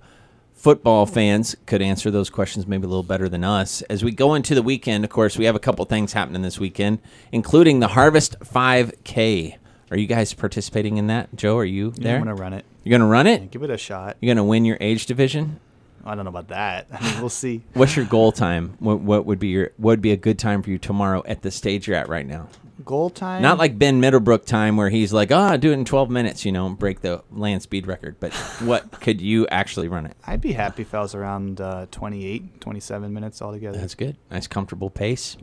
football 0.55 1.07
fans 1.07 1.57
could 1.65 1.81
answer 1.81 2.11
those 2.11 2.29
questions 2.29 2.67
maybe 2.67 2.85
a 2.85 2.89
little 2.89 3.03
better 3.03 3.29
than 3.29 3.43
us. 3.43 3.83
As 3.83 4.05
we 4.05 4.13
go 4.13 4.35
into 4.35 4.55
the 4.55 4.63
weekend, 4.63 5.05
of 5.05 5.11
course, 5.11 5.39
we 5.39 5.47
have 5.47 5.57
a 5.57 5.61
couple 5.61 5.85
things 5.87 6.13
happening 6.13 6.43
this 6.43 6.61
weekend, 6.61 7.01
including 7.33 7.81
the 7.81 7.89
Harvest 7.89 8.39
5K. 8.41 9.57
Are 9.91 9.97
you 9.97 10.07
guys 10.07 10.33
participating 10.35 10.97
in 10.99 11.09
that? 11.09 11.35
Joe, 11.35 11.59
are 11.59 11.65
you 11.65 11.91
there? 11.91 12.17
I'm 12.17 12.23
gonna 12.23 12.35
run 12.35 12.53
it. 12.53 12.65
You're 12.85 12.99
going 12.99 13.07
to 13.07 13.13
run 13.13 13.27
it? 13.27 13.51
Give 13.51 13.63
it 13.63 13.71
a 13.71 13.79
shot. 13.79 14.17
You're 14.21 14.29
going 14.29 14.39
to 14.39 14.45
win 14.45 14.65
your 14.65 14.79
age 14.81 15.07
division? 15.07 15.61
I 16.05 16.15
don't 16.15 16.25
know 16.25 16.31
about 16.31 16.49
that. 16.49 16.87
We'll 17.21 17.29
see. 17.29 17.63
What's 17.75 17.95
your 17.95 18.07
goal 18.07 18.33
time? 18.33 18.77
What, 18.79 19.01
what 19.01 19.27
would 19.27 19.39
be 19.39 19.49
your 19.49 19.73
what 19.77 19.93
would 19.93 20.01
be 20.03 20.13
a 20.13 20.17
good 20.17 20.39
time 20.39 20.63
for 20.63 20.71
you 20.71 20.79
tomorrow 20.79 21.23
at 21.27 21.43
the 21.43 21.51
stage 21.51 21.87
you're 21.87 21.97
at 21.97 22.09
right 22.09 22.27
now? 22.27 22.49
Goal 22.83 23.11
time. 23.11 23.43
Not 23.43 23.59
like 23.59 23.79
Ben 23.79 24.01
Middlebrook 24.01 24.47
time 24.47 24.79
where 24.79 24.89
he's 24.89 25.13
like, 25.13 25.31
"Oh, 25.31 25.59
do 25.59 25.71
it 25.71 25.75
in 25.75 25.85
12 25.85 26.09
minutes," 26.09 26.47
you 26.47 26.53
know, 26.53 26.67
and 26.67 26.79
break 26.79 27.03
the 27.03 27.23
land 27.31 27.61
speed 27.61 27.87
record. 27.87 28.17
But 28.19 28.33
what 28.61 28.91
could 29.03 29.21
you 29.21 29.47
actually 29.49 29.89
run 29.89 30.07
it? 30.07 30.17
I'd 30.27 30.41
be 30.41 30.53
happy 30.53 30.81
if 30.81 30.95
I 30.95 31.01
was 31.01 31.15
around 31.15 31.61
uh, 31.61 31.85
28, 31.91 32.63
27 32.63 33.13
minutes 33.13 33.43
altogether. 33.43 33.79
That's 33.79 33.95
good. 33.95 34.17
Nice 34.31 34.47
comfortable 34.47 34.89
pace. 34.89 35.37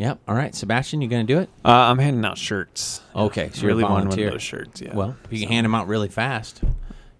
Yep. 0.00 0.18
All 0.26 0.34
right, 0.34 0.54
Sebastian, 0.54 1.02
you 1.02 1.08
going 1.08 1.26
to 1.26 1.30
do 1.30 1.40
it? 1.40 1.50
Uh, 1.62 1.68
I'm 1.68 1.98
handing 1.98 2.24
out 2.24 2.38
shirts. 2.38 3.02
Okay, 3.14 3.50
so 3.52 3.60
you're 3.60 3.68
really 3.68 3.82
a 3.82 3.84
want 3.84 3.92
one 3.92 4.00
of 4.00 4.08
volunteer. 4.08 4.30
those 4.30 4.40
shirts. 4.40 4.80
Yeah. 4.80 4.96
Well, 4.96 5.14
if 5.24 5.30
you 5.30 5.40
can 5.40 5.48
hand 5.48 5.66
them 5.66 5.74
out 5.74 5.88
really 5.88 6.08
fast, 6.08 6.62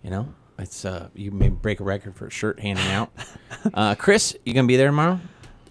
you 0.02 0.08
know, 0.08 0.32
it's 0.58 0.86
uh, 0.86 1.10
you 1.14 1.30
may 1.30 1.50
break 1.50 1.80
a 1.80 1.84
record 1.84 2.16
for 2.16 2.26
a 2.28 2.30
shirt 2.30 2.58
handing 2.58 2.86
out. 2.86 3.12
uh, 3.74 3.96
Chris, 3.96 4.34
you 4.46 4.54
going 4.54 4.64
to 4.64 4.68
be 4.68 4.78
there 4.78 4.88
tomorrow? 4.88 5.20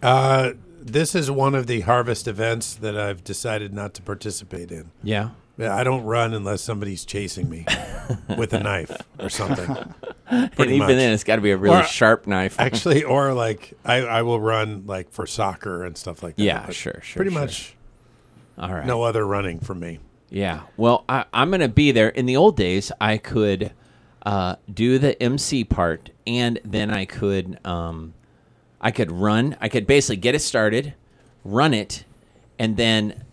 Uh, 0.03 0.51
this 0.79 1.15
is 1.15 1.31
one 1.31 1.55
of 1.55 1.65
the 1.65 1.81
harvest 1.81 2.27
events 2.27 2.75
that 2.75 2.95
I've 2.95 3.23
decided 3.23 3.73
not 3.73 3.95
to 3.95 4.03
participate 4.03 4.71
in. 4.71 4.91
Yeah. 5.01 5.31
Yeah, 5.59 5.75
I 5.75 5.83
don't 5.83 6.03
run 6.05 6.33
unless 6.33 6.61
somebody's 6.61 7.03
chasing 7.03 7.49
me 7.49 7.65
with 8.37 8.53
a 8.53 8.59
knife 8.63 8.91
or 9.19 9.29
something. 9.29 9.75
and 10.29 10.51
even 10.57 10.77
much. 10.79 10.87
then, 10.87 11.11
it's 11.11 11.25
got 11.25 11.35
to 11.35 11.41
be 11.41 11.51
a 11.51 11.57
really 11.57 11.75
Or- 11.79 11.83
sharp 11.83 12.27
knife. 12.27 12.55
Actually, 12.59 13.03
or 13.03 13.33
like 13.33 13.73
I, 13.83 13.97
I 13.97 14.21
will 14.21 14.39
run 14.39 14.85
like 14.87 15.11
for 15.11 15.27
soccer 15.27 15.83
and 15.83 15.97
stuff 15.97 16.23
like 16.23 16.37
that. 16.37 16.43
Yeah, 16.43 16.69
sure, 16.69 17.01
sure, 17.03 17.19
Pretty 17.19 17.31
sure. 17.31 17.41
much 17.41 17.75
All 18.57 18.73
right. 18.73 18.85
no 18.85 19.03
other 19.03 19.27
running 19.27 19.59
for 19.59 19.75
me. 19.75 19.99
Yeah. 20.29 20.61
Well, 20.77 21.03
I, 21.09 21.25
I'm 21.33 21.49
going 21.49 21.59
to 21.59 21.67
be 21.67 21.91
there. 21.91 22.07
In 22.09 22.25
the 22.25 22.37
old 22.37 22.55
days, 22.55 22.91
I 23.01 23.17
could 23.17 23.73
uh, 24.25 24.55
do 24.73 24.97
the 24.97 25.21
MC 25.21 25.65
part, 25.65 26.11
and 26.25 26.57
then 26.63 26.89
I 26.89 27.03
could 27.03 27.59
um, 27.65 28.13
I 28.79 28.91
could 28.91 29.11
run. 29.11 29.57
I 29.59 29.67
could 29.67 29.85
basically 29.87 30.17
get 30.17 30.35
it 30.35 30.39
started, 30.39 30.93
run 31.43 31.73
it, 31.73 32.05
and 32.57 32.77
then 32.77 33.23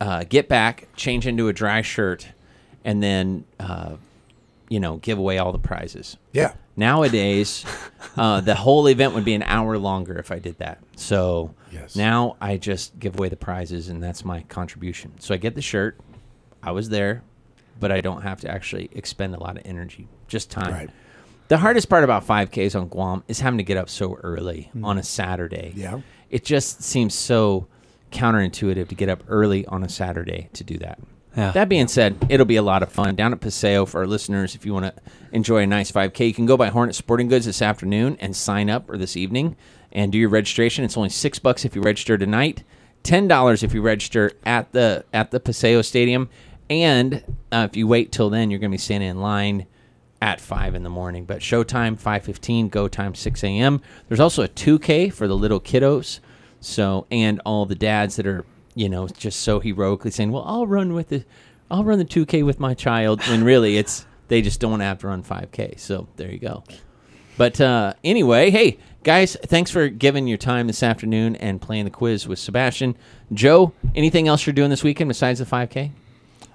uh, 0.00 0.24
get 0.28 0.48
back, 0.48 0.88
change 0.96 1.26
into 1.26 1.48
a 1.48 1.52
dry 1.52 1.82
shirt, 1.82 2.28
and 2.84 3.02
then 3.02 3.44
uh, 3.60 3.96
you 4.68 4.80
know 4.80 4.96
give 4.98 5.18
away 5.18 5.38
all 5.38 5.52
the 5.52 5.58
prizes. 5.58 6.16
Yeah. 6.32 6.54
Nowadays, 6.76 7.64
uh, 8.16 8.40
the 8.40 8.54
whole 8.56 8.88
event 8.88 9.14
would 9.14 9.24
be 9.24 9.34
an 9.34 9.42
hour 9.44 9.78
longer 9.78 10.18
if 10.18 10.30
I 10.32 10.38
did 10.40 10.58
that. 10.58 10.78
So 10.96 11.54
Yes. 11.70 11.94
now 11.96 12.36
I 12.40 12.56
just 12.56 12.98
give 12.98 13.16
away 13.18 13.28
the 13.28 13.36
prizes, 13.36 13.88
and 13.88 14.02
that's 14.02 14.24
my 14.24 14.40
contribution. 14.48 15.12
So 15.20 15.34
I 15.34 15.36
get 15.36 15.54
the 15.54 15.62
shirt. 15.62 15.98
I 16.62 16.72
was 16.72 16.88
there, 16.88 17.22
but 17.78 17.92
I 17.92 18.00
don't 18.00 18.22
have 18.22 18.40
to 18.40 18.50
actually 18.50 18.88
expend 18.92 19.34
a 19.34 19.38
lot 19.38 19.56
of 19.56 19.62
energy, 19.64 20.08
just 20.28 20.50
time. 20.50 20.72
Right. 20.72 20.90
The 21.48 21.58
hardest 21.58 21.88
part 21.88 22.02
about 22.04 22.26
5Ks 22.26 22.74
on 22.74 22.88
Guam 22.88 23.22
is 23.28 23.38
having 23.38 23.58
to 23.58 23.64
get 23.64 23.76
up 23.76 23.88
so 23.88 24.14
early 24.22 24.70
on 24.82 24.98
a 24.98 25.02
Saturday. 25.02 25.72
Yeah. 25.76 26.00
It 26.30 26.42
just 26.44 26.82
seems 26.82 27.14
so 27.14 27.66
counterintuitive 28.14 28.88
to 28.88 28.94
get 28.94 29.08
up 29.08 29.22
early 29.28 29.66
on 29.66 29.82
a 29.82 29.88
Saturday 29.88 30.48
to 30.54 30.64
do 30.64 30.78
that. 30.78 30.98
Yeah. 31.36 31.50
That 31.50 31.68
being 31.68 31.88
said, 31.88 32.16
it'll 32.28 32.46
be 32.46 32.56
a 32.56 32.62
lot 32.62 32.82
of 32.82 32.92
fun 32.92 33.16
down 33.16 33.32
at 33.32 33.40
Paseo 33.40 33.86
for 33.86 34.00
our 34.00 34.06
listeners. 34.06 34.54
If 34.54 34.64
you 34.64 34.72
want 34.72 34.86
to 34.86 34.94
enjoy 35.32 35.62
a 35.62 35.66
nice 35.66 35.90
5K, 35.90 36.28
you 36.28 36.34
can 36.34 36.46
go 36.46 36.56
by 36.56 36.68
Hornet 36.68 36.94
Sporting 36.94 37.26
Goods 37.26 37.44
this 37.44 37.60
afternoon 37.60 38.16
and 38.20 38.36
sign 38.36 38.70
up 38.70 38.88
or 38.88 38.96
this 38.96 39.16
evening 39.16 39.56
and 39.90 40.12
do 40.12 40.18
your 40.18 40.28
registration. 40.28 40.84
It's 40.84 40.96
only 40.96 41.08
six 41.08 41.38
bucks 41.40 41.64
if 41.64 41.74
you 41.74 41.82
register 41.82 42.16
tonight, 42.16 42.62
ten 43.02 43.28
dollars 43.28 43.62
if 43.62 43.74
you 43.74 43.82
register 43.82 44.32
at 44.44 44.72
the 44.72 45.04
at 45.12 45.30
the 45.30 45.40
Paseo 45.40 45.82
Stadium, 45.82 46.28
and 46.68 47.22
uh, 47.52 47.66
if 47.70 47.76
you 47.76 47.86
wait 47.86 48.12
till 48.12 48.30
then, 48.30 48.50
you're 48.50 48.60
going 48.60 48.70
to 48.70 48.74
be 48.74 48.80
standing 48.80 49.08
in 49.10 49.20
line 49.20 49.66
at 50.20 50.40
five 50.40 50.74
in 50.74 50.82
the 50.82 50.90
morning. 50.90 51.24
But 51.24 51.40
showtime 51.40 51.98
five 51.98 52.24
fifteen, 52.24 52.68
go 52.68 52.88
time 52.88 53.14
six 53.14 53.44
a.m. 53.44 53.80
There's 54.08 54.20
also 54.20 54.42
a 54.42 54.48
two 54.48 54.78
K 54.78 55.10
for 55.10 55.28
the 55.28 55.36
little 55.36 55.60
kiddos. 55.60 56.20
So 56.64 57.06
and 57.10 57.40
all 57.44 57.66
the 57.66 57.74
dads 57.74 58.16
that 58.16 58.26
are 58.26 58.44
you 58.74 58.88
know 58.88 59.06
just 59.08 59.40
so 59.40 59.60
heroically 59.60 60.10
saying, 60.10 60.32
"Well, 60.32 60.44
I'll 60.46 60.66
run 60.66 60.94
with 60.94 61.10
the, 61.10 61.24
I'll 61.70 61.84
run 61.84 61.98
the 61.98 62.04
two 62.04 62.26
K 62.26 62.42
with 62.42 62.58
my 62.58 62.74
child," 62.74 63.20
when 63.28 63.44
really 63.44 63.76
it's 63.76 64.06
they 64.28 64.42
just 64.42 64.60
don't 64.60 64.70
want 64.70 64.80
to 64.80 64.86
have 64.86 64.98
to 65.00 65.06
run 65.08 65.22
five 65.22 65.52
K. 65.52 65.74
So 65.76 66.08
there 66.16 66.30
you 66.30 66.38
go. 66.38 66.64
But 67.36 67.60
uh, 67.60 67.94
anyway, 68.02 68.50
hey 68.50 68.78
guys, 69.02 69.36
thanks 69.44 69.70
for 69.70 69.88
giving 69.88 70.26
your 70.26 70.38
time 70.38 70.66
this 70.66 70.82
afternoon 70.82 71.36
and 71.36 71.60
playing 71.60 71.84
the 71.84 71.90
quiz 71.90 72.26
with 72.26 72.38
Sebastian. 72.38 72.96
Joe, 73.32 73.72
anything 73.94 74.28
else 74.28 74.46
you're 74.46 74.54
doing 74.54 74.70
this 74.70 74.84
weekend 74.84 75.08
besides 75.08 75.40
the 75.40 75.46
five 75.46 75.70
K? 75.70 75.92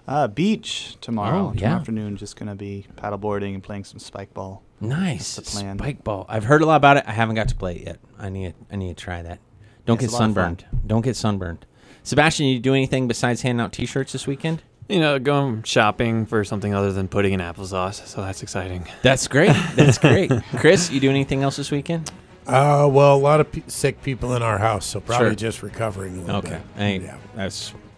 Uh, 0.07 0.27
beach 0.27 0.97
tomorrow. 1.01 1.49
Oh, 1.49 1.53
yeah. 1.53 1.59
Tomorrow 1.59 1.79
afternoon, 1.81 2.17
just 2.17 2.35
gonna 2.35 2.55
be 2.55 2.87
paddleboarding 2.95 3.53
and 3.53 3.61
playing 3.61 3.83
some 3.83 3.99
spike 3.99 4.33
ball. 4.33 4.63
Nice. 4.81 5.35
That's 5.35 5.53
the 5.53 5.59
plan. 5.59 5.77
Spike 5.77 6.03
ball. 6.03 6.25
I've 6.27 6.45
heard 6.45 6.61
a 6.61 6.65
lot 6.65 6.77
about 6.77 6.97
it. 6.97 7.03
I 7.05 7.11
haven't 7.11 7.35
got 7.35 7.49
to 7.49 7.55
play 7.55 7.75
it 7.75 7.85
yet. 7.85 7.99
I 8.17 8.29
need 8.29 8.55
I 8.71 8.75
need 8.77 8.97
to 8.97 9.03
try 9.03 9.21
that. 9.21 9.39
Don't 9.85 10.01
It's 10.01 10.05
get 10.05 10.09
a 10.09 10.11
lot 10.13 10.29
of 10.29 10.35
fun. 10.35 10.57
sunburned. 10.59 10.65
Don't 10.87 11.01
get 11.01 11.15
sunburned. 11.15 11.65
Sebastian, 12.03 12.45
you 12.47 12.59
do 12.59 12.73
anything 12.73 13.07
besides 13.07 13.41
handing 13.41 13.63
out 13.63 13.73
T-shirts 13.73 14.11
this 14.13 14.25
weekend? 14.27 14.61
You 14.87 14.99
know, 14.99 15.19
going 15.19 15.63
shopping 15.63 16.25
for 16.25 16.43
something 16.43 16.73
other 16.73 16.91
than 16.91 17.07
pudding 17.07 17.33
and 17.33 17.41
applesauce. 17.43 18.05
So 18.07 18.21
that's 18.21 18.41
exciting. 18.41 18.87
That's 19.03 19.27
great. 19.27 19.55
That's 19.75 19.97
great. 19.99 20.31
Chris, 20.57 20.89
you 20.91 20.99
do 20.99 21.09
anything 21.09 21.43
else 21.43 21.57
this 21.57 21.69
weekend? 21.69 22.11
Uh, 22.47 22.89
well, 22.91 23.15
a 23.15 23.17
lot 23.19 23.39
of 23.39 23.51
pe- 23.51 23.61
sick 23.67 24.01
people 24.01 24.35
in 24.35 24.41
our 24.41 24.57
house, 24.57 24.85
so 24.87 24.99
probably 24.99 25.27
Sure. 25.27 25.35
just 25.35 25.61
recovering 25.61 26.17
a 26.17 26.21
little 26.21 26.35
Okay. 26.37 26.49
bit. 26.49 26.61
Hey, 26.75 26.99
Yeah. 27.01 27.17
that 27.35 27.53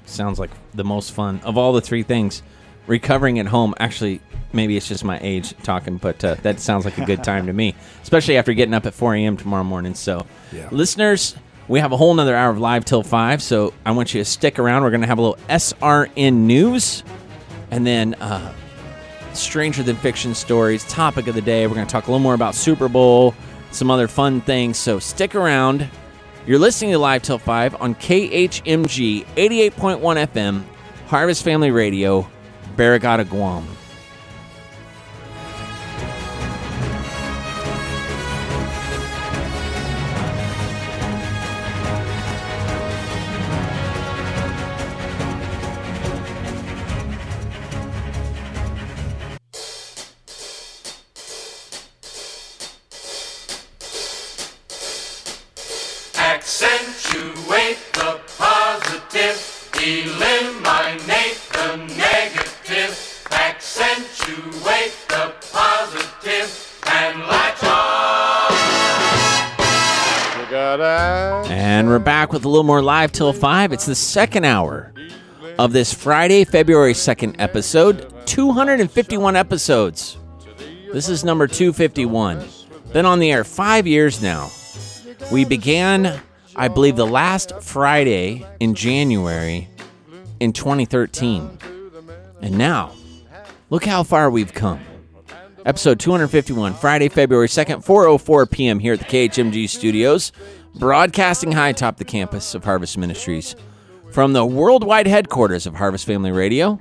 sounds 0.05 0.39
like 0.39 0.49
the 0.73 0.83
most 0.83 1.13
fun 1.13 1.39
of 1.45 1.57
all 1.57 1.71
the 1.71 1.79
three 1.79 2.03
things. 2.03 2.43
Recovering 2.87 3.39
at 3.39 3.45
home, 3.45 3.73
actually, 3.79 4.19
maybe 4.51 4.75
it's 4.75 4.87
just 4.89 5.05
my 5.05 5.17
age 5.21 5.53
talking, 5.63 5.95
but 5.97 6.21
uh, 6.25 6.35
that 6.41 6.59
sounds 6.59 6.83
like 6.83 6.97
a 6.97 7.05
good 7.05 7.23
time 7.23 7.45
to 7.47 7.53
me, 7.53 7.75
especially 8.03 8.35
after 8.35 8.53
getting 8.53 8.73
up 8.73 8.85
at 8.85 8.93
4 8.93 9.15
a.m. 9.15 9.37
tomorrow 9.37 9.63
morning. 9.63 9.93
So, 9.93 10.25
Yeah. 10.51 10.67
listeners, 10.71 11.35
we 11.71 11.79
have 11.79 11.93
a 11.93 11.97
whole 11.97 12.13
nother 12.13 12.35
hour 12.35 12.49
of 12.49 12.59
live 12.59 12.83
till 12.83 13.01
5, 13.01 13.41
so 13.41 13.73
I 13.85 13.91
want 13.91 14.13
you 14.13 14.19
to 14.19 14.25
stick 14.25 14.59
around. 14.59 14.83
We're 14.83 14.89
going 14.89 15.01
to 15.01 15.07
have 15.07 15.19
a 15.19 15.21
little 15.21 15.37
SRN 15.47 16.33
news 16.33 17.01
and 17.71 17.87
then 17.87 18.13
uh, 18.15 18.53
Stranger 19.31 19.81
Than 19.81 19.95
Fiction 19.95 20.35
stories, 20.35 20.83
topic 20.89 21.27
of 21.27 21.35
the 21.35 21.41
day. 21.41 21.65
We're 21.65 21.75
going 21.75 21.87
to 21.87 21.91
talk 21.91 22.07
a 22.07 22.11
little 22.11 22.19
more 22.19 22.33
about 22.33 22.55
Super 22.55 22.89
Bowl, 22.89 23.33
some 23.71 23.89
other 23.89 24.09
fun 24.09 24.41
things. 24.41 24.77
So 24.77 24.99
stick 24.99 25.33
around. 25.33 25.87
You're 26.45 26.59
listening 26.59 26.91
to 26.91 26.99
Live 26.99 27.21
Till 27.21 27.37
5 27.37 27.81
on 27.81 27.95
KHMG 27.95 29.25
88.1 29.37 30.27
FM, 30.27 30.63
Harvest 31.07 31.41
Family 31.41 31.71
Radio, 31.71 32.29
Barrigada, 32.75 33.27
Guam. 33.27 33.65
More 72.63 72.81
Live 72.81 73.11
Till 73.11 73.33
5. 73.33 73.73
It's 73.73 73.85
the 73.85 73.95
second 73.95 74.45
hour 74.45 74.93
of 75.59 75.73
this 75.73 75.93
Friday, 75.93 76.43
February 76.45 76.93
2nd 76.93 77.35
episode. 77.39 78.13
251 78.25 79.35
episodes. 79.35 80.17
This 80.93 81.09
is 81.09 81.23
number 81.23 81.47
251. 81.47 82.47
Been 82.93 83.05
on 83.05 83.19
the 83.19 83.31
air 83.31 83.43
five 83.43 83.87
years 83.87 84.21
now. 84.21 84.51
We 85.31 85.45
began, 85.45 86.19
I 86.55 86.67
believe, 86.67 86.95
the 86.95 87.07
last 87.07 87.53
Friday 87.61 88.45
in 88.59 88.75
January 88.75 89.67
in 90.39 90.53
2013. 90.53 91.57
And 92.41 92.57
now, 92.57 92.91
Look 93.71 93.85
how 93.85 94.03
far 94.03 94.29
we've 94.29 94.53
come. 94.53 94.81
Episode 95.65 95.97
251, 95.97 96.73
Friday, 96.73 97.07
February 97.07 97.47
2nd, 97.47 97.85
4:04 97.85 98.51
p.m. 98.51 98.79
here 98.79 98.93
at 98.93 98.99
the 98.99 99.05
KHMG 99.05 99.69
studios, 99.69 100.33
broadcasting 100.75 101.51
high 101.51 101.69
atop 101.69 101.97
the 101.97 102.05
campus 102.05 102.55
of 102.55 102.63
Harvest 102.63 102.97
Ministries 102.97 103.55
from 104.11 104.33
the 104.33 104.45
worldwide 104.45 105.07
headquarters 105.07 105.65
of 105.65 105.75
Harvest 105.75 106.05
Family 106.05 106.31
Radio. 106.31 106.79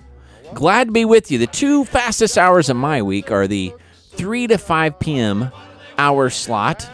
Glad 0.55 0.88
to 0.88 0.93
be 0.93 1.05
with 1.05 1.30
you. 1.30 1.38
The 1.38 1.47
two 1.47 1.84
fastest 1.84 2.36
hours 2.36 2.68
of 2.68 2.76
my 2.76 3.03
week 3.03 3.30
are 3.30 3.47
the 3.47 3.72
3 4.11 4.49
to 4.49 4.59
5 4.59 4.99
p.m. 4.99 5.51
hour 5.97 6.30
slot 6.30 6.88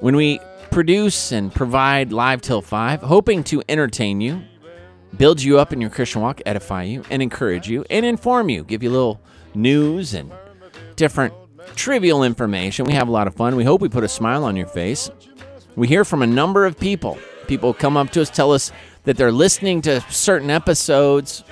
when 0.00 0.16
we 0.16 0.40
produce 0.70 1.30
and 1.32 1.54
provide 1.54 2.12
live 2.12 2.42
till 2.42 2.60
5, 2.60 3.00
hoping 3.02 3.44
to 3.44 3.62
entertain 3.68 4.20
you, 4.20 4.42
build 5.16 5.40
you 5.40 5.58
up 5.60 5.72
in 5.72 5.80
your 5.80 5.90
Christian 5.90 6.20
walk, 6.20 6.42
edify 6.44 6.82
you, 6.82 7.04
and 7.10 7.22
encourage 7.22 7.68
you, 7.68 7.84
and 7.88 8.04
inform 8.04 8.48
you, 8.48 8.64
give 8.64 8.82
you 8.82 8.90
little 8.90 9.20
news 9.54 10.14
and 10.14 10.32
different 10.96 11.32
trivial 11.76 12.24
information. 12.24 12.84
We 12.84 12.92
have 12.94 13.08
a 13.08 13.12
lot 13.12 13.26
of 13.28 13.34
fun. 13.34 13.56
We 13.56 13.64
hope 13.64 13.80
we 13.80 13.88
put 13.88 14.04
a 14.04 14.08
smile 14.08 14.44
on 14.44 14.56
your 14.56 14.66
face. 14.66 15.10
We 15.76 15.88
hear 15.88 16.04
from 16.04 16.22
a 16.22 16.26
number 16.26 16.66
of 16.66 16.78
people. 16.78 17.18
People 17.46 17.74
come 17.74 17.96
up 17.96 18.10
to 18.10 18.22
us, 18.22 18.30
tell 18.30 18.52
us 18.52 18.72
that 19.04 19.16
they're 19.16 19.32
listening 19.32 19.82
to 19.82 20.00
certain 20.10 20.50
episodes. 20.50 21.44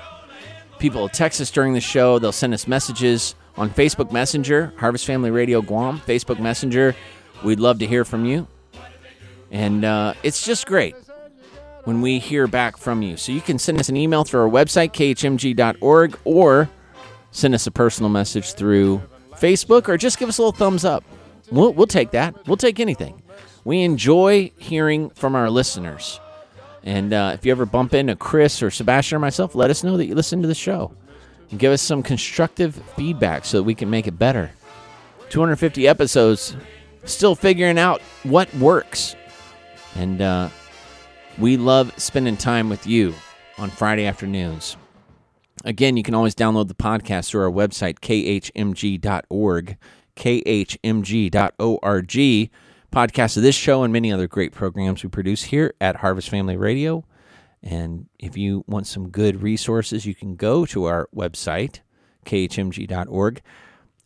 People 0.78 1.08
text 1.08 1.40
us 1.40 1.50
during 1.50 1.74
the 1.74 1.80
show. 1.80 2.18
They'll 2.18 2.32
send 2.32 2.54
us 2.54 2.66
messages 2.66 3.34
on 3.56 3.70
Facebook 3.70 4.10
Messenger, 4.12 4.72
Harvest 4.78 5.06
Family 5.06 5.30
Radio 5.30 5.60
Guam, 5.60 6.00
Facebook 6.00 6.40
Messenger. 6.40 6.94
We'd 7.44 7.60
love 7.60 7.78
to 7.80 7.86
hear 7.86 8.04
from 8.04 8.24
you. 8.24 8.46
And 9.50 9.84
uh, 9.84 10.14
it's 10.22 10.44
just 10.44 10.66
great 10.66 10.94
when 11.84 12.00
we 12.00 12.18
hear 12.18 12.46
back 12.46 12.76
from 12.76 13.02
you. 13.02 13.16
So 13.16 13.32
you 13.32 13.40
can 13.40 13.58
send 13.58 13.78
us 13.80 13.88
an 13.88 13.96
email 13.96 14.24
through 14.24 14.40
our 14.40 14.48
website, 14.48 14.92
khmg.org, 14.92 16.18
or 16.24 16.70
send 17.30 17.54
us 17.54 17.66
a 17.66 17.70
personal 17.70 18.08
message 18.08 18.54
through 18.54 19.02
Facebook, 19.32 19.88
or 19.88 19.96
just 19.96 20.18
give 20.18 20.28
us 20.28 20.38
a 20.38 20.42
little 20.42 20.52
thumbs 20.56 20.84
up. 20.84 21.04
We'll, 21.50 21.72
we'll 21.72 21.86
take 21.86 22.12
that. 22.12 22.46
We'll 22.46 22.56
take 22.56 22.80
anything. 22.80 23.21
We 23.64 23.82
enjoy 23.82 24.52
hearing 24.58 25.10
from 25.10 25.34
our 25.34 25.50
listeners. 25.50 26.20
And 26.82 27.12
uh, 27.12 27.32
if 27.34 27.46
you 27.46 27.52
ever 27.52 27.64
bump 27.64 27.94
into 27.94 28.16
Chris 28.16 28.62
or 28.62 28.70
Sebastian 28.70 29.16
or 29.16 29.20
myself, 29.20 29.54
let 29.54 29.70
us 29.70 29.84
know 29.84 29.96
that 29.96 30.06
you 30.06 30.14
listen 30.14 30.42
to 30.42 30.48
the 30.48 30.54
show. 30.54 30.92
And 31.50 31.60
give 31.60 31.72
us 31.72 31.82
some 31.82 32.02
constructive 32.02 32.74
feedback 32.96 33.44
so 33.44 33.58
that 33.58 33.62
we 33.62 33.74
can 33.74 33.90
make 33.90 34.06
it 34.06 34.18
better. 34.18 34.50
250 35.28 35.86
episodes, 35.86 36.56
still 37.04 37.34
figuring 37.34 37.78
out 37.78 38.00
what 38.22 38.52
works. 38.54 39.14
And 39.94 40.20
uh, 40.20 40.48
we 41.38 41.56
love 41.56 41.92
spending 42.00 42.36
time 42.36 42.68
with 42.68 42.86
you 42.86 43.14
on 43.58 43.70
Friday 43.70 44.06
afternoons. 44.06 44.76
Again, 45.64 45.96
you 45.96 46.02
can 46.02 46.14
always 46.14 46.34
download 46.34 46.68
the 46.68 46.74
podcast 46.74 47.28
through 47.28 47.42
our 47.44 47.50
website, 47.50 48.00
khmg.org, 48.00 49.76
khmg.org. 50.16 51.30
Podcast 52.92 53.38
of 53.38 53.42
this 53.42 53.54
show 53.54 53.82
and 53.82 53.92
many 53.92 54.12
other 54.12 54.28
great 54.28 54.52
programs 54.52 55.02
we 55.02 55.08
produce 55.08 55.44
here 55.44 55.72
at 55.80 55.96
Harvest 55.96 56.28
Family 56.28 56.58
Radio. 56.58 57.04
And 57.62 58.06
if 58.18 58.36
you 58.36 58.64
want 58.66 58.86
some 58.86 59.08
good 59.08 59.42
resources, 59.42 60.04
you 60.04 60.14
can 60.14 60.36
go 60.36 60.66
to 60.66 60.84
our 60.84 61.08
website, 61.14 61.80
khmg.org, 62.26 63.40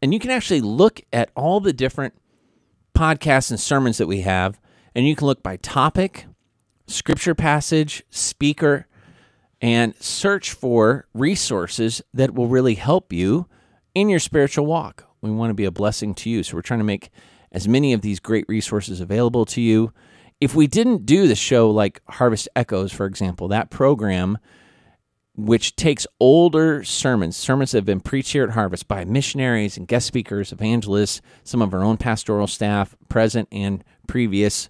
and 0.00 0.14
you 0.14 0.20
can 0.20 0.30
actually 0.30 0.60
look 0.60 1.00
at 1.12 1.30
all 1.34 1.58
the 1.58 1.72
different 1.72 2.14
podcasts 2.94 3.50
and 3.50 3.58
sermons 3.58 3.98
that 3.98 4.06
we 4.06 4.20
have, 4.20 4.60
and 4.94 5.06
you 5.06 5.16
can 5.16 5.26
look 5.26 5.42
by 5.42 5.56
topic, 5.56 6.26
scripture 6.86 7.34
passage, 7.34 8.04
speaker, 8.08 8.86
and 9.60 9.96
search 9.96 10.52
for 10.52 11.08
resources 11.12 12.02
that 12.14 12.34
will 12.34 12.46
really 12.46 12.74
help 12.74 13.12
you 13.12 13.48
in 13.96 14.08
your 14.08 14.20
spiritual 14.20 14.64
walk. 14.64 15.08
We 15.22 15.30
want 15.32 15.50
to 15.50 15.54
be 15.54 15.64
a 15.64 15.72
blessing 15.72 16.14
to 16.14 16.30
you. 16.30 16.44
So 16.44 16.54
we're 16.54 16.62
trying 16.62 16.80
to 16.80 16.84
make 16.84 17.10
as 17.56 17.66
many 17.66 17.94
of 17.94 18.02
these 18.02 18.20
great 18.20 18.44
resources 18.48 19.00
available 19.00 19.46
to 19.46 19.62
you. 19.62 19.90
If 20.42 20.54
we 20.54 20.66
didn't 20.66 21.06
do 21.06 21.26
the 21.26 21.34
show 21.34 21.70
like 21.70 22.02
Harvest 22.06 22.50
Echoes, 22.54 22.92
for 22.92 23.06
example, 23.06 23.48
that 23.48 23.70
program, 23.70 24.36
which 25.34 25.74
takes 25.74 26.06
older 26.20 26.84
sermons, 26.84 27.34
sermons 27.34 27.70
that 27.70 27.78
have 27.78 27.86
been 27.86 28.00
preached 28.00 28.32
here 28.32 28.44
at 28.44 28.50
Harvest 28.50 28.86
by 28.86 29.06
missionaries 29.06 29.78
and 29.78 29.88
guest 29.88 30.06
speakers, 30.06 30.52
evangelists, 30.52 31.22
some 31.44 31.62
of 31.62 31.72
our 31.72 31.82
own 31.82 31.96
pastoral 31.96 32.46
staff, 32.46 32.94
present 33.08 33.48
and 33.50 33.82
previous, 34.06 34.68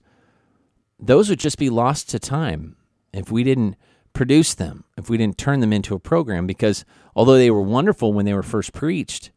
those 1.00 1.28
would 1.28 1.40
just 1.40 1.58
be 1.58 1.68
lost 1.68 2.08
to 2.10 2.20
time 2.20 2.76
if 3.12 3.32
we 3.32 3.42
didn't 3.42 3.74
produce 4.12 4.54
them, 4.54 4.84
if 4.96 5.10
we 5.10 5.16
didn't 5.16 5.38
turn 5.38 5.58
them 5.58 5.72
into 5.72 5.96
a 5.96 5.98
program, 5.98 6.46
because 6.46 6.84
although 7.16 7.36
they 7.36 7.50
were 7.50 7.60
wonderful 7.60 8.12
when 8.12 8.26
they 8.26 8.32
were 8.32 8.44
first 8.44 8.72
preached, 8.72 9.32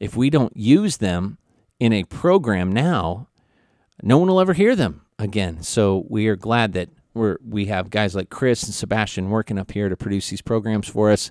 if 0.00 0.16
we 0.16 0.30
don't 0.30 0.56
use 0.56 0.96
them 0.96 1.36
in 1.78 1.92
a 1.92 2.04
program 2.04 2.72
now, 2.72 3.28
no 4.02 4.18
one 4.18 4.28
will 4.28 4.40
ever 4.40 4.52
hear 4.52 4.76
them 4.76 5.02
again. 5.18 5.62
So 5.62 6.04
we 6.08 6.28
are 6.28 6.36
glad 6.36 6.72
that 6.74 6.88
we're 7.14 7.38
we 7.46 7.66
have 7.66 7.90
guys 7.90 8.14
like 8.14 8.28
Chris 8.30 8.62
and 8.64 8.74
Sebastian 8.74 9.30
working 9.30 9.58
up 9.58 9.72
here 9.72 9.88
to 9.88 9.96
produce 9.96 10.28
these 10.30 10.42
programs 10.42 10.88
for 10.88 11.10
us. 11.10 11.30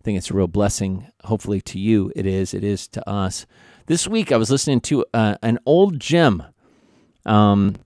I 0.00 0.02
think 0.04 0.18
it's 0.18 0.30
a 0.30 0.34
real 0.34 0.46
blessing. 0.46 1.08
Hopefully 1.24 1.60
to 1.62 1.78
you 1.78 2.12
it 2.14 2.26
is. 2.26 2.54
It 2.54 2.62
is 2.62 2.86
to 2.88 3.08
us. 3.08 3.46
This 3.86 4.06
week 4.06 4.30
I 4.30 4.36
was 4.36 4.50
listening 4.50 4.80
to 4.82 5.04
uh, 5.12 5.36
an 5.42 5.58
old 5.66 5.98
gem. 5.98 6.42
Um, 7.26 7.76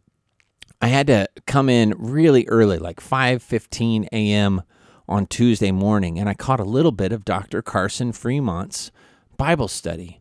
I 0.81 0.89
had 0.89 1.07
to 1.09 1.29
come 1.47 1.69
in 1.69 1.95
really 1.99 2.47
early, 2.49 2.79
like 2.79 3.01
5:15 3.01 4.09
a.m. 4.13 4.63
on 5.09 5.27
Tuesday 5.27 5.73
morning, 5.73 6.19
and 6.19 6.29
I 6.29 6.35
caught 6.35 6.61
a 6.61 6.65
little 6.65 6.93
bit 6.93 7.13
of 7.13 7.25
Dr. 7.25 7.63
Carson 7.63 8.13
Fremont's 8.13 8.91
Bible 9.37 9.69
study, 9.69 10.21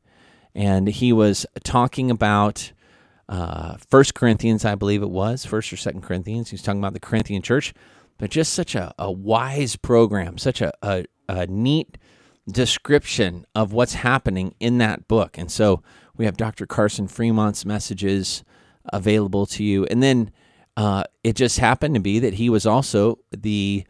and 0.57 0.87
he 0.87 1.13
was 1.13 1.45
talking 1.63 2.09
about 2.09 2.73
uh, 3.29 3.77
First 3.91 4.15
Corinthians, 4.15 4.65
I 4.65 4.73
believe 4.73 5.03
it 5.03 5.09
was, 5.11 5.45
First 5.45 5.71
or 5.71 5.77
Second 5.77 6.01
Corinthians. 6.01 6.49
He 6.49 6.55
was 6.55 6.63
talking 6.63 6.79
about 6.79 6.93
the 6.93 6.99
Corinthian 6.99 7.43
church, 7.43 7.75
but 8.17 8.31
just 8.31 8.53
such 8.53 8.73
a, 8.73 8.91
a 8.97 9.11
wise 9.11 9.75
program, 9.75 10.39
such 10.39 10.61
a, 10.61 10.73
a, 10.81 11.05
a 11.29 11.45
neat 11.45 11.99
description 12.51 13.45
of 13.53 13.71
what's 13.71 13.93
happening 13.93 14.55
in 14.59 14.79
that 14.79 15.07
book. 15.07 15.37
And 15.37 15.51
so 15.51 15.83
we 16.15 16.25
have 16.25 16.37
Dr. 16.37 16.65
Carson 16.65 17.07
Fremont's 17.07 17.63
messages 17.63 18.43
available 18.91 19.45
to 19.45 19.63
you, 19.63 19.85
and 19.85 20.01
then 20.01 20.31
uh, 20.75 21.03
it 21.23 21.35
just 21.35 21.59
happened 21.59 21.93
to 21.93 22.01
be 22.01 22.17
that 22.17 22.35
he 22.35 22.49
was 22.49 22.65
also 22.65 23.19
the 23.29 23.85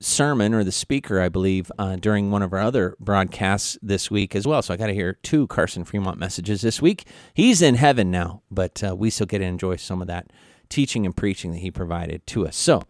sermon 0.00 0.54
or 0.54 0.64
the 0.64 0.72
speaker, 0.72 1.20
I 1.20 1.28
believe, 1.28 1.70
uh, 1.78 1.96
during 1.96 2.30
one 2.30 2.42
of 2.42 2.52
our 2.52 2.60
other 2.60 2.96
broadcasts 2.98 3.78
this 3.82 4.10
week 4.10 4.34
as 4.34 4.46
well. 4.46 4.62
So 4.62 4.72
I 4.72 4.76
got 4.76 4.86
to 4.86 4.94
hear 4.94 5.12
two 5.22 5.46
Carson 5.46 5.84
Fremont 5.84 6.18
messages 6.18 6.62
this 6.62 6.80
week. 6.80 7.06
He's 7.34 7.60
in 7.60 7.74
heaven 7.74 8.10
now, 8.10 8.42
but 8.50 8.82
uh, 8.82 8.96
we 8.96 9.10
still 9.10 9.26
get 9.26 9.38
to 9.38 9.44
enjoy 9.44 9.76
some 9.76 10.00
of 10.00 10.08
that 10.08 10.32
teaching 10.68 11.04
and 11.04 11.16
preaching 11.16 11.52
that 11.52 11.58
he 11.58 11.70
provided 11.70 12.26
to 12.28 12.46
us. 12.46 12.56
So 12.56 12.82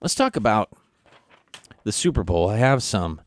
let's 0.00 0.14
talk 0.14 0.36
about 0.36 0.70
the 1.84 1.92
Super 1.92 2.22
Bowl. 2.22 2.50
I 2.50 2.58
have 2.58 2.82
some 2.82 3.20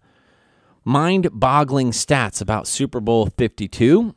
mind 0.83 1.29
boggling 1.33 1.91
stats 1.91 2.41
about 2.41 2.67
Super 2.67 2.99
Bowl 2.99 3.27
52. 3.27 4.13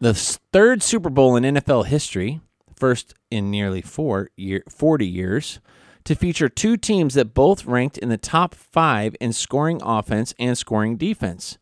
The 0.00 0.14
third 0.14 0.82
Super 0.82 1.10
Bowl 1.10 1.36
in 1.36 1.42
NFL 1.42 1.86
history, 1.86 2.40
first 2.76 3.14
in 3.30 3.50
nearly 3.50 3.82
four 3.82 4.30
year, 4.36 4.62
40 4.68 5.06
years, 5.06 5.60
to 6.06 6.14
feature 6.14 6.48
two 6.48 6.76
teams 6.76 7.14
that 7.14 7.34
both 7.34 7.66
ranked 7.66 7.98
in 7.98 8.08
the 8.08 8.16
top 8.16 8.54
five 8.54 9.16
in 9.20 9.32
scoring 9.32 9.80
offense 9.82 10.34
and 10.38 10.56
scoring 10.56 10.96
defense. 10.96 11.58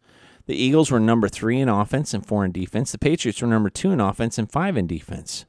The 0.47 0.55
Eagles 0.55 0.90
were 0.90 1.01
number 1.01 1.30
three 1.30 1.59
in 1.59 1.70
offense 1.70 2.12
and 2.12 2.24
four 2.24 2.45
in 2.45 2.53
defense. 2.53 2.92
The 2.92 2.99
Patriots 2.99 3.40
were 3.40 3.49
number 3.49 3.70
two 3.70 3.90
in 3.90 4.01
offense 4.01 4.36
and 4.36 4.51
five 4.51 4.76
in 4.76 4.86
defense. 4.86 5.47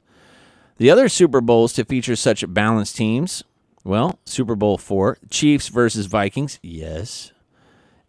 The 0.78 0.90
other 0.90 1.10
Super 1.10 1.42
Bowls 1.42 1.74
to 1.74 1.84
feature 1.84 2.16
such 2.16 2.42
balanced 2.52 2.96
teams, 2.96 3.44
well, 3.84 4.18
Super 4.24 4.56
Bowl 4.56 4.78
four, 4.78 5.18
Chiefs 5.28 5.68
versus 5.68 6.06
Vikings, 6.06 6.58
yes. 6.62 7.32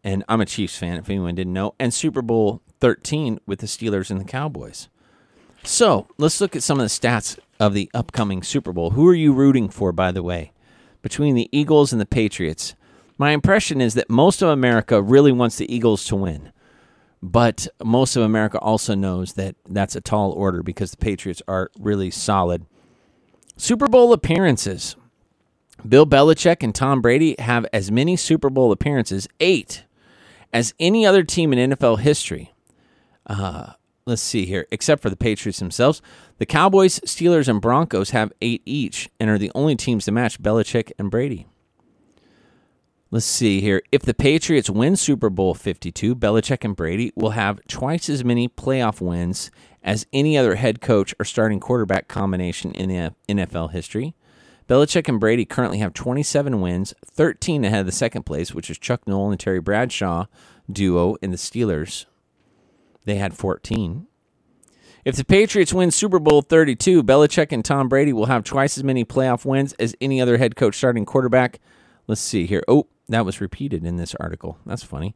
And 0.05 0.23
I'm 0.29 0.39
a 0.39 0.45
Chiefs 0.45 0.77
fan, 0.77 0.97
if 0.97 1.09
anyone 1.09 1.35
didn't 1.35 1.51
know. 1.51 1.75
And 1.77 1.93
Super 1.93 2.21
Bowl 2.21 2.61
13 2.79 3.41
with 3.45 3.59
the 3.59 3.67
Steelers 3.67 4.09
and 4.09 4.21
the 4.21 4.25
Cowboys. 4.25 4.87
So 5.63 6.07
let's 6.17 6.39
look 6.39 6.55
at 6.55 6.63
some 6.63 6.79
of 6.79 6.85
the 6.85 6.89
stats 6.89 7.37
of 7.59 7.73
the 7.73 7.91
upcoming 7.93 8.41
Super 8.41 8.71
Bowl. 8.71 8.91
Who 8.91 9.05
are 9.09 9.15
you 9.15 9.33
rooting 9.33 9.67
for, 9.67 9.91
by 9.91 10.13
the 10.13 10.23
way? 10.23 10.53
Between 11.07 11.35
the 11.35 11.47
Eagles 11.53 11.93
and 11.93 12.01
the 12.01 12.05
Patriots. 12.05 12.75
My 13.17 13.31
impression 13.31 13.79
is 13.79 13.93
that 13.93 14.09
most 14.09 14.41
of 14.41 14.49
America 14.49 15.01
really 15.01 15.31
wants 15.31 15.55
the 15.55 15.73
Eagles 15.73 16.03
to 16.07 16.17
win. 16.17 16.51
But 17.23 17.65
most 17.81 18.17
of 18.17 18.23
America 18.23 18.59
also 18.59 18.93
knows 18.93 19.31
that 19.35 19.55
that's 19.69 19.95
a 19.95 20.01
tall 20.01 20.33
order 20.33 20.61
because 20.61 20.91
the 20.91 20.97
Patriots 20.97 21.41
are 21.47 21.71
really 21.79 22.11
solid. 22.11 22.65
Super 23.55 23.87
Bowl 23.87 24.11
appearances. 24.11 24.97
Bill 25.87 26.05
Belichick 26.05 26.61
and 26.61 26.75
Tom 26.75 27.01
Brady 27.01 27.37
have 27.39 27.65
as 27.71 27.89
many 27.89 28.17
Super 28.17 28.49
Bowl 28.49 28.73
appearances, 28.73 29.29
eight, 29.39 29.85
as 30.51 30.73
any 30.77 31.05
other 31.05 31.23
team 31.23 31.53
in 31.53 31.71
NFL 31.71 31.99
history. 31.99 32.53
Uh, 33.25 33.71
let's 34.07 34.21
see 34.21 34.45
here, 34.45 34.65
except 34.71 35.01
for 35.01 35.09
the 35.09 35.17
Patriots 35.17 35.59
themselves. 35.59 36.01
The 36.37 36.45
Cowboys, 36.45 36.99
Steelers, 37.01 37.47
and 37.47 37.61
Broncos 37.61 38.11
have 38.11 38.31
eight 38.41 38.61
each 38.65 39.09
and 39.19 39.29
are 39.29 39.37
the 39.37 39.51
only 39.53 39.75
teams 39.75 40.05
to 40.05 40.11
match 40.11 40.41
Belichick 40.41 40.91
and 40.97 41.11
Brady. 41.11 41.45
Let's 43.11 43.25
see 43.25 43.61
here. 43.61 43.81
If 43.91 44.01
the 44.01 44.13
Patriots 44.13 44.69
win 44.69 44.95
Super 44.95 45.29
Bowl 45.29 45.53
52, 45.53 46.15
Belichick 46.15 46.63
and 46.63 46.75
Brady 46.75 47.11
will 47.15 47.31
have 47.31 47.59
twice 47.67 48.09
as 48.09 48.23
many 48.23 48.49
playoff 48.49 48.99
wins 48.99 49.51
as 49.83 50.07
any 50.11 50.37
other 50.37 50.55
head 50.55 50.81
coach 50.81 51.13
or 51.19 51.25
starting 51.25 51.59
quarterback 51.59 52.07
combination 52.07 52.71
in 52.71 52.89
the 52.89 53.13
NFL 53.29 53.71
history. 53.71 54.15
Belichick 54.67 55.07
and 55.07 55.19
Brady 55.19 55.45
currently 55.45 55.77
have 55.77 55.93
27 55.93 56.59
wins, 56.59 56.93
13 57.05 57.63
ahead 57.63 57.81
of 57.81 57.85
the 57.85 57.91
second 57.93 58.23
place, 58.23 58.53
which 58.53 58.69
is 58.69 58.77
Chuck 58.77 59.07
Noll 59.07 59.31
and 59.31 59.39
Terry 59.39 59.61
Bradshaw 59.61 60.25
duo 60.69 61.15
in 61.21 61.31
the 61.31 61.37
Steelers. 61.37 62.05
They 63.07 63.15
had 63.15 63.33
14. 63.33 64.05
If 65.05 65.15
the 65.15 65.23
Patriots 65.23 65.73
win 65.73 65.91
Super 65.91 66.19
Bowl 66.19 66.41
32, 66.41 67.01
Belichick 67.03 67.53
and 67.53 67.63
Tom 67.63 67.87
Brady 67.87 68.11
will 68.11 68.25
have 68.25 68.43
twice 68.43 68.77
as 68.77 68.83
many 68.83 69.05
playoff 69.05 69.45
wins 69.45 69.71
as 69.79 69.95
any 70.01 70.19
other 70.19 70.37
head 70.37 70.57
coach 70.57 70.75
starting 70.75 71.05
quarterback. 71.05 71.61
Let's 72.07 72.19
see 72.19 72.45
here. 72.45 72.61
Oh, 72.67 72.87
that 73.07 73.25
was 73.25 73.39
repeated 73.39 73.85
in 73.85 73.95
this 73.95 74.13
article. 74.15 74.57
That's 74.65 74.83
funny. 74.83 75.15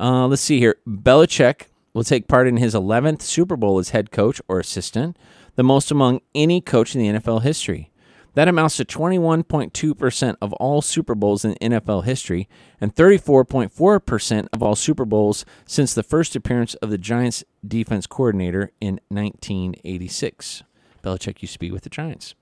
Uh, 0.00 0.26
let's 0.26 0.40
see 0.40 0.58
here. 0.60 0.76
Belichick 0.88 1.66
will 1.92 2.04
take 2.04 2.26
part 2.26 2.48
in 2.48 2.56
his 2.56 2.74
11th 2.74 3.20
Super 3.20 3.56
Bowl 3.56 3.78
as 3.78 3.90
head 3.90 4.10
coach 4.10 4.40
or 4.48 4.58
assistant, 4.58 5.18
the 5.56 5.62
most 5.62 5.90
among 5.90 6.22
any 6.34 6.62
coach 6.62 6.94
in 6.94 7.02
the 7.02 7.20
NFL 7.20 7.42
history. 7.42 7.90
That 8.36 8.48
amounts 8.48 8.76
to 8.76 8.84
21.2% 8.84 10.36
of 10.42 10.52
all 10.52 10.82
Super 10.82 11.14
Bowls 11.14 11.42
in 11.42 11.54
NFL 11.54 12.04
history 12.04 12.50
and 12.78 12.94
34.4% 12.94 14.48
of 14.52 14.62
all 14.62 14.76
Super 14.76 15.06
Bowls 15.06 15.46
since 15.64 15.94
the 15.94 16.02
first 16.02 16.36
appearance 16.36 16.74
of 16.74 16.90
the 16.90 16.98
Giants 16.98 17.44
defense 17.66 18.06
coordinator 18.06 18.72
in 18.78 19.00
1986. 19.08 20.64
Belichick 21.02 21.40
used 21.40 21.54
to 21.54 21.58
be 21.58 21.70
with 21.70 21.84
the 21.84 21.88
Giants. 21.88 22.34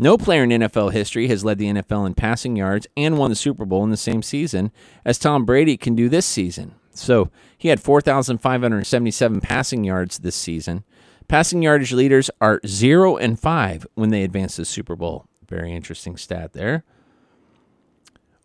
No 0.00 0.18
player 0.18 0.42
in 0.42 0.50
NFL 0.50 0.90
history 0.90 1.28
has 1.28 1.44
led 1.44 1.58
the 1.58 1.72
NFL 1.72 2.04
in 2.04 2.14
passing 2.14 2.56
yards 2.56 2.88
and 2.96 3.16
won 3.16 3.30
the 3.30 3.36
Super 3.36 3.64
Bowl 3.64 3.84
in 3.84 3.90
the 3.90 3.96
same 3.96 4.20
season 4.20 4.72
as 5.04 5.16
Tom 5.16 5.44
Brady 5.44 5.76
can 5.76 5.94
do 5.94 6.08
this 6.08 6.26
season. 6.26 6.74
So 6.92 7.30
he 7.56 7.68
had 7.68 7.80
4,577 7.80 9.40
passing 9.42 9.84
yards 9.84 10.18
this 10.18 10.34
season. 10.34 10.82
Passing 11.32 11.62
yardage 11.62 11.94
leaders 11.94 12.28
are 12.42 12.60
0 12.66 13.16
and 13.16 13.40
5 13.40 13.86
when 13.94 14.10
they 14.10 14.22
advance 14.22 14.56
to 14.56 14.60
the 14.60 14.66
Super 14.66 14.94
Bowl. 14.94 15.24
Very 15.48 15.74
interesting 15.74 16.18
stat 16.18 16.52
there. 16.52 16.84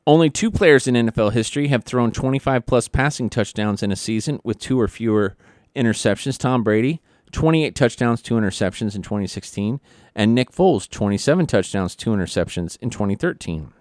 Only 0.06 0.30
two 0.30 0.50
players 0.50 0.88
in 0.88 0.96
NFL 0.96 1.34
history 1.34 1.68
have 1.68 1.84
thrown 1.84 2.14
25 2.14 2.66
plus 2.66 2.88
passing 2.88 3.30
touchdowns 3.30 3.84
in 3.84 3.92
a 3.92 3.98
season 3.98 4.40
with 4.46 4.58
two 4.58 4.80
or 4.80 4.88
fewer 4.88 5.36
interceptions. 5.76 6.38
Tom 6.38 6.64
Brady, 6.64 7.02
28 7.34 7.76
touchdowns, 7.76 8.22
two 8.22 8.36
interceptions 8.36 8.96
in 8.96 9.02
2016, 9.02 9.82
and 10.16 10.34
Nick 10.34 10.54
Foles, 10.54 10.90
27 10.90 11.46
touchdowns, 11.46 11.94
two 11.94 12.12
interceptions 12.12 12.78
in 12.80 12.90
2013. 12.90 13.74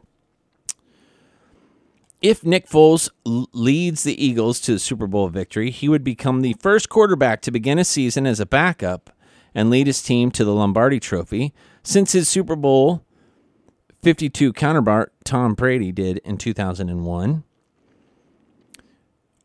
If 2.26 2.44
Nick 2.44 2.68
Foles 2.68 3.08
leads 3.24 4.02
the 4.02 4.20
Eagles 4.20 4.58
to 4.62 4.72
the 4.72 4.78
Super 4.80 5.06
Bowl 5.06 5.28
victory, 5.28 5.70
he 5.70 5.88
would 5.88 6.02
become 6.02 6.42
the 6.42 6.56
first 6.58 6.88
quarterback 6.88 7.40
to 7.42 7.52
begin 7.52 7.78
a 7.78 7.84
season 7.84 8.26
as 8.26 8.40
a 8.40 8.46
backup 8.46 9.10
and 9.54 9.70
lead 9.70 9.86
his 9.86 10.02
team 10.02 10.32
to 10.32 10.44
the 10.44 10.52
Lombardi 10.52 10.98
Trophy 10.98 11.54
since 11.84 12.10
his 12.10 12.28
Super 12.28 12.56
Bowl 12.56 13.04
52 14.02 14.52
counterpart 14.54 15.12
Tom 15.22 15.54
Brady 15.54 15.92
did 15.92 16.18
in 16.24 16.36
2001. 16.36 17.44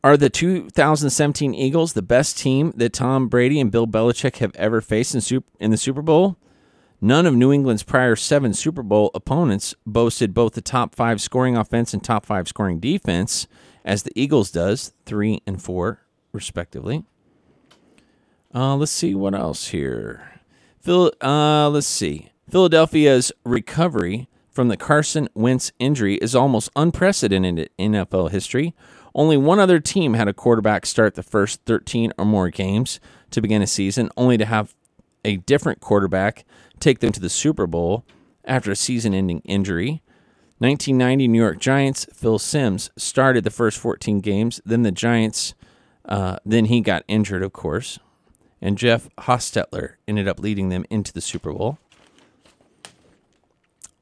Are 0.03 0.17
the 0.17 0.31
2017 0.31 1.53
Eagles 1.53 1.93
the 1.93 2.01
best 2.01 2.35
team 2.35 2.73
that 2.77 2.93
Tom 2.93 3.27
Brady 3.27 3.59
and 3.59 3.71
Bill 3.71 3.85
Belichick 3.85 4.37
have 4.37 4.55
ever 4.55 4.81
faced 4.81 5.13
in, 5.13 5.21
Sup- 5.21 5.45
in 5.59 5.69
the 5.69 5.77
Super 5.77 6.01
Bowl? 6.01 6.35
None 7.03 7.25
of 7.25 7.33
New 7.33 7.51
England's 7.51 7.81
prior 7.81 8.15
seven 8.15 8.53
Super 8.53 8.83
Bowl 8.83 9.09
opponents 9.15 9.73
boasted 9.87 10.35
both 10.35 10.53
the 10.53 10.61
top 10.61 10.93
five 10.93 11.19
scoring 11.19 11.57
offense 11.57 11.95
and 11.95 12.03
top 12.03 12.27
five 12.27 12.47
scoring 12.47 12.79
defense, 12.79 13.47
as 13.83 14.03
the 14.03 14.11
Eagles 14.15 14.51
does, 14.51 14.93
three 15.07 15.41
and 15.47 15.59
four, 15.59 16.01
respectively. 16.31 17.03
Uh, 18.53 18.75
let's 18.75 18.91
see 18.91 19.15
what 19.15 19.33
else 19.33 19.69
here. 19.69 20.41
Phil, 20.79 21.11
uh, 21.21 21.69
let's 21.69 21.87
see. 21.87 22.29
Philadelphia's 22.47 23.31
recovery 23.43 24.27
from 24.51 24.67
the 24.67 24.77
Carson 24.77 25.27
Wentz 25.33 25.71
injury 25.79 26.17
is 26.17 26.35
almost 26.35 26.69
unprecedented 26.75 27.71
in 27.79 27.93
NFL 27.93 28.29
history. 28.29 28.75
Only 29.15 29.37
one 29.37 29.59
other 29.59 29.79
team 29.79 30.13
had 30.13 30.27
a 30.27 30.33
quarterback 30.33 30.85
start 30.85 31.15
the 31.15 31.23
first 31.23 31.61
13 31.65 32.13
or 32.19 32.25
more 32.25 32.49
games 32.49 32.99
to 33.31 33.41
begin 33.41 33.63
a 33.63 33.67
season, 33.67 34.11
only 34.15 34.37
to 34.37 34.45
have 34.45 34.75
a 35.25 35.37
different 35.37 35.79
quarterback 35.79 36.45
take 36.81 36.99
them 36.99 37.11
to 37.13 37.19
the 37.19 37.29
Super 37.29 37.67
Bowl 37.67 38.05
after 38.43 38.71
a 38.71 38.75
season 38.75 39.13
ending 39.13 39.41
injury. 39.45 40.01
1990 40.57 41.27
New 41.27 41.41
York 41.41 41.59
Giants, 41.59 42.05
Phil 42.13 42.37
Simms 42.37 42.91
started 42.95 43.43
the 43.43 43.49
first 43.49 43.79
14 43.79 44.19
games. 44.19 44.61
Then 44.65 44.83
the 44.83 44.91
Giants, 44.91 45.53
uh, 46.05 46.37
then 46.45 46.65
he 46.65 46.81
got 46.81 47.03
injured, 47.07 47.41
of 47.41 47.53
course. 47.53 47.97
And 48.61 48.77
Jeff 48.77 49.09
Hostetler 49.21 49.95
ended 50.07 50.27
up 50.27 50.39
leading 50.39 50.69
them 50.69 50.85
into 50.89 51.11
the 51.11 51.21
Super 51.21 51.51
Bowl. 51.51 51.79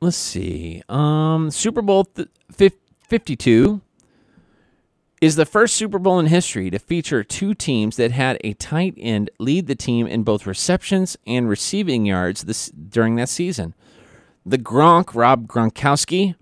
Let's 0.02 0.18
see. 0.18 0.82
Um, 0.90 1.50
Super 1.52 1.82
Bowl 1.82 2.06
th- 2.06 2.30
52 3.08 3.82
is 5.22 5.36
the 5.36 5.46
first 5.46 5.76
Super 5.76 6.00
Bowl 6.00 6.20
in 6.20 6.28
history 6.28 6.70
to 6.70 6.80
feature 6.80 7.24
two 7.24 7.54
teams 7.54 7.98
that 7.98 8.12
had 8.12 8.38
a 8.44 8.54
tight 8.54 8.94
end 8.98 9.30
lead 9.40 9.68
the 9.68 9.76
team 9.76 10.08
in 10.08 10.24
both 10.24 10.48
receptions 10.48 11.18
and 11.28 11.50
receiving 11.50 12.06
yards 12.06 12.44
this, 12.44 12.70
during 12.70 13.16
that 13.16 13.30
season. 13.30 13.74
The 14.46 14.58
Gronk, 14.58 15.14
Rob 15.14 15.48
Gronkowski, 15.48 16.36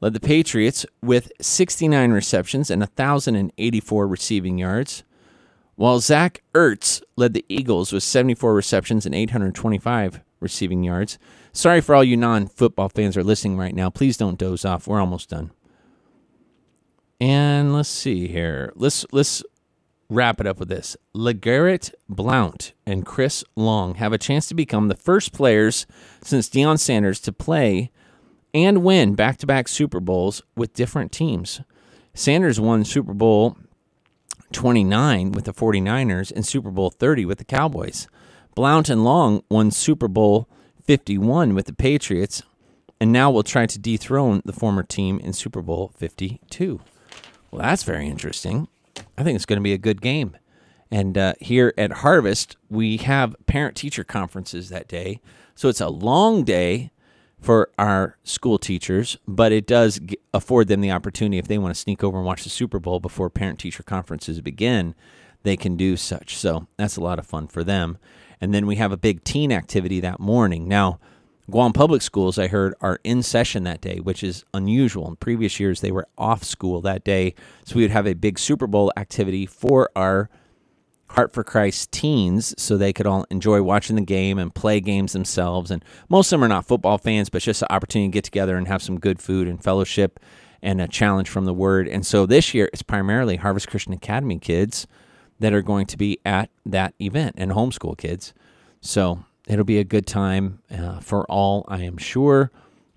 led 0.00 0.12
the 0.12 0.20
Patriots 0.20 0.84
with 1.02 1.30
69 1.40 2.10
receptions 2.10 2.70
and 2.70 2.82
1,084 2.82 4.06
receiving 4.06 4.58
yards, 4.58 5.04
while 5.76 6.00
Zach 6.00 6.42
Ertz 6.54 7.02
led 7.16 7.34
the 7.34 7.44
Eagles 7.48 7.92
with 7.92 8.02
74 8.02 8.52
receptions 8.52 9.06
and 9.06 9.14
825 9.14 10.20
receiving 10.40 10.82
yards. 10.84 11.18
Sorry 11.52 11.80
for 11.80 11.94
all 11.94 12.04
you 12.04 12.16
non 12.16 12.48
football 12.48 12.88
fans 12.88 13.16
are 13.16 13.24
listening 13.24 13.56
right 13.56 13.74
now. 13.74 13.88
Please 13.90 14.16
don't 14.16 14.38
doze 14.38 14.64
off. 14.64 14.86
We're 14.88 15.00
almost 15.00 15.30
done. 15.30 15.52
And 17.20 17.72
let's 17.72 17.88
see 17.88 18.28
here. 18.28 18.72
Let's 18.74 19.06
let's 19.12 19.42
wrap 20.08 20.40
it 20.40 20.46
up 20.46 20.58
with 20.58 20.68
this. 20.68 20.96
LeGarrette 21.14 21.92
Blount 22.08 22.72
and 22.86 23.06
Chris 23.06 23.44
Long 23.56 23.94
have 23.96 24.12
a 24.12 24.18
chance 24.18 24.46
to 24.48 24.54
become 24.54 24.88
the 24.88 24.96
first 24.96 25.32
players 25.32 25.86
since 26.22 26.48
Deion 26.48 26.78
Sanders 26.78 27.20
to 27.20 27.32
play 27.32 27.90
and 28.52 28.84
win 28.84 29.14
back-to-back 29.14 29.66
Super 29.66 30.00
Bowls 30.00 30.42
with 30.54 30.74
different 30.74 31.10
teams. 31.10 31.60
Sanders 32.12 32.60
won 32.60 32.84
Super 32.84 33.14
Bowl 33.14 33.56
29 34.52 35.32
with 35.32 35.46
the 35.46 35.52
49ers 35.52 36.30
and 36.30 36.46
Super 36.46 36.70
Bowl 36.70 36.90
30 36.90 37.24
with 37.24 37.38
the 37.38 37.44
Cowboys. 37.44 38.06
Blount 38.54 38.88
and 38.88 39.02
Long 39.02 39.42
won 39.50 39.72
Super 39.72 40.06
Bowl 40.06 40.48
51 40.84 41.54
with 41.54 41.66
the 41.66 41.72
Patriots 41.72 42.42
and 43.00 43.10
now 43.10 43.30
will 43.30 43.42
try 43.42 43.66
to 43.66 43.78
dethrone 43.78 44.42
the 44.44 44.52
former 44.52 44.84
team 44.84 45.18
in 45.18 45.32
Super 45.32 45.60
Bowl 45.60 45.90
52. 45.96 46.80
Well, 47.54 47.62
that's 47.62 47.84
very 47.84 48.08
interesting. 48.08 48.66
I 49.16 49.22
think 49.22 49.36
it's 49.36 49.46
going 49.46 49.60
to 49.60 49.62
be 49.62 49.72
a 49.72 49.78
good 49.78 50.02
game. 50.02 50.36
And 50.90 51.16
uh, 51.16 51.34
here 51.40 51.72
at 51.78 51.92
Harvest, 51.92 52.56
we 52.68 52.96
have 52.96 53.36
parent 53.46 53.76
teacher 53.76 54.02
conferences 54.02 54.70
that 54.70 54.88
day. 54.88 55.20
So 55.54 55.68
it's 55.68 55.80
a 55.80 55.88
long 55.88 56.42
day 56.42 56.90
for 57.40 57.70
our 57.78 58.18
school 58.24 58.58
teachers, 58.58 59.18
but 59.28 59.52
it 59.52 59.68
does 59.68 60.00
afford 60.32 60.66
them 60.66 60.80
the 60.80 60.90
opportunity 60.90 61.38
if 61.38 61.46
they 61.46 61.58
want 61.58 61.72
to 61.72 61.80
sneak 61.80 62.02
over 62.02 62.16
and 62.16 62.26
watch 62.26 62.42
the 62.42 62.50
Super 62.50 62.80
Bowl 62.80 62.98
before 62.98 63.30
parent 63.30 63.60
teacher 63.60 63.84
conferences 63.84 64.40
begin, 64.40 64.96
they 65.44 65.56
can 65.56 65.76
do 65.76 65.96
such. 65.96 66.36
So 66.36 66.66
that's 66.76 66.96
a 66.96 67.00
lot 67.00 67.20
of 67.20 67.26
fun 67.26 67.46
for 67.46 67.62
them. 67.62 67.98
And 68.40 68.52
then 68.52 68.66
we 68.66 68.74
have 68.76 68.90
a 68.90 68.96
big 68.96 69.22
teen 69.22 69.52
activity 69.52 70.00
that 70.00 70.18
morning. 70.18 70.66
Now, 70.66 70.98
Guam 71.50 71.74
Public 71.74 72.00
Schools, 72.00 72.38
I 72.38 72.46
heard, 72.46 72.74
are 72.80 73.00
in 73.04 73.22
session 73.22 73.64
that 73.64 73.82
day, 73.82 74.00
which 74.00 74.22
is 74.22 74.44
unusual. 74.54 75.08
In 75.08 75.16
previous 75.16 75.60
years, 75.60 75.80
they 75.80 75.92
were 75.92 76.08
off 76.16 76.42
school 76.42 76.80
that 76.80 77.04
day. 77.04 77.34
So 77.66 77.76
we 77.76 77.82
would 77.82 77.90
have 77.90 78.06
a 78.06 78.14
big 78.14 78.38
Super 78.38 78.66
Bowl 78.66 78.92
activity 78.96 79.46
for 79.46 79.90
our 79.94 80.30
Heart 81.10 81.34
for 81.34 81.44
Christ 81.44 81.92
teens 81.92 82.54
so 82.58 82.76
they 82.76 82.92
could 82.92 83.06
all 83.06 83.24
enjoy 83.30 83.62
watching 83.62 83.94
the 83.94 84.02
game 84.02 84.38
and 84.38 84.52
play 84.52 84.80
games 84.80 85.12
themselves. 85.12 85.70
And 85.70 85.84
most 86.08 86.32
of 86.32 86.40
them 86.40 86.44
are 86.44 86.48
not 86.48 86.66
football 86.66 86.98
fans, 86.98 87.28
but 87.28 87.42
just 87.42 87.62
an 87.62 87.68
opportunity 87.70 88.08
to 88.08 88.12
get 88.12 88.24
together 88.24 88.56
and 88.56 88.66
have 88.66 88.82
some 88.82 88.98
good 88.98 89.20
food 89.20 89.46
and 89.46 89.62
fellowship 89.62 90.18
and 90.62 90.80
a 90.80 90.88
challenge 90.88 91.28
from 91.28 91.44
the 91.44 91.52
Word. 91.52 91.86
And 91.86 92.04
so 92.04 92.26
this 92.26 92.54
year, 92.54 92.68
it's 92.72 92.82
primarily 92.82 93.36
Harvest 93.36 93.68
Christian 93.68 93.92
Academy 93.92 94.38
kids 94.38 94.88
that 95.38 95.52
are 95.52 95.62
going 95.62 95.86
to 95.86 95.98
be 95.98 96.18
at 96.24 96.50
that 96.64 96.94
event 97.00 97.34
and 97.38 97.52
homeschool 97.52 97.98
kids. 97.98 98.32
So 98.80 99.24
it'll 99.46 99.64
be 99.64 99.78
a 99.78 99.84
good 99.84 100.06
time 100.06 100.60
uh, 100.70 101.00
for 101.00 101.24
all, 101.30 101.64
I 101.68 101.82
am 101.82 101.96
sure. 101.96 102.50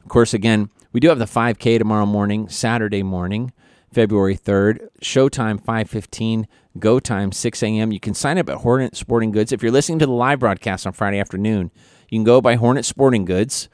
Of 0.04 0.10
course, 0.10 0.34
again, 0.34 0.70
we 0.93 1.00
do 1.00 1.10
have 1.10 1.20
the 1.20 1.26
5K 1.26 1.78
tomorrow 1.78 2.06
morning, 2.06 2.48
Saturday 2.50 3.04
morning, 3.04 3.52
February 3.91 4.38
3rd. 4.38 4.88
Showtime 5.02 5.62
5:15, 5.62 6.45
go 6.80 7.00
time 7.00 7.32
6 7.32 7.64
a.m. 7.64 7.91
You 7.91 8.00
can 8.00 8.14
sign 8.14 8.38
up 8.38 8.50
at 8.50 8.58
Hornet 8.58 8.95
Sporting 8.95 9.32
Goods. 9.32 9.52
If 9.52 9.62
you're 9.62 9.72
listening 9.72 10.00
to 10.00 10.06
the 10.06 10.12
live 10.12 10.39
broadcast 10.39 10.88
on 10.88 10.93
Friday 10.93 11.20
afternoon, 11.20 11.72
you 12.10 12.20
can 12.20 12.24
go 12.24 12.41
by 12.41 12.56
Hornet 12.56 12.86
Sporting 12.86 13.26
Goods 13.26 13.70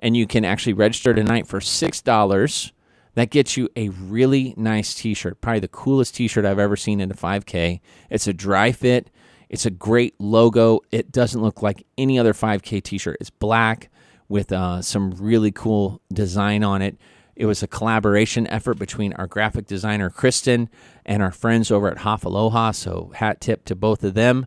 and 0.00 0.16
you 0.16 0.26
can 0.26 0.44
actually 0.44 0.72
register 0.72 1.12
tonight 1.14 1.46
for 1.46 1.60
$6. 1.60 2.72
That 3.14 3.30
gets 3.30 3.56
you 3.56 3.68
a 3.74 3.88
really 3.88 4.54
nice 4.56 4.94
t 4.94 5.12
shirt, 5.14 5.40
probably 5.40 5.60
the 5.60 5.68
coolest 5.68 6.14
t 6.14 6.28
shirt 6.28 6.44
I've 6.44 6.58
ever 6.58 6.76
seen 6.76 7.00
in 7.00 7.10
a 7.10 7.14
5K. 7.14 7.80
It's 8.10 8.28
a 8.28 8.32
dry 8.32 8.70
fit, 8.70 9.10
it's 9.48 9.66
a 9.66 9.70
great 9.70 10.14
logo. 10.18 10.80
It 10.90 11.10
doesn't 11.12 11.40
look 11.40 11.62
like 11.62 11.86
any 11.96 12.18
other 12.18 12.32
5K 12.32 12.82
t 12.82 12.98
shirt. 12.98 13.16
It's 13.20 13.30
black 13.30 13.90
with 14.28 14.52
uh, 14.52 14.82
some 14.82 15.12
really 15.12 15.50
cool 15.50 16.00
design 16.12 16.62
on 16.62 16.82
it. 16.82 16.98
It 17.34 17.46
was 17.46 17.62
a 17.62 17.68
collaboration 17.68 18.46
effort 18.48 18.78
between 18.78 19.12
our 19.14 19.26
graphic 19.26 19.66
designer, 19.66 20.10
Kristen, 20.10 20.68
and 21.06 21.22
our 21.22 21.30
friends 21.30 21.70
over 21.70 21.88
at 21.88 21.98
Hoff 21.98 22.24
Aloha. 22.24 22.72
So, 22.72 23.12
hat 23.14 23.40
tip 23.40 23.64
to 23.66 23.76
both 23.76 24.02
of 24.02 24.14
them. 24.14 24.46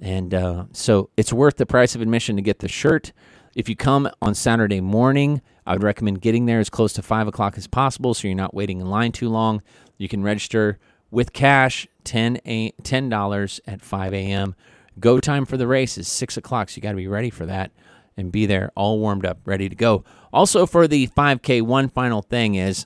And 0.00 0.32
uh, 0.32 0.64
so, 0.72 1.10
it's 1.16 1.32
worth 1.32 1.56
the 1.56 1.66
price 1.66 1.94
of 1.96 2.00
admission 2.00 2.36
to 2.36 2.42
get 2.42 2.60
the 2.60 2.68
shirt. 2.68 3.12
If 3.56 3.68
you 3.68 3.74
come 3.74 4.08
on 4.22 4.34
Saturday 4.34 4.80
morning, 4.80 5.42
I 5.66 5.72
would 5.72 5.82
recommend 5.82 6.20
getting 6.20 6.46
there 6.46 6.60
as 6.60 6.70
close 6.70 6.92
to 6.92 7.02
5 7.02 7.26
o'clock 7.26 7.58
as 7.58 7.66
possible 7.66 8.14
so 8.14 8.28
you're 8.28 8.36
not 8.36 8.54
waiting 8.54 8.80
in 8.80 8.86
line 8.86 9.10
too 9.10 9.28
long. 9.28 9.60
You 9.96 10.08
can 10.08 10.22
register 10.22 10.78
with 11.10 11.32
cash, 11.32 11.86
10 12.04 12.40
a, 12.44 12.72
$10 12.82 13.60
at 13.66 13.82
5 13.82 14.14
a.m. 14.14 14.54
Go 14.98 15.20
time 15.20 15.44
for 15.44 15.56
the 15.56 15.66
race 15.66 15.96
is 15.96 16.08
6 16.08 16.36
o'clock, 16.36 16.68
so 16.68 16.76
you 16.76 16.82
got 16.82 16.90
to 16.90 16.96
be 16.96 17.06
ready 17.06 17.30
for 17.30 17.46
that 17.46 17.70
and 18.16 18.32
be 18.32 18.46
there 18.46 18.72
all 18.74 18.98
warmed 18.98 19.24
up, 19.24 19.38
ready 19.44 19.68
to 19.68 19.76
go. 19.76 20.04
Also, 20.32 20.66
for 20.66 20.88
the 20.88 21.06
5K, 21.08 21.62
one 21.62 21.88
final 21.88 22.20
thing 22.20 22.56
is 22.56 22.84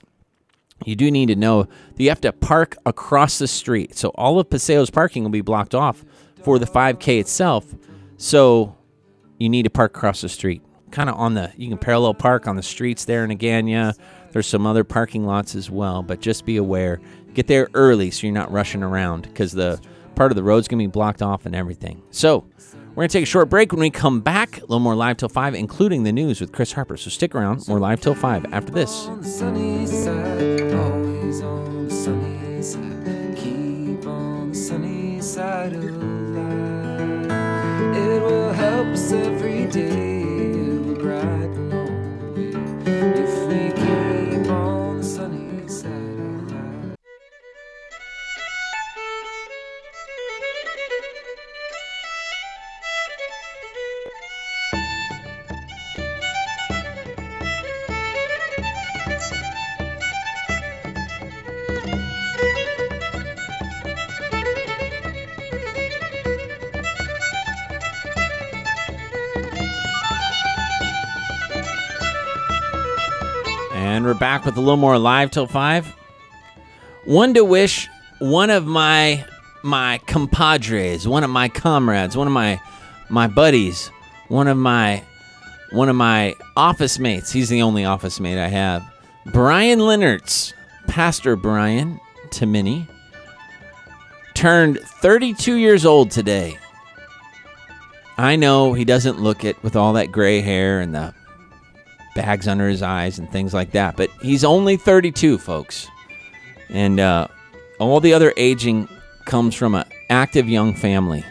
you 0.85 0.95
do 0.95 1.09
need 1.09 1.27
to 1.27 1.35
know 1.35 1.63
that 1.63 2.03
you 2.03 2.09
have 2.09 2.21
to 2.21 2.31
park 2.31 2.77
across 2.85 3.39
the 3.39 3.47
street. 3.47 3.97
So 3.97 4.09
all 4.09 4.39
of 4.39 4.49
Paseo's 4.49 4.89
parking 4.89 5.23
will 5.23 5.31
be 5.31 5.41
blocked 5.41 5.73
off 5.73 6.05
for 6.43 6.59
the 6.59 6.65
5K 6.65 7.19
itself. 7.19 7.65
So 8.17 8.77
you 9.39 9.49
need 9.49 9.63
to 9.63 9.69
park 9.69 9.95
across 9.95 10.21
the 10.21 10.29
street. 10.29 10.61
Kind 10.91 11.09
of 11.09 11.15
on 11.15 11.33
the, 11.33 11.51
you 11.57 11.67
can 11.69 11.77
parallel 11.77 12.13
park 12.13 12.47
on 12.47 12.55
the 12.55 12.63
streets 12.63 13.05
there 13.05 13.23
in 13.23 13.31
Agania. 13.31 13.93
There's 14.33 14.47
some 14.47 14.65
other 14.65 14.83
parking 14.83 15.25
lots 15.25 15.55
as 15.55 15.69
well, 15.69 16.03
but 16.03 16.19
just 16.19 16.45
be 16.45 16.57
aware. 16.57 16.99
Get 17.33 17.47
there 17.47 17.69
early 17.73 18.11
so 18.11 18.27
you're 18.27 18.33
not 18.33 18.51
rushing 18.51 18.83
around 18.83 19.23
because 19.23 19.51
the 19.51 19.79
part 20.15 20.31
of 20.31 20.35
the 20.35 20.43
road's 20.43 20.67
going 20.67 20.79
to 20.79 20.83
be 20.87 20.91
blocked 20.91 21.21
off 21.21 21.45
and 21.45 21.55
everything. 21.55 22.01
So 22.11 22.45
we're 22.89 22.95
going 22.95 23.09
to 23.09 23.13
take 23.13 23.23
a 23.23 23.27
short 23.27 23.49
break. 23.49 23.71
When 23.71 23.81
we 23.81 23.89
come 23.89 24.21
back, 24.21 24.57
a 24.57 24.61
little 24.61 24.79
more 24.79 24.95
live 24.95 25.17
till 25.17 25.29
5, 25.29 25.55
including 25.55 26.03
the 26.03 26.11
news 26.11 26.41
with 26.41 26.51
Chris 26.51 26.71
Harper. 26.71 26.97
So 26.97 27.09
stick 27.09 27.33
around. 27.33 27.67
More 27.67 27.79
live 27.79 28.01
till 28.01 28.15
5 28.15 28.53
after 28.53 28.71
this. 28.71 29.07
It 37.95 38.21
will 38.21 38.53
help 38.53 38.87
us 38.87 39.11
every 39.11 39.67
day. 39.67 40.22
And 74.03 74.09
we're 74.09 74.19
back 74.19 74.43
with 74.43 74.57
a 74.57 74.59
little 74.59 74.75
more 74.75 74.97
live 74.97 75.31
till 75.31 75.47
five. 75.47 75.87
One 77.05 77.33
to 77.35 77.45
wish 77.45 77.87
one 78.19 78.49
of 78.49 78.65
my 78.65 79.23
my 79.63 80.01
compadres, 80.07 81.07
one 81.07 81.23
of 81.23 81.29
my 81.29 81.47
comrades, 81.47 82.17
one 82.17 82.27
of 82.27 82.33
my 82.33 82.59
my 83.07 83.27
buddies, 83.27 83.87
one 84.27 84.49
of 84.49 84.57
my 84.57 85.05
one 85.71 85.87
of 85.87 85.95
my 85.95 86.35
office 86.57 86.99
mates. 86.99 87.31
He's 87.31 87.47
the 87.47 87.61
only 87.61 87.85
office 87.85 88.19
mate 88.19 88.37
I 88.37 88.49
have. 88.49 88.83
Brian 89.27 89.79
Leonards, 89.79 90.53
Pastor 90.87 91.37
Brian 91.37 91.97
Timini, 92.27 92.89
turned 94.33 94.79
32 94.81 95.55
years 95.55 95.85
old 95.85 96.11
today. 96.11 96.57
I 98.17 98.35
know 98.35 98.73
he 98.73 98.83
doesn't 98.83 99.21
look 99.21 99.45
it 99.45 99.63
with 99.63 99.77
all 99.77 99.93
that 99.93 100.11
gray 100.11 100.41
hair 100.41 100.81
and 100.81 100.93
the 100.93 101.13
bags 102.15 102.47
under 102.47 102.67
his 102.67 102.81
eyes 102.81 103.19
and 103.19 103.31
things 103.31 103.53
like 103.53 103.71
that. 103.71 103.95
But 103.95 104.09
he's 104.21 104.43
only 104.43 104.77
32, 104.77 105.37
folks. 105.37 105.87
And 106.69 106.99
uh, 106.99 107.27
all 107.79 107.99
the 107.99 108.13
other 108.13 108.33
aging 108.37 108.87
comes 109.25 109.55
from 109.55 109.75
an 109.75 109.85
active 110.09 110.47
young 110.49 110.73
family 110.75 111.23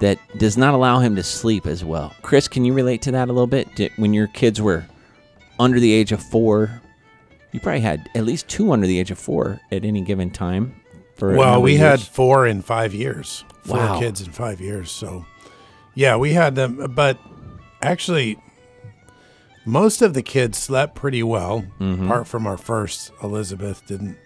that 0.00 0.18
does 0.38 0.56
not 0.56 0.74
allow 0.74 0.98
him 0.98 1.14
to 1.16 1.22
sleep 1.22 1.66
as 1.66 1.84
well. 1.84 2.14
Chris, 2.22 2.48
can 2.48 2.64
you 2.64 2.72
relate 2.72 3.02
to 3.02 3.12
that 3.12 3.28
a 3.28 3.32
little 3.32 3.46
bit? 3.46 3.72
Did, 3.76 3.92
when 3.96 4.12
your 4.12 4.26
kids 4.28 4.60
were 4.60 4.84
under 5.60 5.78
the 5.78 5.92
age 5.92 6.10
of 6.12 6.22
four, 6.22 6.80
you 7.52 7.60
probably 7.60 7.80
had 7.80 8.08
at 8.14 8.24
least 8.24 8.48
two 8.48 8.72
under 8.72 8.86
the 8.86 8.98
age 8.98 9.10
of 9.10 9.18
four 9.18 9.60
at 9.70 9.84
any 9.84 10.00
given 10.00 10.30
time. 10.30 10.74
For 11.16 11.36
Well, 11.36 11.62
we 11.62 11.76
had 11.76 12.00
four 12.00 12.46
in 12.46 12.62
five 12.62 12.94
years. 12.94 13.44
Four 13.62 13.76
Wow. 13.76 14.00
kids 14.00 14.20
in 14.20 14.32
five 14.32 14.60
years. 14.60 14.90
So, 14.90 15.24
yeah, 15.94 16.16
we 16.16 16.32
had 16.32 16.56
them. 16.56 16.92
But 16.96 17.18
actually, 17.80 18.38
most 19.64 20.02
of 20.02 20.14
the 20.14 20.22
kids 20.22 20.58
slept 20.58 20.94
pretty 20.94 21.22
well, 21.22 21.64
Mm-hmm. 21.80 22.04
apart 22.04 22.26
from 22.26 22.46
our 22.46 22.56
first. 22.56 23.12
Elizabeth 23.22 23.86
didn't 23.86 24.16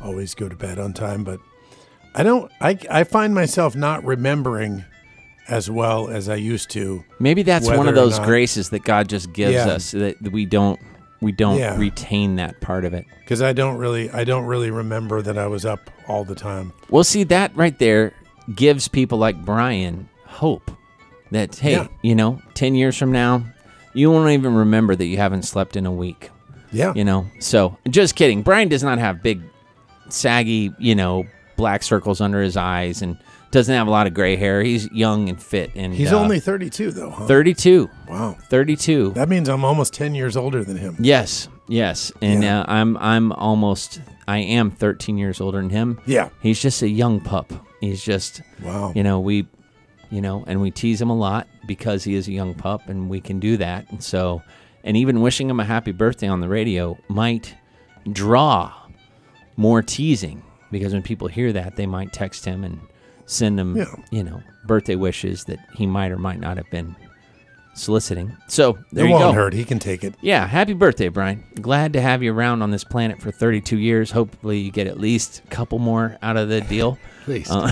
always 0.00 0.34
go 0.34 0.48
to 0.48 0.56
bed 0.56 0.78
on 0.78 0.92
time. 0.92 1.24
But 1.24 1.40
I 2.14 2.22
don't, 2.22 2.50
I, 2.60 2.78
I 2.90 3.04
find 3.04 3.34
myself 3.34 3.74
not 3.76 4.04
remembering 4.04 4.84
as 5.48 5.70
well 5.70 6.08
as 6.08 6.28
I 6.28 6.34
used 6.36 6.70
to. 6.70 7.04
Maybe 7.20 7.42
that's 7.42 7.68
one 7.68 7.86
of 7.88 7.94
those 7.94 8.18
graces 8.20 8.70
that 8.70 8.82
God 8.84 9.08
just 9.08 9.32
gives 9.32 9.54
Yeah. 9.54 9.66
us 9.68 9.92
that 9.92 10.16
we 10.32 10.44
don't 10.46 10.80
we 11.22 11.32
don't 11.32 11.58
Yeah. 11.58 11.78
retain 11.78 12.36
that 12.36 12.60
part 12.60 12.84
of 12.84 12.92
it. 12.92 13.06
Because 13.20 13.40
I 13.40 13.54
don't 13.54 13.78
really, 13.78 14.10
I 14.10 14.24
don't 14.24 14.44
really 14.44 14.70
remember 14.70 15.22
that 15.22 15.38
I 15.38 15.46
was 15.46 15.64
up 15.64 15.90
all 16.08 16.24
the 16.24 16.34
time. 16.34 16.74
Well, 16.90 17.04
see 17.04 17.24
that 17.24 17.56
right 17.56 17.76
there 17.78 18.12
gives 18.54 18.86
people 18.86 19.16
like 19.16 19.42
Brian 19.42 20.10
hope 20.26 20.70
that 21.30 21.56
hey, 21.56 21.72
Yeah. 21.72 21.86
you 22.02 22.14
know, 22.14 22.42
10 22.54 22.74
years 22.74 22.98
from 22.98 23.12
now, 23.12 23.44
you 23.96 24.10
won't 24.10 24.30
even 24.30 24.54
remember 24.54 24.94
that 24.94 25.06
you 25.06 25.16
haven't 25.16 25.42
slept 25.42 25.76
in 25.76 25.86
a 25.86 25.92
week, 25.92 26.30
Yeah, 26.72 26.92
you 26.94 27.04
know. 27.04 27.26
So, 27.40 27.76
just 27.88 28.14
kidding. 28.16 28.42
Brian 28.42 28.68
does 28.68 28.82
not 28.82 28.98
have 28.98 29.22
big 29.22 29.40
saggy, 30.08 30.72
you 30.78 30.94
know, 30.94 31.24
black 31.56 31.82
circles 31.82 32.20
under 32.20 32.42
his 32.42 32.56
eyes 32.56 33.02
and 33.02 33.16
doesn't 33.50 33.74
have 33.74 33.86
a 33.86 33.90
lot 33.90 34.06
of 34.06 34.14
gray 34.14 34.36
hair. 34.36 34.62
He's 34.62 34.90
young 34.92 35.28
and 35.28 35.40
fit 35.42 35.70
and 35.74 35.94
he's 35.94 36.12
uh, 36.12 36.20
only 36.20 36.40
thirty-two 36.40 36.90
though. 36.90 37.10
Huh? 37.10 37.26
32. 37.26 37.88
Wow, 38.08 38.36
32. 38.50 39.10
that 39.12 39.28
means 39.28 39.48
I'm 39.48 39.64
almost 39.64 39.94
ten 39.94 40.14
years 40.14 40.36
older 40.36 40.62
than 40.64 40.76
him. 40.76 40.96
Yes, 40.98 41.48
yes, 41.68 42.12
and 42.20 42.42
Yeah. 42.42 42.60
uh, 42.60 42.64
I'm 42.68 42.96
I'm 42.98 43.32
almost 43.32 44.00
I 44.28 44.38
am 44.38 44.70
13 44.72 45.16
years 45.16 45.40
older 45.40 45.58
than 45.58 45.70
him. 45.70 46.00
Yeah. 46.06 46.28
He's 46.42 46.60
just 46.60 46.82
a 46.82 46.88
young 46.88 47.20
pup. 47.20 47.52
He's 47.80 48.02
just 48.02 48.42
Wow. 48.62 48.92
you 48.94 49.02
know 49.02 49.20
we, 49.20 49.46
you 50.10 50.20
know, 50.20 50.44
and 50.46 50.60
we 50.60 50.70
tease 50.70 51.00
him 51.00 51.10
a 51.10 51.16
lot 51.16 51.46
because 51.66 52.04
he 52.04 52.14
is 52.14 52.28
a 52.28 52.32
young 52.32 52.54
pup, 52.54 52.88
and 52.88 53.08
we 53.08 53.20
can 53.20 53.40
do 53.40 53.56
that. 53.56 53.90
And 53.90 54.02
so, 54.02 54.42
and 54.84 54.96
even 54.96 55.20
wishing 55.20 55.50
him 55.50 55.60
a 55.60 55.64
happy 55.64 55.92
birthday 55.92 56.28
on 56.28 56.40
the 56.40 56.48
radio 56.48 56.96
might 57.08 57.54
draw 58.12 58.72
more 59.56 59.82
teasing 59.82 60.42
because 60.70 60.92
when 60.92 61.02
people 61.02 61.28
hear 61.28 61.52
that, 61.52 61.76
they 61.76 61.86
might 61.86 62.12
text 62.12 62.44
him 62.44 62.62
and 62.64 62.80
send 63.26 63.58
him, 63.58 63.76
Yeah. 63.76 63.86
you 64.10 64.22
know, 64.22 64.40
birthday 64.66 64.94
wishes 64.94 65.44
that 65.44 65.58
he 65.74 65.86
might 65.86 66.12
or 66.12 66.18
might 66.18 66.38
not 66.40 66.56
have 66.56 66.70
been 66.70 66.94
soliciting. 67.74 68.36
So 68.48 68.78
there 68.92 69.04
it 69.04 69.08
you 69.08 69.14
won't 69.14 69.24
go. 69.24 69.32
hurt. 69.32 69.52
He 69.54 69.64
can 69.64 69.78
take 69.78 70.04
it. 70.04 70.14
Yeah, 70.20 70.46
happy 70.46 70.72
birthday, 70.72 71.08
Brian. 71.08 71.44
Glad 71.60 71.92
to 71.94 72.00
have 72.00 72.22
you 72.22 72.32
around 72.32 72.62
on 72.62 72.70
this 72.70 72.84
planet 72.84 73.20
for 73.20 73.30
32 73.30 73.78
years. 73.78 74.10
Hopefully, 74.12 74.58
you 74.58 74.70
get 74.70 74.86
at 74.86 74.98
least 75.00 75.42
a 75.44 75.48
couple 75.48 75.78
more 75.78 76.16
out 76.22 76.36
of 76.36 76.48
the 76.48 76.60
deal. 76.60 76.98
Please. 77.24 77.50
Uh, 77.50 77.70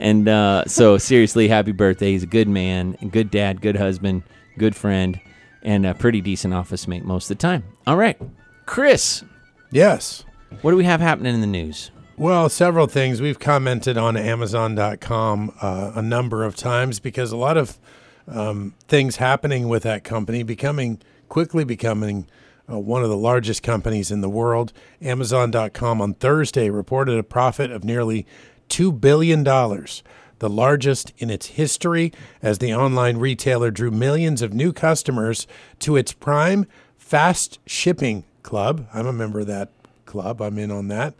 and 0.00 0.28
uh, 0.28 0.64
so, 0.66 0.98
seriously, 0.98 1.46
happy 1.46 1.72
birthday. 1.72 2.12
He's 2.12 2.24
a 2.24 2.26
good 2.26 2.48
man, 2.48 2.92
good 3.10 3.30
dad, 3.30 3.60
good 3.60 3.76
husband, 3.76 4.22
good 4.58 4.74
friend, 4.74 5.20
and 5.62 5.86
a 5.86 5.94
pretty 5.94 6.20
decent 6.20 6.54
office 6.54 6.88
mate 6.88 7.04
most 7.04 7.30
of 7.30 7.36
the 7.36 7.42
time. 7.42 7.62
All 7.86 7.96
right, 7.96 8.20
Chris, 8.66 9.22
yes. 9.70 10.24
what 10.62 10.72
do 10.72 10.76
we 10.76 10.84
have 10.84 11.00
happening 11.00 11.34
in 11.34 11.42
the 11.42 11.46
news? 11.46 11.90
Well, 12.16 12.48
several 12.48 12.86
things. 12.86 13.20
We've 13.20 13.38
commented 13.38 13.96
on 13.96 14.16
Amazon.com 14.16 15.54
uh, 15.60 15.92
a 15.94 16.02
number 16.02 16.44
of 16.44 16.56
times 16.56 16.98
because 16.98 17.30
a 17.32 17.36
lot 17.36 17.56
of 17.56 17.78
um, 18.26 18.74
things 18.88 19.16
happening 19.16 19.68
with 19.68 19.82
that 19.84 20.04
company, 20.04 20.42
becoming 20.42 21.00
quickly 21.28 21.64
becoming 21.64 22.26
uh, 22.70 22.78
one 22.78 23.02
of 23.02 23.08
the 23.08 23.16
largest 23.16 23.62
companies 23.62 24.10
in 24.10 24.20
the 24.20 24.28
world. 24.28 24.72
Amazon.com 25.00 26.00
on 26.00 26.14
Thursday 26.14 26.70
reported 26.70 27.18
a 27.18 27.22
profit 27.22 27.70
of 27.70 27.84
nearly 27.84 28.26
$2 28.70 28.98
billion, 29.00 29.44
the 29.44 30.48
largest 30.48 31.12
in 31.18 31.28
its 31.28 31.46
history, 31.48 32.12
as 32.42 32.58
the 32.58 32.72
online 32.74 33.18
retailer 33.18 33.70
drew 33.70 33.90
millions 33.90 34.40
of 34.40 34.54
new 34.54 34.72
customers 34.72 35.46
to 35.80 35.96
its 35.96 36.12
Prime 36.12 36.66
Fast 36.96 37.58
Shipping 37.66 38.24
Club. 38.42 38.86
I'm 38.94 39.06
a 39.06 39.12
member 39.12 39.40
of 39.40 39.48
that 39.48 39.70
club. 40.06 40.40
I'm 40.40 40.58
in 40.58 40.70
on 40.70 40.88
that. 40.88 41.14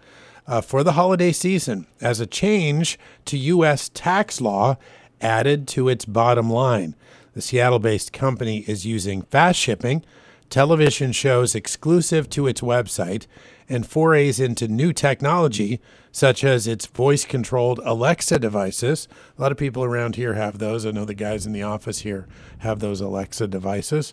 Uh, 0.47 0.61
for 0.61 0.83
the 0.83 0.93
holiday 0.93 1.33
season, 1.33 1.87
as 2.01 2.19
a 2.19 2.27
change 2.27 2.99
to 3.27 3.37
U.S. 3.37 3.91
tax 3.93 4.41
law 4.41 4.77
added 5.21 5.69
to 5.69 5.89
its 5.89 6.05
bottom 6.05 6.51
line. 6.51 6.95
The 7.35 7.43
Seattle 7.43 7.79
based 7.79 8.13
company 8.13 8.65
is 8.67 8.87
using 8.87 9.23
fast 9.23 9.59
shipping, 9.59 10.03
television 10.49 11.13
shows 11.13 11.55
exclusive 11.55 12.29
to 12.31 12.47
its 12.47 12.61
website, 12.61 13.27
and 13.71 13.87
forays 13.87 14.41
into 14.41 14.67
new 14.69 14.93
technology, 14.93 15.81
such 16.11 16.43
as 16.43 16.67
its 16.67 16.87
voice 16.87 17.25
controlled 17.25 17.81
Alexa 17.85 18.41
devices. 18.41 19.07
A 19.39 19.41
lot 19.41 19.53
of 19.53 19.59
people 19.59 19.85
around 19.85 20.17
here 20.17 20.35
have 20.35 20.59
those. 20.59 20.85
I 20.85 20.91
know 20.91 21.05
the 21.05 21.15
guys 21.15 21.47
in 21.47 21.53
the 21.53 21.63
office 21.63 22.01
here 22.01 22.27
have 22.59 22.81
those 22.81 23.01
Alexa 23.01 23.47
devices. 23.47 24.13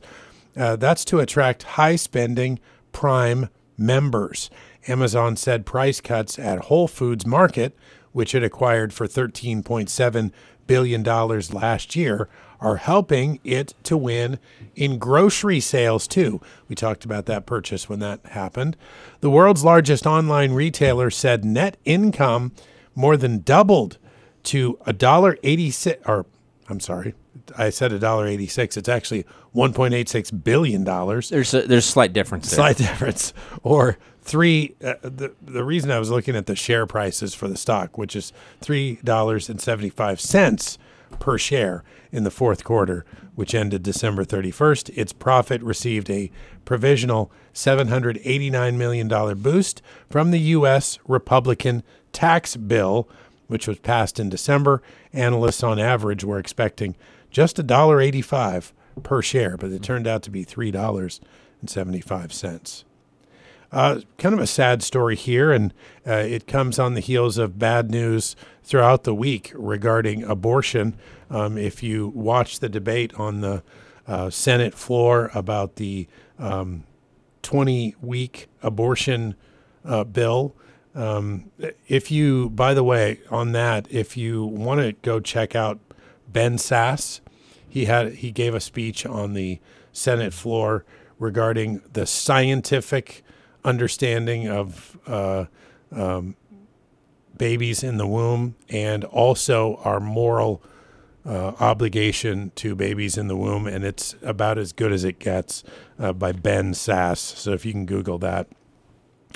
Uh, 0.56 0.76
that's 0.76 1.04
to 1.06 1.20
attract 1.20 1.64
high 1.64 1.96
spending 1.96 2.60
Prime 2.92 3.50
members. 3.78 4.50
Amazon 4.88 5.36
said 5.36 5.66
price 5.66 6.00
cuts 6.00 6.38
at 6.40 6.66
Whole 6.66 6.88
Foods 6.88 7.26
Market, 7.26 7.76
which 8.12 8.34
it 8.34 8.44
acquired 8.44 8.94
for 8.94 9.08
$13.7 9.08 10.32
billion 10.68 11.04
last 11.04 11.96
year, 11.96 12.30
are 12.60 12.78
helping 12.78 13.40
it 13.44 13.74
to 13.84 13.98
win 13.98 14.40
in 14.76 14.98
grocery 14.98 15.60
sales 15.60 16.08
too. 16.08 16.42
We 16.68 16.76
talked 16.76 17.06
about 17.06 17.26
that 17.28 17.46
purchase 17.46 17.88
when 17.88 18.00
that 18.00 18.26
happened. 18.28 18.78
The 19.22 19.30
world's 19.30 19.64
largest 19.64 20.06
online 20.06 20.54
retailer 20.54 21.10
said 21.10 21.46
net 21.46 21.78
income 21.86 22.52
more 22.96 23.18
than 23.18 23.40
doubled 23.40 23.98
to 24.44 24.76
$1.86 24.88 25.98
or 26.08 26.26
I'm 26.70 26.80
sorry, 26.80 27.16
I 27.58 27.70
said 27.70 27.92
$1.86. 27.92 28.78
It's 28.78 28.90
actually 28.90 29.26
$1.86 29.56 30.44
billion. 30.44 30.84
There's 30.84 31.54
a, 31.54 31.62
there's 31.62 31.86
a 31.86 31.90
slight 31.90 32.12
difference 32.12 32.50
there. 32.50 32.58
Slight 32.58 32.78
difference. 32.78 33.34
Or 33.64 33.98
three. 34.22 34.76
Uh, 34.84 34.96
the 35.02 35.34
the 35.42 35.64
reason 35.64 35.90
I 35.90 36.00
was 36.00 36.12
looking 36.12 36.36
at 36.36 36.46
the 36.46 36.56
share 36.56 36.86
prices 36.86 37.34
for 37.34 37.48
the 37.48 37.58
stock, 37.58 37.98
which 37.98 38.16
is 38.16 38.34
three 38.60 39.00
dollars 39.04 39.50
and 39.50 39.60
seventy 39.62 39.90
five 39.90 40.20
cents 40.20 40.78
per 41.20 41.38
share 41.38 41.84
in 42.12 42.24
the 42.24 42.32
fourth 42.32 42.64
quarter, 42.64 43.06
which 43.36 43.54
ended 43.54 43.84
December 43.84 44.26
31st. 44.26 44.90
Its 44.98 45.14
profit 45.14 45.62
received 45.62 46.10
a 46.10 46.32
provisional 46.66 47.32
$789 47.54 48.76
million 48.76 49.08
boost 49.42 49.84
from 50.10 50.32
the 50.32 50.40
U.S. 50.40 50.98
Republican 51.08 51.84
tax 52.14 52.56
bill, 52.56 53.08
which 53.48 53.68
was 53.68 53.80
passed 53.80 54.20
in 54.20 54.30
December. 54.30 54.82
Analysts 55.14 55.64
on 55.64 55.80
average 55.80 56.24
were 56.24 56.40
expecting 56.40 56.96
just 57.30 57.58
$1.85 57.58 58.72
per 59.04 59.22
share, 59.22 59.58
but 59.58 59.72
it 59.72 59.84
turned 59.84 60.08
out 60.08 60.24
to 60.24 60.32
be 60.32 60.46
$3.75. 60.46 62.84
Uh, 63.72 64.02
kind 64.18 64.34
of 64.34 64.40
a 64.40 64.48
sad 64.48 64.82
story 64.82 65.16
here, 65.16 65.52
and 65.52 65.74
uh, 66.06 66.14
it 66.14 66.48
comes 66.48 66.80
on 66.80 66.94
the 66.94 67.02
heels 67.02 67.38
of 67.38 67.60
bad 67.60 67.92
news 67.92 68.36
throughout 68.64 69.04
the 69.04 69.14
week 69.14 69.52
regarding 69.56 70.24
abortion. 70.24 70.98
Um, 71.30 71.58
if 71.58 71.84
you 71.84 72.08
watch 72.08 72.60
the 72.60 72.70
debate 72.70 73.14
on 73.16 73.42
the 73.42 73.64
uh, 74.08 74.30
Senate 74.30 74.74
floor 74.74 75.30
about 75.34 75.76
the 75.76 76.08
20 77.42 77.96
week 78.02 78.48
abortion 78.64 79.36
uh, 79.84 80.04
bill, 80.06 80.56
um, 80.96 81.52
if 81.88 82.10
you, 82.10 82.50
by 82.50 82.74
the 82.74 82.84
way, 82.84 83.20
on 83.30 83.52
that, 83.52 83.88
if 83.92 84.18
you 84.18 84.46
want 84.46 84.80
to 84.82 84.94
go 84.94 85.20
check 85.20 85.56
out 85.56 85.80
Ben 86.28 86.58
Sasse, 86.58 87.20
he 87.68 87.86
had 87.86 88.14
he 88.16 88.32
gave 88.32 88.56
a 88.56 88.60
speech 88.60 89.06
on 89.06 89.34
the 89.34 89.60
Senate 89.92 90.34
floor 90.34 90.86
regarding 91.20 91.82
the 91.94 92.06
scientific 92.06 93.24
understanding 93.64 94.48
of 94.48 94.98
uh, 95.08 95.46
um, 95.92 96.36
babies 97.38 97.84
in 97.84 97.98
the 97.98 98.08
womb 98.08 98.56
and 98.70 99.04
also 99.06 99.80
our 99.84 100.00
moral 100.00 100.62
uh, 101.26 101.54
obligation 101.60 102.52
to 102.56 102.76
babies 102.76 103.18
in 103.18 103.28
the 103.28 103.36
womb. 103.36 103.68
And 103.68 103.84
it's 103.84 104.16
about 104.22 104.58
as 104.58 104.72
good 104.72 104.92
as 104.92 105.04
it 105.04 105.20
gets 105.20 105.64
uh, 106.00 106.14
by 106.14 106.32
Ben 106.32 106.74
Sasse. 106.74 107.36
So 107.36 107.52
if 107.52 107.66
you 107.66 107.74
can 107.74 107.86
Google 107.86 108.18
that, 108.20 108.48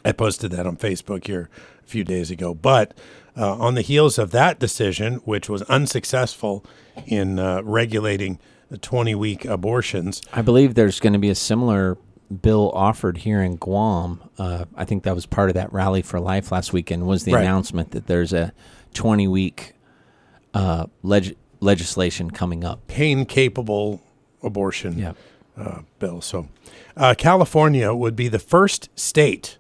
I 0.04 0.12
posted 0.12 0.52
that 0.52 0.66
on 0.66 0.78
Facebook 0.78 1.28
here 1.28 1.50
a 1.84 1.88
few 1.88 2.04
days 2.04 2.32
ago. 2.32 2.54
But 2.54 2.98
uh, 3.38 3.56
on 3.58 3.76
the 3.76 3.82
heels 3.82 4.18
of 4.18 4.32
that 4.32 4.60
decision, 4.60 5.16
which 5.26 5.50
was 5.50 5.62
unsuccessful 5.64 6.66
in 7.06 7.40
uh, 7.40 7.62
regulating 7.64 8.40
20 8.82 9.16
week 9.16 9.46
abortions, 9.46 10.22
I 10.34 10.42
believe 10.42 10.76
there's 10.76 11.00
going 11.00 11.14
to 11.14 11.20
be 11.20 11.30
a 11.30 11.36
similar 11.36 11.98
bill 12.42 12.72
offered 12.74 13.20
here 13.20 13.42
in 13.42 13.58
Guam. 13.58 14.22
Uh, 14.38 14.66
I 14.76 14.86
think 14.86 15.04
that 15.04 15.16
was 15.16 15.26
part 15.26 15.50
of 15.50 15.56
that 15.56 15.72
rally 15.74 16.02
for 16.02 16.20
life 16.20 16.52
last 16.52 16.72
weekend. 16.74 17.06
Was 17.06 17.24
the 17.26 17.34
Right. 17.34 17.42
announcement 17.42 17.92
that 17.92 18.08
there's 18.08 18.34
a 18.34 18.54
20 18.94 19.28
week 19.28 19.74
uh, 20.54 20.86
leg- 21.04 21.36
legislation 21.60 22.32
coming 22.32 22.64
up? 22.64 22.86
pain 22.88 23.26
capable 23.26 24.02
abortion 24.44 24.98
Yeah. 24.98 25.14
uh, 25.58 25.80
bill. 26.00 26.22
So, 26.22 26.48
uh, 26.98 27.14
California 27.18 27.94
would 27.94 28.16
be 28.16 28.28
the 28.28 28.40
first 28.40 28.90
state 28.96 29.58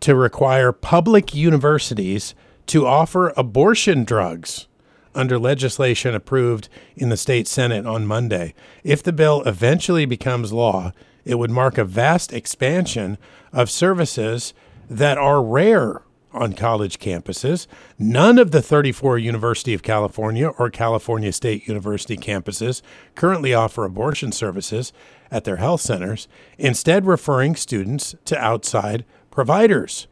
to 0.00 0.14
require 0.14 0.72
public 0.72 1.34
universities 1.34 2.34
to 2.66 2.86
offer 2.86 3.32
abortion 3.36 4.04
drugs 4.04 4.66
under 5.14 5.38
legislation 5.38 6.14
approved 6.14 6.68
in 6.96 7.08
the 7.08 7.16
state 7.16 7.48
Senate 7.48 7.84
on 7.86 8.06
Monday. 8.06 8.54
If 8.84 9.02
the 9.02 9.12
bill 9.12 9.42
eventually 9.44 10.04
becomes 10.06 10.52
law, 10.52 10.92
it 11.24 11.36
would 11.36 11.50
mark 11.50 11.78
a 11.78 11.84
vast 11.84 12.32
expansion 12.32 13.18
of 13.52 13.70
services 13.70 14.54
that 14.88 15.18
are 15.18 15.42
rare 15.42 16.02
on 16.32 16.52
college 16.52 16.98
campuses. 16.98 17.66
None 17.98 18.38
of 18.38 18.50
the 18.50 18.62
34 18.62 19.18
University 19.18 19.74
of 19.74 19.82
California 19.82 20.48
or 20.48 20.70
California 20.70 21.32
State 21.32 21.66
University 21.66 22.16
campuses 22.16 22.82
currently 23.14 23.52
offer 23.52 23.84
abortion 23.84 24.32
services 24.32 24.92
at 25.30 25.44
their 25.44 25.56
health 25.56 25.80
centers, 25.80 26.28
instead, 26.58 27.06
referring 27.06 27.56
students 27.56 28.14
to 28.24 28.38
outside 28.38 29.04
providers. 29.30 30.06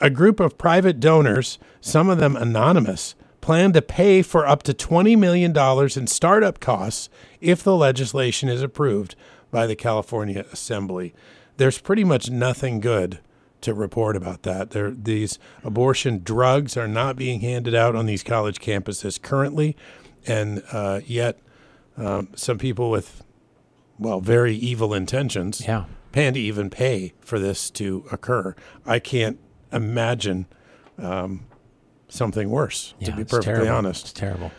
A 0.00 0.10
group 0.10 0.40
of 0.40 0.58
private 0.58 1.00
donors, 1.00 1.58
some 1.80 2.08
of 2.08 2.18
them 2.18 2.36
anonymous, 2.36 3.14
plan 3.40 3.72
to 3.72 3.82
pay 3.82 4.22
for 4.22 4.46
up 4.46 4.62
to 4.62 4.72
$20 4.72 5.18
million 5.18 5.56
in 5.96 6.06
startup 6.06 6.60
costs 6.60 7.08
if 7.40 7.62
the 7.62 7.76
legislation 7.76 8.48
is 8.48 8.62
approved 8.62 9.14
by 9.54 9.66
the 9.68 9.76
California 9.76 10.44
Assembly. 10.52 11.14
There's 11.58 11.78
pretty 11.78 12.02
much 12.02 12.28
nothing 12.28 12.80
good 12.80 13.20
to 13.60 13.72
report 13.72 14.16
about 14.16 14.42
that. 14.42 14.70
There, 14.70 14.90
these 14.90 15.38
abortion 15.62 16.22
drugs 16.24 16.76
are 16.76 16.88
not 16.88 17.14
being 17.16 17.38
handed 17.40 17.74
out 17.74 17.94
on 17.94 18.06
these 18.06 18.24
college 18.24 18.58
campuses 18.60 19.22
currently, 19.22 19.76
and 20.26 20.62
uh, 20.72 21.00
yet 21.06 21.38
um, 21.96 22.28
some 22.34 22.58
people 22.58 22.90
with, 22.90 23.22
well, 23.98 24.20
very 24.20 24.56
evil 24.56 24.92
intentions 24.92 25.62
Yeah. 25.64 25.84
plan 26.10 26.34
to 26.34 26.40
even 26.40 26.68
pay 26.68 27.12
for 27.20 27.38
this 27.38 27.70
to 27.70 28.04
occur. 28.10 28.56
I 28.84 28.98
can't 28.98 29.38
imagine 29.72 30.46
um, 30.98 31.46
something 32.08 32.50
worse, 32.50 32.94
to 33.00 33.06
Yeah, 33.10 33.16
be 33.16 33.22
it's 33.22 33.30
perfectly 33.30 33.54
terrible. 33.54 33.76
honest. 33.78 34.04
It's 34.06 34.12
terrible. 34.12 34.50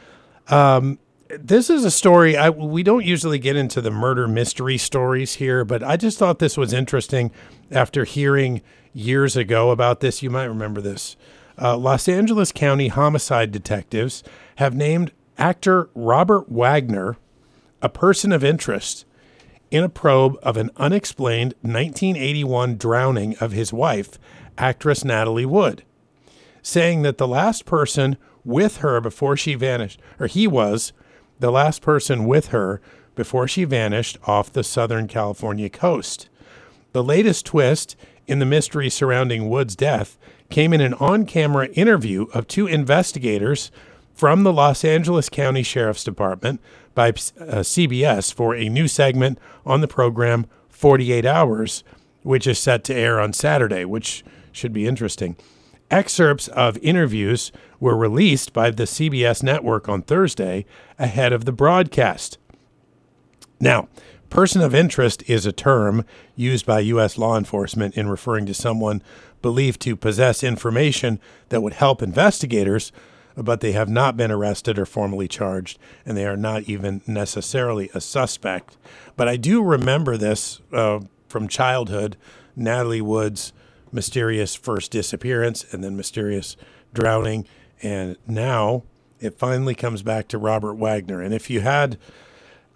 This 1.40 1.70
is 1.70 1.84
a 1.84 1.92
story. 1.92 2.38
I, 2.38 2.50
we 2.50 2.84
don't 2.84 3.06
usually 3.06 3.40
get 3.40 3.56
into 3.56 3.82
the 3.82 3.92
murder 3.92 4.28
mystery 4.28 4.78
stories 4.78 5.36
here, 5.36 5.66
but 5.66 5.84
I 5.84 5.98
just 5.98 6.18
thought 6.18 6.40
this 6.40 6.58
was 6.58 6.74
interesting 6.74 7.32
after 7.72 8.04
hearing 8.04 8.62
years 8.94 9.36
ago 9.36 9.72
about 9.72 10.00
this. 10.00 10.22
You 10.24 10.30
might 10.30 10.46
remember 10.46 10.82
this. 10.82 11.16
Uh, 11.62 11.78
Los 11.78 12.08
Angeles 12.08 12.52
County 12.52 12.90
homicide 12.90 13.52
detectives 13.52 14.24
have 14.58 14.76
named 14.76 15.12
actor 15.38 15.90
Robert 15.94 16.50
Wagner 16.50 17.18
a 17.82 17.90
person 17.90 18.32
of 18.32 18.44
interest 18.44 19.06
in 19.72 19.84
a 19.84 19.90
probe 19.90 20.38
of 20.42 20.58
an 20.58 20.70
unexplained 20.78 21.54
1981 21.62 22.78
drowning 22.78 23.36
of 23.38 23.52
his 23.52 23.74
wife, 23.74 24.18
actress 24.58 25.04
Natalie 25.04 25.46
Wood, 25.46 25.84
saying 26.62 27.02
that 27.02 27.18
the 27.18 27.28
last 27.28 27.66
person 27.66 28.18
with 28.44 28.78
her 28.78 29.02
before 29.02 29.36
she 29.36 29.56
vanished, 29.56 30.00
or 30.20 30.28
he 30.28 30.48
was 30.48 30.94
the 31.40 31.52
last 31.52 31.82
person 31.82 32.26
with 32.26 32.48
her 32.48 32.82
before 33.16 33.48
she 33.48 33.64
vanished 33.64 34.18
off 34.26 34.52
the 34.52 34.64
Southern 34.64 35.08
California 35.08 35.70
coast. 35.70 36.30
The 36.94 37.04
latest 37.04 37.46
twist 37.46 37.96
in 38.28 38.40
the 38.40 38.46
mystery 38.46 38.90
surrounding 38.90 39.50
Wood's 39.50 39.76
death 39.76 40.18
came 40.50 40.74
in 40.74 40.82
an 40.82 40.94
on 40.96 41.26
camera 41.26 41.68
interview 41.68 42.24
of 42.34 42.48
two 42.48 42.68
investigators 42.68 43.72
from 44.14 44.44
the 44.44 44.54
Los 44.54 44.86
Angeles 44.86 45.30
County 45.30 45.64
Sheriff's 45.64 46.04
Department 46.04 46.62
by 46.94 47.10
uh, 47.10 47.62
CBS 47.62 48.34
for 48.34 48.56
a 48.56 48.70
new 48.70 48.88
segment 48.88 49.38
on 49.66 49.82
the 49.82 49.88
program 49.88 50.48
48 50.70 51.26
Hours, 51.26 51.84
which 52.24 52.48
is 52.48 52.58
set 52.58 52.84
to 52.86 52.96
air 52.96 53.20
on 53.20 53.34
Saturday, 53.34 53.84
which 53.84 54.24
should 54.52 54.72
be 54.72 54.88
interesting. 54.88 55.36
Excerpts 55.92 56.48
of 56.50 56.78
interviews 56.80 57.52
were 57.80 57.96
released 57.96 58.54
by 58.54 58.72
the 58.72 58.84
CBS 58.84 59.44
network 59.44 59.88
on 59.88 60.02
Thursday 60.02 60.66
ahead 60.98 61.32
of 61.32 61.46
the 61.46 61.52
broadcast. 61.52 62.38
Now, 63.60 63.88
person 64.30 64.62
of 64.62 64.76
interest 64.76 65.24
is 65.30 65.46
a 65.46 65.52
term 65.52 66.04
used 66.36 66.66
by 66.66 66.80
U.S. 66.82 67.18
law 67.18 67.38
enforcement 67.38 67.96
in 67.96 68.10
referring 68.10 68.46
to 68.48 68.54
someone 68.54 69.02
believed 69.42 69.80
to 69.82 69.96
possess 69.96 70.44
information 70.44 71.20
that 71.50 71.62
would 71.62 71.74
help 71.74 72.02
investigators, 72.02 72.92
but 73.38 73.62
they 73.62 73.74
have 73.74 73.88
not 73.88 74.18
been 74.18 74.32
arrested 74.32 74.80
or 74.80 74.86
formally 74.86 75.28
charged, 75.28 75.78
and 76.06 76.18
they 76.18 76.26
are 76.26 76.36
not 76.36 76.64
even 76.64 77.02
necessarily 77.06 77.90
a 77.94 78.02
suspect. 78.02 78.76
But 79.16 79.28
I 79.28 79.38
do 79.38 79.64
remember 79.64 80.18
this 80.18 80.62
uh, 80.74 81.02
from 81.28 81.48
childhood 81.48 82.18
Natalie 82.56 83.02
Wood's 83.02 83.54
mysterious 83.92 84.56
first 84.56 84.92
disappearance 84.92 85.66
and 85.72 85.84
then 85.84 85.96
mysterious 85.98 86.56
drowning. 86.94 87.46
And 87.84 88.18
now 88.28 88.84
it 89.20 89.38
finally 89.38 89.76
comes 89.76 90.02
back 90.02 90.28
to 90.30 90.38
Robert 90.38 90.76
Wagner. 90.76 91.22
And 91.22 91.34
if 91.34 91.50
you 91.50 91.62
had, 91.62 91.98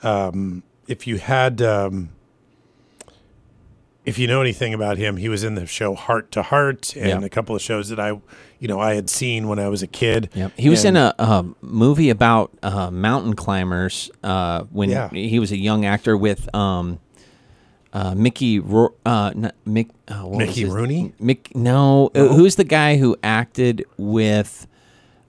um, 0.03 0.63
if 0.87 1.05
you 1.07 1.17
had, 1.17 1.61
um, 1.61 2.09
if 4.05 4.17
you 4.17 4.25
know 4.27 4.41
anything 4.41 4.73
about 4.73 4.97
him, 4.97 5.17
he 5.17 5.29
was 5.29 5.43
in 5.43 5.55
the 5.55 5.65
show 5.67 5.93
Hart 5.93 6.31
to 6.31 6.41
Hart 6.41 6.95
and 6.95 7.21
Yeah. 7.21 7.25
a 7.25 7.29
couple 7.29 7.55
of 7.55 7.61
shows 7.61 7.89
that 7.89 7.99
I, 7.99 8.09
you 8.59 8.67
know, 8.67 8.79
I 8.79 8.95
had 8.95 9.09
seen 9.09 9.47
when 9.47 9.59
I 9.59 9.67
was 9.67 9.83
a 9.83 9.87
kid. 9.87 10.29
He 10.57 10.69
was 10.69 10.83
And- 10.85 10.97
in 10.97 11.03
a, 11.03 11.15
a 11.19 11.45
movie 11.61 12.09
about 12.09 12.51
uh, 12.63 12.89
mountain 12.89 13.35
climbers 13.35 14.09
uh, 14.23 14.63
when 14.71 14.89
Yeah. 14.89 15.09
he 15.09 15.37
was 15.37 15.51
a 15.51 15.57
young 15.57 15.85
actor 15.85 16.17
with 16.17 16.53
um, 16.55 16.99
uh, 17.93 18.13
Mickey. 18.15 18.59
Ro- 18.59 18.93
uh, 19.05 19.31
not, 19.35 19.55
Mick, 19.67 19.89
uh, 20.07 20.21
what 20.21 20.29
was 20.29 20.47
Mickey 20.47 20.61
his- 20.61 20.69
Rooney? 20.73 21.13
Mick, 21.21 21.55
no, 21.55 22.11
uh, 22.15 22.27
who's 22.27 22.55
the 22.55 22.63
guy 22.63 22.97
who 22.97 23.15
acted 23.23 23.85
with 23.97 24.67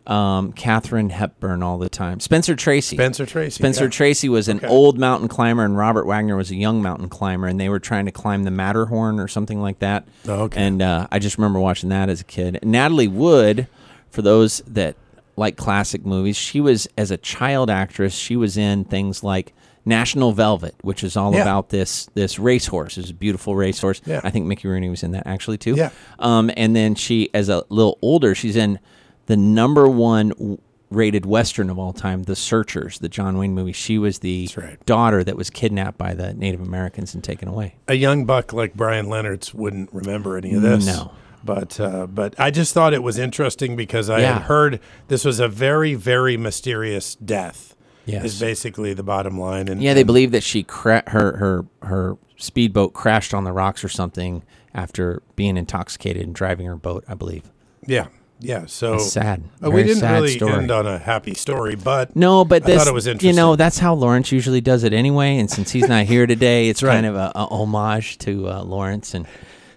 um, 0.07 0.53
Katharine 0.53 1.11
Hepburn 1.11 1.63
all 1.63 1.79
the 1.79 1.89
time? 1.89 2.21
Spencer 2.21 2.57
Tracy. 2.57 2.97
Spencer 2.97 3.27
Tracy. 3.27 3.55
Spencer 3.55 3.85
yeah. 3.85 3.91
Tracy 3.91 4.29
was 4.29 4.49
an 4.49 4.59
Okay. 4.59 4.67
old 4.67 4.99
mountain 4.99 5.29
climber, 5.29 5.65
and 5.65 5.77
Robert 5.77 6.05
Wagner 6.07 6.37
was 6.37 6.51
a 6.51 6.57
young 6.57 6.83
mountain 6.83 7.09
climber, 7.09 7.47
and 7.47 7.61
they 7.61 7.69
were 7.69 7.79
trying 7.79 8.07
to 8.07 8.13
climb 8.13 8.45
the 8.45 8.51
Matterhorn 8.51 9.21
or 9.21 9.29
something 9.29 9.61
like 9.61 9.79
that. 9.81 10.07
Oh, 10.27 10.43
okay. 10.45 10.61
And 10.61 10.83
uh, 10.83 11.07
I 11.13 11.19
just 11.19 11.39
remember 11.39 11.61
watching 11.61 11.91
that 11.91 12.09
as 12.09 12.21
a 12.21 12.25
kid. 12.25 12.59
Natalie 12.63 13.09
Wood, 13.09 13.69
for 14.11 14.23
those 14.23 14.63
that 14.67 14.97
like 15.37 15.57
classic 15.57 16.05
movies, 16.05 16.37
she 16.37 16.61
was 16.61 16.89
as 16.99 17.11
a 17.11 17.17
child 17.17 17.71
actress. 17.71 18.15
She 18.15 18.37
was 18.37 18.57
in 18.59 18.85
things 18.85 19.23
like 19.23 19.53
National 19.85 20.33
Velvet, 20.33 20.75
which 20.83 21.03
is 21.03 21.17
all 21.17 21.35
Yeah. 21.35 21.43
about 21.43 21.71
this 21.71 22.09
this 22.15 22.39
racehorse. 22.39 22.99
It's 22.99 23.11
a 23.11 23.15
beautiful 23.15 23.57
racehorse. 23.57 24.01
Yeah. 24.05 24.21
I 24.23 24.31
think 24.31 24.47
Mickey 24.47 24.69
Rooney 24.69 24.89
was 24.91 25.03
in 25.03 25.13
that 25.13 25.27
actually 25.27 25.59
too. 25.59 25.75
Yeah. 25.75 25.91
Um, 26.19 26.51
and 26.57 26.77
then 26.77 26.95
she, 26.95 27.31
as 27.35 27.49
a 27.49 27.65
little 27.69 27.99
older, 28.03 28.35
she's 28.35 28.57
in 28.57 28.79
the 29.27 29.37
number 29.37 29.89
one 29.89 30.31
w- 30.31 30.59
rated 30.91 31.25
western 31.25 31.71
of 31.71 31.79
all 31.79 31.93
time, 31.93 32.25
The 32.25 32.35
Searchers, 32.35 32.99
the 32.99 33.09
John 33.09 33.39
Wayne 33.39 33.55
movie. 33.55 33.73
She 33.73 33.97
was 33.97 34.19
the 34.19 34.49
right. 34.57 34.85
daughter 34.87 35.23
that 35.23 35.37
was 35.37 35.49
kidnapped 35.49 35.97
by 35.97 36.15
the 36.15 36.35
Native 36.35 36.61
Americans 36.61 37.15
and 37.15 37.23
taken 37.23 37.47
away. 37.49 37.77
a 37.89 37.95
young 37.95 38.25
buck 38.25 38.53
like 38.53 38.75
Brian 38.75 39.09
Leonard's 39.09 39.55
wouldn't 39.55 39.89
remember 39.93 40.37
any 40.37 40.53
of 40.53 40.63
this. 40.63 40.85
No. 40.87 41.13
But 41.43 41.81
uh, 41.81 42.07
but 42.07 42.35
I 42.39 42.51
just 42.51 42.75
thought 42.75 42.93
it 42.93 43.03
was 43.03 43.17
interesting 43.19 43.75
because 43.77 44.11
I 44.11 44.21
Yeah. 44.21 44.35
had 44.35 44.43
heard 44.43 44.79
this 45.09 45.25
was 45.25 45.41
a 45.41 45.49
very 45.49 45.95
very 45.95 46.37
mysterious 46.37 47.15
death. 47.15 47.75
Yes. 48.13 48.25
is 48.25 48.41
basically 48.41 48.93
the 48.95 49.03
bottom 49.03 49.39
line. 49.39 49.69
And 49.69 49.83
Yeah, 49.83 49.95
they 49.95 50.01
and- 50.01 50.07
believe 50.07 50.31
that 50.33 50.43
she 50.43 50.63
cra- 50.63 51.05
her 51.09 51.37
her 51.37 51.65
her 51.83 52.17
speedboat 52.37 52.93
crashed 52.95 53.35
on 53.35 53.45
the 53.45 53.53
rocks 53.53 53.85
or 53.85 53.89
something 53.89 54.43
after 54.75 55.23
being 55.37 55.57
intoxicated 55.57 56.23
and 56.25 56.35
driving 56.35 56.67
her 56.67 56.77
boat. 56.77 57.05
I 57.09 57.15
believe. 57.15 57.43
Yeah, 57.87 58.07
yeah. 58.41 58.65
So 58.67 58.95
It's 58.95 59.13
sad. 59.13 59.43
Uh, 59.65 59.71
we 59.71 59.83
didn't 59.83 59.99
sad 60.01 60.15
really 60.15 60.37
story. 60.37 60.53
end 60.55 60.71
on 60.71 60.87
a 60.87 60.99
happy 60.99 61.35
story, 61.35 61.75
but 61.77 62.15
No, 62.15 62.45
but 62.45 62.63
I 62.63 62.67
this, 62.67 62.79
thought 62.79 62.89
it 62.89 62.95
was 62.95 63.07
interesting. 63.07 63.31
You 63.31 63.37
know, 63.37 63.57
that's 63.57 63.79
how 63.79 63.95
Lawrence 63.95 64.31
usually 64.33 64.61
does 64.61 64.85
it 64.85 64.93
anyway. 64.93 65.39
And 65.39 65.51
since 65.51 65.71
he's 65.73 65.89
not 65.89 66.05
here 66.07 66.27
today, 66.27 66.69
it's 66.69 66.83
right. 66.85 66.93
kind 66.95 67.07
of 67.07 67.17
a, 67.17 67.33
a 67.35 67.47
homage 67.47 68.19
to 68.19 68.49
uh, 68.49 68.63
Lawrence. 68.63 69.15
And 69.15 69.27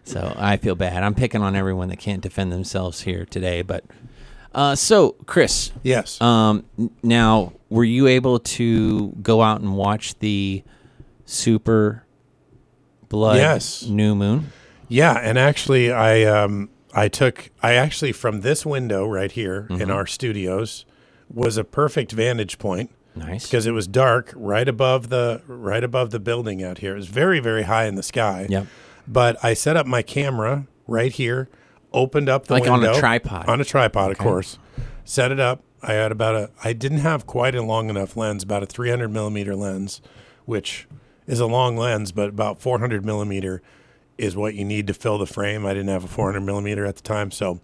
so 0.03 0.33
I 0.37 0.57
feel 0.57 0.75
bad. 0.75 1.01
I'm 1.03 1.15
picking 1.15 1.41
on 1.41 1.55
everyone 1.55 1.87
that 1.89 1.99
can't 1.99 2.21
defend 2.21 2.51
themselves 2.51 3.01
here 3.01 3.25
today. 3.25 3.61
But 3.61 3.85
uh, 4.53 4.75
so, 4.75 5.11
Chris, 5.25 5.71
yes, 5.83 6.19
um, 6.21 6.63
now 7.01 7.53
were 7.69 7.83
you 7.83 8.07
able 8.07 8.39
to 8.39 9.09
go 9.21 9.41
out 9.41 9.61
and 9.61 9.75
watch 9.75 10.17
the 10.19 10.63
Super 11.25 12.05
Blood 13.09 13.37
Yes. 13.37 13.83
New 13.83 14.15
Moon? 14.15 14.51
yeah. 14.87 15.13
And 15.21 15.37
actually, 15.37 15.91
I 15.91 16.23
um 16.23 16.69
I 16.93 17.07
took 17.07 17.49
I 17.61 17.73
actually 17.73 18.11
from 18.11 18.41
this 18.41 18.65
window 18.65 19.07
right 19.07 19.31
here 19.31 19.67
Mm-hmm. 19.69 19.81
in 19.81 19.91
our 19.91 20.05
studios 20.05 20.85
was 21.33 21.57
a 21.57 21.63
perfect 21.63 22.11
vantage 22.11 22.57
point. 22.59 22.91
Nice. 23.15 23.45
because 23.45 23.67
it 23.67 23.71
was 23.73 23.85
dark 23.87 24.33
right 24.35 24.67
above 24.67 25.09
the 25.09 25.41
right 25.45 25.83
above 25.83 26.09
the 26.09 26.19
building 26.19 26.63
out 26.63 26.79
here. 26.79 26.93
It 26.93 26.97
was 26.97 27.07
very 27.07 27.39
very 27.39 27.63
high 27.63 27.85
in 27.85 27.93
the 27.95 28.03
sky. 28.03 28.47
Yep. 28.49 28.65
But 29.07 29.37
I 29.43 29.53
set 29.53 29.77
up 29.77 29.85
my 29.85 30.01
camera 30.01 30.65
right 30.87 31.11
here, 31.11 31.47
opened 31.93 32.29
up 32.29 32.47
the 32.47 32.53
Like 32.55 32.63
on 32.67 32.79
a 32.79 32.87
window 32.87 32.99
tripod. 32.99 33.47
On 33.47 33.59
a 33.61 33.65
tripod, 33.65 34.11
of 34.11 34.17
course. 34.17 34.57
Set 35.05 35.31
it 35.31 35.39
up. 35.39 35.63
I 35.81 35.93
had 35.93 36.11
about 36.11 36.35
a. 36.35 36.49
I 36.63 36.73
didn't 36.73 36.99
have 36.99 37.25
quite 37.27 37.55
a 37.55 37.61
long 37.61 37.89
enough 37.89 38.15
lens, 38.15 38.43
about 38.43 38.63
a 38.63 38.65
300 38.65 39.09
millimeter 39.09 39.55
lens, 39.55 40.01
which 40.45 40.87
is 41.27 41.39
a 41.39 41.45
long 41.45 41.75
lens, 41.77 42.11
but 42.11 42.29
about 42.29 42.61
400 42.61 43.05
millimeter 43.05 43.61
is 44.17 44.35
what 44.35 44.53
you 44.55 44.63
need 44.63 44.87
to 44.87 44.93
fill 44.93 45.17
the 45.17 45.25
frame. 45.25 45.65
I 45.65 45.73
didn't 45.73 45.89
have 45.89 46.03
a 46.05 46.07
400 46.07 46.39
millimeter 46.41 46.85
at 46.85 46.95
the 46.95 47.01
time, 47.01 47.31
so 47.31 47.59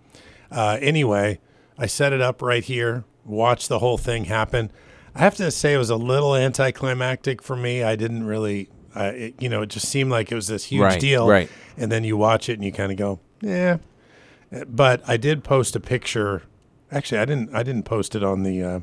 uh, 0.52 0.78
anyway, 0.82 1.40
I 1.78 1.86
set 1.86 2.12
it 2.12 2.20
up 2.22 2.42
right 2.42 2.64
here, 2.64 3.06
watched 3.24 3.70
the 3.70 3.80
whole 3.80 3.98
thing 3.98 4.26
happen. 4.26 4.70
I 5.16 5.20
have 5.20 5.36
to 5.36 5.50
say 5.52 5.74
it 5.74 5.78
was 5.78 5.90
a 5.90 5.96
little 5.96 6.36
anticlimactic 6.36 7.42
for 7.42 7.56
me. 7.56 7.84
I 7.84 7.96
didn't 7.96 8.26
really, 8.26 8.70
uh, 8.96 9.12
it, 9.16 9.42
you 9.42 9.48
know, 9.50 9.62
it 9.62 9.70
just 9.70 9.88
seemed 9.88 10.12
like 10.12 10.32
it 10.32 10.36
was 10.36 10.48
this 10.48 10.66
huge 10.66 10.82
Right, 10.84 11.00
deal. 11.00 11.28
right. 11.28 11.50
And 11.78 11.92
then 11.92 12.04
you 12.04 12.18
watch 12.18 12.50
it 12.50 12.54
and 12.54 12.64
you 12.66 12.72
kind 12.72 12.92
of 12.92 12.98
go, 12.98 13.20
yeah. 13.42 13.78
But 14.68 15.02
I 15.08 15.18
did 15.18 15.44
post 15.44 15.76
a 15.76 15.80
picture. 15.80 16.44
Actually, 16.92 17.20
I 17.20 17.26
didn't. 17.26 17.54
I 17.56 17.64
didn't 17.64 17.84
post 17.84 18.16
it 18.16 18.24
on 18.24 18.44
the. 18.44 18.64
Uh, 18.64 18.80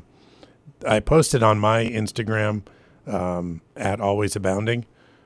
I 0.87 0.99
posted 0.99 1.43
on 1.43 1.59
my 1.59 1.85
Instagram 1.85 2.63
um, 3.05 3.61
at 3.75 3.99
Always 3.99 4.35
Abounding, 4.35 4.85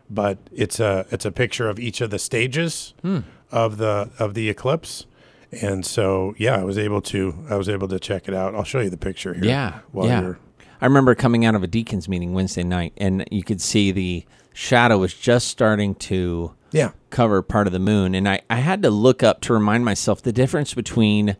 but 0.09 0.37
it's 0.51 0.79
a 0.79 1.05
it's 1.11 1.25
a 1.25 1.31
picture 1.31 1.69
of 1.69 1.79
each 1.79 2.01
of 2.01 2.09
the 2.09 2.19
stages 2.19 2.93
Hmm. 3.01 3.19
of 3.51 3.77
the 3.77 4.09
of 4.17 4.33
the 4.33 4.49
eclipse, 4.49 5.05
and 5.51 5.85
so 5.85 6.33
yeah, 6.37 6.55
I 6.55 6.63
was 6.63 6.77
able 6.77 7.01
to 7.01 7.45
I 7.49 7.55
was 7.55 7.69
able 7.69 7.87
to 7.89 7.99
check 7.99 8.27
it 8.27 8.33
out. 8.33 8.55
I'll 8.55 8.63
show 8.63 8.79
you 8.79 8.89
the 8.89 8.97
picture 8.97 9.33
here. 9.33 9.45
Yeah, 9.45 9.79
while 9.91 10.07
yeah. 10.07 10.21
you're 10.21 10.39
I 10.81 10.85
remember 10.85 11.13
coming 11.13 11.45
out 11.45 11.53
of 11.53 11.61
a 11.61 11.67
deacons 11.67 12.09
meeting 12.09 12.33
Wednesday 12.33 12.63
night, 12.63 12.93
and 12.97 13.23
you 13.29 13.43
could 13.43 13.61
see 13.61 13.91
the 13.91 14.25
shadow 14.53 14.97
was 14.97 15.13
just 15.13 15.47
starting 15.49 15.93
to 15.95 16.55
yeah 16.71 16.91
cover 17.09 17.41
part 17.41 17.67
of 17.67 17.73
the 17.73 17.79
moon, 17.79 18.15
and 18.15 18.27
I, 18.27 18.41
I 18.49 18.57
had 18.57 18.81
to 18.83 18.89
look 18.89 19.21
up 19.23 19.41
to 19.41 19.53
remind 19.53 19.83
myself 19.85 20.21
the 20.21 20.31
difference 20.31 20.73
between 20.73 21.35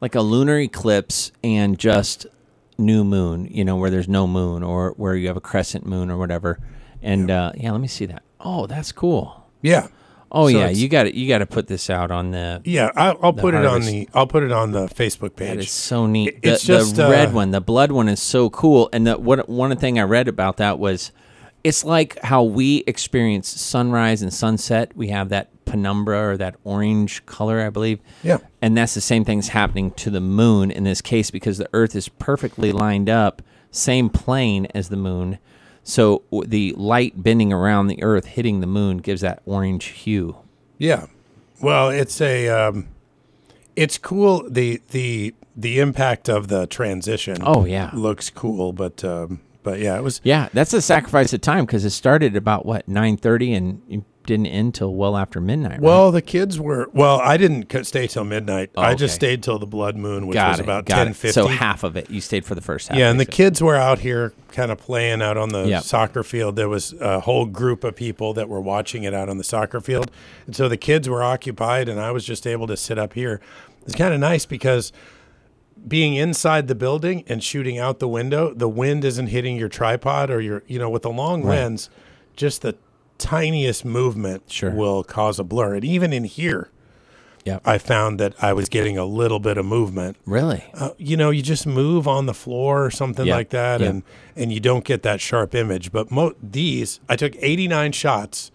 like 0.00 0.14
a 0.14 0.20
lunar 0.20 0.58
eclipse 0.60 1.32
and 1.42 1.78
just 1.78 2.26
new 2.78 3.02
moon, 3.04 3.46
you 3.50 3.64
know, 3.64 3.76
where 3.76 3.90
there's 3.90 4.08
no 4.08 4.26
moon 4.26 4.62
or 4.62 4.92
where 4.96 5.14
you 5.16 5.26
have 5.28 5.36
a 5.36 5.40
crescent 5.40 5.86
moon 5.86 6.10
or 6.10 6.16
whatever. 6.18 6.60
And 7.02 7.28
yeah, 7.28 7.46
uh, 7.46 7.52
yeah 7.56 7.72
let 7.72 7.80
me 7.80 7.88
see 7.88 8.06
that. 8.06 8.22
Oh, 8.40 8.66
that's 8.66 8.92
cool. 8.92 9.46
yeah 9.62 9.88
Oh 10.30 10.48
So 10.48 10.58
yeah, 10.58 10.68
you 10.68 10.88
got 10.88 11.04
to 11.04 11.16
You 11.16 11.28
got 11.28 11.38
to 11.38 11.46
put 11.46 11.68
this 11.68 11.88
out 11.88 12.10
on 12.10 12.32
the. 12.32 12.60
yeah. 12.64 12.90
I, 12.96 13.10
I'll 13.22 13.32
put 13.32 13.54
it 13.54 13.64
on 13.64 13.80
the 13.82 14.08
I'll 14.12 14.26
put 14.26 14.42
it 14.42 14.50
on 14.52 14.72
the 14.72 14.86
Facebook 14.88 15.36
page. 15.36 15.58
it's 15.60 15.70
so 15.72 16.06
neat. 16.06 16.28
It- 16.28 16.42
The, 16.42 16.52
it's 16.54 16.64
just, 16.64 16.96
the 16.96 17.08
red 17.08 17.28
uh, 17.28 17.32
one, 17.32 17.50
the 17.52 17.60
blood 17.60 17.92
one, 17.92 18.08
is 18.08 18.20
so 18.20 18.50
cool. 18.50 18.88
And 18.92 19.06
the 19.06 19.16
what 19.18 19.48
one 19.48 19.74
thing 19.76 19.98
I 19.98 20.02
read 20.02 20.26
about 20.28 20.56
that 20.58 20.78
was, 20.78 21.12
it's 21.64 21.84
like 21.84 22.18
how 22.22 22.42
we 22.42 22.84
experience 22.86 23.48
sunrise 23.48 24.22
and 24.22 24.32
sunset. 24.32 24.96
We 24.96 25.08
have 25.08 25.28
that 25.30 25.50
penumbra 25.64 26.30
or 26.30 26.36
that 26.36 26.56
orange 26.64 27.24
color, 27.26 27.60
I 27.60 27.70
believe. 27.70 28.00
Yeah. 28.22 28.38
And 28.62 28.76
that's 28.76 28.94
the 28.94 29.00
same 29.00 29.24
thing's 29.24 29.48
happening 29.48 29.90
to 29.92 30.10
the 30.10 30.20
moon 30.20 30.70
in 30.70 30.84
this 30.84 31.00
case 31.00 31.30
because 31.30 31.58
the 31.58 31.68
Earth 31.72 31.94
is 31.94 32.08
perfectly 32.08 32.72
lined 32.72 33.10
up, 33.10 33.42
same 33.70 34.08
plane 34.08 34.66
as 34.74 34.88
the 34.88 34.96
moon. 34.96 35.38
So 35.82 36.22
the 36.46 36.72
light 36.76 37.22
bending 37.22 37.52
around 37.52 37.88
the 37.88 38.02
Earth 38.02 38.26
hitting 38.26 38.60
the 38.60 38.66
moon 38.66 38.98
gives 38.98 39.20
that 39.20 39.42
orange 39.44 39.84
hue. 39.86 40.36
Yeah. 40.78 41.06
Well, 41.60 41.90
it's 41.90 42.20
a 42.20 42.48
um, 42.48 42.88
it's 43.76 43.98
cool. 43.98 44.48
The 44.48 44.80
the 44.90 45.34
the 45.56 45.80
impact 45.80 46.28
of 46.28 46.48
the 46.48 46.66
transition. 46.66 47.38
Oh, 47.40 47.64
yeah. 47.64 47.90
looks 47.94 48.28
cool. 48.30 48.72
But 48.72 49.02
um, 49.04 49.40
but 49.66 49.80
yeah, 49.80 49.98
it 49.98 50.02
was. 50.02 50.20
Yeah, 50.24 50.48
that's 50.54 50.72
a 50.72 50.80
sacrifice 50.80 51.32
of 51.34 51.40
time 51.42 51.66
because 51.66 51.84
it 51.84 51.90
started 51.90 52.36
about 52.36 52.64
what 52.64 52.86
nine 52.88 53.16
thirty 53.18 53.52
and 53.52 54.04
didn't 54.24 54.46
end 54.46 54.74
till 54.74 54.94
well 54.94 55.16
after 55.16 55.40
midnight. 55.40 55.72
right? 55.72 55.80
Well, 55.80 56.10
the 56.12 56.22
kids 56.22 56.58
were. 56.58 56.88
Well, 56.92 57.20
I 57.20 57.36
didn't 57.36 57.70
stay 57.84 58.06
till 58.06 58.24
midnight. 58.24 58.70
Oh, 58.76 58.82
I 58.82 58.94
just 58.94 59.14
stayed 59.14 59.42
till 59.42 59.58
the 59.58 59.66
blood 59.66 59.96
moon, 59.96 60.26
which 60.26 60.34
got 60.34 60.50
was 60.52 60.60
it, 60.60 60.62
about 60.62 60.86
ten 60.86 61.12
fifty. 61.14 61.32
So 61.32 61.48
half 61.48 61.82
of 61.84 61.96
it 61.96 62.08
you 62.10 62.20
stayed 62.20 62.44
for 62.44 62.54
the 62.54 62.60
first 62.60 62.88
half. 62.88 62.96
Yeah, 62.98 63.10
and 63.10 63.18
the 63.20 63.26
kids 63.26 63.60
were 63.60 63.76
out 63.76 63.98
here 63.98 64.32
kind 64.52 64.70
of 64.70 64.78
playing 64.78 65.20
out 65.22 65.36
on 65.36 65.48
the 65.50 65.64
Yep. 65.66 65.82
soccer 65.82 66.22
field. 66.22 66.54
There 66.56 66.68
was 66.68 66.94
a 67.00 67.20
whole 67.20 67.44
group 67.46 67.82
of 67.84 67.96
people 67.96 68.32
that 68.34 68.48
were 68.48 68.60
watching 68.60 69.02
it 69.02 69.12
out 69.14 69.28
on 69.28 69.36
the 69.38 69.44
soccer 69.44 69.80
field. 69.80 70.10
And 70.46 70.54
so 70.56 70.68
the 70.68 70.76
kids 70.76 71.08
were 71.08 71.22
occupied, 71.22 71.88
and 71.88 72.00
I 72.00 72.12
was 72.12 72.24
just 72.24 72.46
able 72.46 72.66
to 72.68 72.76
sit 72.76 72.98
up 72.98 73.12
here. 73.14 73.40
It's 73.84 73.94
kind 73.94 74.14
of 74.14 74.18
nice 74.20 74.46
because 74.46 74.92
being 75.86 76.14
inside 76.14 76.68
the 76.68 76.74
building 76.74 77.24
and 77.28 77.42
shooting 77.42 77.78
out 77.78 77.98
the 78.00 78.08
window, 78.08 78.52
the 78.54 78.68
wind 78.68 79.04
isn't 79.04 79.28
hitting 79.28 79.56
your 79.56 79.68
tripod 79.68 80.30
or 80.30 80.40
your, 80.40 80.62
you 80.66 80.78
know, 80.78 80.90
with 80.90 81.04
a 81.04 81.08
long 81.10 81.42
lens, 81.44 81.88
just 82.34 82.62
the 82.62 82.76
tiniest 83.18 83.84
movement 83.84 84.42
Sure. 84.50 84.70
will 84.70 85.02
cause 85.04 85.38
a 85.38 85.44
blur. 85.44 85.74
And 85.74 85.84
even 85.84 86.12
in 86.12 86.24
here, 86.24 86.70
Yep. 87.44 87.62
I 87.64 87.78
found 87.78 88.18
that 88.18 88.34
I 88.42 88.52
was 88.52 88.68
getting 88.68 88.98
a 88.98 89.04
little 89.04 89.38
bit 89.38 89.56
of 89.56 89.64
movement. 89.64 90.16
Really? 90.26 90.64
Uh, 90.74 90.90
you 90.98 91.16
know, 91.16 91.30
you 91.30 91.42
just 91.42 91.64
move 91.64 92.08
on 92.08 92.26
the 92.26 92.34
floor 92.34 92.84
or 92.84 92.90
something 92.90 93.24
Yeah, 93.24 93.36
like 93.36 93.50
that, 93.50 93.80
yeah. 93.80 93.86
and 93.88 94.02
and 94.34 94.52
you 94.52 94.58
don't 94.58 94.84
get 94.84 95.04
that 95.04 95.20
sharp 95.20 95.54
image. 95.54 95.92
But 95.92 96.10
mo- 96.10 96.34
these, 96.42 96.98
I 97.08 97.14
took 97.14 97.34
89 97.38 97.92
shots 97.92 98.50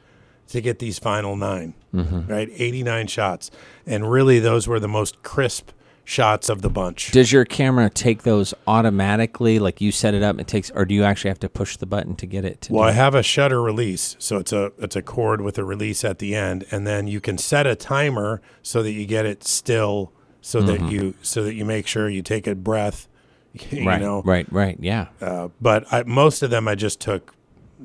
to 0.50 0.60
get 0.60 0.80
these 0.80 1.00
final 1.00 1.38
9 1.38 1.74
Mm-hmm. 1.96 2.28
right? 2.32 2.50
89 2.54 3.08
shots, 3.08 3.50
and 3.86 4.12
really 4.12 4.40
those 4.40 4.68
were 4.68 4.80
the 4.80 4.88
most 4.90 5.24
crisp 5.24 5.70
shots 6.12 6.50
of 6.50 6.62
the 6.62 6.70
bunch. 6.70 7.12
Does 7.12 7.32
your 7.32 7.46
camera 7.46 7.90
take 7.90 8.24
those 8.24 8.54
automatically? 8.68 9.60
Like 9.60 9.80
you 9.80 9.92
set 9.92 10.14
it 10.14 10.22
up, 10.24 10.32
and 10.32 10.42
it 10.42 10.48
takes, 10.48 10.70
or 10.72 10.86
do 10.86 10.94
you 10.94 11.04
actually 11.04 11.30
have 11.30 11.40
to 11.40 11.50
push 11.50 11.78
the 11.78 11.86
button 11.86 12.16
to 12.18 12.26
get 12.26 12.44
it 12.44 12.62
to? 12.62 12.74
Well, 12.74 12.84
I 12.84 12.92
have 12.92 13.16
a 13.16 13.24
shutter 13.24 13.62
release, 13.62 14.16
so 14.20 14.38
it's 14.38 14.52
a 14.52 14.72
it's 14.78 14.96
a 14.96 15.02
cord 15.02 15.42
with 15.42 15.58
a 15.58 15.64
release 15.64 16.04
at 16.04 16.20
the 16.20 16.36
end, 16.36 16.66
and 16.70 16.86
then 16.86 17.08
you 17.08 17.22
can 17.22 17.38
set 17.38 17.66
a 17.66 17.76
timer 17.76 18.42
so 18.62 18.84
that 18.84 18.92
you 18.92 19.06
get 19.06 19.26
it 19.26 19.44
still, 19.46 20.12
so 20.42 20.62
that 20.62 20.92
you 20.92 21.14
so 21.22 21.44
that 21.44 21.54
you 21.56 21.64
make 21.66 21.88
sure 21.88 22.10
you 22.10 22.22
take 22.22 22.46
a 22.48 22.56
breath. 22.56 23.08
You 23.54 23.60
Mm-hmm. 23.60 23.88
right, 23.88 24.02
know, 24.02 24.22
right, 24.24 24.48
right. 24.54 24.78
Yeah. 24.80 25.08
uh, 25.20 25.50
but 25.60 25.84
I, 25.92 26.04
most 26.04 26.42
of 26.42 26.52
them 26.52 26.70
I 26.70 26.76
just 26.76 27.02
took, 27.02 27.36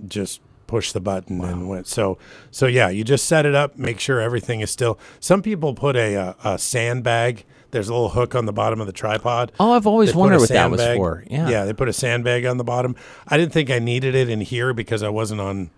just 0.07 0.41
push 0.69 0.93
the 0.93 1.01
button 1.01 1.43
and 1.43 1.69
went. 1.69 1.89
So 1.89 2.19
so 2.53 2.67
yeah, 2.69 2.89
you 2.89 3.03
just 3.03 3.27
set 3.27 3.45
it 3.47 3.55
up, 3.57 3.77
make 3.77 3.99
sure 3.99 4.21
everything 4.21 4.61
is 4.61 4.71
still. 4.71 4.97
Some 5.19 5.43
people 5.43 5.75
put 5.75 5.97
a, 5.97 6.15
a, 6.15 6.37
a 6.45 6.59
sandbag. 6.59 7.45
There's 7.77 7.89
a 7.89 7.93
little 7.93 8.09
hook 8.09 8.35
on 8.35 8.47
the 8.47 8.53
bottom 8.53 8.81
of 8.81 8.87
the 8.87 8.93
tripod. 8.93 9.53
Oh, 9.61 9.73
I've 9.73 9.87
always 9.87 10.13
They 10.13 10.19
wondered 10.19 10.41
what 10.41 10.49
that 10.49 10.71
was 10.71 10.81
for. 10.83 11.23
Yeah. 11.31 11.49
yeah, 11.49 11.65
they 11.67 11.73
put 11.75 11.89
a 11.89 11.93
sandbag 11.93 12.47
on 12.47 12.57
the 12.57 12.65
bottom. 12.65 12.97
I 13.29 13.37
didn't 13.37 13.53
think 13.53 13.71
I 13.71 13.79
needed 13.79 14.15
it 14.15 14.29
in 14.31 14.41
here 14.41 14.73
because 14.73 15.03
I 15.03 15.11
wasn't 15.11 15.41
on, 15.43 15.71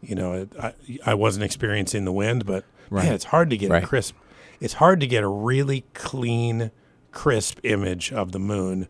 you 0.00 0.14
know, 0.14 0.32
it, 0.32 0.52
I 0.60 0.74
I 1.04 1.14
wasn't 1.14 1.44
experiencing 1.44 2.04
the 2.04 2.12
wind. 2.12 2.46
But 2.46 2.64
Right. 2.90 3.04
man, 3.06 3.14
it's 3.14 3.24
hard 3.24 3.50
to 3.50 3.56
get 3.56 3.70
Right. 3.70 3.82
a 3.82 3.86
crisp. 3.86 4.14
It's 4.60 4.74
hard 4.74 5.00
to 5.00 5.06
get 5.06 5.24
a 5.24 5.28
really 5.28 5.84
clean, 5.94 6.70
crisp 7.10 7.58
image 7.64 8.12
of 8.12 8.30
the 8.32 8.38
moon 8.38 8.86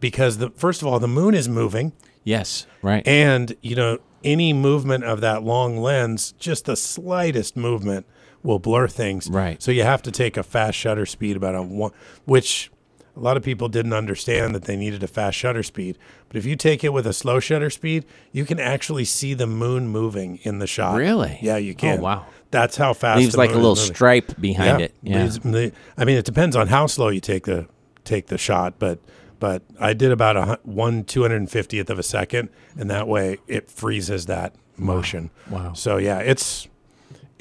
because 0.00 0.36
the 0.38 0.50
first 0.50 0.82
of 0.82 0.88
all, 0.88 0.98
the 1.00 1.08
moon 1.08 1.34
is 1.34 1.48
moving. 1.48 1.92
Yes. 2.22 2.66
Right. 2.82 3.06
And, 3.06 3.56
you 3.62 3.74
know, 3.76 3.98
any 4.22 4.52
movement 4.52 5.04
of 5.04 5.20
that 5.22 5.42
long 5.42 5.76
lens, 5.78 6.32
just 6.38 6.64
the 6.66 6.76
slightest 6.76 7.56
movement 7.56 8.06
will 8.44 8.60
blur 8.60 8.86
things. 8.86 9.28
Right. 9.28 9.60
So 9.60 9.72
you 9.72 9.82
have 9.82 10.02
to 10.02 10.12
take 10.12 10.36
a 10.36 10.44
fast 10.44 10.78
shutter 10.78 11.06
speed 11.06 11.36
about 11.36 11.56
a 11.56 11.62
one, 11.62 11.90
which 12.26 12.70
a 13.16 13.20
lot 13.20 13.36
of 13.36 13.42
people 13.42 13.68
didn't 13.68 13.92
understand 13.92 14.54
that 14.54 14.64
they 14.64 14.76
needed 14.76 15.02
a 15.02 15.06
fast 15.08 15.36
shutter 15.36 15.62
speed. 15.62 15.98
But 16.28 16.36
if 16.36 16.44
you 16.44 16.54
take 16.54 16.84
it 16.84 16.92
with 16.92 17.06
a 17.06 17.12
slow 17.12 17.40
shutter 17.40 17.70
speed, 17.70 18.04
you 18.32 18.44
can 18.44 18.60
actually 18.60 19.04
see 19.04 19.34
the 19.34 19.46
moon 19.46 19.88
moving 19.88 20.38
in 20.42 20.58
the 20.58 20.66
shot. 20.66 20.96
Really? 20.96 21.38
Yeah, 21.40 21.56
you 21.56 21.74
can. 21.74 21.98
Oh, 21.98 22.02
wow. 22.02 22.26
That's 22.50 22.76
how 22.76 22.92
fast 22.92 23.18
Leaves 23.18 23.36
like 23.36 23.50
a 23.50 23.54
little 23.54 23.74
stripe 23.74 24.40
behind 24.40 24.80
it. 24.80 24.94
Yeah. 25.02 25.22
leaves- 25.24 25.72
I 25.96 26.04
mean, 26.04 26.16
it 26.16 26.24
depends 26.24 26.54
on 26.54 26.68
how 26.68 26.86
slow 26.86 27.08
you 27.08 27.20
take 27.20 27.44
the 27.46 27.66
take 28.04 28.26
the 28.26 28.38
shot, 28.38 28.74
but 28.78 28.98
but 29.40 29.62
I 29.80 29.92
did 29.94 30.12
about 30.12 30.36
a 30.36 30.60
one 30.62 31.02
two 31.04 31.22
hundred 31.22 31.36
and 31.36 31.50
fiftieth 31.50 31.90
of 31.90 31.98
a 31.98 32.02
second, 32.02 32.50
and 32.78 32.90
that 32.90 33.08
way 33.08 33.38
it 33.48 33.70
freezes 33.70 34.26
that 34.26 34.54
motion. 34.76 35.30
Wow. 35.50 35.72
So 35.72 35.96
yeah, 35.96 36.18
it's 36.18 36.68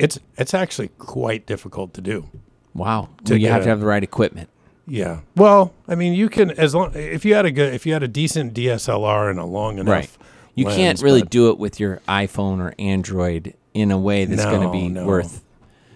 it's 0.03 0.19
it's 0.37 0.53
actually 0.53 0.89
quite 0.99 1.45
difficult 1.45 1.93
to 1.93 2.01
do. 2.01 2.29
Wow. 2.73 3.09
To 3.25 3.33
Well, 3.33 3.39
you 3.39 3.47
have 3.49 3.63
to 3.63 3.69
have 3.69 3.79
the 3.79 3.85
right 3.85 4.03
equipment. 4.03 4.49
Yeah. 4.85 5.21
Well, 5.35 5.73
I 5.87 5.95
mean, 5.95 6.13
you 6.13 6.27
can 6.27 6.51
as 6.51 6.75
long 6.75 6.91
if 6.93 7.23
you 7.23 7.35
had 7.35 7.45
a 7.45 7.51
good 7.51 7.73
if 7.73 7.85
you 7.85 7.93
had 7.93 8.03
a 8.03 8.07
decent 8.07 8.53
DSLR 8.53 9.29
and 9.29 9.39
a 9.39 9.45
long 9.45 9.79
enough. 9.79 9.91
Right. 9.91 10.09
You 10.55 10.65
can't 10.65 11.01
really 11.01 11.23
do 11.23 11.49
it 11.49 11.57
with 11.57 11.79
your 11.79 11.99
iPhone 12.07 12.59
or 12.59 12.75
Android 12.77 13.55
in 13.73 13.89
a 13.89 13.97
way 13.97 14.25
that's 14.25 14.45
going 14.45 14.61
to 14.61 14.71
be 14.71 14.87
no. 14.87 15.05
worth 15.07 15.43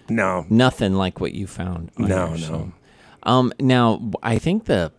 No. 0.08 0.46
nothing 0.50 0.94
like 0.94 1.20
what 1.20 1.32
you 1.32 1.46
found. 1.46 1.92
on 1.96 2.08
No, 2.08 2.34
no. 2.34 2.72
Um, 3.22 3.52
now, 3.60 4.10
I 4.20 4.38
think 4.38 4.64
the 4.64 4.90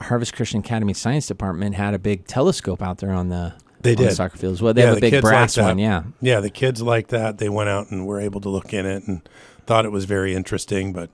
Harvest 0.00 0.34
Christian 0.34 0.60
Academy 0.60 0.94
Science 0.94 1.28
Department 1.28 1.76
had 1.76 1.94
a 1.94 1.98
big 2.00 2.26
telescope 2.26 2.82
out 2.82 2.98
there 2.98 3.12
on 3.12 3.28
the, 3.28 3.54
They 3.84 3.90
on 3.92 3.96
the 4.02 4.08
did. 4.08 4.14
soccer 4.16 4.36
field 4.36 4.52
as 4.54 4.62
well. 4.62 4.74
They 4.74 4.82
Yeah, 4.82 4.88
have 4.88 4.96
a 4.98 5.00
the 5.00 5.10
big 5.10 5.20
brass 5.22 5.56
one. 5.56 5.78
Yeah. 5.78 6.02
Yeah, 6.20 6.40
the 6.40 6.50
kids 6.50 6.82
like 6.82 7.08
that. 7.08 7.38
They 7.38 7.48
went 7.48 7.68
out 7.68 7.90
and 7.90 8.06
were 8.06 8.20
able 8.20 8.40
to 8.40 8.48
look 8.48 8.72
in 8.74 8.84
it 8.86 9.06
and 9.06 9.22
thought 9.66 9.84
it 9.84 9.92
was 9.92 10.04
very 10.04 10.34
interesting. 10.34 10.92
But 10.92 11.10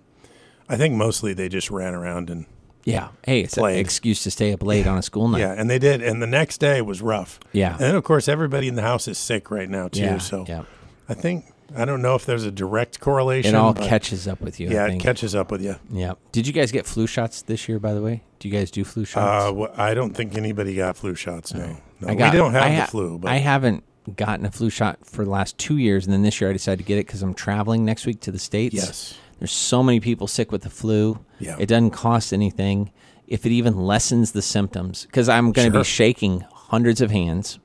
I 0.68 0.76
think 0.76 0.94
mostly 0.94 1.34
they 1.34 1.48
just 1.48 1.70
ran 1.70 1.94
around 1.94 2.30
and 2.30 2.46
Yeah. 2.84 3.08
Hey, 3.24 3.40
it's 3.40 3.56
an 3.58 3.64
excuse 3.66 4.22
to 4.22 4.30
stay 4.30 4.52
up 4.52 4.62
late 4.62 4.86
on 4.86 4.96
a 4.96 5.02
school 5.02 5.28
night. 5.28 5.40
yeah, 5.40 5.52
and 5.52 5.68
they 5.68 5.78
did. 5.78 6.00
And 6.02 6.22
the 6.22 6.26
next 6.26 6.58
day 6.58 6.80
was 6.80 7.02
rough. 7.02 7.38
Yeah. 7.52 7.72
And 7.72 7.80
then 7.80 7.94
of 7.94 8.04
course 8.04 8.26
everybody 8.28 8.68
in 8.68 8.74
the 8.76 8.82
house 8.82 9.06
is 9.08 9.18
sick 9.18 9.50
right 9.50 9.68
now 9.68 9.88
too. 9.88 10.00
Yeah, 10.00 10.18
so 10.18 10.44
yeah. 10.48 10.62
I 11.08 11.14
think 11.14 11.44
I 11.76 11.84
don't 11.84 12.02
know 12.02 12.14
if 12.14 12.26
there's 12.26 12.44
a 12.44 12.50
direct 12.50 13.00
correlation. 13.00 13.54
It 13.54 13.58
all 13.58 13.72
but 13.74 13.84
catches 13.86 14.26
up 14.28 14.40
with 14.40 14.58
you. 14.60 14.68
I 14.68 14.72
Yeah, 14.72 14.86
it 14.86 14.90
think. 14.90 15.02
catches 15.02 15.34
up 15.34 15.50
with 15.50 15.62
you. 15.62 15.76
Yeah. 15.90 16.14
Did 16.32 16.46
you 16.46 16.52
guys 16.52 16.72
get 16.72 16.86
flu 16.86 17.06
shots 17.06 17.42
this 17.42 17.68
year? 17.68 17.78
By 17.78 17.94
the 17.94 18.02
way, 18.02 18.22
do 18.38 18.48
you 18.48 18.54
guys 18.54 18.70
do 18.70 18.84
flu 18.84 19.04
shots? 19.04 19.44
Uh, 19.46 19.52
wh- 19.72 19.78
I 19.78 19.94
don't 19.94 20.14
think 20.14 20.36
anybody 20.36 20.74
got 20.74 20.96
flu 20.96 21.14
shots. 21.14 21.54
No, 21.54 21.76
no. 22.00 22.08
We 22.08 22.14
don't 22.16 22.52
have 22.52 22.62
I 22.62 22.76
the 22.80 22.86
flu. 22.86 23.18
But 23.18 23.30
I 23.30 23.36
haven't 23.36 23.84
gotten 24.16 24.44
a 24.46 24.50
flu 24.50 24.70
shot 24.70 24.98
for 25.04 25.24
the 25.24 25.30
last 25.30 25.58
two 25.58 25.76
years, 25.76 26.06
and 26.06 26.12
then 26.12 26.22
this 26.22 26.40
year 26.40 26.50
I 26.50 26.52
decided 26.52 26.78
to 26.78 26.84
get 26.84 26.98
it 26.98 27.06
because 27.06 27.22
I'm 27.22 27.34
traveling 27.34 27.84
next 27.84 28.06
week 28.06 28.20
to 28.22 28.32
the 28.32 28.38
states. 28.38 28.74
Yes. 28.74 29.14
there's 29.38 29.52
so 29.52 29.82
many 29.82 30.00
people 30.00 30.26
sick 30.26 30.50
with 30.52 30.62
the 30.62 30.70
flu. 30.70 31.18
Yeah. 31.38 31.56
it 31.58 31.66
doesn't 31.66 31.90
cost 31.90 32.32
anything 32.32 32.90
if 33.28 33.46
it 33.46 33.52
even 33.52 33.76
lessens 33.78 34.32
the 34.32 34.42
symptoms 34.42 35.06
because 35.06 35.28
I'm 35.28 35.52
going 35.52 35.68
to 35.70 35.72
Sure. 35.76 35.80
be 35.82 35.84
shaking 35.84 36.44
hundreds 36.52 37.00
of 37.00 37.10
hands, 37.12 37.58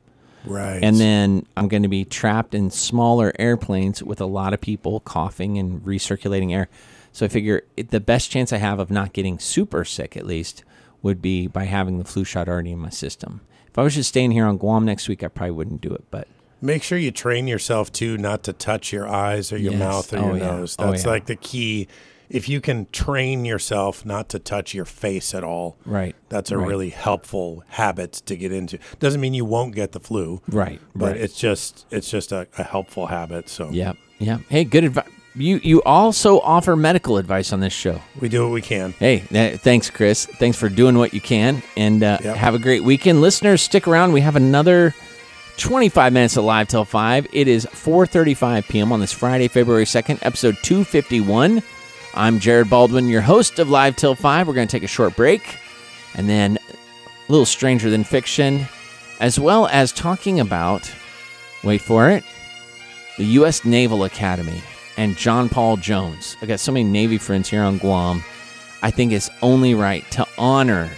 right. 0.48 0.84
and 0.84 0.98
then 1.00 1.46
I'm 1.58 1.68
going 1.68 1.84
to 1.84 1.90
be 1.90 2.06
trapped 2.06 2.54
in 2.56 2.70
smaller 2.70 3.34
airplanes 3.40 4.02
with 4.04 4.20
a 4.22 4.26
lot 4.26 4.54
of 4.54 4.62
people 4.62 5.00
coughing 5.02 5.58
and 5.58 5.82
recirculating 5.82 6.54
air. 6.54 6.68
So 7.12 7.26
I 7.26 7.30
figure 7.30 7.64
it, 7.78 7.92
the 7.92 8.00
best 8.02 8.30
chance 8.32 8.52
I 8.52 8.58
have 8.58 8.80
of 8.80 8.92
not 8.92 9.14
getting 9.14 9.40
super 9.40 9.86
sick, 9.86 10.18
at 10.18 10.26
least, 10.26 10.64
would 11.02 11.22
be 11.22 11.48
by 11.48 11.64
having 11.66 11.98
the 11.98 12.04
flu 12.06 12.24
shot 12.24 12.48
already 12.50 12.72
in 12.72 12.80
my 12.80 12.90
system. 12.90 13.42
If 13.68 13.78
I 13.78 13.84
was 13.84 13.96
just 13.96 14.10
staying 14.10 14.32
here 14.32 14.46
on 14.46 14.58
Guam 14.58 14.86
next 14.86 15.08
week, 15.08 15.24
I 15.24 15.28
probably 15.30 15.52
wouldn't 15.52 15.82
do 15.82 15.94
it. 15.94 16.04
But 16.12 16.28
Make 16.62 16.84
sure 16.84 16.98
you 16.98 17.12
train 17.12 17.48
yourself 17.48 17.92
too 17.92 18.18
not 18.18 18.44
to 18.44 18.54
touch 18.54 18.92
your 18.92 19.08
eyes 19.08 19.52
or 19.52 19.58
your 19.58 19.74
Yes. 19.74 19.80
mouth 19.80 20.14
or 20.14 20.18
Oh, 20.18 20.28
your 20.30 20.38
yeah. 20.38 20.52
nose. 20.52 20.76
Oh, 20.80 20.92
That's 20.92 21.04
yeah. 21.04 21.10
like 21.12 21.26
the 21.26 21.36
key. 21.36 21.88
If 22.30 22.50
you 22.50 22.60
can 22.62 22.88
train 22.92 23.46
yourself 23.46 24.06
not 24.06 24.30
to 24.30 24.40
touch 24.40 24.74
your 24.74 24.86
face 24.86 25.34
at 25.36 25.44
all, 25.44 25.78
right, 25.86 26.16
that's 26.30 26.52
a 26.52 26.58
Right. 26.58 26.68
really 26.68 26.90
helpful 26.90 27.64
habit 27.70 28.14
to 28.26 28.36
get 28.36 28.52
into. 28.52 28.80
Doesn't 29.00 29.22
mean 29.22 29.34
you 29.34 29.46
won't 29.46 29.76
get 29.76 29.92
the 29.92 30.00
flu, 30.00 30.42
right, 30.50 30.80
but 30.96 31.12
right. 31.14 31.18
it's 31.22 31.38
just 31.40 31.86
it's 31.92 32.10
just 32.10 32.32
a, 32.32 32.48
a 32.58 32.64
helpful 32.64 33.08
habit. 33.08 33.50
So 33.50 33.70
Yep. 33.70 33.98
Yep. 34.20 34.42
Hey, 34.50 34.64
good 34.64 34.84
advice. 34.86 35.08
You 35.38 35.60
you 35.64 35.82
also 35.84 36.40
offer 36.40 36.78
medical 36.78 37.18
advice 37.18 37.52
on 37.52 37.60
this 37.60 37.74
show. 37.74 38.00
we 38.22 38.30
do 38.30 38.44
what 38.44 38.54
we 38.54 38.62
can. 38.62 38.94
Hey, 38.94 39.20
th- 39.20 39.60
thanks, 39.60 39.90
Chris. 39.90 40.26
Thanks 40.26 40.58
for 40.58 40.70
doing 40.70 40.98
what 40.98 41.14
you 41.14 41.20
can, 41.20 41.62
and 41.76 42.02
uh, 42.04 42.20
Yep. 42.24 42.36
have 42.38 42.56
a 42.56 42.60
great 42.60 42.86
weekend, 42.86 43.20
listeners. 43.20 43.62
Stick 43.62 43.86
around. 43.86 44.14
We 44.14 44.22
have 44.22 44.38
another 44.38 44.96
25 45.58 46.14
minutes 46.14 46.38
of 46.38 46.46
live 46.46 46.70
till 46.70 46.86
five. 46.86 47.28
It 47.34 47.50
is 47.50 47.66
4:35 47.66 48.68
p.m. 48.70 48.94
on 48.94 49.02
this 49.02 49.12
Friday, 49.12 49.50
February 49.50 49.84
2nd, 49.86 50.20
episode 50.22 50.56
251. 50.64 51.62
I'm 52.18 52.40
Jared 52.40 52.70
Baldwin, 52.70 53.10
your 53.10 53.22
host 53.22 53.60
of 53.60 53.70
Live 53.70 53.98
Till 53.98 54.16
Five. 54.16 54.48
We're 54.48 54.54
going 54.54 54.70
to 54.70 54.72
take 54.72 54.84
a 54.84 54.88
short 54.88 55.18
break, 55.18 55.58
and 56.16 56.30
then 56.30 56.58
a 56.58 57.32
little 57.32 57.46
stranger 57.46 57.90
than 57.90 58.06
fiction, 58.06 58.68
as 59.20 59.38
well 59.38 59.68
as 59.68 59.92
talking 59.92 60.40
about. 60.40 60.90
Wait 61.62 61.82
for 61.82 62.10
it 62.10 62.24
the 63.18 63.26
U.S. 63.26 63.66
Naval 63.66 64.04
Academy 64.04 64.62
and 64.98 65.18
John 65.18 65.50
Paul 65.50 65.78
Jones. 65.78 66.38
I 66.42 66.46
got 66.46 66.60
so 66.60 66.72
many 66.72 66.84
Navy 66.84 67.18
friends 67.18 67.50
here 67.50 67.64
on 67.64 67.80
Guam. 67.80 68.24
I 68.82 68.92
think 68.92 69.12
it's 69.12 69.30
only 69.42 69.74
right 69.74 70.10
to 70.12 70.26
honor 70.38 70.90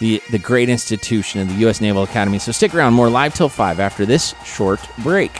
the 0.00 0.22
the 0.30 0.38
great 0.38 0.70
institution 0.70 1.42
of 1.42 1.48
the 1.48 1.54
U.S. 1.60 1.82
Naval 1.82 2.04
Academy. 2.04 2.38
So 2.38 2.52
stick 2.52 2.74
around. 2.74 2.94
More 2.94 3.10
live 3.10 3.34
till 3.34 3.50
five 3.50 3.80
after 3.80 4.06
this 4.06 4.34
short 4.44 4.80
break. 4.98 5.32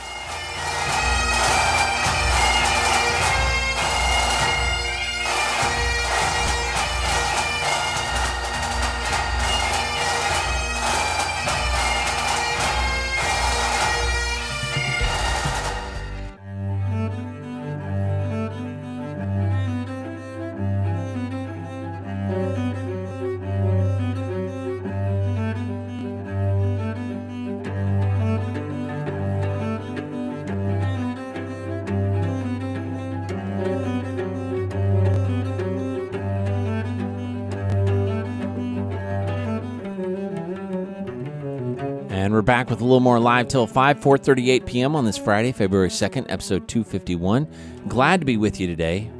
More 42.99 43.19
live 43.19 43.47
till 43.47 43.67
5, 43.67 43.99
4.38 43.99 44.65
p.m. 44.65 44.95
on 44.95 45.05
this 45.05 45.17
Friday, 45.17 45.51
February 45.51 45.89
2nd, 45.89 46.25
episode 46.29 46.67
251. 46.67 47.47
Glad 47.87 48.19
to 48.21 48.25
be 48.25 48.37
with 48.37 48.59
you 48.59 48.67
today. 48.67 49.11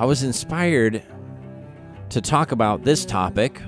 I 0.00 0.04
was 0.04 0.22
inspired 0.22 1.02
to 2.10 2.20
talk 2.20 2.52
about 2.52 2.84
this 2.84 3.04
topic 3.04 3.60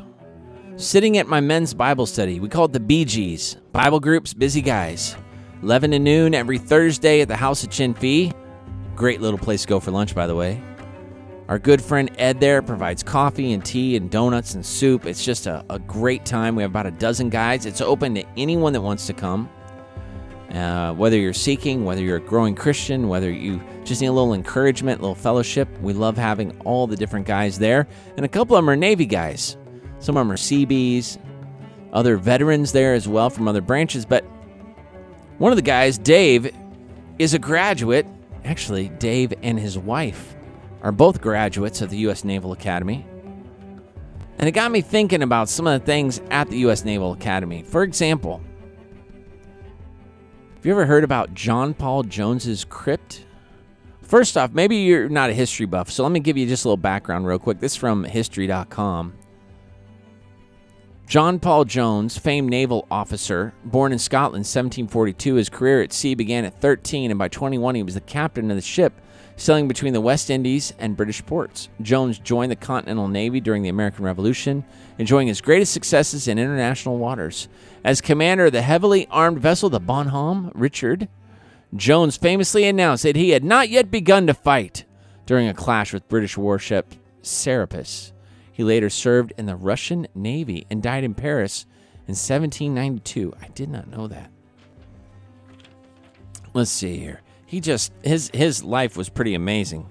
sitting 0.76 1.18
at 1.18 1.26
my 1.26 1.40
men's 1.40 1.74
Bible 1.74 2.06
study. 2.06 2.40
We 2.40 2.48
call 2.48 2.66
it 2.66 2.72
the 2.72 2.80
BGs, 2.80 3.56
Bible 3.72 4.00
Groups 4.00 4.32
Busy 4.32 4.62
Guys. 4.62 5.16
11 5.62 5.90
to 5.90 5.98
noon 5.98 6.34
every 6.34 6.58
Thursday 6.58 7.20
at 7.20 7.28
the 7.28 7.36
House 7.36 7.64
of 7.64 7.70
Chin 7.70 7.92
Fee. 7.94 8.32
Great 8.94 9.20
little 9.20 9.38
place 9.38 9.62
to 9.62 9.68
go 9.68 9.80
for 9.80 9.90
lunch, 9.90 10.14
by 10.14 10.26
the 10.26 10.34
way. 10.34 10.62
Our 11.50 11.58
good 11.58 11.82
friend 11.82 12.08
Ed 12.16 12.38
there 12.38 12.62
provides 12.62 13.02
coffee 13.02 13.54
and 13.54 13.64
tea 13.64 13.96
and 13.96 14.08
donuts 14.08 14.54
and 14.54 14.64
soup. 14.64 15.04
It's 15.04 15.24
just 15.24 15.48
a, 15.48 15.64
a 15.68 15.80
great 15.80 16.24
time. 16.24 16.54
We 16.54 16.62
have 16.62 16.70
about 16.70 16.86
a 16.86 16.92
dozen 16.92 17.28
guys. 17.28 17.66
It's 17.66 17.80
open 17.80 18.14
to 18.14 18.24
anyone 18.36 18.72
that 18.72 18.80
wants 18.80 19.08
to 19.08 19.12
come. 19.12 19.50
Uh, 20.54 20.94
whether 20.94 21.18
you're 21.18 21.32
seeking, 21.32 21.84
whether 21.84 22.02
you're 22.02 22.18
a 22.18 22.20
growing 22.20 22.54
Christian, 22.54 23.08
whether 23.08 23.32
you 23.32 23.60
just 23.82 24.00
need 24.00 24.06
a 24.06 24.12
little 24.12 24.32
encouragement, 24.32 25.00
a 25.00 25.02
little 25.02 25.16
fellowship, 25.16 25.68
we 25.80 25.92
love 25.92 26.16
having 26.16 26.56
all 26.60 26.86
the 26.86 26.94
different 26.94 27.26
guys 27.26 27.58
there. 27.58 27.88
And 28.16 28.24
a 28.24 28.28
couple 28.28 28.54
of 28.54 28.62
them 28.62 28.70
are 28.70 28.76
Navy 28.76 29.06
guys. 29.06 29.56
Some 29.98 30.16
of 30.16 30.20
them 30.20 30.30
are 30.30 30.36
Seabees, 30.36 31.18
other 31.92 32.16
veterans 32.16 32.70
there 32.70 32.94
as 32.94 33.08
well 33.08 33.28
from 33.28 33.48
other 33.48 33.60
branches. 33.60 34.06
But 34.06 34.22
one 35.38 35.50
of 35.50 35.56
the 35.56 35.62
guys, 35.62 35.98
Dave, 35.98 36.54
is 37.18 37.34
a 37.34 37.40
graduate. 37.40 38.06
Actually, 38.44 38.90
Dave 38.90 39.34
and 39.42 39.58
his 39.58 39.76
wife 39.76 40.36
are 40.82 40.92
both 40.92 41.20
graduates 41.20 41.80
of 41.82 41.90
the 41.90 41.98
U.S. 41.98 42.24
Naval 42.24 42.52
Academy. 42.52 43.04
And 44.38 44.48
it 44.48 44.52
got 44.52 44.70
me 44.70 44.80
thinking 44.80 45.22
about 45.22 45.48
some 45.48 45.66
of 45.66 45.80
the 45.80 45.86
things 45.86 46.20
at 46.30 46.48
the 46.48 46.58
U.S. 46.60 46.84
Naval 46.84 47.12
Academy. 47.12 47.62
For 47.62 47.82
example, 47.82 48.40
have 50.56 50.66
you 50.66 50.72
ever 50.72 50.86
heard 50.86 51.04
about 51.04 51.34
John 51.34 51.74
Paul 51.74 52.02
Jones's 52.04 52.64
crypt? 52.64 53.24
First 54.02 54.36
off, 54.36 54.52
maybe 54.52 54.76
you're 54.76 55.08
not 55.08 55.30
a 55.30 55.34
history 55.34 55.66
buff, 55.66 55.90
so 55.90 56.02
let 56.02 56.12
me 56.12 56.20
give 56.20 56.36
you 56.36 56.46
just 56.46 56.64
a 56.64 56.68
little 56.68 56.76
background 56.76 57.26
real 57.26 57.38
quick. 57.38 57.60
This 57.60 57.72
is 57.72 57.76
from 57.76 58.04
history.com. 58.04 59.14
John 61.06 61.40
Paul 61.40 61.64
Jones, 61.64 62.16
famed 62.16 62.48
naval 62.50 62.86
officer, 62.90 63.52
born 63.64 63.92
in 63.92 63.98
Scotland 63.98 64.42
1742, 64.42 65.34
his 65.34 65.48
career 65.48 65.82
at 65.82 65.92
sea 65.92 66.14
began 66.14 66.44
at 66.44 66.60
13, 66.60 67.10
and 67.10 67.18
by 67.18 67.28
21 67.28 67.74
he 67.74 67.82
was 67.82 67.94
the 67.94 68.00
captain 68.00 68.50
of 68.50 68.56
the 68.56 68.62
ship 68.62 68.92
sailing 69.40 69.68
between 69.68 69.94
the 69.94 70.00
West 70.02 70.28
Indies 70.28 70.74
and 70.78 70.98
British 70.98 71.24
ports. 71.24 71.70
Jones 71.80 72.18
joined 72.18 72.52
the 72.52 72.56
Continental 72.56 73.08
Navy 73.08 73.40
during 73.40 73.62
the 73.62 73.70
American 73.70 74.04
Revolution, 74.04 74.64
enjoying 74.98 75.28
his 75.28 75.40
greatest 75.40 75.72
successes 75.72 76.28
in 76.28 76.38
international 76.38 76.98
waters. 76.98 77.48
As 77.82 78.02
commander 78.02 78.46
of 78.46 78.52
the 78.52 78.60
heavily 78.60 79.06
armed 79.10 79.38
vessel, 79.38 79.70
the 79.70 79.80
Bonhomme 79.80 80.52
Richard, 80.54 81.08
Jones 81.74 82.18
famously 82.18 82.66
announced 82.66 83.02
that 83.02 83.16
he 83.16 83.30
had 83.30 83.42
not 83.42 83.70
yet 83.70 83.90
begun 83.90 84.26
to 84.26 84.34
fight 84.34 84.84
during 85.24 85.48
a 85.48 85.54
clash 85.54 85.94
with 85.94 86.08
British 86.08 86.36
warship 86.36 86.94
Serapis. 87.22 88.12
He 88.52 88.62
later 88.62 88.90
served 88.90 89.32
in 89.38 89.46
the 89.46 89.56
Russian 89.56 90.06
Navy 90.14 90.66
and 90.70 90.82
died 90.82 91.02
in 91.02 91.14
Paris 91.14 91.64
in 92.06 92.12
1792. 92.12 93.32
I 93.40 93.48
did 93.48 93.70
not 93.70 93.88
know 93.88 94.06
that. 94.06 94.30
Let's 96.52 96.70
see 96.70 96.98
here. 96.98 97.22
He 97.50 97.58
just 97.58 97.92
his 98.04 98.30
his 98.32 98.62
life 98.62 98.96
was 98.96 99.08
pretty 99.08 99.34
amazing. 99.34 99.90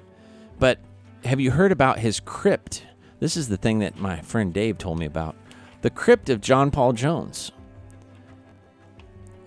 But 0.60 0.80
have 1.26 1.42
you 1.42 1.52
heard 1.52 1.74
about 1.74 2.00
his 2.00 2.22
crypt? 2.22 2.86
This 3.20 3.36
is 3.36 3.50
the 3.50 3.58
thing 3.58 3.80
that 3.80 4.00
my 4.00 4.22
friend 4.22 4.54
Dave 4.54 4.78
told 4.78 4.98
me 4.98 5.06
about. 5.06 5.36
The 5.82 5.90
crypt 5.90 6.30
of 6.30 6.40
John 6.40 6.72
Paul 6.72 6.94
Jones. 6.94 7.52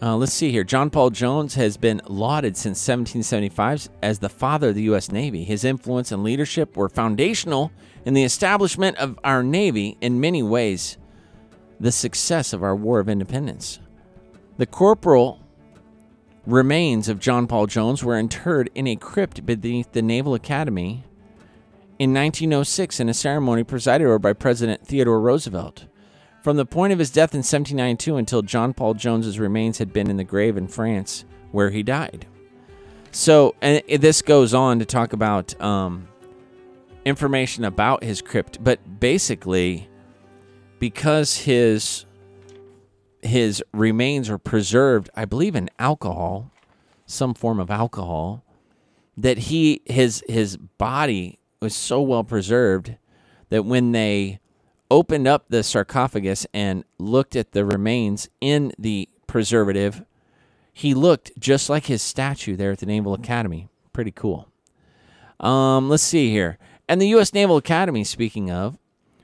Uh, 0.03 0.15
let's 0.15 0.35
see 0.35 0.51
here. 0.51 0.63
John 0.63 0.91
Paul 0.91 1.09
Jones 1.09 1.55
has 1.55 1.79
been 1.79 2.03
lauded 2.07 2.55
since 2.55 2.87
1775 2.87 3.89
as 4.03 4.19
the 4.19 4.29
father 4.29 4.69
of 4.69 4.75
the 4.75 4.83
U.S. 4.83 5.11
Navy. 5.11 5.45
His 5.45 5.65
influence 5.65 6.13
and 6.13 6.23
leadership 6.23 6.77
were 6.77 6.91
foundational 6.91 7.73
in 8.05 8.13
the 8.13 8.25
establishment 8.25 8.99
of 8.99 9.19
our 9.25 9.43
Navy 9.43 9.97
in 10.03 10.21
many 10.21 10.43
ways, 10.43 10.99
the 11.81 11.93
success 11.93 12.53
of 12.53 12.63
our 12.63 12.77
War 12.77 13.01
of 13.01 13.09
Independence. 13.09 13.79
The 14.59 14.67
corporal 14.67 15.42
remains 16.47 17.09
of 17.09 17.21
John 17.21 17.47
Paul 17.47 17.67
Jones 17.67 18.03
were 18.03 18.19
interred 18.19 18.71
in 18.75 18.87
a 18.87 18.97
crypt 18.97 19.47
beneath 19.47 19.93
the 19.93 20.03
Naval 20.03 20.35
Academy 20.35 21.05
in 21.99 22.13
1906 22.13 23.01
in 23.01 23.09
a 23.09 23.15
ceremony 23.15 23.63
presided 23.63 24.05
over 24.05 24.19
by 24.19 24.33
President 24.33 24.87
Theodore 24.87 25.21
Roosevelt. 25.21 25.87
From 26.43 26.57
the 26.57 26.67
point 26.67 26.93
of 26.93 26.99
his 26.99 27.11
death 27.11 27.35
in 27.35 27.39
1792 27.39 28.17
until 28.17 28.43
John 28.43 28.75
Paul 28.75 28.95
Jones's 28.95 29.39
remains 29.39 29.79
had 29.79 29.93
been 29.93 30.11
in 30.11 30.17
the 30.17 30.25
grave 30.25 30.57
in 30.57 30.67
France, 30.67 31.25
where 31.53 31.71
he 31.71 31.85
died. 31.85 32.27
So, 33.13 33.55
and 33.61 33.83
this 34.01 34.23
goes 34.23 34.53
on 34.53 34.81
to 34.81 34.85
talk 34.85 35.13
about 35.13 35.61
um, 35.61 36.09
information 37.05 37.65
about 37.65 38.03
his 38.03 38.21
crypt, 38.21 38.63
but 38.65 38.99
basically, 38.99 39.89
because 40.81 41.37
his 41.37 42.07
his 43.23 43.63
remains 43.73 44.29
were 44.29 44.39
preserved, 44.39 45.09
I 45.15 45.25
believe, 45.25 45.55
in 45.55 45.71
alcohol, 45.79 46.51
some 47.07 47.35
form 47.35 47.59
of 47.61 47.71
alcohol, 47.71 48.45
that 49.17 49.39
he 49.39 49.83
his 49.85 50.23
his 50.29 50.57
body 50.57 51.39
was 51.61 51.75
so 51.75 52.03
well 52.03 52.25
preserved 52.25 52.97
that 53.51 53.65
when 53.65 53.93
they 53.93 54.41
opened 54.91 55.27
up 55.27 55.47
the 55.49 55.63
sarcophagus 55.63 56.47
and 56.53 56.85
looked 56.99 57.37
at 57.37 57.53
the 57.53 57.65
remains 57.65 58.29
in 58.41 58.73
the 58.79 59.09
preservative, 59.27 60.05
he 60.73 60.95
looked 60.95 61.33
just 61.39 61.71
like 61.71 61.87
his 61.87 62.03
statue 62.03 62.57
there 62.57 62.73
at 62.73 62.79
the 62.79 62.87
Naval 62.87 63.15
Academy. 63.15 63.69
Pretty 63.93 64.11
cool. 64.11 64.49
Um, 65.39 65.89
let's 65.89 66.03
see 66.03 66.31
here. 66.31 66.59
And 66.89 67.01
the 67.01 67.09
U.S. 67.09 67.33
Naval 67.33 67.57
Academy, 67.57 68.05
speaking 68.05 68.51
of, 68.51 68.79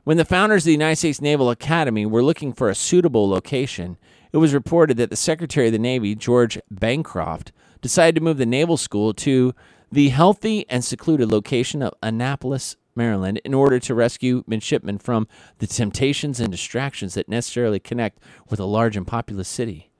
when 0.09 0.17
the 0.17 0.25
founders 0.25 0.63
of 0.63 0.65
the 0.65 0.73
United 0.73 0.97
States 0.97 1.21
Naval 1.21 1.51
Academy 1.51 2.07
were 2.07 2.23
looking 2.23 2.55
for 2.55 2.71
a 2.71 2.75
suitable 2.75 3.29
location, 3.29 3.99
it 4.33 4.39
was 4.39 4.55
reported 4.55 4.97
that 4.97 5.11
the 5.11 5.17
Secretary 5.17 5.67
of 5.67 5.73
the 5.75 5.79
Navy, 5.79 6.15
George 6.15 6.59
Bancroft, 6.71 7.53
decided 7.83 8.15
to 8.15 8.23
move 8.23 8.39
the 8.39 8.47
naval 8.47 8.79
school 8.79 9.13
to 9.13 9.55
the 9.93 10.09
healthy 10.09 10.65
and 10.71 10.83
secluded 10.83 11.31
location 11.31 11.83
of 11.83 11.93
Annapolis, 12.03 12.77
Maryland, 12.97 13.43
in 13.45 13.53
order 13.53 13.79
to 13.81 13.95
rescue 13.95 14.45
midshipmen 14.47 14.97
from 14.97 15.29
the 15.59 15.67
temptations 15.67 16.41
and 16.41 16.51
distractions 16.51 17.13
that 17.13 17.29
necessarily 17.29 17.79
connect 17.79 18.19
with 18.49 18.59
a 18.59 18.65
large 18.65 18.97
and 18.97 19.07
populous 19.07 19.47
city. 19.47 19.91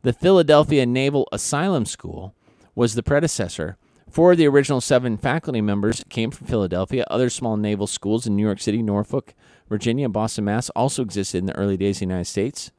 The 0.00 0.14
Philadelphia 0.14 0.86
Naval 0.86 1.28
Asylum 1.32 1.84
School 1.84 2.34
was 2.74 2.94
the 2.94 3.02
predecessor. 3.02 3.76
Four 4.10 4.32
of 4.32 4.38
the 4.38 4.48
original 4.48 4.80
seven 4.80 5.16
faculty 5.16 5.60
members 5.60 6.04
came 6.08 6.32
from 6.32 6.48
Philadelphia. 6.48 7.04
Other 7.08 7.30
small 7.30 7.56
naval 7.56 7.86
schools 7.86 8.26
in 8.26 8.34
New 8.34 8.42
York 8.42 8.60
City, 8.60 8.82
Norfolk, 8.82 9.34
Virginia, 9.68 10.06
and 10.06 10.12
Boston, 10.12 10.46
Mass. 10.46 10.68
also 10.70 11.02
existed 11.02 11.38
in 11.38 11.46
the 11.46 11.56
early 11.56 11.76
days 11.76 11.96
of 11.96 12.00
the 12.00 12.06
United 12.06 12.24
States. 12.24 12.72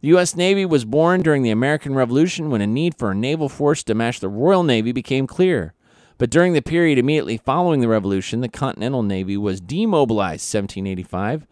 The 0.00 0.08
U.S. 0.08 0.34
Navy 0.34 0.64
was 0.64 0.86
born 0.86 1.20
during 1.20 1.42
the 1.42 1.50
American 1.50 1.94
Revolution 1.94 2.48
when 2.48 2.62
a 2.62 2.66
need 2.66 2.96
for 2.98 3.10
a 3.10 3.14
naval 3.14 3.50
force 3.50 3.82
to 3.84 3.94
match 3.94 4.20
the 4.20 4.30
Royal 4.30 4.62
Navy 4.62 4.92
became 4.92 5.26
clear. 5.26 5.74
But 6.16 6.30
during 6.30 6.54
the 6.54 6.62
period 6.62 6.96
immediately 6.96 7.36
following 7.36 7.80
the 7.80 7.88
Revolution, 7.88 8.40
the 8.40 8.48
Continental 8.48 9.02
Navy 9.02 9.36
was 9.36 9.60
demobilized 9.60 10.50
1785 10.54 11.46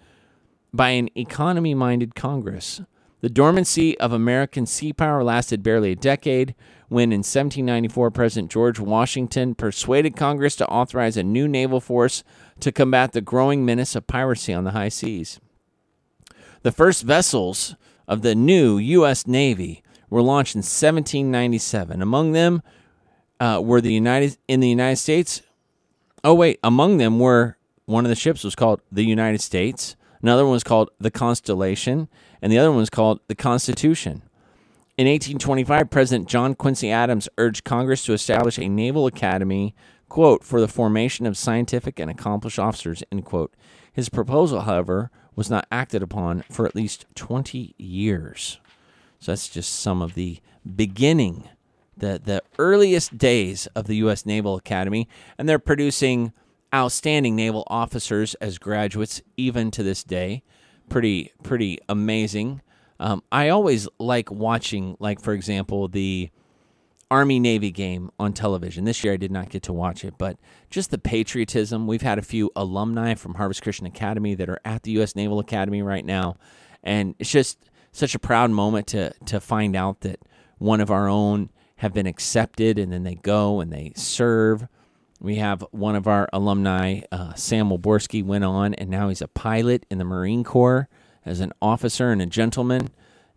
by 0.73 0.91
an 0.91 1.11
economy 1.15 1.75
minded 1.75 2.15
Congress. 2.15 2.81
The 3.21 3.29
dormancy 3.29 3.99
of 3.99 4.13
American 4.13 4.65
sea 4.65 4.93
power 4.93 5.23
lasted 5.23 5.63
barely 5.63 5.93
a 5.93 5.97
decade 5.97 6.55
when, 6.89 7.12
in 7.12 7.19
1794, 7.19 8.10
President 8.10 8.51
George 8.51 8.81
Washington 8.81 9.55
persuaded 9.55 10.16
Congress 10.16 10.56
to 10.56 10.69
authorize 10.69 11.16
a 11.16 11.23
new 11.23 11.47
naval 11.47 11.81
force 11.81 12.24
to 12.60 12.73
combat 12.73 13.12
the 13.12 13.20
growing 13.20 13.65
menace 13.65 13.94
of 13.94 14.06
piracy 14.06 14.52
on 14.52 14.65
the 14.65 14.70
high 14.70 14.89
seas. 14.89 15.39
The 16.62 16.73
first 16.73 17.02
vessels 17.02 17.77
of 18.06 18.23
the 18.23 18.35
new 18.35 18.78
U.S. 18.78 19.27
Navy 19.27 19.82
were 20.10 20.23
launched 20.23 20.55
in 20.55 20.60
1797. 20.60 22.01
Among 22.01 22.32
them 22.32 22.62
uh, 23.39 23.60
were 23.62 23.81
the 23.81 23.93
United 23.93 24.39
in 24.48 24.60
the 24.60 24.69
United 24.69 24.97
States. 24.97 25.43
Oh 26.24 26.35
wait, 26.35 26.59
among 26.62 26.97
them 26.97 27.19
were 27.19 27.56
one 27.85 28.05
of 28.05 28.09
the 28.09 28.16
ships 28.16 28.44
was 28.44 28.55
called 28.55 28.81
the 28.90 29.05
United 29.05 29.40
States. 29.40 29.94
Another 30.20 30.44
one 30.44 30.52
was 30.52 30.65
called 30.65 30.90
the 30.98 31.10
Constellation, 31.10 32.09
and 32.43 32.51
the 32.51 32.59
other 32.59 32.70
one 32.70 32.81
was 32.81 32.90
called 32.90 33.20
the 33.28 33.35
Constitution. 33.35 34.23
In 34.99 35.07
1825, 35.07 35.91
President 35.91 36.29
John 36.29 36.57
Quincy 36.57 36.91
Adams 36.91 37.29
urged 37.39 37.62
Congress 37.62 38.05
to 38.05 38.12
establish 38.12 38.59
a 38.59 38.69
naval 38.69 39.07
academy, 39.07 39.73
quote, 40.09 40.43
for 40.43 40.61
the 40.61 40.66
formation 40.66 41.25
of 41.25 41.37
scientific 41.37 42.01
and 42.01 42.11
accomplished 42.11 42.59
officers, 42.59 43.05
end 43.12 43.25
quote. 43.25 43.55
His 43.93 44.09
proposal, 44.09 44.62
however, 44.62 45.12
was 45.37 45.49
not 45.49 45.69
acted 45.70 46.03
upon 46.03 46.43
for 46.51 46.66
at 46.66 46.75
least 46.75 47.07
20 47.15 47.77
years. 47.79 48.59
So 49.20 49.31
that's 49.31 49.49
just 49.49 49.73
some 49.73 50.03
of 50.03 50.15
the 50.15 50.41
beginning, 50.75 51.49
the, 51.97 52.20
the 52.23 52.43
earliest 52.59 53.16
days 53.16 53.69
of 53.77 53.87
the 53.87 53.97
U.S. 53.99 54.27
Naval 54.27 54.57
Academy, 54.57 55.09
and 55.39 55.49
they're 55.49 55.61
producing 55.61 56.33
outstanding 56.75 57.37
naval 57.37 57.62
officers 57.69 58.35
as 58.41 58.59
graduates 58.59 59.23
even 59.37 59.70
to 59.70 59.85
this 59.85 60.03
day. 60.03 60.43
Pretty, 60.89 61.31
pretty 61.45 61.79
amazing. 61.89 62.62
Um, 63.01 63.23
I 63.31 63.49
always 63.51 63.89
like 63.99 64.31
watching, 64.31 64.97
like 64.99 65.20
for 65.20 65.33
example, 65.33 65.89
the 65.89 66.31
Army 67.11 67.41
Navy 67.41 67.70
game 67.70 68.11
on 68.19 68.33
television. 68.33 68.85
This 68.85 69.03
year 69.03 69.15
I 69.15 69.16
did 69.16 69.31
not 69.31 69.49
get 69.49 69.62
to 69.65 69.73
watch 69.73 70.05
it, 70.05 70.15
but 70.19 70.37
just 70.69 70.91
the 70.91 70.99
patriotism. 70.99 71.87
We've 71.87 72.03
had 72.03 72.19
a 72.19 72.23
few 72.23 72.51
alumni 72.55 73.15
from 73.15 73.35
Harvest 73.35 73.62
Christian 73.62 73.87
Academy 73.87 74.35
that 74.35 74.49
are 74.49 74.61
at 74.65 74.83
the 74.83 74.91
U.S. 74.93 75.16
Naval 75.16 75.39
Academy 75.39 75.81
right 75.81 76.05
now, 76.05 76.37
and 76.83 77.15
it's 77.19 77.31
just 77.31 77.59
such 77.93 78.15
a 78.15 78.19
proud 78.19 78.51
moment 78.51 78.87
to 78.89 79.12
to 79.27 79.41
find 79.41 79.75
out 79.75 80.01
that 80.03 80.20
one 80.59 80.81
of 80.81 80.91
our 80.91 81.09
own 81.09 81.51
have 81.77 81.95
been 81.95 82.07
accepted, 82.07 82.79
and 82.79 82.93
then 82.93 83.05
they 83.05 83.15
go 83.15 83.61
and 83.61 83.73
they 83.73 83.93
serve. 83.97 84.66
We 85.20 85.37
have 85.37 85.65
one 85.70 85.97
of 85.97 86.07
our 86.07 86.29
alumni, 86.33 87.01
uh, 87.11 87.35
Sam 87.35 87.70
Wilborski, 87.70 88.25
went 88.25 88.45
on, 88.45 88.75
and 88.75 88.89
now 88.91 89.09
he's 89.09 89.23
a 89.23 89.29
pilot 89.29 89.87
in 89.91 89.99
the 89.99 90.05
Marine 90.05 90.45
Corps 90.45 90.89
as 91.29 91.41
an 91.41 91.53
officer 91.61 92.11
and 92.11 92.23
a 92.23 92.27
gentleman. 92.27 92.89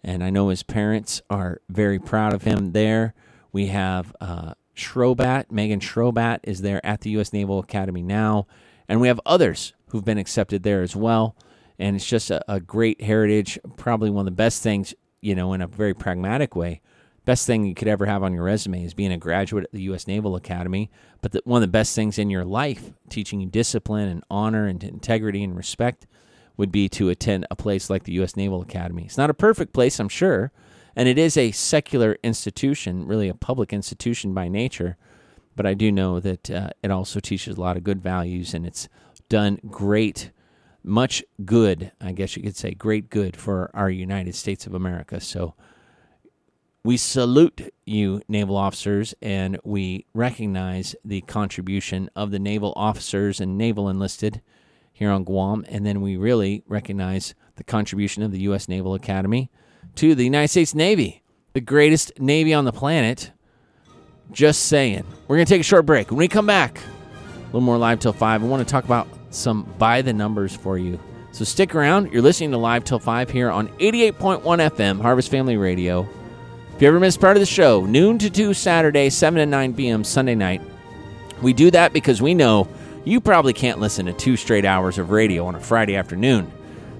And 0.03 0.23
I 0.23 0.29
know 0.29 0.49
his 0.49 0.63
parents 0.63 1.21
are 1.29 1.61
very 1.69 1.99
proud 1.99 2.33
of 2.33 2.43
him 2.43 2.71
there. 2.71 3.13
We 3.51 3.67
have 3.67 4.15
uh, 4.19 4.53
Schrobat, 4.75 5.51
Megan 5.51 5.79
Schrobat 5.79 6.39
is 6.43 6.61
there 6.61 6.83
at 6.85 7.01
the 7.01 7.11
U.S. 7.11 7.33
Naval 7.33 7.59
Academy 7.59 8.01
now. 8.01 8.47
And 8.87 8.99
we 8.99 9.07
have 9.07 9.21
others 9.25 9.73
who've 9.87 10.05
been 10.05 10.17
accepted 10.17 10.63
there 10.63 10.81
as 10.81 10.95
well. 10.95 11.35
And 11.77 11.95
it's 11.95 12.05
just 12.05 12.31
a, 12.31 12.41
a 12.51 12.59
great 12.59 13.01
heritage, 13.01 13.59
probably 13.77 14.09
one 14.09 14.21
of 14.21 14.25
the 14.25 14.31
best 14.31 14.63
things, 14.63 14.93
you 15.21 15.35
know, 15.35 15.53
in 15.53 15.61
a 15.61 15.67
very 15.67 15.93
pragmatic 15.93 16.55
way. 16.55 16.81
Best 17.23 17.45
thing 17.45 17.65
you 17.65 17.75
could 17.75 17.87
ever 17.87 18.07
have 18.07 18.23
on 18.23 18.33
your 18.33 18.43
resume 18.43 18.83
is 18.83 18.95
being 18.95 19.11
a 19.11 19.17
graduate 19.17 19.65
at 19.65 19.71
the 19.71 19.83
U.S. 19.83 20.07
Naval 20.07 20.35
Academy. 20.35 20.89
But 21.21 21.33
the, 21.33 21.41
one 21.43 21.61
of 21.61 21.67
the 21.67 21.71
best 21.71 21.93
things 21.93 22.17
in 22.17 22.31
your 22.31 22.45
life, 22.45 22.91
teaching 23.09 23.41
you 23.41 23.47
discipline 23.47 24.07
and 24.07 24.23
honor 24.29 24.65
and 24.65 24.83
integrity 24.83 25.43
and 25.43 25.55
respect, 25.55 26.07
would 26.61 26.71
be 26.71 26.87
to 26.87 27.09
attend 27.09 27.43
a 27.49 27.55
place 27.55 27.89
like 27.89 28.03
the 28.03 28.11
U.S. 28.13 28.37
Naval 28.37 28.61
Academy. 28.61 29.05
It's 29.05 29.17
not 29.17 29.31
a 29.31 29.33
perfect 29.33 29.73
place, 29.73 29.99
I'm 29.99 30.07
sure, 30.07 30.51
and 30.95 31.09
it 31.09 31.17
is 31.17 31.35
a 31.35 31.49
secular 31.49 32.19
institution, 32.21 33.07
really 33.07 33.27
a 33.29 33.33
public 33.33 33.73
institution 33.73 34.35
by 34.35 34.47
nature. 34.47 34.95
But 35.55 35.65
I 35.65 35.73
do 35.73 35.91
know 35.91 36.19
that 36.19 36.51
uh, 36.51 36.69
it 36.83 36.91
also 36.91 37.19
teaches 37.19 37.57
a 37.57 37.59
lot 37.59 37.77
of 37.77 37.83
good 37.83 37.99
values, 37.99 38.53
and 38.53 38.67
it's 38.67 38.87
done 39.27 39.59
great, 39.71 40.29
much 40.83 41.23
good, 41.43 41.93
I 41.99 42.11
guess 42.11 42.37
you 42.37 42.43
could 42.43 42.55
say, 42.55 42.75
great 42.75 43.09
good 43.09 43.35
for 43.35 43.71
our 43.73 43.89
United 43.89 44.35
States 44.35 44.67
of 44.67 44.75
America. 44.75 45.19
So 45.19 45.55
we 46.83 46.95
salute 46.95 47.73
you, 47.87 48.21
naval 48.27 48.55
officers, 48.55 49.15
and 49.19 49.57
we 49.63 50.05
recognize 50.13 50.95
the 51.03 51.21
contribution 51.21 52.11
of 52.15 52.29
the 52.29 52.37
naval 52.37 52.73
officers 52.75 53.41
and 53.41 53.57
naval 53.57 53.89
enlisted 53.89 54.43
here 54.91 55.09
on 55.09 55.23
Guam. 55.23 55.65
And 55.69 55.85
then 55.85 56.01
we 56.01 56.17
really 56.17 56.63
recognize 56.67 57.33
the 57.55 57.63
contribution 57.63 58.23
of 58.23 58.31
the 58.31 58.39
U.S. 58.41 58.67
Naval 58.67 58.93
Academy 58.93 59.49
to 59.95 60.15
the 60.15 60.23
United 60.23 60.47
States 60.49 60.73
Navy, 60.73 61.23
the 61.53 61.61
greatest 61.61 62.19
Navy 62.19 62.53
on 62.53 62.65
the 62.65 62.71
planet. 62.71 63.31
Just 64.31 64.67
saying. 64.67 65.03
We're 65.27 65.35
going 65.35 65.45
to 65.45 65.49
take 65.53 65.59
a 65.61 65.63
short 65.63 65.85
break. 65.85 66.09
When 66.09 66.17
we 66.17 66.29
come 66.29 66.45
back, 66.45 66.79
a 66.79 67.45
little 67.47 67.61
more 67.61 67.77
live 67.77 67.99
till 67.99 68.13
5, 68.13 68.43
I 68.43 68.45
want 68.45 68.65
to 68.65 68.71
talk 68.71 68.85
about 68.85 69.07
some 69.29 69.63
by 69.77 70.01
the 70.01 70.13
numbers 70.13 70.55
for 70.55 70.77
you. 70.77 70.99
So 71.33 71.45
stick 71.45 71.75
around. 71.75 72.11
You're 72.11 72.21
listening 72.21 72.51
to 72.51 72.57
Live 72.57 72.83
Till 72.83 72.99
5 72.99 73.29
here 73.29 73.49
on 73.49 73.69
88.1 73.79 74.41
FM, 74.41 75.01
Harvest 75.01 75.31
Family 75.31 75.57
Radio. 75.57 76.07
If 76.75 76.81
you 76.81 76.87
ever 76.87 76.99
miss 76.99 77.15
part 77.15 77.37
of 77.37 77.41
the 77.41 77.45
show, 77.45 77.85
noon 77.85 78.17
to 78.19 78.29
2 78.29 78.53
Saturday, 78.53 79.09
7 79.09 79.37
to 79.39 79.45
9 79.45 79.73
p.m. 79.73 80.03
Sunday 80.03 80.35
night, 80.35 80.61
we 81.41 81.53
do 81.53 81.71
that 81.71 81.93
because 81.93 82.21
we 82.21 82.33
know 82.33 82.67
you 83.03 83.19
probably 83.19 83.53
can't 83.53 83.79
listen 83.79 84.05
to 84.05 84.13
two 84.13 84.37
straight 84.37 84.65
hours 84.65 84.97
of 84.97 85.09
radio 85.11 85.45
on 85.45 85.55
a 85.55 85.59
Friday 85.59 85.95
afternoon. 85.95 86.51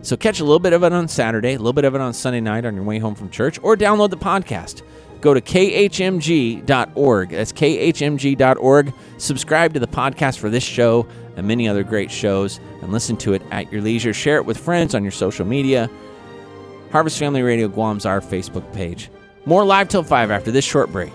So 0.02 0.18
catch 0.18 0.40
a 0.40 0.44
little 0.44 0.60
bit 0.60 0.73
of 0.73 0.84
it 0.84 0.94
on 0.94 1.07
Saturday, 1.07 1.53
a 1.53 1.57
little 1.57 1.73
bit 1.73 1.86
of 1.86 1.94
it 1.94 2.02
on 2.02 2.14
Sunday 2.14 2.41
night 2.41 2.65
on 2.65 2.73
your 2.76 2.84
way 2.84 2.98
home 2.98 3.14
from 3.14 3.30
church, 3.30 3.60
or 3.61 3.78
download 3.78 4.10
the 4.10 4.18
podcast. 4.18 4.82
Go 5.22 5.36
to 5.36 5.41
khmg.org. 5.41 7.30
That's 7.30 7.53
khmg.org. 7.53 8.94
Subscribe 9.18 9.73
to 9.76 9.80
the 9.80 9.88
podcast 9.88 10.40
for 10.40 10.49
this 10.49 10.64
show 10.64 11.07
and 11.38 11.48
many 11.48 11.68
other 11.68 11.84
great 11.84 12.10
shows 12.10 12.60
and 12.82 12.91
listen 12.91 13.15
to 13.18 13.34
it 13.34 13.44
at 13.52 13.72
your 13.72 13.82
leisure. 13.82 14.14
Share 14.14 14.38
it 14.38 14.45
with 14.45 14.57
friends 14.57 14.95
on 14.95 15.03
your 15.03 15.11
social 15.11 15.45
media. 15.45 15.90
Harvest 16.91 17.19
Family 17.19 17.44
Radio 17.44 17.68
Guam's 17.68 18.06
our 18.07 18.19
Facebook 18.19 18.73
page. 18.73 19.11
More 19.45 19.64
live 19.64 19.88
till 19.88 20.03
5 20.03 20.32
after 20.32 20.52
this 20.52 20.65
short 20.65 20.91
break. 20.91 21.14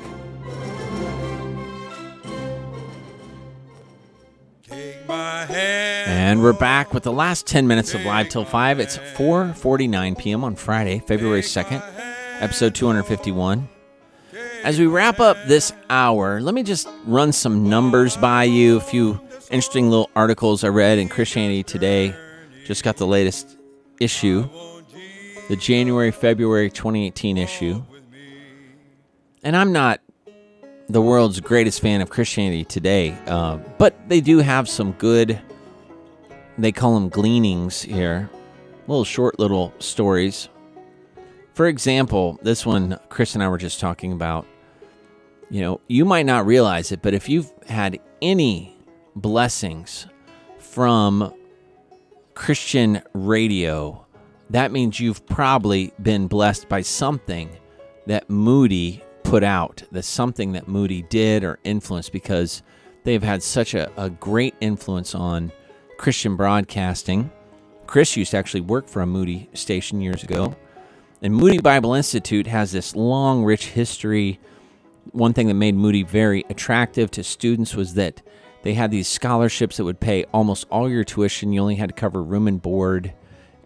And 5.37 6.43
we're 6.43 6.55
back 6.55 6.95
with 6.95 7.03
the 7.03 7.13
last 7.13 7.47
10 7.47 7.67
minutes 7.67 7.93
of 7.93 8.03
Live 8.07 8.31
Till 8.31 8.47
5. 8.47 8.81
It's 8.81 8.97
4:49 8.97 10.17
p.m. 10.17 10.43
on 10.43 10.57
Friday, 10.57 11.01
February 11.01 11.43
2nd, 11.43 11.83
episode 12.41 12.75
251. 12.75 13.69
As 14.65 14.79
we 14.79 14.87
wrap 14.87 15.21
up 15.21 15.37
this 15.47 15.75
hour, 15.91 16.41
let 16.41 16.55
me 16.55 16.63
just 16.63 16.89
run 17.05 17.33
some 17.33 17.69
numbers 17.69 18.17
by 18.17 18.45
you, 18.45 18.79
a 18.79 18.81
few 18.81 19.21
interesting 19.51 19.91
little 19.91 20.09
articles 20.17 20.65
I 20.65 20.69
read 20.69 20.99
in 20.99 21.11
Christianity 21.11 21.63
Today. 21.63 22.15
Just 22.65 22.83
got 22.83 22.97
the 22.97 23.07
latest 23.07 23.59
issue, 24.01 24.49
the 25.49 25.57
January 25.57 26.13
February 26.13 26.71
2018 26.71 27.37
issue. 27.37 27.83
And 29.43 29.55
I'm 29.55 29.73
not 29.73 30.01
the 30.89 31.03
world's 31.03 31.41
greatest 31.41 31.81
fan 31.81 32.01
of 32.01 32.11
Christianity 32.11 32.65
Today, 32.65 33.17
uh, 33.27 33.57
but 33.79 34.09
they 34.09 34.21
do 34.21 34.39
have 34.39 34.69
some 34.69 34.93
good 34.93 35.41
they 36.59 36.73
call 36.73 36.95
them 36.95 37.09
gleanings 37.09 37.83
here, 37.83 38.31
little 38.87 39.05
short 39.05 39.39
little 39.39 39.75
stories. 39.79 40.49
For 41.53 41.67
example, 41.67 42.39
this 42.43 42.65
one 42.65 42.99
Chris 43.09 43.35
and 43.35 43.43
I 43.43 43.49
were 43.49 43.59
just 43.59 43.81
talking 43.81 44.13
about. 44.13 44.47
You 45.49 45.61
know, 45.61 45.81
you 45.87 46.05
might 46.05 46.27
not 46.27 46.45
realize 46.45 46.91
it, 46.91 47.03
but 47.03 47.15
if 47.15 47.29
you've 47.29 47.53
had 47.69 48.01
any 48.21 48.77
blessings 49.15 50.07
from 50.59 51.33
Christian 52.35 53.01
radio, 53.13 54.05
that 54.51 54.73
means 54.73 54.99
you've 54.99 55.25
probably 55.27 55.93
been 56.03 56.27
blessed 56.27 56.69
by 56.69 56.81
something 56.81 57.49
that 58.07 58.29
Moody 58.29 59.05
put 59.27 59.43
out, 59.43 59.83
that's 59.91 60.07
something 60.07 60.53
that 60.53 60.69
Moody 60.69 61.03
did 61.03 61.43
or 61.43 61.59
influenced 61.65 62.13
because 62.13 62.63
they've 63.03 63.23
had 63.23 63.43
such 63.43 63.75
a, 63.75 63.91
a 64.01 64.09
great 64.09 64.55
influence 64.61 65.17
on 65.17 65.51
Christian 65.99 66.37
broadcasting. 66.37 67.31
Chris 67.89 68.17
used 68.17 68.31
to 68.31 68.37
actually 68.37 68.61
work 68.61 68.89
for 68.89 69.03
a 69.03 69.07
Moody 69.07 69.51
station 69.53 70.01
years 70.01 70.23
ago. 70.23 70.55
And 71.23 71.35
Moody 71.35 71.59
Bible 71.59 71.95
Institute 71.95 72.47
has 72.47 72.71
this 72.71 72.95
long, 72.95 73.43
rich 73.43 73.69
history. 73.71 74.39
One 75.11 75.33
thing 75.33 75.49
that 75.49 75.55
made 75.55 75.75
Moody 75.75 76.05
very 76.05 76.45
attractive 76.49 77.11
to 77.13 77.25
students 77.25 77.75
was 77.75 77.95
that 77.95 78.23
they 78.63 78.75
had 78.75 78.93
these 78.93 79.09
scholarships 79.09 79.77
that 79.79 79.85
would 79.85 79.99
pay 79.99 80.25
almost 80.33 80.67
all 80.71 80.89
your 80.89 81.05
tuition. 81.05 81.53
You 81.53 81.61
only 81.61 81.77
had 81.77 81.89
to 81.89 81.95
cover 81.95 82.23
room 82.23 82.47
and 82.47 82.63
board. 82.63 83.13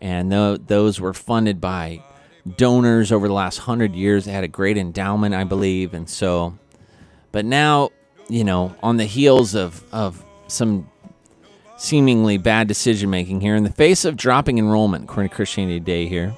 And 0.00 0.32
those 0.32 1.00
were 1.00 1.12
funded 1.12 1.60
by 1.60 2.02
donors 2.56 3.12
over 3.12 3.28
the 3.28 3.34
last 3.34 3.58
hundred 3.58 3.94
years. 3.94 4.26
Had 4.26 4.44
a 4.44 4.48
great 4.48 4.76
endowment, 4.76 5.34
I 5.34 5.44
believe. 5.44 5.94
And 5.94 6.08
so, 6.08 6.58
but 7.32 7.44
now, 7.44 7.90
you 8.28 8.44
know, 8.44 8.74
on 8.82 8.96
the 8.96 9.04
heels 9.04 9.54
of, 9.54 9.84
of 9.92 10.24
some 10.46 10.88
seemingly 11.76 12.36
bad 12.36 12.68
decision 12.68 13.10
making 13.10 13.40
here 13.40 13.56
in 13.56 13.64
the 13.64 13.72
face 13.72 14.04
of 14.04 14.16
dropping 14.16 14.58
enrollment, 14.58 15.04
according 15.04 15.30
to 15.30 15.36
Christianity 15.36 15.80
Today 15.80 16.06
here. 16.06 16.36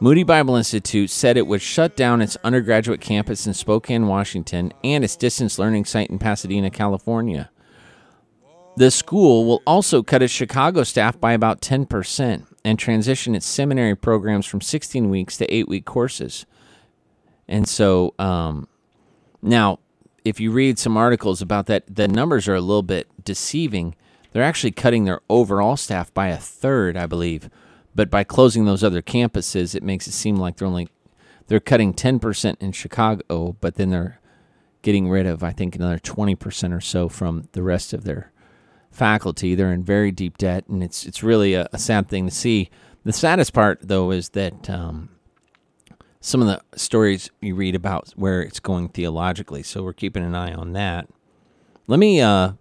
Moody 0.00 0.24
Bible 0.24 0.56
Institute 0.56 1.08
said 1.08 1.36
it 1.36 1.46
would 1.46 1.62
shut 1.62 1.96
down 1.96 2.20
its 2.20 2.36
undergraduate 2.44 3.00
campus 3.00 3.46
in 3.46 3.54
Spokane, 3.54 4.06
Washington, 4.06 4.72
and 4.82 5.02
its 5.04 5.16
distance 5.16 5.58
learning 5.58 5.86
site 5.86 6.10
in 6.10 6.18
Pasadena, 6.18 6.70
California. 6.70 7.50
The 8.76 8.90
school 8.90 9.46
will 9.46 9.62
also 9.66 10.02
cut 10.02 10.22
its 10.22 10.32
Chicago 10.32 10.82
staff 10.82 11.18
by 11.18 11.32
about 11.32 11.60
10% 11.60 12.44
and 12.64 12.78
transition 12.78 13.34
its 13.34 13.46
seminary 13.46 13.94
programs 13.94 14.46
from 14.46 14.60
16 14.60 15.10
weeks 15.10 15.36
to 15.36 15.52
8 15.52 15.68
week 15.68 15.84
courses. 15.84 16.46
And 17.46 17.68
so, 17.68 18.14
um, 18.18 18.68
now, 19.42 19.80
if 20.24 20.40
you 20.40 20.50
read 20.50 20.78
some 20.78 20.96
articles 20.96 21.42
about 21.42 21.66
that, 21.66 21.84
the 21.94 22.08
numbers 22.08 22.48
are 22.48 22.54
a 22.54 22.60
little 22.60 22.82
bit 22.82 23.08
deceiving 23.22 23.94
they're 24.34 24.42
actually 24.42 24.72
cutting 24.72 25.04
their 25.04 25.20
overall 25.30 25.76
staff 25.76 26.12
by 26.12 26.26
a 26.26 26.36
third, 26.36 26.96
I 26.96 27.06
believe. 27.06 27.48
But 27.94 28.10
by 28.10 28.24
closing 28.24 28.64
those 28.64 28.82
other 28.82 29.00
campuses, 29.00 29.76
it 29.76 29.82
makes 29.84 30.08
it 30.08 30.12
seem 30.12 30.36
like 30.36 30.56
they're 30.56 30.68
only 30.68 30.88
they're 31.46 31.60
cutting 31.60 31.92
10% 31.92 32.56
in 32.60 32.72
Chicago, 32.72 33.56
but 33.60 33.76
then 33.76 33.90
they're 33.90 34.18
getting 34.82 35.08
rid 35.08 35.26
of 35.26 35.44
I 35.44 35.52
think 35.52 35.76
another 35.76 35.98
20% 35.98 36.76
or 36.76 36.80
so 36.80 37.08
from 37.08 37.48
the 37.52 37.62
rest 37.62 37.92
of 37.92 38.02
their 38.02 38.32
faculty. 38.94 39.54
They're 39.54 39.72
in 39.72 39.82
very 39.82 40.10
deep 40.10 40.38
debt, 40.38 40.64
and 40.68 40.82
it's 40.82 41.04
it's 41.04 41.22
really 41.22 41.54
a, 41.54 41.68
a 41.72 41.78
sad 41.78 42.08
thing 42.08 42.26
to 42.26 42.34
see. 42.34 42.70
The 43.04 43.12
saddest 43.12 43.52
part, 43.52 43.80
though, 43.82 44.10
is 44.10 44.30
that 44.30 44.70
um, 44.70 45.10
some 46.20 46.40
of 46.40 46.46
the 46.46 46.62
stories 46.78 47.30
you 47.40 47.54
read 47.54 47.74
about 47.74 48.10
where 48.16 48.40
it's 48.40 48.60
going 48.60 48.88
theologically. 48.88 49.62
So 49.62 49.82
we're 49.82 49.92
keeping 49.92 50.24
an 50.24 50.34
eye 50.34 50.54
on 50.54 50.72
that. 50.72 51.08
Let 51.86 51.98
me 51.98 52.22
uh, 52.22 52.52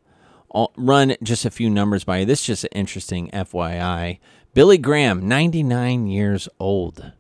run 0.76 1.16
just 1.24 1.46
a 1.46 1.52
few 1.52 1.70
numbers 1.70 2.04
by 2.04 2.20
you. 2.20 2.26
This 2.26 2.42
is 2.42 2.48
just 2.48 2.64
an 2.66 2.72
interesting 2.74 3.30
FYI. 3.32 4.20
Billy 4.54 4.78
Graham, 4.78 5.28
99 5.28 6.08
years 6.08 6.50
old. 6.60 7.14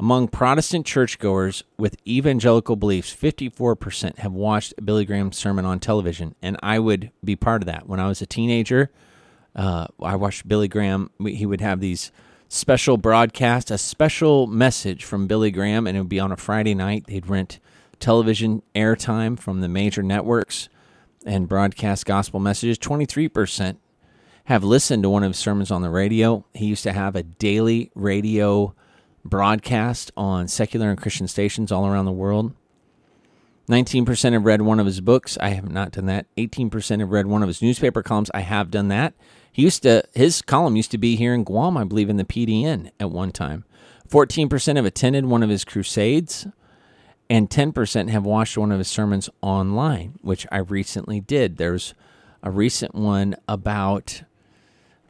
Among 0.00 0.26
Protestant 0.26 0.86
churchgoers 0.86 1.62
with 1.78 1.96
evangelical 2.06 2.74
beliefs, 2.74 3.14
54% 3.14 4.18
have 4.18 4.32
watched 4.32 4.74
Billy 4.84 5.04
Graham's 5.04 5.36
sermon 5.36 5.64
on 5.64 5.78
television, 5.78 6.34
and 6.42 6.56
I 6.62 6.80
would 6.80 7.12
be 7.22 7.36
part 7.36 7.62
of 7.62 7.66
that. 7.66 7.88
When 7.88 8.00
I 8.00 8.08
was 8.08 8.20
a 8.20 8.26
teenager, 8.26 8.90
uh, 9.54 9.86
I 10.02 10.16
watched 10.16 10.48
Billy 10.48 10.66
Graham. 10.66 11.10
He 11.24 11.46
would 11.46 11.60
have 11.60 11.78
these 11.78 12.10
special 12.48 12.96
broadcasts, 12.96 13.70
a 13.70 13.78
special 13.78 14.48
message 14.48 15.04
from 15.04 15.28
Billy 15.28 15.52
Graham, 15.52 15.86
and 15.86 15.96
it 15.96 16.00
would 16.00 16.08
be 16.08 16.20
on 16.20 16.32
a 16.32 16.36
Friday 16.36 16.74
night. 16.74 17.06
They'd 17.06 17.28
rent 17.28 17.60
television 18.00 18.62
airtime 18.74 19.38
from 19.38 19.60
the 19.60 19.68
major 19.68 20.02
networks 20.02 20.68
and 21.24 21.48
broadcast 21.48 22.04
gospel 22.04 22.40
messages. 22.40 22.78
23% 22.78 23.76
have 24.46 24.64
listened 24.64 25.04
to 25.04 25.08
one 25.08 25.22
of 25.22 25.30
his 25.30 25.38
sermons 25.38 25.70
on 25.70 25.82
the 25.82 25.88
radio. 25.88 26.44
He 26.52 26.66
used 26.66 26.82
to 26.82 26.92
have 26.92 27.14
a 27.14 27.22
daily 27.22 27.92
radio 27.94 28.74
broadcast 29.24 30.12
on 30.16 30.48
secular 30.48 30.90
and 30.90 31.00
Christian 31.00 31.26
stations 31.26 31.72
all 31.72 31.86
around 31.86 32.04
the 32.04 32.12
world. 32.12 32.52
19% 33.68 34.32
have 34.32 34.44
read 34.44 34.62
one 34.62 34.78
of 34.78 34.86
his 34.86 35.00
books. 35.00 35.38
I 35.40 35.50
have 35.50 35.70
not 35.70 35.92
done 35.92 36.06
that. 36.06 36.26
18% 36.36 37.00
have 37.00 37.10
read 37.10 37.26
one 37.26 37.42
of 37.42 37.48
his 37.48 37.62
newspaper 37.62 38.02
columns. 38.02 38.30
I 38.34 38.40
have 38.40 38.70
done 38.70 38.88
that. 38.88 39.14
He 39.50 39.62
used 39.62 39.84
to 39.84 40.02
his 40.14 40.42
column 40.42 40.76
used 40.76 40.90
to 40.90 40.98
be 40.98 41.16
here 41.16 41.32
in 41.32 41.44
Guam, 41.44 41.76
I 41.76 41.84
believe 41.84 42.10
in 42.10 42.16
the 42.16 42.24
PDN 42.24 42.90
at 43.00 43.10
one 43.10 43.30
time. 43.30 43.64
14% 44.10 44.76
have 44.76 44.84
attended 44.84 45.24
one 45.24 45.42
of 45.42 45.48
his 45.48 45.64
crusades 45.64 46.46
and 47.30 47.48
10% 47.48 48.10
have 48.10 48.24
watched 48.24 48.58
one 48.58 48.70
of 48.70 48.78
his 48.78 48.88
sermons 48.88 49.30
online, 49.40 50.18
which 50.20 50.46
I 50.52 50.58
recently 50.58 51.20
did. 51.20 51.56
There's 51.56 51.94
a 52.42 52.50
recent 52.50 52.94
one 52.94 53.36
about 53.48 54.22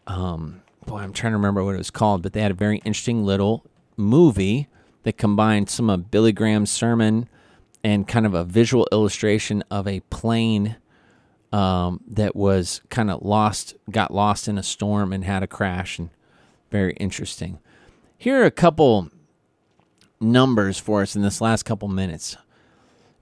um 0.07 0.62
boy, 0.86 0.99
I'm 0.99 1.12
trying 1.12 1.32
to 1.32 1.39
remember 1.39 1.65
what 1.65 1.74
it 1.74 1.78
was 1.78 1.91
called, 1.91 2.23
but 2.23 2.35
they 2.35 2.43
had 2.43 2.51
a 2.51 2.55
very 2.55 2.78
interesting 2.85 3.24
little 3.24 3.65
movie 3.97 4.69
that 5.05 5.19
combined 5.19 5.71
some 5.71 5.91
of 5.91 6.11
Billy 6.11 6.33
Graham's 6.33 6.71
sermon 6.71 7.29
and 7.83 8.09
kind 8.09 8.27
of 8.27 8.35
a 8.35 8.45
visual 8.45 8.89
illustration 8.91 9.62
of 9.71 9.87
a 9.87 10.01
plane 10.11 10.77
um, 11.53 12.01
that 12.09 12.35
was 12.35 12.81
kind 12.89 13.11
of 13.11 13.23
lost, 13.23 13.75
got 13.91 14.12
lost 14.12 14.49
in 14.49 14.59
a 14.59 14.62
storm 14.62 15.12
and 15.12 15.25
had 15.25 15.43
a 15.43 15.47
crash, 15.47 15.99
and 15.99 16.11
very 16.71 16.95
interesting. 16.95 17.59
Here 18.19 18.43
are 18.43 18.47
a 18.47 18.51
couple 18.51 19.11
numbers 20.21 20.79
for 20.79 21.03
us 21.03 21.15
in 21.15 21.23
this 21.23 21.41
last 21.41 21.65
couple 21.65 21.87
minutes. 21.89 22.37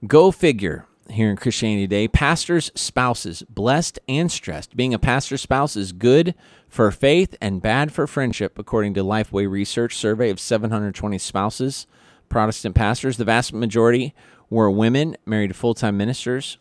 Go 0.07 0.31
figure 0.31 0.85
here 1.09 1.29
in 1.29 1.35
Christianity 1.35 1.83
Today. 1.83 2.07
Pastors' 2.07 2.71
spouses, 2.75 3.43
blessed 3.49 3.99
and 4.07 4.31
stressed. 4.31 4.75
Being 4.75 4.93
a 4.93 4.99
pastor's 4.99 5.41
spouse 5.41 5.75
is 5.75 5.91
good 5.91 6.33
for 6.73 6.89
faith 6.89 7.35
and 7.39 7.61
bad 7.61 7.91
for 7.91 8.07
friendship, 8.07 8.57
according 8.57 8.95
to 8.95 9.03
Lifeway 9.03 9.47
Research 9.47 9.95
survey 9.95 10.31
of 10.31 10.39
720 10.39 11.19
spouses, 11.19 11.85
Protestant 12.29 12.73
pastors. 12.73 13.17
The 13.17 13.25
vast 13.25 13.53
majority 13.53 14.15
were 14.49 14.71
women 14.71 15.15
married 15.23 15.49
to 15.49 15.53
full 15.53 15.75
time 15.75 15.97
ministers. 15.97 16.57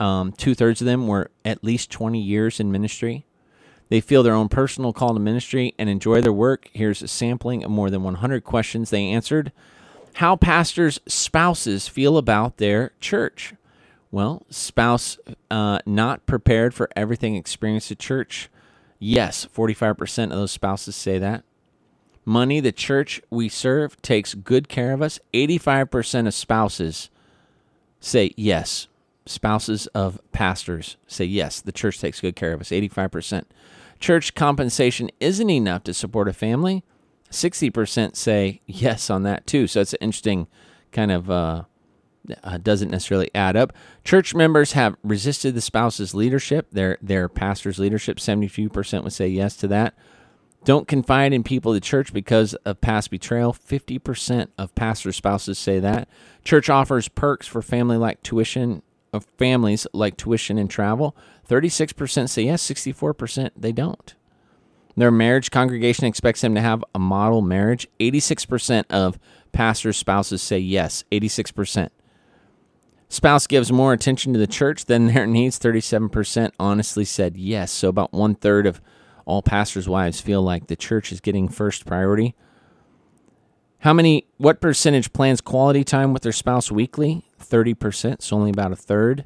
Um, 0.00 0.32
Two 0.32 0.56
thirds 0.56 0.80
of 0.80 0.86
them 0.86 1.06
were 1.06 1.30
at 1.44 1.62
least 1.62 1.88
20 1.92 2.20
years 2.20 2.58
in 2.58 2.72
ministry. 2.72 3.26
They 3.90 4.00
feel 4.00 4.24
their 4.24 4.34
own 4.34 4.48
personal 4.48 4.92
call 4.92 5.14
to 5.14 5.20
ministry 5.20 5.72
and 5.78 5.88
enjoy 5.88 6.20
their 6.20 6.32
work. 6.32 6.68
Here's 6.72 7.00
a 7.00 7.06
sampling 7.06 7.62
of 7.62 7.70
more 7.70 7.90
than 7.90 8.02
100 8.02 8.42
questions 8.42 8.90
they 8.90 9.04
answered. 9.04 9.52
How 10.14 10.34
pastors' 10.34 10.98
spouses 11.06 11.86
feel 11.86 12.18
about 12.18 12.56
their 12.56 12.90
church. 12.98 13.54
Well, 14.10 14.46
spouse 14.50 15.16
uh, 15.48 15.78
not 15.86 16.26
prepared 16.26 16.74
for 16.74 16.90
everything 16.96 17.36
experienced 17.36 17.92
at 17.92 18.00
church. 18.00 18.50
Yes, 18.98 19.46
45% 19.54 20.24
of 20.24 20.30
those 20.30 20.52
spouses 20.52 20.96
say 20.96 21.18
that. 21.18 21.44
Money, 22.24 22.60
the 22.60 22.72
church 22.72 23.22
we 23.30 23.48
serve 23.48 24.00
takes 24.02 24.34
good 24.34 24.68
care 24.68 24.92
of 24.92 25.00
us. 25.00 25.18
85% 25.32 26.26
of 26.26 26.34
spouses 26.34 27.10
say 28.00 28.32
yes. 28.36 28.88
Spouses 29.24 29.86
of 29.88 30.20
pastors 30.32 30.96
say 31.06 31.24
yes, 31.24 31.60
the 31.60 31.72
church 31.72 32.00
takes 32.00 32.20
good 32.20 32.36
care 32.36 32.52
of 32.52 32.60
us. 32.60 32.70
85%. 32.70 33.44
Church 34.00 34.34
compensation 34.34 35.10
isn't 35.20 35.50
enough 35.50 35.84
to 35.84 35.94
support 35.94 36.28
a 36.28 36.32
family. 36.32 36.84
60% 37.30 38.16
say 38.16 38.60
yes 38.66 39.10
on 39.10 39.22
that 39.24 39.46
too. 39.46 39.66
So 39.66 39.80
it's 39.80 39.92
an 39.92 39.98
interesting 40.00 40.46
kind 40.92 41.10
of 41.10 41.30
uh, 41.30 41.64
uh, 42.42 42.58
doesn't 42.58 42.90
necessarily 42.90 43.30
add 43.34 43.56
up. 43.56 43.72
Church 44.04 44.34
members 44.34 44.72
have 44.72 44.96
resisted 45.02 45.54
the 45.54 45.60
spouse's 45.60 46.14
leadership, 46.14 46.68
their 46.70 46.98
their 47.02 47.28
pastor's 47.28 47.78
leadership. 47.78 48.18
72% 48.18 49.04
would 49.04 49.12
say 49.12 49.28
yes 49.28 49.56
to 49.56 49.68
that. 49.68 49.94
Don't 50.64 50.88
confide 50.88 51.32
in 51.32 51.42
people 51.42 51.74
at 51.74 51.82
church 51.82 52.12
because 52.12 52.54
of 52.54 52.80
past 52.80 53.10
betrayal. 53.10 53.52
50% 53.52 54.48
of 54.58 54.74
pastor 54.74 55.12
spouses 55.12 55.58
say 55.58 55.78
that. 55.78 56.08
Church 56.44 56.68
offers 56.68 57.08
perks 57.08 57.46
for 57.46 57.62
family 57.62 57.96
like 57.96 58.22
tuition 58.22 58.82
of 59.12 59.24
families 59.38 59.86
like 59.92 60.16
tuition 60.16 60.58
and 60.58 60.68
travel. 60.68 61.16
36% 61.48 62.28
say 62.28 62.42
yes, 62.42 62.68
64% 62.68 63.50
they 63.56 63.72
don't. 63.72 64.14
Their 64.96 65.10
marriage 65.12 65.50
congregation 65.50 66.06
expects 66.06 66.40
them 66.40 66.56
to 66.56 66.60
have 66.60 66.84
a 66.94 66.98
model 66.98 67.40
marriage. 67.40 67.86
86% 68.00 68.84
of 68.90 69.18
pastors' 69.52 69.96
spouses 69.96 70.42
say 70.42 70.58
yes, 70.58 71.04
86%. 71.12 71.90
Spouse 73.08 73.46
gives 73.46 73.72
more 73.72 73.92
attention 73.92 74.32
to 74.34 74.38
the 74.38 74.46
church 74.46 74.84
than 74.84 75.06
their 75.06 75.26
needs. 75.26 75.58
37% 75.58 76.52
honestly 76.60 77.04
said 77.04 77.36
yes. 77.36 77.72
So 77.72 77.88
about 77.88 78.12
one 78.12 78.34
third 78.34 78.66
of 78.66 78.80
all 79.24 79.42
pastors' 79.42 79.88
wives 79.88 80.20
feel 80.20 80.42
like 80.42 80.66
the 80.66 80.76
church 80.76 81.10
is 81.12 81.20
getting 81.20 81.48
first 81.48 81.86
priority. 81.86 82.34
How 83.80 83.92
many, 83.92 84.26
what 84.38 84.60
percentage 84.60 85.12
plans 85.12 85.40
quality 85.40 85.84
time 85.84 86.12
with 86.12 86.22
their 86.22 86.32
spouse 86.32 86.70
weekly? 86.70 87.24
30%, 87.40 88.22
so 88.22 88.36
only 88.36 88.50
about 88.50 88.72
a 88.72 88.76
third. 88.76 89.24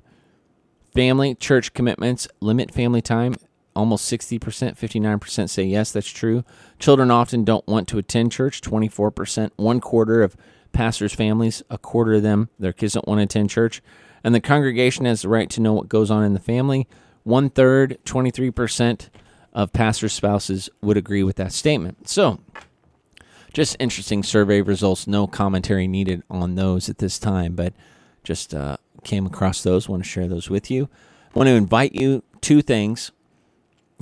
Family, 0.94 1.34
church 1.34 1.72
commitments, 1.72 2.28
limit 2.40 2.70
family 2.70 3.00
time. 3.00 3.34
Almost 3.74 4.12
60%, 4.12 4.38
59% 4.38 5.48
say 5.48 5.64
yes, 5.64 5.92
that's 5.92 6.10
true. 6.10 6.44
Children 6.78 7.10
often 7.10 7.44
don't 7.44 7.66
want 7.66 7.88
to 7.88 7.98
attend 7.98 8.30
church, 8.30 8.60
24%. 8.60 9.50
One 9.56 9.80
quarter 9.80 10.22
of 10.22 10.36
pastors' 10.72 11.14
families, 11.14 11.62
a 11.70 11.78
quarter 11.78 12.14
of 12.14 12.22
them, 12.22 12.48
their 12.58 12.72
kids 12.72 12.94
don't 12.94 13.06
want 13.06 13.18
to 13.18 13.24
attend 13.24 13.50
church. 13.50 13.82
And 14.24 14.34
the 14.34 14.40
congregation 14.40 15.04
has 15.04 15.22
the 15.22 15.28
right 15.28 15.50
to 15.50 15.60
know 15.60 15.72
what 15.72 15.88
goes 15.88 16.10
on 16.10 16.24
in 16.24 16.32
the 16.32 16.40
family. 16.40 16.86
One 17.24 17.50
third, 17.50 17.98
23% 18.04 19.08
of 19.52 19.72
pastors' 19.72 20.12
spouses 20.12 20.70
would 20.80 20.96
agree 20.96 21.22
with 21.22 21.36
that 21.36 21.52
statement. 21.52 22.08
So, 22.08 22.40
just 23.52 23.76
interesting 23.78 24.22
survey 24.22 24.62
results. 24.62 25.06
No 25.06 25.26
commentary 25.26 25.86
needed 25.86 26.22
on 26.30 26.54
those 26.54 26.88
at 26.88 26.98
this 26.98 27.18
time, 27.18 27.54
but 27.54 27.74
just 28.24 28.54
uh, 28.54 28.76
came 29.04 29.26
across 29.26 29.62
those. 29.62 29.88
Want 29.88 30.02
to 30.02 30.08
share 30.08 30.28
those 30.28 30.48
with 30.48 30.70
you. 30.70 30.88
Want 31.34 31.48
to 31.48 31.54
invite 31.54 31.94
you 31.94 32.22
two 32.40 32.62
things. 32.62 33.12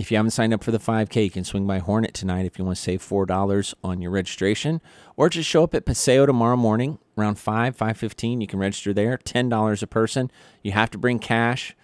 If 0.01 0.10
you 0.10 0.16
haven't 0.16 0.31
signed 0.31 0.55
up 0.55 0.64
for 0.64 0.70
the 0.70 0.78
5K, 0.78 1.24
you 1.24 1.31
can 1.31 1.44
swing 1.44 1.66
by 1.66 1.78
Hornet 1.78 2.14
tonight 2.14 2.47
if 2.47 2.59
you 2.59 2.64
want 2.64 2.78
to 2.78 2.82
save 2.82 3.02
$4 3.06 3.74
on 3.85 4.01
your 4.01 4.10
registration, 4.10 4.81
or 5.14 5.28
just 5.28 5.47
show 5.47 5.62
up 5.62 5.74
at 5.74 5.85
Paseo 5.85 6.24
tomorrow 6.24 6.56
morning 6.56 6.98
around 7.18 7.39
5, 7.39 7.77
5.15. 7.77 8.40
You 8.40 8.47
can 8.47 8.59
register 8.59 8.94
there, 8.94 9.18
$10 9.18 9.82
a 9.82 9.86
person. 9.86 10.31
You 10.62 10.72
have 10.72 10.90
to 10.93 10.98
bring 10.98 11.18
cash, 11.18 11.77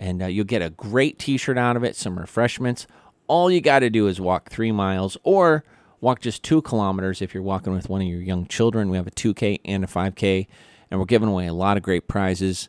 and 0.00 0.20
uh, 0.20 0.26
you'll 0.26 0.46
get 0.46 0.62
a 0.62 0.70
great 0.70 1.20
T-shirt 1.20 1.56
out 1.56 1.76
of 1.76 1.84
it, 1.84 1.94
some 1.94 2.18
refreshments. 2.18 2.88
All 3.28 3.52
you 3.52 3.60
got 3.60 3.78
to 3.78 3.88
do 3.88 4.08
is 4.08 4.20
walk 4.20 4.50
three 4.50 4.72
miles 4.72 5.16
or 5.22 5.62
walk 6.00 6.20
just 6.20 6.42
two 6.42 6.62
kilometers 6.62 7.22
if 7.22 7.32
you're 7.32 7.42
walking 7.44 7.72
with 7.72 7.88
one 7.88 8.00
of 8.00 8.08
your 8.08 8.20
young 8.20 8.46
children. 8.46 8.90
We 8.90 8.96
have 8.96 9.06
a 9.06 9.12
2K 9.12 9.60
and 9.64 9.84
a 9.84 9.86
5K, 9.86 10.48
and 10.90 10.98
we're 10.98 11.06
giving 11.06 11.28
away 11.28 11.46
a 11.46 11.54
lot 11.54 11.76
of 11.76 11.84
great 11.84 12.08
prizes. 12.08 12.68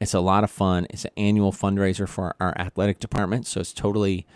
It's 0.00 0.14
a 0.14 0.18
lot 0.18 0.42
of 0.42 0.50
fun. 0.50 0.88
It's 0.90 1.04
an 1.04 1.12
annual 1.16 1.52
fundraiser 1.52 2.08
for 2.08 2.34
our 2.40 2.52
athletic 2.58 2.98
department, 2.98 3.46
so 3.46 3.60
it's 3.60 3.72
totally 3.72 4.26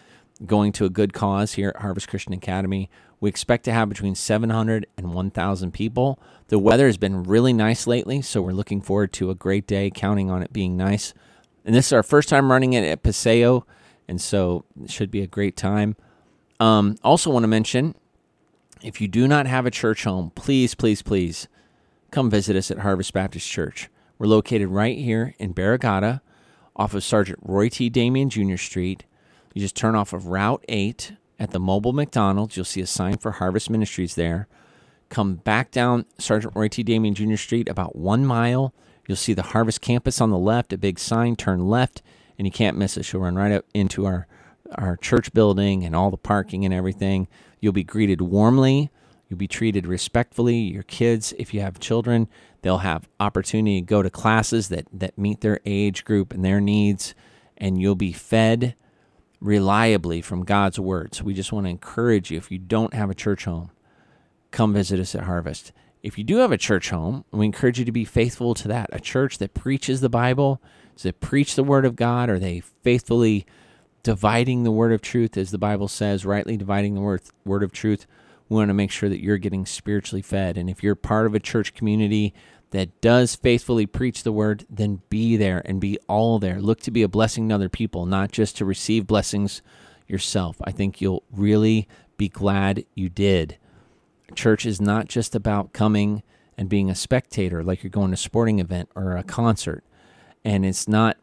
going 0.45 0.73
to 0.73 0.85
a 0.85 0.91
good 0.91 1.13
cause 1.13 1.55
here 1.55 1.71
at 1.75 1.83
Harvest 1.83 2.09
Christian 2.09 2.33
Academy. 2.33 2.91
We 3.21 3.29
expect 3.29 3.65
to 3.65 3.73
have 3.73 3.89
between 3.89 4.15
700 4.15 4.87
and 4.97 5.15
1,000 5.15 5.73
people. 5.73 6.19
The 6.49 6.59
weather 6.59 6.87
has 6.87 6.97
been 6.97 7.23
really 7.23 7.53
nice 7.53 7.87
lately, 7.87 8.21
so 8.21 8.43
we're 8.43 8.53
looking 8.53 8.83
forward 8.83 9.13
to 9.15 9.31
a 9.31 9.35
great 9.35 9.67
day, 9.67 9.91
counting 9.91 10.31
on 10.31 10.43
it 10.43 10.53
being 10.53 10.77
nice. 10.77 11.15
And 11.65 11.75
this 11.75 11.87
is 11.87 11.93
our 11.93 12.03
first 12.03 12.29
time 12.29 12.51
running 12.51 12.75
it 12.75 12.85
at 12.85 13.03
Paseo, 13.03 13.65
and 14.09 14.21
so 14.21 14.65
it 14.83 14.91
should 14.91 15.11
be 15.11 15.23
a 15.23 15.27
great 15.27 15.57
time. 15.57 15.97
Um, 16.61 16.97
also, 17.03 17.31
want 17.31 17.45
to 17.45 17.49
mention 17.49 17.95
if 18.83 19.01
you 19.01 19.09
do 19.09 19.27
not 19.27 19.47
have 19.47 19.65
a 19.65 19.71
church 19.71 20.05
home, 20.05 20.31
please, 20.35 20.75
please, 20.75 21.01
please 21.01 21.49
come 22.11 22.31
visit 22.31 22.55
us 22.55 22.71
at 22.71 22.81
Harvest 22.81 23.13
Baptist 23.13 23.49
Church. 23.49 23.89
We're 24.19 24.27
located 24.27 24.69
right 24.69 24.97
here 24.97 25.35
in 25.39 25.55
Barrigada 25.55 26.21
off 26.77 26.95
of 26.95 27.03
Sergeant 27.03 27.39
Roy 27.43 27.69
T. 27.69 27.89
Damian 27.89 28.29
Jr. 28.29 28.57
Street. 28.57 29.05
You 29.55 29.61
just 29.61 29.77
turn 29.77 29.95
off 29.95 30.13
of 30.13 30.27
Route 30.27 30.65
8 30.69 31.13
at 31.39 31.53
the 31.53 31.61
mobile 31.61 31.93
McDonald's. 31.93 32.57
You'll 32.57 32.65
see 32.65 32.81
a 32.81 32.87
sign 32.87 33.19
for 33.19 33.31
Harvest 33.31 33.71
Ministries 33.71 34.17
there. 34.17 34.49
Come 35.11 35.37
back 35.37 35.71
down 35.71 36.07
Sergeant 36.19 36.57
Roy 36.57 36.67
T. 36.67 36.83
Damian 36.83 37.15
Jr. 37.15 37.37
Street 37.37 37.69
about 37.69 37.95
one 37.95 38.27
mile. 38.27 38.75
You'll 39.07 39.17
see 39.17 39.33
the 39.33 39.43
Harvest 39.43 39.81
campus 39.81 40.21
on 40.21 40.31
the 40.31 40.39
left, 40.39 40.73
a 40.73 40.79
big 40.79 40.99
sign, 40.99 41.37
turn 41.37 41.69
left, 41.69 42.03
and 42.37 42.49
you 42.49 42.51
can't 42.51 42.77
miss 42.77 42.97
it. 42.97 43.13
You'll 43.13 43.23
run 43.23 43.37
right 43.37 43.53
up 43.53 43.65
into 43.73 44.07
our, 44.07 44.27
our 44.75 44.97
church 44.97 45.33
building 45.33 45.85
and 45.85 45.95
all 45.95 46.11
the 46.11 46.17
parking 46.17 46.65
and 46.65 46.75
everything. 46.75 47.29
You'll 47.61 47.73
be 47.73 47.85
greeted 47.85 48.21
warmly. 48.21 48.91
You'll 49.29 49.39
be 49.39 49.47
treated 49.47 49.87
respectfully. 49.87 50.57
Your 50.57 50.83
kids, 50.83 51.33
if 51.39 51.55
you 51.55 51.61
have 51.61 51.79
children, 51.79 52.27
they'll 52.63 52.79
have 52.79 53.09
opportunity 53.21 53.81
to 53.81 53.87
go 53.87 54.03
to 54.03 54.11
classes 54.11 54.69
that, 54.71 54.89
that 54.93 55.17
meet 55.17 55.43
their 55.43 55.61
age 55.65 56.05
group 56.05 56.33
and 56.33 56.45
their 56.45 56.61
needs, 56.61 57.15
and 57.57 57.81
you'll 57.81 57.95
be 57.95 58.13
fed 58.13 58.75
reliably 59.45 60.23
from 60.23 60.43
God's 60.43 60.81
word. 60.81 61.15
So 61.15 61.23
we 61.25 61.35
just 61.35 61.53
want 61.53 61.67
to 61.67 61.71
encourage 61.71 62.31
you 62.31 62.39
if 62.39 62.51
you 62.51 62.59
don't 62.59 62.95
have 62.95 63.11
a 63.11 63.15
church 63.15 63.45
home, 63.45 63.71
come 64.51 64.73
visit 64.73 64.99
us 64.99 65.15
at 65.15 65.25
Harvest. 65.25 65.71
If 66.03 66.17
you 66.17 66.25
do 66.25 66.39
have 66.39 66.51
a 66.51 66.57
church 66.57 66.89
home, 66.89 67.27
we 67.31 67.45
encourage 67.45 67.79
you 67.79 67.85
to 67.85 67.93
be 67.93 68.07
faithful 68.07 68.55
to 68.55 68.69
that. 68.69 68.89
A 68.91 69.01
church 69.01 69.39
that 69.39 69.53
preaches 69.53 70.01
the 70.01 70.09
Bible, 70.09 70.63
does 70.95 71.03
they 71.03 71.13
preach 71.13 71.57
the 71.57 71.65
word 71.65 71.85
of 71.85 71.95
God? 71.95 72.31
Are 72.31 72.39
they 72.39 72.61
faithfully 72.61 73.45
dividing 74.03 74.63
the 74.63 74.73
word 74.73 74.93
of 74.93 75.03
truth, 75.03 75.37
as 75.37 75.51
the 75.51 75.59
Bible 75.59 75.89
says, 75.89 76.25
rightly 76.25 76.57
dividing 76.57 76.95
the 76.95 77.01
word, 77.03 77.21
word 77.45 77.63
of 77.63 77.73
truth? 77.73 78.07
We 78.49 78.57
want 78.57 78.71
to 78.71 78.75
make 78.75 78.91
sure 78.91 79.11
that 79.11 79.23
you're 79.23 79.39
getting 79.39 79.67
spiritually 79.67 80.23
fed. 80.23 80.57
And 80.57 80.71
if 80.71 80.83
you're 80.83 80.95
part 80.95 81.27
of 81.27 81.35
a 81.35 81.41
church 81.41 81.75
community 81.75 82.33
that 82.75 83.01
does 83.01 83.37
faithfully 83.37 83.87
preach 83.87 84.25
the 84.25 84.33
word, 84.33 84.67
then 84.69 85.01
be 85.09 85.37
there 85.37 85.63
and 85.65 85.81
be 85.81 85.97
all 86.09 86.41
there. 86.41 86.61
Look 86.61 86.81
to 86.81 86.91
be 86.91 87.03
a 87.03 87.09
blessing 87.09 87.49
to 87.49 87.55
other 87.55 87.69
people, 87.69 88.05
not 88.05 88.33
just 88.33 88.57
to 88.57 88.65
receive 88.65 89.07
blessings 89.07 89.63
yourself. 90.09 90.57
I 90.65 90.73
think 90.73 91.01
you'll 91.01 91.23
really 91.31 91.87
be 92.17 92.29
glad 92.29 92.85
you 92.97 93.09
did. 93.09 93.59
Church 94.35 94.67
is 94.67 94.81
not 94.81 95.07
just 95.07 95.37
about 95.37 95.73
coming 95.73 96.25
and 96.59 96.69
being 96.69 96.91
a 96.91 96.97
spectator 96.97 97.63
like 97.63 97.85
you're 97.85 97.91
going 97.91 98.11
to 98.11 98.15
a 98.15 98.17
sporting 98.17 98.59
event 98.59 98.89
or 98.97 99.17
a 99.17 99.23
concert. 99.23 99.85
And 100.45 100.67
it's 100.67 100.89
not 100.89 101.17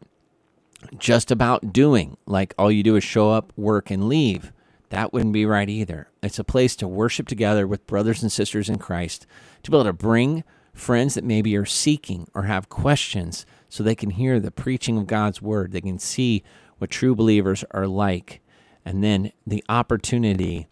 just 0.96 1.30
about 1.30 1.70
doing, 1.70 2.16
like 2.24 2.54
all 2.56 2.72
you 2.72 2.82
do 2.82 2.96
is 2.96 3.04
show 3.04 3.30
up, 3.30 3.52
work, 3.58 3.90
and 3.90 4.08
leave. 4.08 4.52
That 4.88 5.12
wouldn't 5.12 5.34
be 5.34 5.44
right 5.44 5.68
either. 5.68 6.08
It's 6.22 6.38
a 6.38 6.44
place 6.44 6.74
to 6.76 6.88
worship 6.88 7.28
together 7.28 7.66
with 7.66 7.86
brothers 7.86 8.22
and 8.22 8.32
sisters 8.32 8.70
in 8.70 8.78
Christ, 8.78 9.26
to 9.64 9.70
be 9.70 9.76
able 9.76 9.84
to 9.84 9.92
bring 9.92 10.44
friends 10.74 11.14
that 11.14 11.24
maybe 11.24 11.56
are 11.56 11.66
seeking 11.66 12.28
or 12.34 12.44
have 12.44 12.68
questions 12.68 13.44
so 13.68 13.82
they 13.82 13.94
can 13.94 14.10
hear 14.10 14.40
the 14.40 14.50
preaching 14.50 14.98
of 14.98 15.06
God's 15.06 15.40
word. 15.42 15.72
They 15.72 15.80
can 15.80 15.98
see 15.98 16.42
what 16.78 16.90
true 16.90 17.14
believers 17.14 17.64
are 17.70 17.86
like. 17.86 18.40
And 18.84 19.02
then 19.02 19.32
the 19.46 19.64
opportunity 19.68 20.68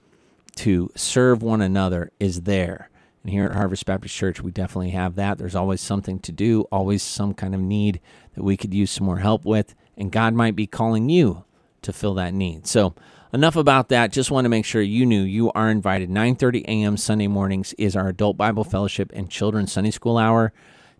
to 0.57 0.91
serve 0.97 1.43
one 1.43 1.61
another 1.61 2.11
is 2.19 2.43
there. 2.43 2.91
And 3.23 3.33
here 3.33 3.45
at 3.45 3.53
Harvest 3.53 3.87
Baptist 3.87 4.15
Church, 4.15 4.41
we 4.43 4.51
definitely 4.51 4.91
have 4.91 5.15
that. 5.17 5.39
There's 5.39 5.55
always 5.55 5.81
something 5.81 6.19
to 6.21 6.33
do, 6.33 6.63
always 6.73 7.03
some 7.03 7.35
kind 7.35 7.55
of 7.55 7.61
need 7.61 8.01
that 8.35 8.43
we 8.43 8.57
could 8.57 8.73
use 8.73 8.91
some 8.91 9.07
more 9.07 9.19
help 9.19 9.45
with. 9.45 9.75
And 9.97 10.11
God 10.11 10.35
might 10.35 10.57
be 10.57 10.67
calling 10.67 11.09
you 11.11 11.45
to 11.83 11.93
fill 11.93 12.15
that 12.15 12.35
need. 12.35 12.67
So, 12.67 12.95
enough 13.33 13.57
about 13.57 13.89
that. 13.89 14.13
Just 14.13 14.31
want 14.31 14.45
to 14.45 14.49
make 14.49 14.65
sure 14.65 14.83
you 14.83 15.07
knew 15.07 15.23
you 15.23 15.53
are 15.53 15.71
invited. 15.71 16.11
9:30 16.11 16.65
a.m. 16.65 16.97
Sunday 16.97 17.27
mornings 17.27 17.73
is 17.75 17.97
our 17.97 18.09
Adult 18.09 18.37
Bible 18.37 18.65
Fellowship 18.65 19.11
and 19.15 19.31
Children's 19.31 19.73
Sunday 19.73 19.91
School 19.91 20.19
hour. 20.19 20.53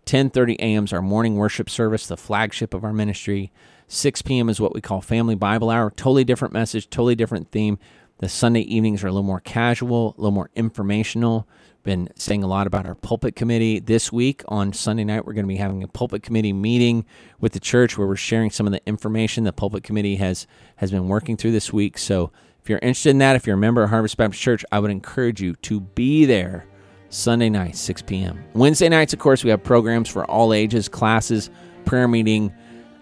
10:30 0.05 0.55
a.m. 0.59 0.83
is 0.85 0.93
our 0.93 1.01
morning 1.01 1.35
worship 1.35 1.69
service, 1.69 2.07
the 2.07 2.17
flagship 2.17 2.73
of 2.73 2.83
our 2.83 2.93
ministry. 2.93 3.51
6 3.87 4.21
p.m. 4.21 4.47
is 4.47 4.61
what 4.61 4.73
we 4.73 4.79
call 4.79 5.01
Family 5.01 5.35
Bible 5.35 5.69
Hour. 5.69 5.91
Totally 5.91 6.23
different 6.23 6.53
message, 6.53 6.89
totally 6.89 7.15
different 7.15 7.51
theme. 7.51 7.77
The 8.19 8.29
Sunday 8.29 8.61
evenings 8.61 9.03
are 9.03 9.07
a 9.07 9.11
little 9.11 9.23
more 9.23 9.41
casual, 9.41 10.15
a 10.17 10.21
little 10.21 10.31
more 10.31 10.49
informational. 10.55 11.47
Been 11.83 12.09
saying 12.15 12.43
a 12.43 12.47
lot 12.47 12.67
about 12.67 12.85
our 12.85 12.93
pulpit 12.93 13.35
committee. 13.35 13.79
This 13.79 14.11
week 14.11 14.43
on 14.47 14.71
Sunday 14.71 15.03
night, 15.03 15.25
we're 15.25 15.33
going 15.33 15.45
to 15.45 15.51
be 15.51 15.55
having 15.55 15.81
a 15.81 15.87
pulpit 15.87 16.21
committee 16.21 16.53
meeting 16.53 17.05
with 17.39 17.53
the 17.53 17.59
church 17.59 17.97
where 17.97 18.07
we're 18.07 18.15
sharing 18.15 18.51
some 18.51 18.67
of 18.67 18.71
the 18.71 18.85
information 18.85 19.45
the 19.45 19.51
pulpit 19.51 19.83
committee 19.83 20.17
has 20.17 20.45
has 20.75 20.91
been 20.91 21.07
working 21.07 21.37
through 21.37 21.53
this 21.53 21.73
week. 21.73 21.97
So 21.97 22.31
if 22.61 22.69
you're 22.69 22.77
interested 22.79 23.09
in 23.09 23.17
that, 23.17 23.35
if 23.35 23.47
you're 23.47 23.55
a 23.55 23.59
member 23.59 23.81
of 23.81 23.89
Harvest 23.89 24.15
Baptist 24.15 24.43
Church, 24.43 24.63
I 24.71 24.77
would 24.77 24.91
encourage 24.91 25.41
you 25.41 25.55
to 25.55 25.79
be 25.79 26.25
there 26.25 26.67
Sunday 27.09 27.49
night, 27.49 27.75
6 27.75 28.03
p.m. 28.03 28.43
Wednesday 28.53 28.87
nights, 28.87 29.13
of 29.13 29.19
course, 29.19 29.43
we 29.43 29.49
have 29.49 29.63
programs 29.63 30.07
for 30.07 30.23
all 30.25 30.53
ages, 30.53 30.87
classes, 30.87 31.49
prayer 31.85 32.07
meeting, 32.07 32.53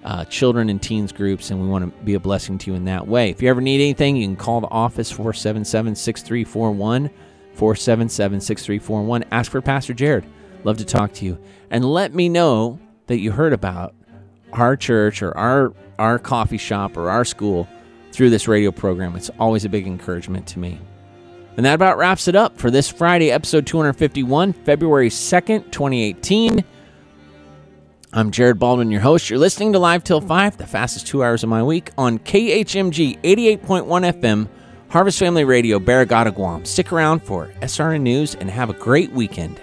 uh, 0.06 0.23
children 0.26 0.69
and 0.69 0.81
teens 0.81 1.11
groups, 1.11 1.51
and 1.51 1.61
we 1.61 1.68
want 1.68 1.84
to 1.84 2.03
be 2.06 2.14
a 2.14 2.19
blessing 2.19 2.57
to 2.57 2.72
you 2.72 2.77
in 2.77 2.85
that 2.85 3.07
way. 3.07 3.30
If 3.30 3.41
you 3.41 3.49
ever 3.49 3.60
need 3.60 3.81
anything, 3.81 4.15
you 4.15 4.26
can 4.26 4.38
call 4.38 4.61
the 4.61 4.69
office 4.69 5.11
477 5.11 5.95
6341. 5.95 7.10
477 7.60 8.40
6341. 8.40 9.26
Ask 9.31 9.52
for 9.52 9.61
Pastor 9.61 9.94
Jared. 9.94 10.26
Love 10.64 10.77
to 10.77 10.86
talk 10.86 11.11
to 11.14 11.26
you. 11.26 11.38
And 11.69 11.84
let 11.84 12.14
me 12.14 12.30
know 12.30 12.80
that 13.07 13.19
you 13.19 13.31
heard 13.31 13.52
about 13.52 13.94
our 14.53 14.77
church 14.77 15.22
or 15.22 15.38
our, 15.38 15.73
our 15.99 16.18
coffee 16.19 16.57
shop 16.57 16.95
or 16.95 17.10
our 17.10 17.26
school 17.26 17.68
through 18.14 18.30
this 18.30 18.48
radio 18.48 18.72
program. 18.72 19.15
It's 19.18 19.30
always 19.40 19.65
a 19.65 19.69
big 19.69 19.86
encouragement 19.86 20.48
to 20.48 20.60
me. 20.60 20.80
And 21.57 21.65
that 21.65 21.73
about 21.73 21.98
wraps 21.98 22.30
it 22.30 22.36
up 22.36 22.57
for 22.57 22.72
this 22.72 22.90
Friday, 22.90 23.30
episode 23.30 23.68
251, 23.68 24.53
February 24.53 25.10
2nd, 25.10 25.69
2018. 25.72 26.64
I'm 28.14 28.31
Jared 28.31 28.57
Baldwin, 28.57 28.90
your 28.90 29.02
host. 29.02 29.30
You're 29.30 29.38
listening 29.38 29.73
to 29.73 29.80
Live 29.80 30.06
Till 30.06 30.22
5, 30.22 30.57
the 30.57 30.65
fastest 30.65 31.07
two 31.07 31.23
hours 31.23 31.44
of 31.44 31.49
my 31.49 31.61
week 31.61 31.91
on 31.98 32.19
KHMG 32.19 33.22
88.1 33.22 33.60
FM, 34.22 34.48
Harvest 34.90 35.20
Family 35.20 35.44
Radio, 35.44 35.78
Barrigada, 35.78 36.34
Guam. 36.34 36.66
Stick 36.66 36.91
around 36.91 37.20
for 37.20 37.49
SRN 37.61 38.02
News 38.02 38.34
and 38.34 38.49
have 38.49 38.72
a 38.72 38.74
great 38.74 39.11
weekend. 39.11 39.61